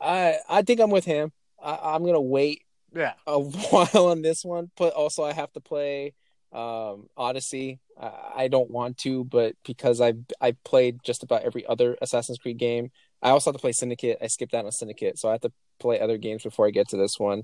i 0.00 0.36
i 0.48 0.62
think 0.62 0.80
i'm 0.80 0.90
with 0.90 1.04
him 1.04 1.32
I, 1.62 1.78
i'm 1.94 2.04
gonna 2.04 2.20
wait 2.20 2.62
Yeah, 2.94 3.14
a 3.26 3.38
while 3.70 4.06
on 4.08 4.22
this 4.22 4.44
one, 4.44 4.70
but 4.76 4.92
also 4.94 5.24
I 5.24 5.32
have 5.32 5.52
to 5.54 5.60
play 5.60 6.14
um, 6.52 7.08
Odyssey. 7.16 7.80
I, 8.00 8.44
I 8.44 8.48
don't 8.48 8.70
want 8.70 8.98
to, 8.98 9.24
but 9.24 9.56
because 9.64 10.00
I 10.00 10.14
I 10.40 10.54
played 10.64 11.00
just 11.02 11.24
about 11.24 11.42
every 11.42 11.66
other 11.66 11.96
Assassin's 12.00 12.38
Creed 12.38 12.58
game, 12.58 12.92
I 13.20 13.30
also 13.30 13.50
have 13.50 13.56
to 13.56 13.60
play 13.60 13.72
Syndicate. 13.72 14.18
I 14.22 14.28
skipped 14.28 14.54
out 14.54 14.64
on 14.64 14.70
Syndicate, 14.70 15.18
so 15.18 15.28
I 15.28 15.32
have 15.32 15.40
to 15.40 15.52
play 15.80 15.98
other 15.98 16.18
games 16.18 16.44
before 16.44 16.66
I 16.68 16.70
get 16.70 16.86
to 16.90 16.96
this 16.96 17.18
one. 17.18 17.42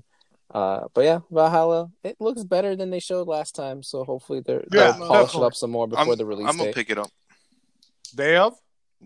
Uh, 0.53 0.87
but 0.93 1.03
yeah, 1.03 1.19
Valhalla, 1.29 1.89
it 2.03 2.15
looks 2.21 2.43
better 2.45 2.75
than 2.77 2.89
they 2.91 2.99
showed 3.01 3.27
last 3.27 3.53
time, 3.55 3.83
so 3.83 4.05
hopefully 4.05 4.39
they're 4.45 4.63
Yeah, 4.71 4.91
they'll 4.93 5.07
polish 5.07 5.33
it 5.35 5.41
up 5.43 5.55
some 5.55 5.71
more 5.71 5.87
before 5.87 6.13
I'm, 6.13 6.17
the 6.17 6.25
release 6.25 6.47
I'm 6.47 6.55
gonna 6.57 6.69
date. 6.69 6.75
pick 6.75 6.89
it 6.89 6.97
up. 6.97 7.09
Day 8.11 8.35
of. 8.35 8.53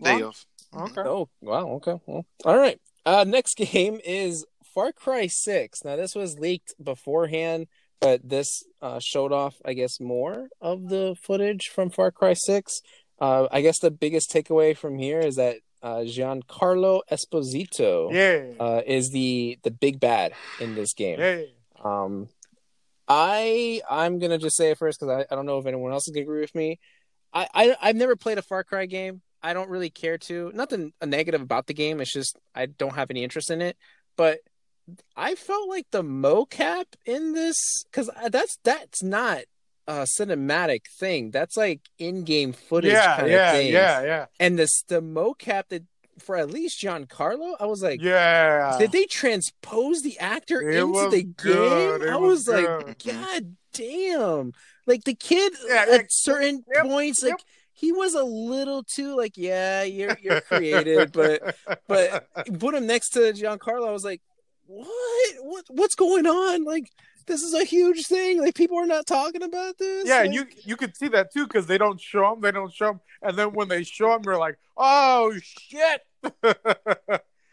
Day 0.00 0.20
Launch? 0.22 0.46
of. 0.74 0.82
Okay. 0.90 1.00
Oh 1.08 1.28
wow, 1.40 1.68
okay, 1.76 1.94
well, 2.06 2.26
all 2.44 2.56
right. 2.58 2.78
Uh, 3.04 3.24
next 3.26 3.56
game 3.56 3.98
is 4.04 4.44
Far 4.74 4.92
Cry 4.92 5.26
Six. 5.26 5.84
Now 5.84 5.96
this 5.96 6.14
was 6.14 6.38
leaked 6.38 6.74
beforehand, 6.82 7.66
but 8.00 8.28
this 8.28 8.62
uh, 8.82 8.98
showed 9.00 9.32
off, 9.32 9.54
I 9.64 9.72
guess, 9.72 10.00
more 10.00 10.48
of 10.60 10.88
the 10.88 11.16
footage 11.22 11.68
from 11.68 11.90
Far 11.90 12.10
Cry 12.10 12.34
Six. 12.34 12.80
Uh, 13.18 13.48
I 13.50 13.62
guess 13.62 13.78
the 13.78 13.90
biggest 13.90 14.30
takeaway 14.30 14.76
from 14.76 14.98
here 14.98 15.20
is 15.20 15.36
that 15.36 15.56
uh, 15.82 16.00
Giancarlo 16.00 17.00
Esposito 17.10 18.12
Yeah. 18.12 18.62
uh, 18.62 18.82
is 18.86 19.10
the 19.10 19.58
the 19.62 19.70
big 19.70 19.98
bad 20.00 20.34
in 20.60 20.74
this 20.74 20.92
game. 20.92 21.18
yeah. 21.20 21.42
Um, 21.82 22.28
I 23.08 23.80
I'm 23.88 24.18
gonna 24.18 24.38
just 24.38 24.56
say 24.56 24.70
it 24.70 24.78
first 24.78 24.98
because 25.00 25.24
I, 25.30 25.32
I 25.32 25.36
don't 25.36 25.46
know 25.46 25.58
if 25.58 25.66
anyone 25.66 25.92
else 25.92 26.08
is 26.08 26.12
gonna 26.14 26.24
agree 26.24 26.40
with 26.40 26.54
me. 26.54 26.78
I, 27.36 27.48
I 27.54 27.76
I've 27.82 27.96
never 27.96 28.16
played 28.16 28.38
a 28.38 28.42
Far 28.42 28.64
Cry 28.64 28.86
game. 28.86 29.20
I 29.42 29.52
don't 29.52 29.70
really 29.70 29.90
care 29.90 30.18
to. 30.18 30.50
Nothing 30.54 30.92
a 31.00 31.06
negative 31.06 31.42
about 31.42 31.66
the 31.66 31.74
game. 31.74 32.00
It's 32.00 32.12
just 32.12 32.36
I 32.54 32.66
don't 32.66 32.94
have 32.94 33.10
any 33.10 33.22
interest 33.22 33.50
in 33.50 33.60
it. 33.62 33.76
But 34.16 34.40
I 35.16 35.34
felt 35.34 35.68
like 35.68 35.86
the 35.90 36.02
mocap 36.02 36.86
in 37.04 37.32
this 37.34 37.56
because 37.84 38.08
that's 38.30 38.56
that's 38.64 39.02
not 39.02 39.42
a 39.86 40.06
cinematic 40.18 40.82
thing. 40.98 41.30
That's 41.30 41.56
like 41.56 41.80
in-game 41.98 42.52
footage 42.52 42.92
Yeah, 42.92 43.16
kind 43.16 43.30
yeah, 43.30 43.50
of 43.52 43.56
thing. 43.56 43.72
yeah, 43.72 44.02
yeah, 44.02 44.26
And 44.40 44.58
this 44.58 44.82
the 44.88 45.00
mocap 45.02 45.64
that 45.68 45.84
for 46.18 46.36
at 46.36 46.50
least 46.50 46.80
Giancarlo, 46.80 47.54
I 47.60 47.66
was 47.66 47.82
like, 47.82 48.02
yeah. 48.02 48.76
did 48.78 48.92
they 48.92 49.04
transpose 49.06 50.02
the 50.02 50.18
actor 50.18 50.62
It 50.62 50.78
into 50.80 51.06
the 51.08 51.22
good. 51.24 52.00
game? 52.00 52.08
It 52.08 52.12
I 52.12 52.16
was 52.16 52.46
was, 52.46 52.48
like. 52.48 52.74
God 53.04 53.56
damn! 53.72 54.52
Like 54.86 55.04
the 55.04 55.14
kid 55.14 55.52
Yeah, 55.68 55.82
at 55.82 55.88
like, 55.88 56.06
certain 56.10 56.64
yep, 56.72 56.84
points, 56.84 57.22
like 57.22 57.42
he 57.72 57.92
was 57.92 58.14
a 58.14 58.24
little 58.24 58.82
too 58.84 59.16
like, 59.16 59.36
yeah, 59.36 59.82
you're 59.82 60.16
you're 60.22 60.40
creative, 60.40 61.12
but 61.12 61.56
but 61.86 62.26
put 62.58 62.74
him 62.74 62.86
next 62.86 63.10
to 63.10 63.20
Giancarlo. 63.32 63.88
I 63.88 63.92
was 63.92 64.04
like, 64.04 64.22
what? 64.66 65.34
What? 65.40 65.64
What's 65.68 65.94
going 65.94 66.26
on? 66.26 66.64
Like 66.64 66.90
this 67.26 67.42
is 67.42 67.54
a 67.54 67.64
huge 67.64 68.06
thing. 68.06 68.40
Like 68.40 68.54
people 68.54 68.78
are 68.78 68.86
not 68.86 69.06
talking 69.06 69.42
about 69.42 69.78
this. 69.78 70.06
yeah, 70.06 70.20
Like, 70.20 70.32
you 70.32 70.46
you 70.64 70.76
could 70.76 70.96
see 70.96 71.08
that 71.08 71.32
too 71.32 71.46
because 71.46 71.66
they 71.66 71.78
don't 71.78 72.00
show 72.00 72.30
them. 72.30 72.40
They 72.40 72.52
don't 72.52 72.72
show 72.72 72.86
them, 72.86 73.00
and 73.22 73.36
then 73.36 73.52
when 73.52 73.68
they 73.68 73.82
show 73.84 74.10
them, 74.10 74.22
you're 74.24 74.38
like, 74.38 74.58
oh 74.76 75.32
shit. 75.42 76.02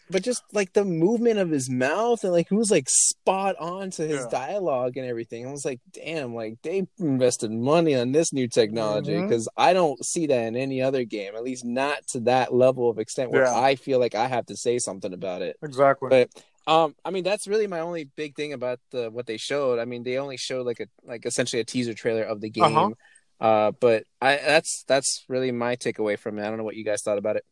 but 0.09 0.21
just 0.21 0.43
like 0.51 0.74
the 0.74 0.86
movement 0.86 1.39
of 1.39 1.49
his 1.49 1.69
mouth 1.69 2.24
and 2.24 2.34
like 2.34 2.49
he 2.49 2.55
was 2.55 2.69
like 2.69 2.88
spot 2.89 3.55
on 3.59 3.89
to 3.91 4.05
his 4.05 4.21
Yeah. 4.32 4.45
dialogue 4.47 4.97
and 4.97 5.07
everything. 5.07 5.47
I 5.47 5.51
was 5.51 5.65
like, 5.65 5.80
damn, 5.91 6.36
like 6.36 6.57
they 6.61 6.86
invested 6.99 7.51
money 7.51 7.95
on 7.95 8.11
this 8.11 8.34
new 8.34 8.47
technology 8.47 9.13
mm-hmm. 9.13 9.28
because 9.28 9.47
I 9.57 9.74
don't 9.74 10.03
see 10.05 10.28
that 10.28 10.45
in 10.47 10.55
any 10.55 10.82
other 10.82 11.03
game, 11.03 11.36
at 11.36 11.43
least 11.43 11.65
not 11.65 12.05
to 12.09 12.19
that 12.21 12.53
level 12.53 12.89
of 12.89 12.99
extent 12.99 13.32
where 13.32 13.43
Yeah. 13.43 13.55
I 13.57 13.76
feel 13.76 13.99
like 13.99 14.13
I 14.15 14.28
have 14.28 14.45
to 14.47 14.55
say 14.57 14.78
something 14.78 15.13
about 15.13 15.41
it. 15.41 15.57
exactly. 15.63 16.09
But 16.09 16.30
Um, 16.66 16.95
I 17.03 17.11
mean 17.11 17.24
that's 17.24 17.47
really 17.47 17.68
my 17.68 17.80
only 17.82 18.05
big 18.16 18.36
thing 18.36 18.53
about 18.53 18.80
the 18.91 19.09
what 19.11 19.26
they 19.26 19.38
showed. 19.38 19.80
I 19.80 19.86
mean 19.86 20.03
they 20.03 20.18
only 20.18 20.38
showed 20.38 20.66
like 20.66 20.80
a 20.80 20.88
like 21.03 21.26
essentially 21.26 21.59
a 21.59 21.66
teaser 21.66 21.93
trailer 21.93 22.24
of 22.24 22.39
the 22.41 22.49
game. 22.49 22.64
Uh-huh. 22.78 22.91
Uh, 23.39 23.72
but 23.72 24.05
I 24.22 24.38
that's 24.38 24.84
that's 24.88 25.26
really 25.28 25.51
my 25.51 25.76
takeaway 25.76 26.18
from 26.18 26.39
it. 26.39 26.43
I 26.43 26.49
don't 26.49 26.57
know 26.57 26.64
what 26.64 26.76
you 26.78 26.86
guys 26.86 27.01
thought 27.01 27.18
about 27.18 27.36
it. 27.36 27.45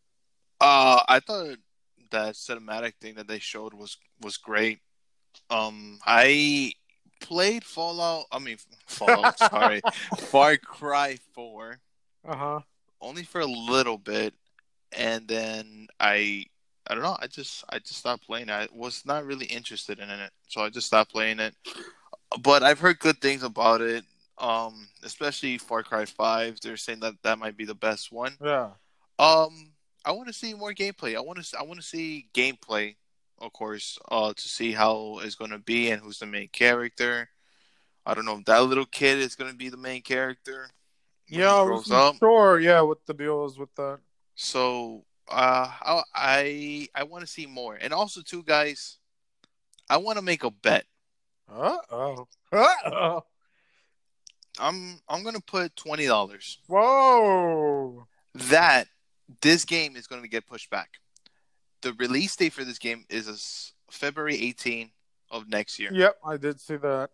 Uh, 0.61 1.01
I 1.09 1.19
thought 1.19 1.57
that 2.11 2.35
cinematic 2.35 2.93
thing 3.01 3.15
that 3.15 3.27
they 3.27 3.39
showed 3.39 3.73
was 3.73 3.97
was 4.21 4.37
great. 4.37 4.79
Um, 5.49 5.99
I 6.05 6.73
played 7.19 7.63
Fallout. 7.63 8.25
I 8.31 8.39
mean, 8.39 8.57
Fallout. 8.87 9.37
sorry, 9.37 9.81
Far 10.17 10.57
Cry 10.57 11.17
Four 11.33 11.79
Uh 12.25 12.35
huh. 12.35 12.59
only 13.01 13.23
for 13.23 13.41
a 13.41 13.45
little 13.45 13.97
bit, 13.97 14.33
and 14.95 15.27
then 15.27 15.87
I 15.99 16.45
I 16.91 16.93
don't 16.93 17.03
know. 17.03 17.15
I 17.21 17.27
just 17.27 17.63
I 17.69 17.79
just 17.79 17.99
stopped 17.99 18.27
playing. 18.27 18.49
I 18.49 18.67
was 18.73 19.05
not 19.05 19.25
really 19.25 19.45
interested 19.45 19.99
in 19.99 20.09
it, 20.09 20.31
so 20.49 20.59
I 20.59 20.69
just 20.69 20.87
stopped 20.87 21.13
playing 21.13 21.39
it. 21.39 21.55
But 22.41 22.63
I've 22.63 22.79
heard 22.79 22.99
good 22.99 23.21
things 23.21 23.43
about 23.43 23.79
it. 23.79 24.03
Um, 24.37 24.89
especially 25.01 25.57
Far 25.57 25.83
Cry 25.83 26.03
Five. 26.03 26.59
They're 26.59 26.75
saying 26.75 26.99
that 26.99 27.13
that 27.23 27.39
might 27.39 27.55
be 27.55 27.63
the 27.63 27.75
best 27.75 28.11
one. 28.11 28.35
Yeah. 28.43 28.71
Um, 29.19 29.71
I 30.03 30.11
want 30.11 30.27
to 30.27 30.33
see 30.33 30.53
more 30.53 30.73
gameplay. 30.73 31.15
I 31.15 31.21
want 31.21 31.41
to 31.41 31.57
I 31.57 31.63
want 31.63 31.79
to 31.79 31.85
see 31.85 32.27
gameplay, 32.33 32.97
of 33.39 33.53
course, 33.53 33.97
uh, 34.11 34.33
to 34.33 34.47
see 34.49 34.73
how 34.73 35.21
it's 35.23 35.35
going 35.35 35.51
to 35.51 35.59
be 35.59 35.91
and 35.91 36.01
who's 36.01 36.19
the 36.19 36.25
main 36.25 36.49
character. 36.49 37.29
I 38.05 38.15
don't 38.15 38.25
know 38.25 38.37
if 38.37 38.45
that 38.45 38.63
little 38.63 38.85
kid 38.85 39.19
is 39.19 39.35
going 39.35 39.49
to 39.49 39.55
be 39.55 39.69
the 39.69 39.77
main 39.77 40.01
character. 40.01 40.69
Yeah. 41.29 41.55
I 41.55 41.63
grows 41.63 41.87
wasn't. 41.87 42.19
Sure. 42.19 42.59
Yeah. 42.59 42.81
What 42.81 43.05
the 43.05 43.13
deal 43.13 43.45
is 43.45 43.57
with 43.57 43.73
that? 43.75 43.99
So 44.35 45.05
uh, 45.31 45.71
I 46.13 46.87
I, 46.93 47.03
want 47.03 47.25
to 47.25 47.31
see 47.31 47.45
more, 47.45 47.77
and 47.79 47.93
also 47.93 48.21
too, 48.21 48.43
guys, 48.43 48.97
I 49.89 49.97
want 49.97 50.17
to 50.17 50.21
make 50.21 50.43
a 50.43 50.51
bet. 50.51 50.85
Uh 51.51 51.77
oh. 51.91 52.27
Uh 52.51 52.67
oh. 52.85 53.23
I'm 54.59 54.99
I'm 55.07 55.23
gonna 55.23 55.41
put 55.41 55.75
twenty 55.75 56.05
dollars 56.05 56.59
Whoa. 56.67 58.07
that 58.35 58.87
this 59.41 59.65
game 59.65 59.95
is 59.95 60.07
going 60.07 60.21
to 60.21 60.27
get 60.27 60.47
pushed 60.47 60.69
back. 60.69 60.89
The 61.81 61.93
release 61.93 62.35
date 62.35 62.53
for 62.53 62.63
this 62.63 62.77
game 62.77 63.05
is 63.09 63.73
February 63.89 64.35
18 64.35 64.91
of 65.31 65.49
next 65.49 65.79
year. 65.79 65.89
Yep. 65.93 66.17
I 66.23 66.37
did 66.37 66.59
see 66.59 66.75
that. 66.75 67.09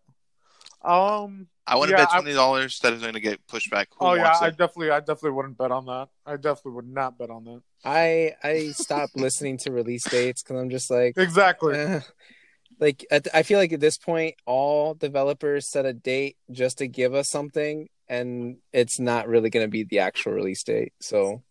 Um. 0.81 1.47
I 1.67 1.75
want 1.75 1.89
to 1.89 1.93
Yeah, 1.93 1.97
bet 1.97 2.11
twenty 2.11 2.33
dollars 2.33 2.79
that 2.79 2.93
it's 2.93 3.01
going 3.01 3.13
to 3.15 3.19
get 3.19 3.45
pushed 3.47 3.69
back. 3.71 3.89
Who 3.99 4.07
oh 4.07 4.13
yeah. 4.13 4.23
wants 4.25 4.41
I 4.41 4.49
it? 4.49 4.57
definitely. 4.57 4.91
I 4.91 4.99
definitely 4.99 5.31
wouldn't 5.31 5.57
bet 5.57 5.71
on 5.71 5.85
that. 5.87 6.09
I 6.25 6.37
definitely 6.37 6.73
would 6.73 6.87
not 6.87 7.17
bet 7.17 7.29
on 7.29 7.43
that. 7.45 7.61
I 7.83 8.35
I 8.43 8.71
stopped 8.71 9.15
listening 9.17 9.57
to 9.59 9.71
release 9.71 10.07
dates 10.07 10.43
because 10.43 10.59
I'm 10.61 10.69
just 10.69 10.89
like 10.91 11.17
Exactly. 11.17 11.75
eh. 11.75 12.01
like 12.79 13.05
at, 13.11 13.27
I 13.33 13.43
feel 13.43 13.59
like 13.59 13.73
at 13.73 13.79
this 13.79 13.97
point 13.97 14.35
all 14.45 14.93
developers 14.93 15.69
set 15.69 15.85
a 15.85 15.93
date 15.93 16.37
just 16.51 16.79
to 16.79 16.87
give 16.87 17.13
us 17.13 17.29
something, 17.29 17.89
and 18.07 18.57
it's 18.73 18.99
not 18.99 19.27
really 19.27 19.49
going 19.49 19.65
to 19.65 19.71
be 19.71 19.83
the 19.83 19.99
actual 19.99 20.33
release 20.33 20.63
date. 20.63 20.93
So 21.01 21.43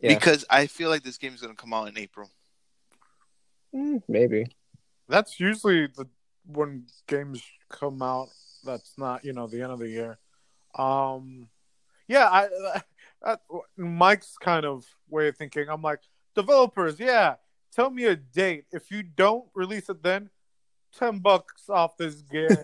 yeah. 0.00 0.14
because 0.14 0.44
I 0.50 0.66
feel 0.66 0.90
like 0.90 1.02
this 1.02 1.18
game 1.18 1.34
is 1.34 1.40
going 1.40 1.54
to 1.54 1.60
come 1.60 1.72
out 1.72 1.88
in 1.88 1.98
April. 1.98 2.30
mm, 3.74 4.02
maybe. 4.08 4.46
That's 5.08 5.40
usually 5.40 5.86
the 5.88 6.06
when 6.46 6.86
games 7.06 7.42
come 7.68 8.02
out. 8.02 8.28
That's 8.64 8.94
not 8.98 9.24
you 9.24 9.32
know 9.32 9.46
the 9.46 9.62
end 9.62 9.72
of 9.72 9.78
the 9.78 9.88
year. 9.88 10.18
Um, 10.74 11.48
yeah, 12.08 12.28
I, 12.28 12.48
I 13.24 13.36
Mike's 13.76 14.36
kind 14.38 14.64
of 14.64 14.84
way 15.08 15.28
of 15.28 15.36
thinking. 15.36 15.68
I'm 15.68 15.82
like 15.82 16.00
developers, 16.34 16.98
yeah, 16.98 17.36
tell 17.72 17.90
me 17.90 18.04
a 18.04 18.16
date. 18.16 18.64
If 18.72 18.90
you 18.90 19.02
don't 19.02 19.46
release 19.54 19.88
it, 19.88 20.02
then 20.02 20.30
ten 20.96 21.18
bucks 21.18 21.68
off 21.68 21.96
this 21.96 22.22
game. 22.22 22.48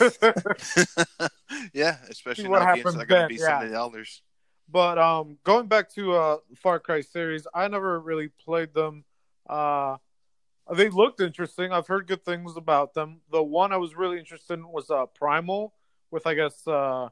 yeah, 1.72 1.96
especially 2.08 2.48
what 2.48 2.60
now 2.60 2.74
games 2.74 2.78
happens 2.78 3.02
are 3.02 3.06
going 3.06 3.06
to 3.06 3.14
then, 3.14 3.28
be 3.28 3.36
yeah. 3.36 3.46
seventy 3.46 3.72
dollars. 3.72 4.22
But 4.68 4.98
um, 4.98 5.38
going 5.44 5.66
back 5.66 5.90
to 5.94 6.14
uh 6.14 6.36
Far 6.56 6.80
Cry 6.80 7.00
series, 7.02 7.46
I 7.54 7.68
never 7.68 8.00
really 8.00 8.28
played 8.28 8.74
them. 8.74 9.04
Uh, 9.48 9.96
they 10.72 10.88
looked 10.88 11.20
interesting. 11.20 11.72
I've 11.72 11.86
heard 11.86 12.06
good 12.06 12.24
things 12.24 12.56
about 12.56 12.94
them. 12.94 13.20
The 13.30 13.42
one 13.42 13.72
I 13.72 13.76
was 13.76 13.94
really 13.94 14.18
interested 14.18 14.54
in 14.54 14.68
was 14.68 14.90
uh 14.90 15.06
Primal, 15.06 15.74
with 16.10 16.26
I 16.26 16.34
guess 16.34 16.66
uh 16.66 17.08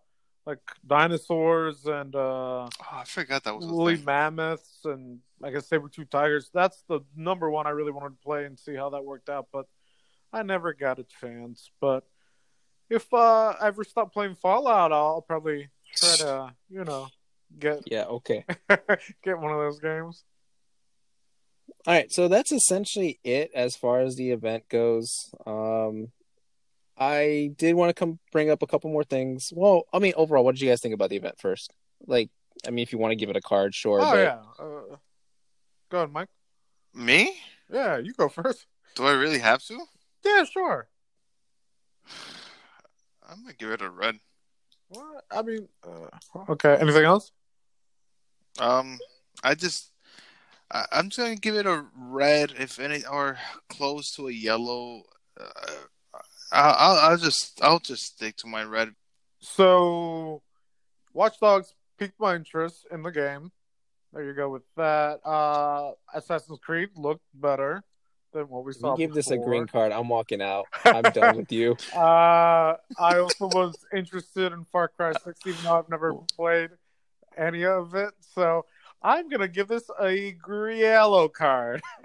like 0.46 0.58
dinosaurs 0.86 1.84
and 1.86 2.14
uh 2.14 2.68
Oh, 2.68 2.70
I 2.92 3.04
forgot 3.04 3.44
that 3.44 3.54
was 3.54 3.66
a 3.66 3.68
woolly 3.68 3.98
mammoths 3.98 4.80
and 4.84 5.20
I 5.42 5.50
guess 5.50 5.66
saber 5.66 5.88
tooth 5.88 6.10
tigers. 6.10 6.50
That's 6.52 6.82
the 6.88 7.00
number 7.16 7.50
one 7.50 7.66
I 7.66 7.70
really 7.70 7.92
wanted 7.92 8.16
to 8.16 8.22
play 8.24 8.44
and 8.44 8.58
see 8.58 8.74
how 8.74 8.90
that 8.90 9.04
worked 9.04 9.28
out. 9.28 9.48
But 9.52 9.66
I 10.32 10.42
never 10.42 10.72
got 10.72 10.98
a 10.98 11.04
chance. 11.20 11.70
But 11.80 12.04
if 12.88 13.12
uh, 13.12 13.54
I 13.60 13.66
ever 13.68 13.84
stop 13.84 14.12
playing 14.12 14.36
Fallout, 14.36 14.92
I'll 14.92 15.22
probably 15.22 15.68
try 15.94 16.16
to 16.16 16.54
you 16.70 16.84
know 16.84 17.08
get 17.58 17.82
Yeah. 17.86 18.04
Okay. 18.04 18.44
get 19.22 19.38
one 19.38 19.52
of 19.52 19.58
those 19.58 19.78
games. 19.80 20.24
All 21.86 21.94
right, 21.94 22.12
so 22.12 22.28
that's 22.28 22.52
essentially 22.52 23.18
it 23.24 23.50
as 23.54 23.76
far 23.76 24.00
as 24.00 24.16
the 24.16 24.30
event 24.30 24.68
goes. 24.68 25.34
Um, 25.46 26.12
I 26.96 27.52
did 27.56 27.74
want 27.74 27.90
to 27.90 27.94
come 27.94 28.18
bring 28.30 28.50
up 28.50 28.62
a 28.62 28.66
couple 28.66 28.90
more 28.90 29.04
things. 29.04 29.52
Well, 29.52 29.84
I 29.92 29.98
mean, 29.98 30.12
overall, 30.16 30.44
what 30.44 30.54
did 30.54 30.60
you 30.62 30.68
guys 30.68 30.80
think 30.80 30.94
about 30.94 31.10
the 31.10 31.16
event 31.16 31.40
first? 31.40 31.72
Like, 32.06 32.30
I 32.66 32.70
mean, 32.70 32.82
if 32.82 32.92
you 32.92 32.98
want 32.98 33.12
to 33.12 33.16
give 33.16 33.30
it 33.30 33.36
a 33.36 33.40
card, 33.40 33.74
sure. 33.74 34.00
oh 34.00 34.10
but 34.10 34.18
yeah, 34.18 34.38
uh, 34.58 34.96
go 35.90 35.98
ahead, 35.98 36.12
Mike. 36.12 36.28
Me? 36.94 37.36
Yeah, 37.72 37.98
you 37.98 38.12
go 38.12 38.28
first. 38.28 38.66
Do 38.94 39.04
I 39.04 39.12
really 39.12 39.38
have 39.38 39.62
to? 39.64 39.80
Yeah, 40.24 40.44
sure. 40.44 40.88
I'm 43.28 43.42
gonna 43.42 43.54
give 43.54 43.70
it 43.70 43.82
a 43.82 43.88
red. 43.88 44.18
What? 44.88 45.24
I 45.30 45.42
mean, 45.42 45.68
uh, 45.82 46.50
okay. 46.50 46.76
Anything 46.78 47.04
else? 47.04 47.32
Um, 48.58 48.98
I 49.42 49.54
just, 49.54 49.91
I, 50.72 50.86
I'm 50.92 51.10
just 51.10 51.18
gonna 51.18 51.36
give 51.36 51.54
it 51.54 51.66
a 51.66 51.84
red, 51.94 52.54
if 52.58 52.80
any, 52.80 53.04
or 53.04 53.38
close 53.68 54.10
to 54.16 54.28
a 54.28 54.32
yellow. 54.32 55.02
Uh, 55.38 55.44
I, 56.50 56.70
I'll, 56.70 57.10
I'll 57.10 57.16
just, 57.16 57.62
I'll 57.62 57.78
just 57.78 58.04
stick 58.04 58.36
to 58.38 58.46
my 58.46 58.64
red. 58.64 58.90
So, 59.40 60.42
Watch 61.12 61.38
Dogs 61.40 61.74
piqued 61.98 62.18
my 62.18 62.34
interest 62.34 62.86
in 62.90 63.02
the 63.02 63.10
game. 63.10 63.50
There 64.12 64.24
you 64.24 64.34
go 64.34 64.50
with 64.50 64.62
that. 64.76 65.20
Uh, 65.26 65.92
Assassin's 66.14 66.58
Creed 66.58 66.90
looked 66.96 67.24
better 67.34 67.82
than 68.32 68.48
what 68.48 68.64
we 68.64 68.70
if 68.72 68.78
saw. 68.78 68.92
you 68.92 69.06
give 69.06 69.14
this 69.14 69.30
a 69.30 69.38
green 69.38 69.66
card, 69.66 69.92
I'm 69.92 70.08
walking 70.08 70.42
out. 70.42 70.66
I'm 70.84 71.02
done 71.12 71.36
with 71.36 71.52
you. 71.52 71.76
Uh, 71.94 72.76
I 72.98 73.18
also 73.18 73.46
was 73.48 73.76
interested 73.94 74.52
in 74.52 74.64
Far 74.66 74.88
Cry 74.88 75.12
6, 75.12 75.40
even 75.46 75.64
though 75.64 75.78
I've 75.78 75.88
never 75.88 76.14
played 76.36 76.70
any 77.36 77.64
of 77.64 77.94
it. 77.94 78.12
So 78.34 78.66
I'm 79.04 79.28
gonna 79.28 79.48
give 79.48 79.68
this 79.68 79.90
a 80.00 80.36
yellow 80.44 81.28
card, 81.28 81.82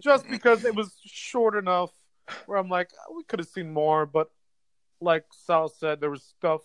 just 0.00 0.28
because 0.28 0.64
it 0.64 0.74
was 0.74 0.96
short 1.04 1.56
enough. 1.56 1.90
Where 2.46 2.58
I'm 2.58 2.68
like, 2.68 2.90
we 3.14 3.22
could 3.22 3.38
have 3.38 3.48
seen 3.48 3.72
more, 3.72 4.04
but 4.04 4.30
like 5.00 5.24
Sal 5.30 5.68
said, 5.68 6.00
there 6.00 6.10
was 6.10 6.24
stuff, 6.24 6.62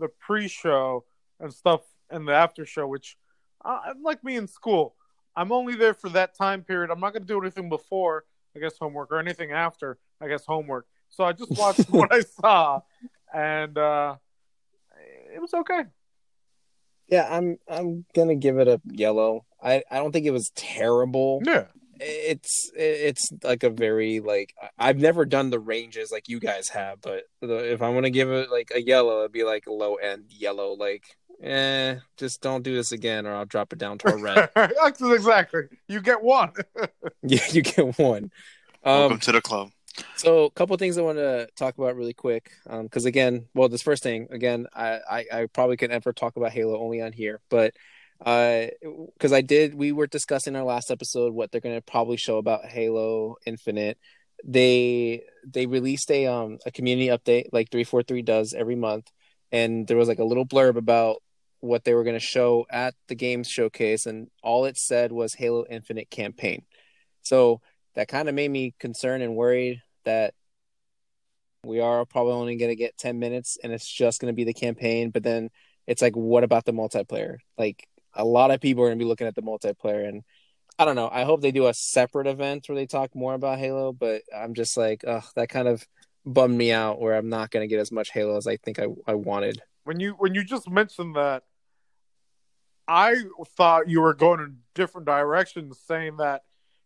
the 0.00 0.08
pre-show 0.08 1.04
and 1.38 1.52
stuff 1.52 1.82
in 2.10 2.24
the 2.24 2.32
after 2.32 2.66
show, 2.66 2.86
which 2.88 3.16
I'm 3.64 4.02
like 4.02 4.24
me 4.24 4.36
in 4.36 4.48
school. 4.48 4.96
I'm 5.36 5.52
only 5.52 5.76
there 5.76 5.94
for 5.94 6.08
that 6.10 6.36
time 6.36 6.64
period. 6.64 6.90
I'm 6.90 6.98
not 6.98 7.12
gonna 7.12 7.26
do 7.26 7.40
anything 7.40 7.68
before, 7.68 8.24
I 8.56 8.58
guess 8.58 8.76
homework, 8.76 9.12
or 9.12 9.20
anything 9.20 9.52
after, 9.52 9.98
I 10.20 10.26
guess 10.26 10.44
homework. 10.44 10.86
So 11.10 11.22
I 11.22 11.32
just 11.32 11.56
watched 11.56 11.88
what 11.90 12.12
I 12.12 12.20
saw, 12.20 12.80
and 13.32 13.78
uh, 13.78 14.16
it 15.32 15.40
was 15.40 15.54
okay. 15.54 15.82
Yeah, 17.08 17.26
I'm. 17.30 17.58
I'm 17.68 18.04
gonna 18.14 18.34
give 18.36 18.58
it 18.58 18.68
a 18.68 18.80
yellow. 18.86 19.44
I. 19.62 19.82
I 19.90 19.96
don't 19.96 20.12
think 20.12 20.26
it 20.26 20.30
was 20.32 20.50
terrible. 20.54 21.40
Yeah. 21.44 21.64
It's. 22.00 22.70
It's 22.76 23.28
like 23.42 23.62
a 23.64 23.70
very 23.70 24.20
like. 24.20 24.54
I- 24.62 24.88
I've 24.90 24.98
never 24.98 25.24
done 25.24 25.50
the 25.50 25.58
ranges 25.58 26.10
like 26.12 26.28
you 26.28 26.38
guys 26.40 26.68
have, 26.68 27.00
but 27.00 27.24
if 27.42 27.82
I 27.82 27.88
want 27.90 28.04
to 28.04 28.10
give 28.10 28.30
it 28.30 28.50
like 28.50 28.70
a 28.74 28.80
yellow, 28.82 29.20
it'd 29.20 29.32
be 29.32 29.44
like 29.44 29.66
a 29.66 29.72
low 29.72 29.96
end 29.96 30.24
yellow. 30.30 30.74
Like, 30.74 31.04
eh, 31.42 31.96
just 32.16 32.40
don't 32.40 32.62
do 32.62 32.74
this 32.74 32.92
again, 32.92 33.26
or 33.26 33.34
I'll 33.34 33.44
drop 33.46 33.72
it 33.72 33.78
down 33.78 33.98
to 33.98 34.08
a 34.14 34.16
red. 34.16 34.50
exactly. 34.86 35.62
You 35.88 36.00
get 36.00 36.22
one. 36.22 36.52
yeah, 37.22 37.40
you 37.50 37.62
get 37.62 37.98
one. 37.98 38.30
Welcome 38.84 39.14
Um, 39.14 39.20
to 39.20 39.32
the 39.32 39.40
club. 39.40 39.70
So 40.16 40.44
a 40.44 40.50
couple 40.50 40.76
things 40.76 40.98
I 40.98 41.02
want 41.02 41.18
to 41.18 41.48
talk 41.56 41.76
about 41.78 41.96
really 41.96 42.14
quick. 42.14 42.52
Um, 42.68 42.84
because 42.84 43.04
again, 43.04 43.46
well, 43.54 43.68
this 43.68 43.82
first 43.82 44.02
thing 44.02 44.28
again, 44.30 44.66
I, 44.74 45.00
I 45.10 45.24
I 45.32 45.46
probably 45.46 45.76
could 45.76 45.90
never 45.90 46.12
talk 46.12 46.36
about 46.36 46.52
Halo 46.52 46.78
only 46.80 47.00
on 47.00 47.12
here, 47.12 47.40
but 47.48 47.74
uh, 48.24 48.66
because 49.14 49.32
I 49.32 49.42
did, 49.42 49.74
we 49.74 49.92
were 49.92 50.08
discussing 50.08 50.56
our 50.56 50.64
last 50.64 50.90
episode 50.90 51.34
what 51.34 51.52
they're 51.52 51.60
gonna 51.60 51.80
probably 51.80 52.16
show 52.16 52.38
about 52.38 52.64
Halo 52.64 53.36
Infinite. 53.46 53.98
They 54.44 55.22
they 55.46 55.66
released 55.66 56.10
a 56.10 56.26
um 56.26 56.58
a 56.66 56.70
community 56.70 57.08
update 57.08 57.48
like 57.52 57.70
three 57.70 57.84
four 57.84 58.02
three 58.02 58.22
does 58.22 58.54
every 58.54 58.76
month, 58.76 59.10
and 59.52 59.86
there 59.86 59.96
was 59.96 60.08
like 60.08 60.18
a 60.18 60.24
little 60.24 60.46
blurb 60.46 60.76
about 60.76 61.22
what 61.60 61.84
they 61.84 61.94
were 61.94 62.04
going 62.04 62.14
to 62.14 62.20
show 62.20 62.66
at 62.70 62.94
the 63.08 63.14
games 63.14 63.48
showcase, 63.48 64.06
and 64.06 64.30
all 64.42 64.64
it 64.64 64.76
said 64.76 65.12
was 65.12 65.34
Halo 65.34 65.64
Infinite 65.68 66.10
campaign. 66.10 66.64
So 67.22 67.60
that 67.94 68.08
kind 68.08 68.28
of 68.28 68.34
made 68.34 68.50
me 68.50 68.74
concerned 68.78 69.22
and 69.22 69.34
worried 69.34 69.82
that 70.08 70.34
we 71.64 71.80
are 71.80 72.04
probably 72.06 72.32
only 72.32 72.56
going 72.56 72.70
to 72.70 72.76
get 72.76 72.96
10 72.96 73.18
minutes 73.18 73.58
and 73.62 73.72
it's 73.72 73.86
just 73.86 74.20
going 74.20 74.32
to 74.32 74.36
be 74.36 74.44
the 74.44 74.54
campaign. 74.54 75.10
But 75.10 75.22
then 75.22 75.50
it's 75.86 76.02
like, 76.02 76.16
what 76.16 76.44
about 76.44 76.64
the 76.64 76.72
multiplayer? 76.72 77.36
Like, 77.56 77.86
a 78.14 78.24
lot 78.24 78.50
of 78.50 78.60
people 78.60 78.82
are 78.82 78.88
going 78.88 78.98
to 78.98 79.04
be 79.04 79.08
looking 79.08 79.26
at 79.26 79.34
the 79.34 79.42
multiplayer. 79.42 80.08
And 80.08 80.22
I 80.78 80.84
don't 80.84 80.96
know. 80.96 81.10
I 81.12 81.24
hope 81.24 81.40
they 81.40 81.52
do 81.52 81.66
a 81.66 81.74
separate 81.74 82.26
event 82.26 82.68
where 82.68 82.76
they 82.76 82.86
talk 82.86 83.14
more 83.14 83.34
about 83.34 83.58
Halo, 83.58 83.92
but 83.92 84.22
I'm 84.34 84.54
just 84.54 84.76
like, 84.76 85.04
ugh, 85.06 85.24
that 85.36 85.48
kind 85.48 85.68
of 85.68 85.86
bummed 86.24 86.56
me 86.56 86.72
out 86.72 87.00
where 87.00 87.14
I'm 87.14 87.28
not 87.28 87.50
going 87.50 87.62
to 87.62 87.72
get 87.72 87.80
as 87.80 87.92
much 87.92 88.10
Halo 88.10 88.36
as 88.36 88.46
I 88.46 88.56
think 88.56 88.78
I, 88.78 88.86
I 89.06 89.14
wanted. 89.14 89.60
When 89.84 90.00
you 90.00 90.12
when 90.18 90.34
you 90.34 90.44
just 90.44 90.68
mentioned 90.68 91.16
that, 91.16 91.44
I 92.86 93.16
thought 93.56 93.88
you 93.88 94.00
were 94.00 94.14
going 94.14 94.40
in 94.40 94.58
different 94.74 95.06
directions, 95.06 95.78
saying 95.86 96.18
that, 96.18 96.42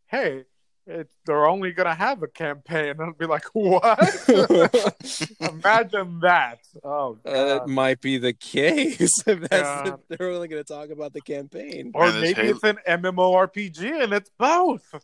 hey, 0.06 0.44
it, 0.86 1.08
they're 1.26 1.46
only 1.46 1.72
gonna 1.72 1.94
have 1.94 2.22
a 2.22 2.28
campaign. 2.28 2.94
I'd 3.00 3.16
be 3.18 3.26
like, 3.26 3.44
what? 3.52 3.98
Imagine 5.40 6.20
that. 6.20 6.58
Oh, 6.82 7.18
That 7.24 7.58
God. 7.60 7.68
might 7.68 8.00
be 8.00 8.18
the 8.18 8.32
case. 8.32 9.22
if 9.26 9.40
that's 9.48 9.62
God. 9.62 10.00
the, 10.08 10.16
they're 10.16 10.28
only 10.30 10.48
going 10.48 10.62
to 10.62 10.72
talk 10.72 10.90
about 10.90 11.12
the 11.12 11.20
campaign. 11.20 11.92
or 11.94 12.06
And 12.06 12.20
maybe 12.20 12.42
Halo- 12.42 12.50
it's 12.56 12.64
an 12.64 12.78
MMORPG 12.86 14.02
and 14.02 14.12
it's 14.12 14.30
both. 14.38 14.94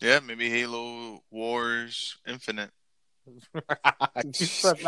Yeah, 0.00 0.20
maybe 0.20 0.48
Halo 0.50 1.22
Wars 1.30 2.16
Infinite. 2.26 2.70
you 3.26 4.32
said 4.32 4.78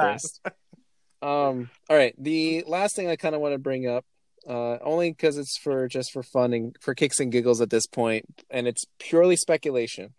Um. 1.23 1.70
All 1.90 1.97
right. 1.97 2.15
The 2.19 2.65
last 2.66 2.97
thing 2.97 3.09
I 3.09 3.16
kind 3.16 3.35
of 3.35 3.40
want 3.40 3.55
to 3.55 3.59
bring 3.59 3.86
up, 3.89 4.05
uh, 4.48 4.78
only 4.82 5.10
because 5.10 5.36
it's 5.39 5.59
for 5.59 5.89
just 5.89 6.12
for 6.12 6.23
fun 6.23 6.52
and 6.52 6.77
for 6.81 6.94
kicks 6.94 7.20
and 7.20 7.32
giggles 7.32 7.60
at 7.60 7.70
this 7.70 7.86
point, 7.86 8.43
and 8.51 8.66
it's 8.68 8.85
purely 8.98 9.36
speculation. 9.36 10.14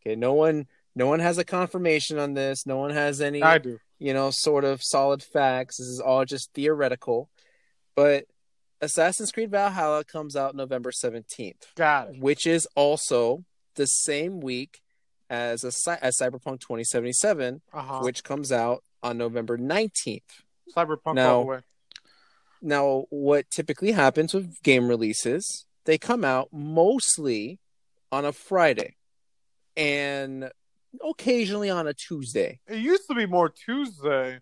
Okay. 0.00 0.14
No 0.16 0.32
one, 0.34 0.66
no 0.94 1.06
one 1.06 1.20
has 1.20 1.38
a 1.38 1.44
confirmation 1.44 2.18
on 2.18 2.34
this. 2.34 2.66
No 2.66 2.76
one 2.76 2.90
has 2.90 3.20
any, 3.20 3.42
I 3.42 3.58
do. 3.58 3.78
you 3.98 4.12
know, 4.14 4.30
sort 4.30 4.64
of 4.64 4.82
solid 4.82 5.22
facts. 5.22 5.78
This 5.78 5.86
is 5.88 6.00
all 6.00 6.24
just 6.24 6.52
theoretical. 6.54 7.30
But 7.96 8.26
Assassin's 8.80 9.32
Creed 9.32 9.50
Valhalla 9.50 10.04
comes 10.04 10.36
out 10.36 10.54
November 10.54 10.92
seventeenth, 10.92 11.66
Got 11.74 12.10
it. 12.10 12.20
which 12.20 12.46
is 12.46 12.66
also 12.76 13.44
the 13.76 13.86
same 13.86 14.40
week 14.40 14.80
as 15.30 15.64
a 15.64 16.04
as 16.04 16.18
Cyberpunk 16.18 16.60
twenty 16.60 16.84
seventy 16.84 17.12
seven, 17.12 17.62
Uh-huh. 17.72 18.00
which 18.02 18.22
comes 18.24 18.52
out 18.52 18.84
on 19.02 19.16
November 19.18 19.56
19th. 19.58 20.20
Cyberpunk 20.76 21.14
Now- 21.16 21.34
all 21.36 21.40
the 21.44 21.46
way. 21.50 21.58
Now, 22.64 23.04
what 23.10 23.50
typically 23.50 23.92
happens 23.92 24.32
with 24.32 24.62
game 24.62 24.88
releases, 24.88 25.66
they 25.84 25.98
come 25.98 26.24
out 26.24 26.48
mostly 26.50 27.60
on 28.10 28.24
a 28.24 28.32
Friday 28.32 28.96
and 29.76 30.50
occasionally 31.06 31.68
on 31.68 31.86
a 31.86 31.92
Tuesday. 31.92 32.60
It 32.66 32.78
used 32.78 33.06
to 33.08 33.14
be 33.14 33.26
more 33.26 33.50
Tuesday. 33.50 34.40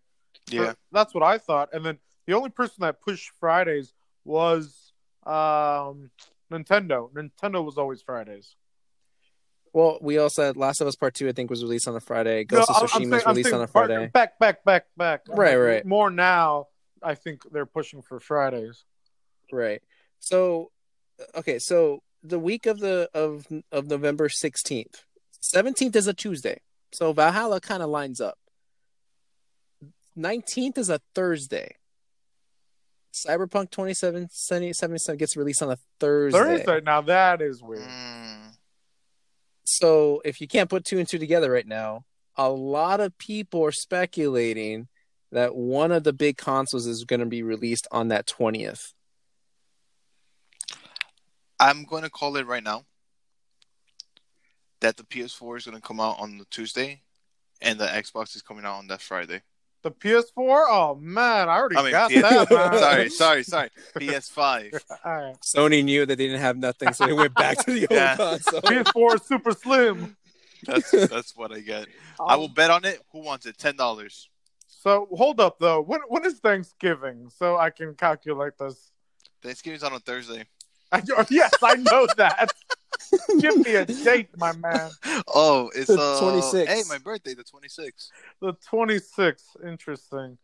Yeah. 0.48 0.74
That's 0.92 1.12
what 1.14 1.24
I 1.24 1.38
thought. 1.38 1.70
And 1.72 1.84
then 1.84 1.98
the 2.26 2.34
only 2.34 2.50
person 2.50 2.76
that 2.82 3.00
pushed 3.00 3.32
Fridays 3.40 3.92
was 4.24 4.92
um 5.26 6.10
Nintendo. 6.52 7.10
Nintendo 7.12 7.64
was 7.64 7.76
always 7.76 8.02
Fridays. 8.02 8.54
Well, 9.72 9.98
we 10.02 10.18
also 10.18 10.44
had 10.44 10.56
Last 10.56 10.80
of 10.80 10.86
Us 10.86 10.94
Part 10.96 11.14
2, 11.14 11.28
I 11.28 11.32
think, 11.32 11.48
was 11.50 11.62
released 11.62 11.88
on 11.88 11.96
a 11.96 12.00
Friday. 12.00 12.44
Ghost 12.44 12.68
No, 12.68 12.76
of 12.76 12.82
I'm- 12.82 13.02
I'm 13.02 13.08
Tsushima 13.08 13.10
was 13.14 13.26
released 13.26 13.48
saying 13.48 13.56
on 13.56 13.64
a 13.64 13.66
Friday. 13.66 14.06
Back, 14.12 14.38
back, 14.38 14.64
back, 14.64 14.84
back. 14.96 15.22
Right, 15.28 15.56
right. 15.56 15.84
More 15.86 16.10
now, 16.10 16.68
I 17.04 17.14
think 17.14 17.42
they're 17.50 17.66
pushing 17.66 18.02
for 18.02 18.20
Fridays. 18.20 18.84
Right. 19.52 19.82
So, 20.18 20.70
okay, 21.34 21.58
so 21.58 22.02
the 22.22 22.38
week 22.38 22.66
of 22.66 22.78
the 22.78 23.08
of 23.14 23.46
of 23.70 23.88
November 23.88 24.28
16th. 24.28 25.04
17th 25.42 25.96
is 25.96 26.06
a 26.06 26.14
Tuesday. 26.14 26.60
So 26.92 27.12
Valhalla 27.12 27.60
kind 27.60 27.82
of 27.82 27.90
lines 27.90 28.20
up. 28.20 28.38
19th 30.16 30.78
is 30.78 30.90
a 30.90 31.00
Thursday. 31.14 31.76
Cyberpunk 33.12 33.70
2077 33.70 35.16
gets 35.16 35.36
released 35.36 35.62
on 35.62 35.72
a 35.72 35.78
Thursday. 36.00 36.38
Thursday. 36.38 36.80
Now 36.82 37.02
that 37.02 37.42
is 37.42 37.62
weird. 37.62 37.82
Mm. 37.82 38.56
So 39.64 40.22
if 40.24 40.40
you 40.40 40.48
can't 40.48 40.70
put 40.70 40.84
two 40.84 40.98
and 40.98 41.08
two 41.08 41.18
together 41.18 41.50
right 41.50 41.66
now, 41.66 42.04
a 42.36 42.50
lot 42.50 43.00
of 43.00 43.16
people 43.18 43.64
are 43.64 43.72
speculating 43.72 44.88
that 45.32 45.54
one 45.56 45.90
of 45.90 46.04
the 46.04 46.12
big 46.12 46.36
consoles 46.36 46.86
is 46.86 47.04
going 47.04 47.20
to 47.20 47.26
be 47.26 47.42
released 47.42 47.88
on 47.90 48.08
that 48.08 48.26
20th. 48.26 48.92
I'm 51.58 51.84
going 51.84 52.02
to 52.02 52.10
call 52.10 52.36
it 52.36 52.46
right 52.46 52.62
now 52.62 52.84
that 54.80 54.96
the 54.96 55.04
PS4 55.04 55.58
is 55.58 55.64
going 55.64 55.76
to 55.76 55.82
come 55.82 56.00
out 56.00 56.16
on 56.18 56.38
the 56.38 56.44
Tuesday, 56.50 57.02
and 57.60 57.78
the 57.78 57.86
Xbox 57.86 58.34
is 58.36 58.42
coming 58.42 58.64
out 58.64 58.78
on 58.78 58.88
that 58.88 59.00
Friday. 59.00 59.42
The 59.82 59.90
PS4. 59.90 60.22
Oh 60.38 60.98
man, 61.00 61.48
I 61.48 61.56
already 61.56 61.76
I 61.76 61.82
mean, 61.82 61.90
got 61.90 62.10
PS- 62.10 62.20
that. 62.22 62.50
Man. 62.70 62.78
sorry, 62.78 63.10
sorry, 63.10 63.42
sorry. 63.42 63.70
PS5. 63.96 64.80
All 65.04 65.12
right. 65.12 65.40
Sony 65.40 65.82
knew 65.82 66.06
that 66.06 66.16
they 66.18 66.26
didn't 66.26 66.40
have 66.40 66.56
nothing, 66.56 66.92
so 66.92 67.06
they 67.06 67.12
went 67.12 67.34
back 67.34 67.58
to 67.64 67.72
the 67.72 67.82
old 67.82 67.90
Yeah. 67.90 68.16
console. 68.16 68.60
PS4 68.62 69.14
is 69.16 69.22
super 69.22 69.50
slim. 69.52 70.16
That's 70.66 70.90
that's 70.92 71.36
what 71.36 71.52
I 71.52 71.60
get. 71.60 71.86
I 72.20 72.36
will 72.36 72.44
um, 72.44 72.54
bet 72.54 72.70
on 72.70 72.84
it. 72.84 73.00
Who 73.10 73.22
wants 73.24 73.46
it? 73.46 73.58
Ten 73.58 73.74
dollars. 73.76 74.28
So 74.82 75.06
hold 75.12 75.38
up 75.38 75.60
though. 75.60 75.80
When 75.80 76.00
when 76.08 76.24
is 76.26 76.40
Thanksgiving? 76.40 77.30
So 77.30 77.56
I 77.56 77.70
can 77.70 77.94
calculate 77.94 78.54
this. 78.58 78.90
Thanksgiving's 79.40 79.84
on 79.84 79.92
a 79.92 80.00
Thursday. 80.00 80.44
yes, 81.30 81.54
I 81.62 81.76
know 81.76 82.08
that. 82.16 82.50
Give 83.40 83.56
me 83.64 83.76
a 83.76 83.84
date, 83.84 84.30
my 84.36 84.52
man. 84.52 84.90
Oh, 85.28 85.70
it's 85.74 85.86
The 85.86 86.00
uh, 86.00 86.20
26th. 86.20 86.68
Hey, 86.68 86.82
my 86.88 86.98
birthday, 86.98 87.34
the 87.34 87.44
26th. 87.44 88.08
The 88.40 88.54
26th. 88.54 89.64
Interesting. 89.64 90.36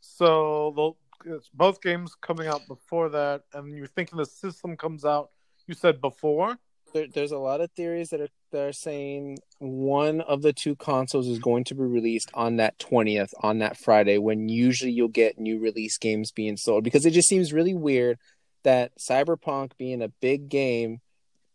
So 0.00 0.96
the, 1.24 1.36
it's 1.36 1.48
both 1.54 1.80
games 1.80 2.16
coming 2.20 2.48
out 2.48 2.66
before 2.66 3.08
that, 3.10 3.42
and 3.52 3.76
you're 3.76 3.86
thinking 3.86 4.18
the 4.18 4.26
system 4.26 4.76
comes 4.76 5.04
out. 5.04 5.30
You 5.66 5.74
said 5.74 6.00
before. 6.00 6.58
There, 6.94 7.06
there's 7.12 7.32
a 7.32 7.38
lot 7.38 7.60
of 7.60 7.70
theories 7.72 8.08
that 8.10 8.20
are 8.20 8.28
that 8.52 8.68
are 8.68 8.72
saying 8.72 9.38
one 9.58 10.20
of 10.20 10.42
the 10.42 10.52
two 10.52 10.76
consoles 10.76 11.26
is 11.26 11.40
going 11.40 11.64
to 11.64 11.74
be 11.74 11.82
released 11.82 12.30
on 12.34 12.56
that 12.56 12.78
20th 12.78 13.30
on 13.40 13.58
that 13.58 13.76
Friday 13.76 14.16
when 14.16 14.48
usually 14.48 14.92
you'll 14.92 15.08
get 15.08 15.38
new 15.38 15.58
release 15.58 15.98
games 15.98 16.30
being 16.30 16.56
sold 16.56 16.84
because 16.84 17.04
it 17.04 17.10
just 17.10 17.28
seems 17.28 17.52
really 17.52 17.74
weird 17.74 18.16
that 18.62 18.92
Cyberpunk 18.96 19.72
being 19.76 20.02
a 20.02 20.08
big 20.08 20.48
game 20.48 21.00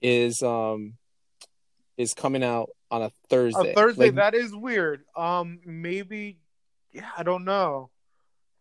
is 0.01 0.43
um 0.43 0.95
is 1.97 2.13
coming 2.13 2.43
out 2.43 2.69
on 2.91 3.01
a 3.01 3.11
Thursday. 3.29 3.71
A 3.71 3.75
Thursday. 3.75 4.05
Like, 4.05 4.15
that 4.15 4.33
is 4.33 4.55
weird. 4.55 5.03
Um, 5.15 5.59
maybe. 5.65 6.37
Yeah, 6.91 7.09
I 7.17 7.23
don't 7.23 7.45
know. 7.45 7.91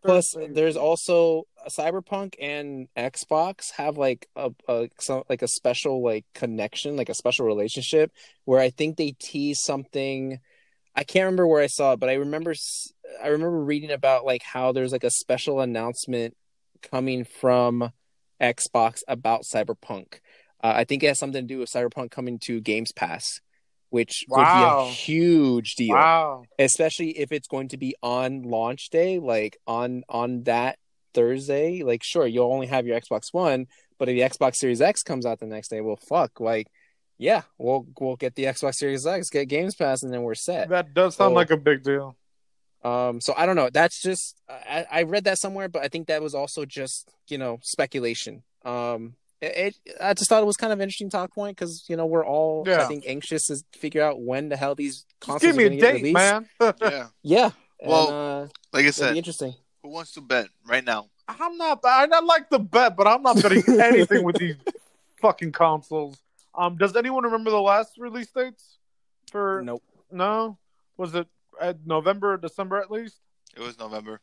Plus, 0.03 0.35
there's 0.51 0.77
also 0.77 1.43
Cyberpunk 1.67 2.35
and 2.39 2.87
Xbox 2.97 3.71
have 3.71 3.97
like 3.97 4.27
a, 4.35 4.51
a 4.67 4.89
some, 4.99 5.23
like 5.29 5.41
a 5.41 5.47
special 5.47 6.03
like 6.03 6.25
connection, 6.33 6.95
like 6.95 7.09
a 7.09 7.13
special 7.13 7.45
relationship 7.45 8.11
where 8.45 8.59
I 8.59 8.69
think 8.69 8.97
they 8.97 9.11
tease 9.19 9.61
something. 9.63 10.39
I 10.95 11.03
can't 11.03 11.25
remember 11.25 11.47
where 11.47 11.61
I 11.61 11.67
saw 11.67 11.93
it, 11.93 11.99
but 11.99 12.09
I 12.09 12.13
remember 12.15 12.53
I 13.23 13.27
remember 13.27 13.63
reading 13.63 13.91
about 13.91 14.25
like 14.25 14.43
how 14.43 14.71
there's 14.71 14.91
like 14.91 15.03
a 15.03 15.11
special 15.11 15.59
announcement 15.61 16.35
coming 16.81 17.23
from 17.25 17.91
Xbox 18.41 18.99
about 19.07 19.43
Cyberpunk. 19.43 20.19
Uh, 20.63 20.73
I 20.75 20.83
think 20.83 21.03
it 21.03 21.07
has 21.07 21.19
something 21.19 21.47
to 21.47 21.53
do 21.53 21.59
with 21.59 21.69
Cyberpunk 21.71 22.11
coming 22.11 22.39
to 22.45 22.59
Games 22.61 22.91
Pass, 22.91 23.39
which 23.89 24.25
Wow. 24.27 24.37
would 24.37 24.45
be 24.45 24.63
a 24.63 24.91
huge 24.93 25.75
deal 25.75 25.95
Wow. 25.95 26.43
especially 26.57 27.17
if 27.17 27.31
it's 27.31 27.47
going 27.47 27.69
to 27.69 27.77
be 27.77 27.95
on 28.03 28.41
launch 28.43 28.89
day 28.89 29.19
like 29.19 29.57
on 29.65 30.03
on 30.09 30.43
that 30.43 30.77
thursday 31.13 31.83
like 31.83 32.03
sure 32.03 32.25
you'll 32.27 32.51
only 32.51 32.67
have 32.67 32.85
your 32.85 32.99
xbox 32.99 33.33
one 33.33 33.65
but 33.97 34.07
if 34.09 34.15
the 34.15 34.37
xbox 34.37 34.55
series 34.55 34.81
x 34.81 35.03
comes 35.03 35.25
out 35.25 35.39
the 35.39 35.45
next 35.45 35.69
day 35.69 35.81
well 35.81 35.97
fuck 36.07 36.39
like 36.39 36.67
yeah 37.17 37.41
we'll 37.57 37.85
we'll 37.99 38.15
get 38.15 38.35
the 38.35 38.43
xbox 38.45 38.75
series 38.75 39.05
x 39.05 39.29
get 39.29 39.47
games 39.47 39.75
pass 39.75 40.03
and 40.03 40.13
then 40.13 40.21
we're 40.23 40.35
set 40.35 40.69
That 40.69 40.93
does 40.93 41.15
sound 41.15 41.31
So- 41.31 41.35
like 41.35 41.51
a 41.51 41.57
big 41.57 41.83
deal. 41.83 42.15
um 42.83 43.19
so 43.19 43.33
i 43.35 43.45
don't 43.45 43.55
know 43.57 43.69
that's 43.71 44.01
just 44.01 44.35
i 44.49 44.85
i 44.91 45.03
read 45.03 45.25
that 45.25 45.37
somewhere 45.37 45.67
but 45.67 45.83
i 45.83 45.87
think 45.87 46.07
that 46.07 46.21
was 46.21 46.33
also 46.33 46.63
just 46.65 47.09
you 47.27 47.37
know 47.37 47.59
speculation 47.61 48.43
um 48.63 49.15
it, 49.41 49.75
it 49.85 49.95
i 50.01 50.13
just 50.13 50.29
thought 50.29 50.41
it 50.41 50.45
was 50.45 50.55
kind 50.57 50.71
of 50.71 50.79
an 50.79 50.83
interesting 50.83 51.09
talk 51.09 51.33
point 51.33 51.57
because 51.57 51.85
you 51.89 51.97
know 51.97 52.05
we're 52.05 52.25
all 52.25 52.63
i 52.69 52.85
think 52.85 53.03
anxious 53.07 53.47
to 53.47 53.57
figure 53.77 54.01
out 54.03 54.21
when 54.21 54.47
the 54.49 54.55
hell 54.57 54.75
these 54.75 55.03
Just 55.03 55.19
consoles 55.19 55.41
give 55.41 55.55
me 55.57 55.63
are 55.63 55.67
a 55.67 55.69
gonna 55.71 55.81
get 55.81 55.91
date, 55.91 56.03
released. 56.03 56.13
man. 56.13 56.49
Yeah. 56.81 57.07
yeah 57.23 57.49
Well, 57.81 58.07
and, 58.07 58.15
uh, 58.49 58.53
Like 58.73 58.83
I 58.85 58.87
It'll 58.89 58.93
said, 58.93 59.11
be 59.13 59.17
interesting. 59.17 59.53
Who 59.83 59.89
wants 59.89 60.13
to 60.13 60.21
bet 60.21 60.47
right 60.67 60.83
now? 60.83 61.09
I'm 61.27 61.57
not. 61.57 61.79
I 61.83 62.05
not 62.07 62.25
like 62.25 62.49
the 62.49 62.59
bet, 62.59 62.95
but 62.97 63.07
I'm 63.07 63.21
not 63.21 63.41
betting 63.41 63.63
anything 63.79 64.23
with 64.23 64.37
these 64.37 64.55
fucking 65.21 65.51
consoles. 65.51 66.21
Um, 66.55 66.77
does 66.77 66.95
anyone 66.95 67.23
remember 67.23 67.51
the 67.51 67.61
last 67.61 67.97
release 67.97 68.31
dates 68.31 68.77
for? 69.31 69.61
Nope. 69.63 69.83
No, 70.11 70.57
was 70.97 71.13
it 71.13 71.27
at 71.61 71.85
November 71.85 72.33
or 72.33 72.37
December 72.37 72.77
at 72.77 72.89
least? 72.89 73.17
It 73.55 73.61
was 73.61 73.77
November. 73.77 74.21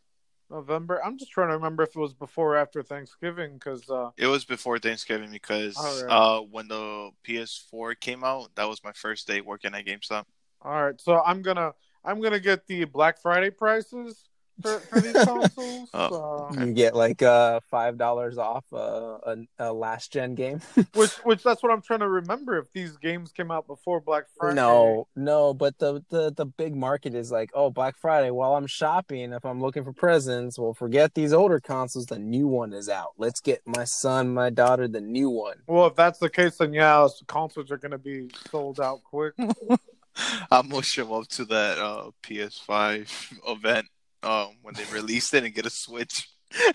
November. 0.50 1.00
I'm 1.04 1.18
just 1.18 1.32
trying 1.32 1.48
to 1.48 1.54
remember 1.54 1.82
if 1.82 1.90
it 1.90 1.98
was 1.98 2.14
before 2.14 2.54
or 2.54 2.56
after 2.56 2.82
Thanksgiving 2.82 3.54
because 3.54 3.88
uh, 3.90 4.10
It 4.16 4.26
was 4.26 4.44
before 4.44 4.78
Thanksgiving 4.78 5.30
because 5.30 5.76
Alright. 5.76 6.10
uh, 6.10 6.40
when 6.42 6.68
the 6.68 7.10
PS4 7.26 7.98
came 7.98 8.22
out, 8.22 8.50
that 8.54 8.68
was 8.68 8.82
my 8.84 8.92
first 8.92 9.26
day 9.26 9.40
working 9.40 9.74
at 9.74 9.84
GameStop. 9.84 10.24
all 10.62 10.84
right. 10.84 11.00
So 11.00 11.20
I'm 11.24 11.42
gonna 11.42 11.72
I'm 12.04 12.20
gonna 12.20 12.38
get 12.40 12.66
the 12.68 12.84
Black 12.84 13.20
Friday 13.20 13.50
prices 13.50 14.24
for, 14.62 14.78
for 14.80 15.00
these 15.00 15.12
consoles. 15.12 15.88
Oh. 15.94 16.48
uh, 16.50 16.64
You 16.64 16.72
get 16.72 16.94
like 16.94 17.22
uh 17.22 17.60
five 17.70 17.96
dollars 17.96 18.38
off 18.38 18.64
uh, 18.72 19.18
a, 19.24 19.36
a 19.58 19.72
last 19.72 20.12
gen 20.12 20.34
game. 20.34 20.60
which 20.94 21.12
which 21.24 21.42
that's 21.42 21.62
what 21.62 21.72
I'm 21.72 21.80
trying 21.82 22.00
to 22.00 22.08
remember 22.08 22.58
if 22.58 22.72
these 22.72 22.96
games 22.96 23.32
came 23.32 23.50
out 23.50 23.66
before 23.66 24.00
Black 24.00 24.24
Friday. 24.36 24.56
No, 24.56 25.06
no, 25.16 25.54
but 25.54 25.78
the, 25.78 26.04
the 26.10 26.32
the 26.32 26.44
big 26.46 26.74
market 26.74 27.14
is 27.14 27.30
like, 27.30 27.50
oh, 27.54 27.70
Black 27.70 27.96
Friday. 27.98 28.30
While 28.30 28.54
I'm 28.56 28.66
shopping, 28.66 29.32
if 29.32 29.44
I'm 29.44 29.60
looking 29.60 29.84
for 29.84 29.92
presents, 29.92 30.58
well, 30.58 30.74
forget 30.74 31.14
these 31.14 31.32
older 31.32 31.60
consoles. 31.60 32.06
The 32.06 32.18
new 32.18 32.46
one 32.48 32.72
is 32.72 32.88
out. 32.88 33.12
Let's 33.16 33.40
get 33.40 33.62
my 33.66 33.84
son, 33.84 34.34
my 34.34 34.50
daughter, 34.50 34.88
the 34.88 35.00
new 35.00 35.30
one. 35.30 35.58
Well, 35.66 35.86
if 35.86 35.94
that's 35.96 36.18
the 36.18 36.30
case, 36.30 36.56
then 36.58 36.72
yeah, 36.74 37.06
consoles 37.26 37.70
are 37.70 37.78
gonna 37.78 37.98
be 37.98 38.30
sold 38.50 38.80
out 38.80 39.02
quick. 39.04 39.34
I'm 40.50 40.68
gonna 40.70 40.82
show 40.82 41.14
up 41.14 41.28
to 41.28 41.44
that 41.46 41.78
uh, 41.78 42.10
PS5 42.22 43.38
event 43.48 43.86
um, 44.22 44.56
when 44.62 44.74
they 44.74 44.84
released 44.92 45.34
it 45.34 45.44
and 45.44 45.54
get 45.54 45.66
a 45.66 45.70
Switch. 45.70 46.28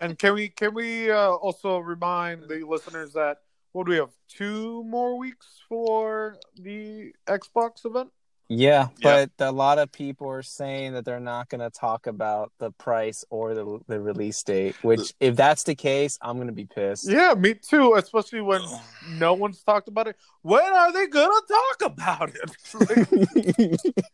And 0.00 0.16
can 0.16 0.34
we 0.34 0.48
can 0.48 0.74
we 0.74 1.10
uh, 1.10 1.30
also 1.30 1.78
remind 1.78 2.48
the 2.48 2.64
listeners 2.64 3.14
that 3.14 3.38
what 3.72 3.86
do 3.86 3.90
we 3.90 3.98
have 3.98 4.10
two 4.28 4.84
more 4.84 5.18
weeks 5.18 5.46
for 5.68 6.36
the 6.54 7.12
Xbox 7.26 7.84
event? 7.84 8.10
Yeah, 8.48 8.88
Yeah. 9.00 9.26
but 9.38 9.44
a 9.46 9.52
lot 9.52 9.78
of 9.78 9.92
people 9.92 10.28
are 10.30 10.42
saying 10.42 10.92
that 10.94 11.04
they're 11.04 11.20
not 11.20 11.48
going 11.50 11.60
to 11.60 11.68
talk 11.68 12.06
about 12.06 12.50
the 12.60 12.70
price 12.70 13.24
or 13.28 13.54
the 13.54 13.80
the 13.88 14.00
release 14.00 14.42
date. 14.42 14.76
Which, 14.82 15.12
if 15.20 15.36
that's 15.36 15.64
the 15.64 15.74
case, 15.74 16.16
I'm 16.22 16.36
going 16.36 16.46
to 16.46 16.54
be 16.54 16.64
pissed. 16.64 17.10
Yeah, 17.10 17.34
me 17.36 17.54
too. 17.54 17.94
Especially 17.94 18.40
when 18.40 18.62
no 19.10 19.34
one's 19.34 19.62
talked 19.64 19.88
about 19.88 20.06
it. 20.06 20.16
When 20.42 20.62
are 20.62 20.92
they 20.92 21.08
gonna 21.08 21.42
talk 21.48 21.90
about 21.92 22.30
it? 22.34 22.50
Like, 23.84 23.94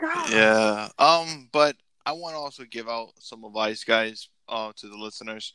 God. 0.00 0.30
Yeah. 0.30 0.88
Um, 0.98 1.48
but 1.52 1.76
I 2.06 2.12
want 2.12 2.34
to 2.34 2.38
also 2.38 2.64
give 2.64 2.88
out 2.88 3.10
some 3.18 3.44
advice, 3.44 3.84
guys, 3.84 4.28
uh, 4.48 4.72
to 4.76 4.88
the 4.88 4.96
listeners. 4.96 5.54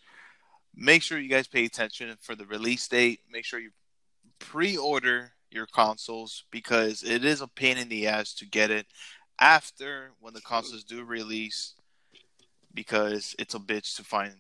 Make 0.75 1.01
sure 1.01 1.17
you 1.19 1.29
guys 1.29 1.47
pay 1.47 1.65
attention 1.65 2.15
for 2.21 2.35
the 2.35 2.45
release 2.45 2.87
date. 2.87 3.21
Make 3.31 3.45
sure 3.45 3.59
you 3.59 3.71
pre-order 4.39 5.31
your 5.51 5.65
consoles 5.67 6.43
because 6.51 7.01
it 7.03 7.23
is 7.23 7.41
a 7.41 7.47
pain 7.47 7.77
in 7.77 7.87
the 7.89 8.07
ass 8.07 8.33
to 8.35 8.45
get 8.45 8.71
it 8.71 8.85
after 9.39 10.11
when 10.19 10.33
the 10.33 10.41
consoles 10.41 10.83
do 10.83 11.03
release 11.03 11.75
because 12.73 13.35
it's 13.39 13.53
a 13.55 13.59
bitch 13.59 13.95
to 13.95 14.03
find 14.03 14.33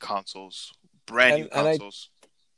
consoles, 0.00 0.72
brand 1.06 1.36
new 1.36 1.42
And- 1.44 1.52
and 1.52 1.68
I- 1.68 1.72
consoles. 1.72 2.08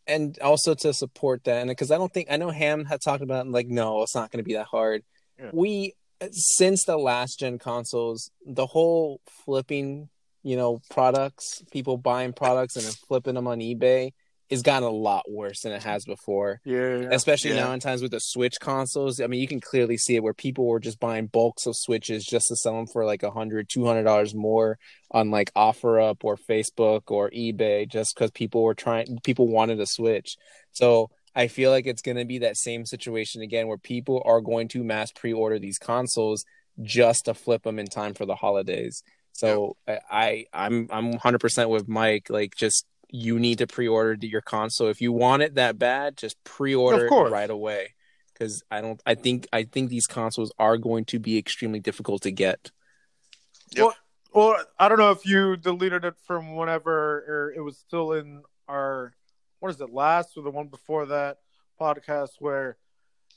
and 0.06 0.38
also 0.40 0.74
to 0.74 0.92
support 0.92 1.44
that 1.44 1.60
and 1.62 1.68
because 1.68 1.90
i 1.90 1.96
don't 1.96 2.12
think 2.12 2.28
i 2.30 2.36
know 2.36 2.50
ham 2.50 2.84
had 2.84 3.00
talked 3.00 3.22
about 3.22 3.48
like 3.48 3.66
no 3.68 4.02
it's 4.02 4.14
not 4.14 4.30
going 4.30 4.38
to 4.38 4.46
be 4.46 4.52
that 4.52 4.66
hard 4.66 5.02
Yeah. 5.38 5.50
we 5.54 5.94
since 6.32 6.84
the 6.84 6.96
last 6.96 7.38
gen 7.40 7.58
consoles 7.58 8.30
the 8.46 8.66
whole 8.66 9.20
flipping 9.44 10.08
you 10.42 10.56
know 10.56 10.80
products 10.90 11.62
people 11.72 11.96
buying 11.96 12.32
products 12.32 12.76
and 12.76 12.84
then 12.84 12.92
flipping 13.08 13.34
them 13.34 13.46
on 13.46 13.58
ebay 13.60 14.10
has 14.50 14.60
gotten 14.62 14.86
a 14.86 14.90
lot 14.90 15.24
worse 15.28 15.62
than 15.62 15.72
it 15.72 15.82
has 15.82 16.04
before 16.04 16.60
Yeah, 16.64 16.98
yeah. 16.98 17.08
especially 17.12 17.50
Yeah. 17.54 17.64
now 17.64 17.72
in 17.72 17.80
times 17.80 18.02
with 18.02 18.10
the 18.10 18.20
switch 18.20 18.54
consoles 18.60 19.20
i 19.20 19.26
mean 19.26 19.40
you 19.40 19.48
can 19.48 19.60
clearly 19.60 19.96
see 19.96 20.16
it 20.16 20.22
where 20.22 20.34
people 20.34 20.66
were 20.66 20.80
just 20.80 21.00
buying 21.00 21.26
bulks 21.28 21.66
of 21.66 21.74
switches 21.76 22.24
just 22.24 22.48
to 22.48 22.56
sell 22.56 22.74
them 22.76 22.86
for 22.86 23.04
like 23.06 23.22
a 23.22 23.30
hundred 23.30 23.68
two 23.72 23.86
hundred 23.86 24.02
dollars 24.04 24.34
more 24.34 24.78
on 25.10 25.30
like 25.30 25.52
offerup 25.54 26.18
or 26.24 26.36
facebook 26.36 27.10
or 27.10 27.30
ebay 27.30 27.88
just 27.88 28.14
because 28.14 28.30
people 28.32 28.62
were 28.62 28.74
trying 28.74 29.18
people 29.24 29.48
wanted 29.48 29.80
a 29.80 29.86
switch 29.86 30.36
so 30.72 31.08
i 31.34 31.48
feel 31.48 31.70
like 31.70 31.86
it's 31.86 32.02
going 32.02 32.16
to 32.16 32.24
be 32.24 32.38
that 32.38 32.56
same 32.56 32.84
situation 32.86 33.42
again 33.42 33.66
where 33.68 33.78
people 33.78 34.22
are 34.24 34.40
going 34.40 34.68
to 34.68 34.84
mass 34.84 35.10
pre-order 35.12 35.58
these 35.58 35.78
consoles 35.78 36.44
just 36.82 37.26
to 37.26 37.34
flip 37.34 37.62
them 37.62 37.78
in 37.78 37.86
time 37.86 38.14
for 38.14 38.26
the 38.26 38.34
holidays. 38.34 39.02
So 39.32 39.76
I, 39.86 39.98
I 40.10 40.46
i'm 40.52 40.88
i'm 40.90 41.14
100% 41.14 41.68
with 41.68 41.88
mike 41.88 42.28
like 42.30 42.54
just 42.54 42.86
you 43.10 43.38
need 43.38 43.58
to 43.58 43.66
pre-order 43.66 44.26
your 44.26 44.40
console. 44.40 44.88
If 44.88 45.00
you 45.00 45.12
want 45.12 45.42
it 45.42 45.54
that 45.54 45.78
bad 45.78 46.16
just 46.16 46.42
pre-order 46.44 47.06
it 47.06 47.30
right 47.30 47.50
away. 47.50 47.94
Because 48.32 48.62
i 48.70 48.80
don't 48.80 49.00
i 49.06 49.14
think 49.14 49.46
i 49.52 49.64
think 49.64 49.90
these 49.90 50.06
consoles 50.06 50.52
are 50.58 50.76
going 50.76 51.04
to 51.06 51.18
be 51.18 51.38
extremely 51.38 51.80
difficult 51.80 52.22
to 52.22 52.30
get. 52.30 52.70
Yep. 53.72 53.84
Well, 53.84 53.94
well, 54.32 54.64
I 54.78 54.88
don't 54.88 54.98
know 54.98 55.12
if 55.12 55.24
you 55.24 55.56
deleted 55.56 56.04
it 56.04 56.14
from 56.26 56.56
whenever 56.56 56.92
or 56.92 57.52
it 57.56 57.60
was 57.60 57.78
still 57.78 58.12
in 58.12 58.42
what 59.64 59.70
is 59.70 59.80
it 59.80 59.94
last 59.94 60.36
or 60.36 60.42
the 60.42 60.50
one 60.50 60.66
before 60.66 61.06
that 61.06 61.38
podcast 61.80 62.32
where 62.38 62.76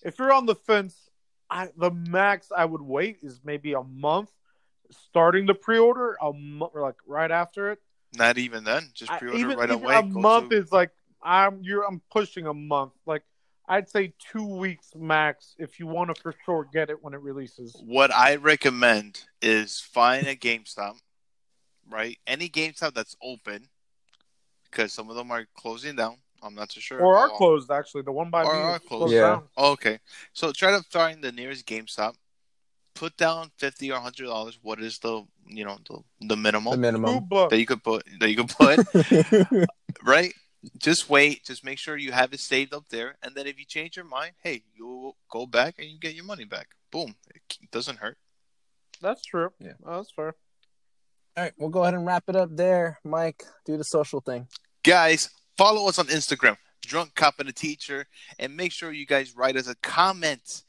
if 0.04 0.20
you're 0.20 0.34
on 0.34 0.45
the 0.45 0.56
fence, 0.56 1.10
I 1.49 1.70
the 1.78 1.90
max 1.90 2.52
I 2.54 2.66
would 2.66 2.82
wait 2.82 3.20
is 3.24 3.40
maybe 3.45 3.72
a 3.72 3.82
month 3.82 4.30
starting 4.91 5.45
the 5.45 5.54
pre-order 5.54 6.18
a 6.22 6.34
month 6.34 6.74
or 6.76 6.82
like 6.82 6.98
right 7.08 7.32
after 7.32 7.72
it. 7.72 7.80
Not 8.14 8.38
even 8.38 8.66
then. 8.66 8.90
Just 8.94 9.10
pre-order 9.10 9.40
even, 9.40 9.58
right 9.58 9.70
even 9.70 9.84
away. 9.86 9.95
A 9.95 10.04
month 10.04 10.49
to- 10.49 10.58
is 10.58 10.70
like 10.70 10.91
I'm 11.24 11.62
you're 11.64 11.88
I'm 11.88 12.02
pushing 12.12 12.45
a 12.45 12.54
month. 12.54 12.91
Like 13.06 13.24
I'd 13.66 13.90
say 13.90 14.12
two 14.20 14.45
weeks 14.45 14.91
max 14.98 15.56
if 15.58 15.80
you 15.80 15.88
want 15.88 16.14
to 16.14 16.22
for 16.22 16.36
sure 16.44 16.68
get 16.74 16.90
it 16.90 17.02
when 17.02 17.14
it 17.14 17.22
releases. 17.22 17.74
What 17.86 18.14
I 18.14 18.36
recommend 18.36 19.24
is 19.41 19.80
find 19.80 20.28
a 20.28 20.36
GameStop, 20.36 20.98
right? 21.90 22.18
Any 22.28 22.49
GameStop 22.49 22.95
that's 22.95 23.16
open, 23.24 23.70
because 24.69 24.94
some 24.94 25.10
of 25.10 25.15
them 25.15 25.31
are 25.31 25.45
closing 25.56 25.95
down. 25.95 26.18
I'm 26.44 26.53
not 26.56 26.69
too 26.69 26.81
sure. 26.81 27.02
Or 27.02 27.18
are 27.18 27.30
how 27.30 27.38
closed 27.38 27.72
actually. 27.72 28.03
The 28.03 28.11
one 28.11 28.30
by 28.30 28.44
Or 28.44 28.53
me 28.53 28.60
are 28.60 28.80
closed. 28.80 28.85
closed 28.88 29.14
Yeah. 29.14 29.22
down. 29.22 29.44
Oh, 29.57 29.72
okay, 29.72 29.99
so 30.34 30.52
try 30.52 30.72
to 30.72 30.84
find 30.89 31.23
the 31.23 31.31
nearest 31.31 31.65
GameStop. 31.65 32.14
Put 32.94 33.18
down 33.18 33.52
fifty 33.57 33.91
or 33.91 33.99
hundred 33.99 34.26
dollars. 34.26 34.60
What 34.61 34.80
is 34.80 34.99
the 34.99 35.23
you 35.48 35.65
know 35.65 35.77
the 35.88 35.99
the 36.22 36.27
the 36.30 36.35
minimum 36.38 36.73
Two 36.73 36.80
minimum 36.80 37.27
that 37.49 37.57
you 37.60 37.65
could 37.65 37.84
put 37.84 38.03
that 38.19 38.30
you 38.30 38.35
could 38.35 38.49
put 38.49 38.80
right? 40.03 40.34
Just 40.77 41.10
wait. 41.10 41.45
Just 41.45 41.64
make 41.64 41.77
sure 41.77 41.95
you 41.98 42.11
have 42.11 42.34
it 42.34 42.39
saved 42.39 42.73
up 42.73 42.89
there, 42.89 43.15
and 43.23 43.35
then 43.35 43.48
if 43.48 43.60
you 43.60 43.65
change 43.65 43.95
your 43.95 44.06
mind, 44.06 44.34
hey, 44.44 44.64
you 44.76 45.14
go 45.30 45.45
back 45.45 45.76
and 45.80 45.88
you 45.88 45.99
get 45.99 46.14
your 46.15 46.26
money 46.26 46.45
back. 46.45 46.68
Boom. 46.91 47.15
It 47.34 47.41
doesn't 47.72 47.99
hurt. 47.99 48.18
That's 49.02 49.23
true. 49.23 49.52
Yeah. 49.60 49.73
Oh, 49.85 49.98
that's 49.98 50.11
fair. 50.11 50.34
All 51.38 51.44
right 51.44 51.54
we'll 51.58 51.70
go 51.70 51.84
ahead 51.84 51.94
and 51.94 52.06
wrap 52.06 52.24
it 52.28 52.36
up 52.36 52.50
there 52.52 53.00
mike. 53.04 53.44
Do 53.66 53.78
the 53.78 53.84
social 53.84 54.20
thing. 54.20 54.48
Guys 54.84 55.30
follow 55.58 55.88
us 55.88 56.00
on 56.00 56.08
instagram 56.08 56.58
drunk 56.86 57.16
cop 57.16 57.40
and 57.40 57.50
a 57.50 57.54
teacher 57.54 58.08
and 58.40 58.56
make 58.56 58.72
sure 58.72 58.92
you 58.92 59.06
guys 59.06 59.36
write 59.36 59.58
us 59.58 59.68
a 59.68 59.76
comment 59.76 60.64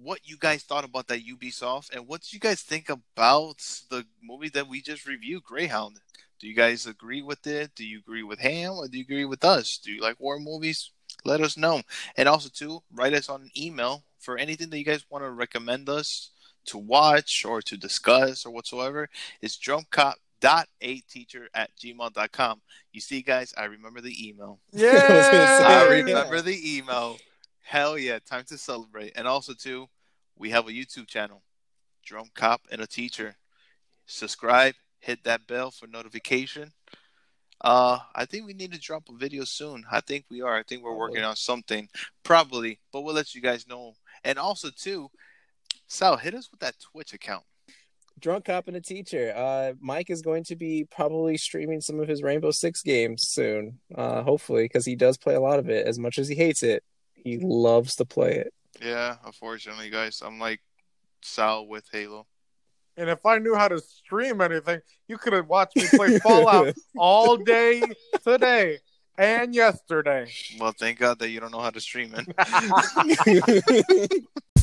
what 0.00 0.20
you 0.24 0.36
guys 0.36 0.62
thought 0.62 0.84
about 0.84 1.06
that 1.08 1.24
ubisoft 1.24 1.94
and 1.94 2.06
what 2.06 2.22
do 2.22 2.28
you 2.32 2.40
guys 2.40 2.62
think 2.62 2.88
about 2.88 3.58
the 3.90 4.04
movie 4.22 4.48
that 4.48 4.68
we 4.68 4.80
just 4.80 5.06
reviewed 5.06 5.44
greyhound. 5.44 6.00
Do 6.40 6.48
you 6.48 6.54
guys 6.54 6.86
agree 6.86 7.22
with 7.22 7.46
it? 7.46 7.74
Do 7.74 7.86
you 7.86 8.00
agree 8.00 8.22
with 8.22 8.40
ham 8.40 8.72
or 8.72 8.88
do 8.88 8.98
you 8.98 9.04
agree 9.04 9.24
with 9.24 9.44
us? 9.44 9.78
Do 9.78 9.92
you 9.92 10.00
like 10.00 10.18
war 10.18 10.38
movies? 10.38 10.90
Let 11.24 11.40
us 11.40 11.56
know. 11.56 11.82
And 12.16 12.28
also 12.28 12.48
too 12.52 12.82
write 12.92 13.14
us 13.14 13.28
on 13.28 13.42
an 13.42 13.50
email 13.56 14.02
for 14.18 14.36
anything 14.36 14.70
that 14.70 14.78
you 14.78 14.84
guys 14.84 15.04
want 15.08 15.24
to 15.24 15.30
recommend 15.30 15.88
us 15.88 16.30
to 16.66 16.78
watch 16.78 17.44
or 17.44 17.60
to 17.62 17.76
discuss 17.76 18.46
or 18.46 18.50
whatsoever 18.50 19.08
it's 19.40 19.58
drunkcop 19.58 20.14
dot 20.40 20.68
a 20.80 21.00
teacher 21.00 21.48
at 21.54 21.70
gmail.com 21.76 22.60
you 22.92 23.00
see 23.00 23.22
guys 23.22 23.54
i 23.56 23.64
remember 23.64 24.00
the 24.00 24.28
email 24.28 24.58
I 24.74 24.76
was 24.76 24.92
gonna 24.92 25.46
say, 25.58 25.64
I 25.64 25.88
remember 25.88 26.40
the 26.40 26.76
email. 26.76 27.16
Hell 27.62 27.96
yeah, 27.96 28.18
time 28.18 28.44
to 28.48 28.58
celebrate. 28.58 29.12
And 29.16 29.26
also 29.26 29.54
too, 29.54 29.88
we 30.36 30.50
have 30.50 30.68
a 30.68 30.72
YouTube 30.72 31.06
channel, 31.06 31.42
Drunk 32.04 32.34
Cop 32.34 32.60
and 32.70 32.82
a 32.82 32.86
Teacher. 32.86 33.36
Subscribe, 34.06 34.74
hit 34.98 35.24
that 35.24 35.46
bell 35.46 35.70
for 35.70 35.86
notification. 35.86 36.72
Uh, 37.62 37.98
I 38.14 38.26
think 38.26 38.46
we 38.46 38.52
need 38.52 38.72
to 38.72 38.78
drop 38.78 39.08
a 39.08 39.16
video 39.16 39.44
soon. 39.44 39.84
I 39.90 40.00
think 40.00 40.26
we 40.30 40.42
are. 40.42 40.56
I 40.56 40.62
think 40.62 40.82
we're 40.82 40.94
working 40.96 41.24
on 41.24 41.36
something, 41.36 41.88
probably, 42.22 42.80
but 42.92 43.00
we'll 43.00 43.14
let 43.14 43.34
you 43.34 43.40
guys 43.40 43.66
know. 43.66 43.94
And 44.24 44.38
also 44.38 44.68
too, 44.68 45.10
Sal, 45.88 46.16
hit 46.16 46.34
us 46.34 46.50
with 46.50 46.60
that 46.60 46.74
Twitch 46.80 47.12
account. 47.12 47.44
drunk 48.20 48.44
cop 48.46 48.68
and 48.68 48.76
a 48.76 48.80
teacher 48.80 49.32
uh 49.36 49.72
mike 49.80 50.08
is 50.08 50.22
going 50.22 50.44
to 50.44 50.54
be 50.56 50.84
probably 50.90 51.36
streaming 51.36 51.80
some 51.80 51.98
of 52.00 52.06
his 52.08 52.22
rainbow 52.22 52.50
six 52.52 52.80
games 52.80 53.26
soon 53.28 53.78
uh 53.96 54.22
hopefully 54.22 54.64
because 54.64 54.84
he 54.86 54.94
does 54.94 55.16
play 55.18 55.34
a 55.34 55.40
lot 55.40 55.58
of 55.58 55.68
it 55.68 55.84
as 55.86 55.98
much 55.98 56.16
as 56.18 56.28
he 56.28 56.34
hates 56.36 56.62
it 56.62 56.82
he 57.14 57.38
loves 57.38 57.96
to 57.96 58.04
play 58.04 58.36
it 58.36 58.52
Yeah, 58.80 59.16
unfortunately, 59.26 59.90
guys, 59.90 60.22
I'm 60.24 60.38
like 60.38 60.60
Sal 61.22 61.66
with 61.66 61.86
Halo. 61.92 62.26
And 62.96 63.08
if 63.10 63.24
I 63.26 63.38
knew 63.38 63.54
how 63.56 63.66
to 63.68 63.80
stream 63.80 64.40
anything, 64.40 64.80
you 65.08 65.16
could 65.18 65.32
have 65.32 65.48
watched 65.48 65.74
me 65.76 65.86
play 65.88 66.18
Fallout 66.20 66.74
all 66.96 67.36
day 67.36 67.82
today 68.24 68.78
and 69.18 69.54
yesterday. 69.54 70.30
Well, 70.60 70.72
thank 70.78 70.98
God 70.98 71.18
that 71.20 71.30
you 71.30 71.40
don't 71.40 71.50
know 71.50 71.60
how 71.60 71.70
to 71.70 71.80
stream 71.80 72.12
it. 72.16 72.26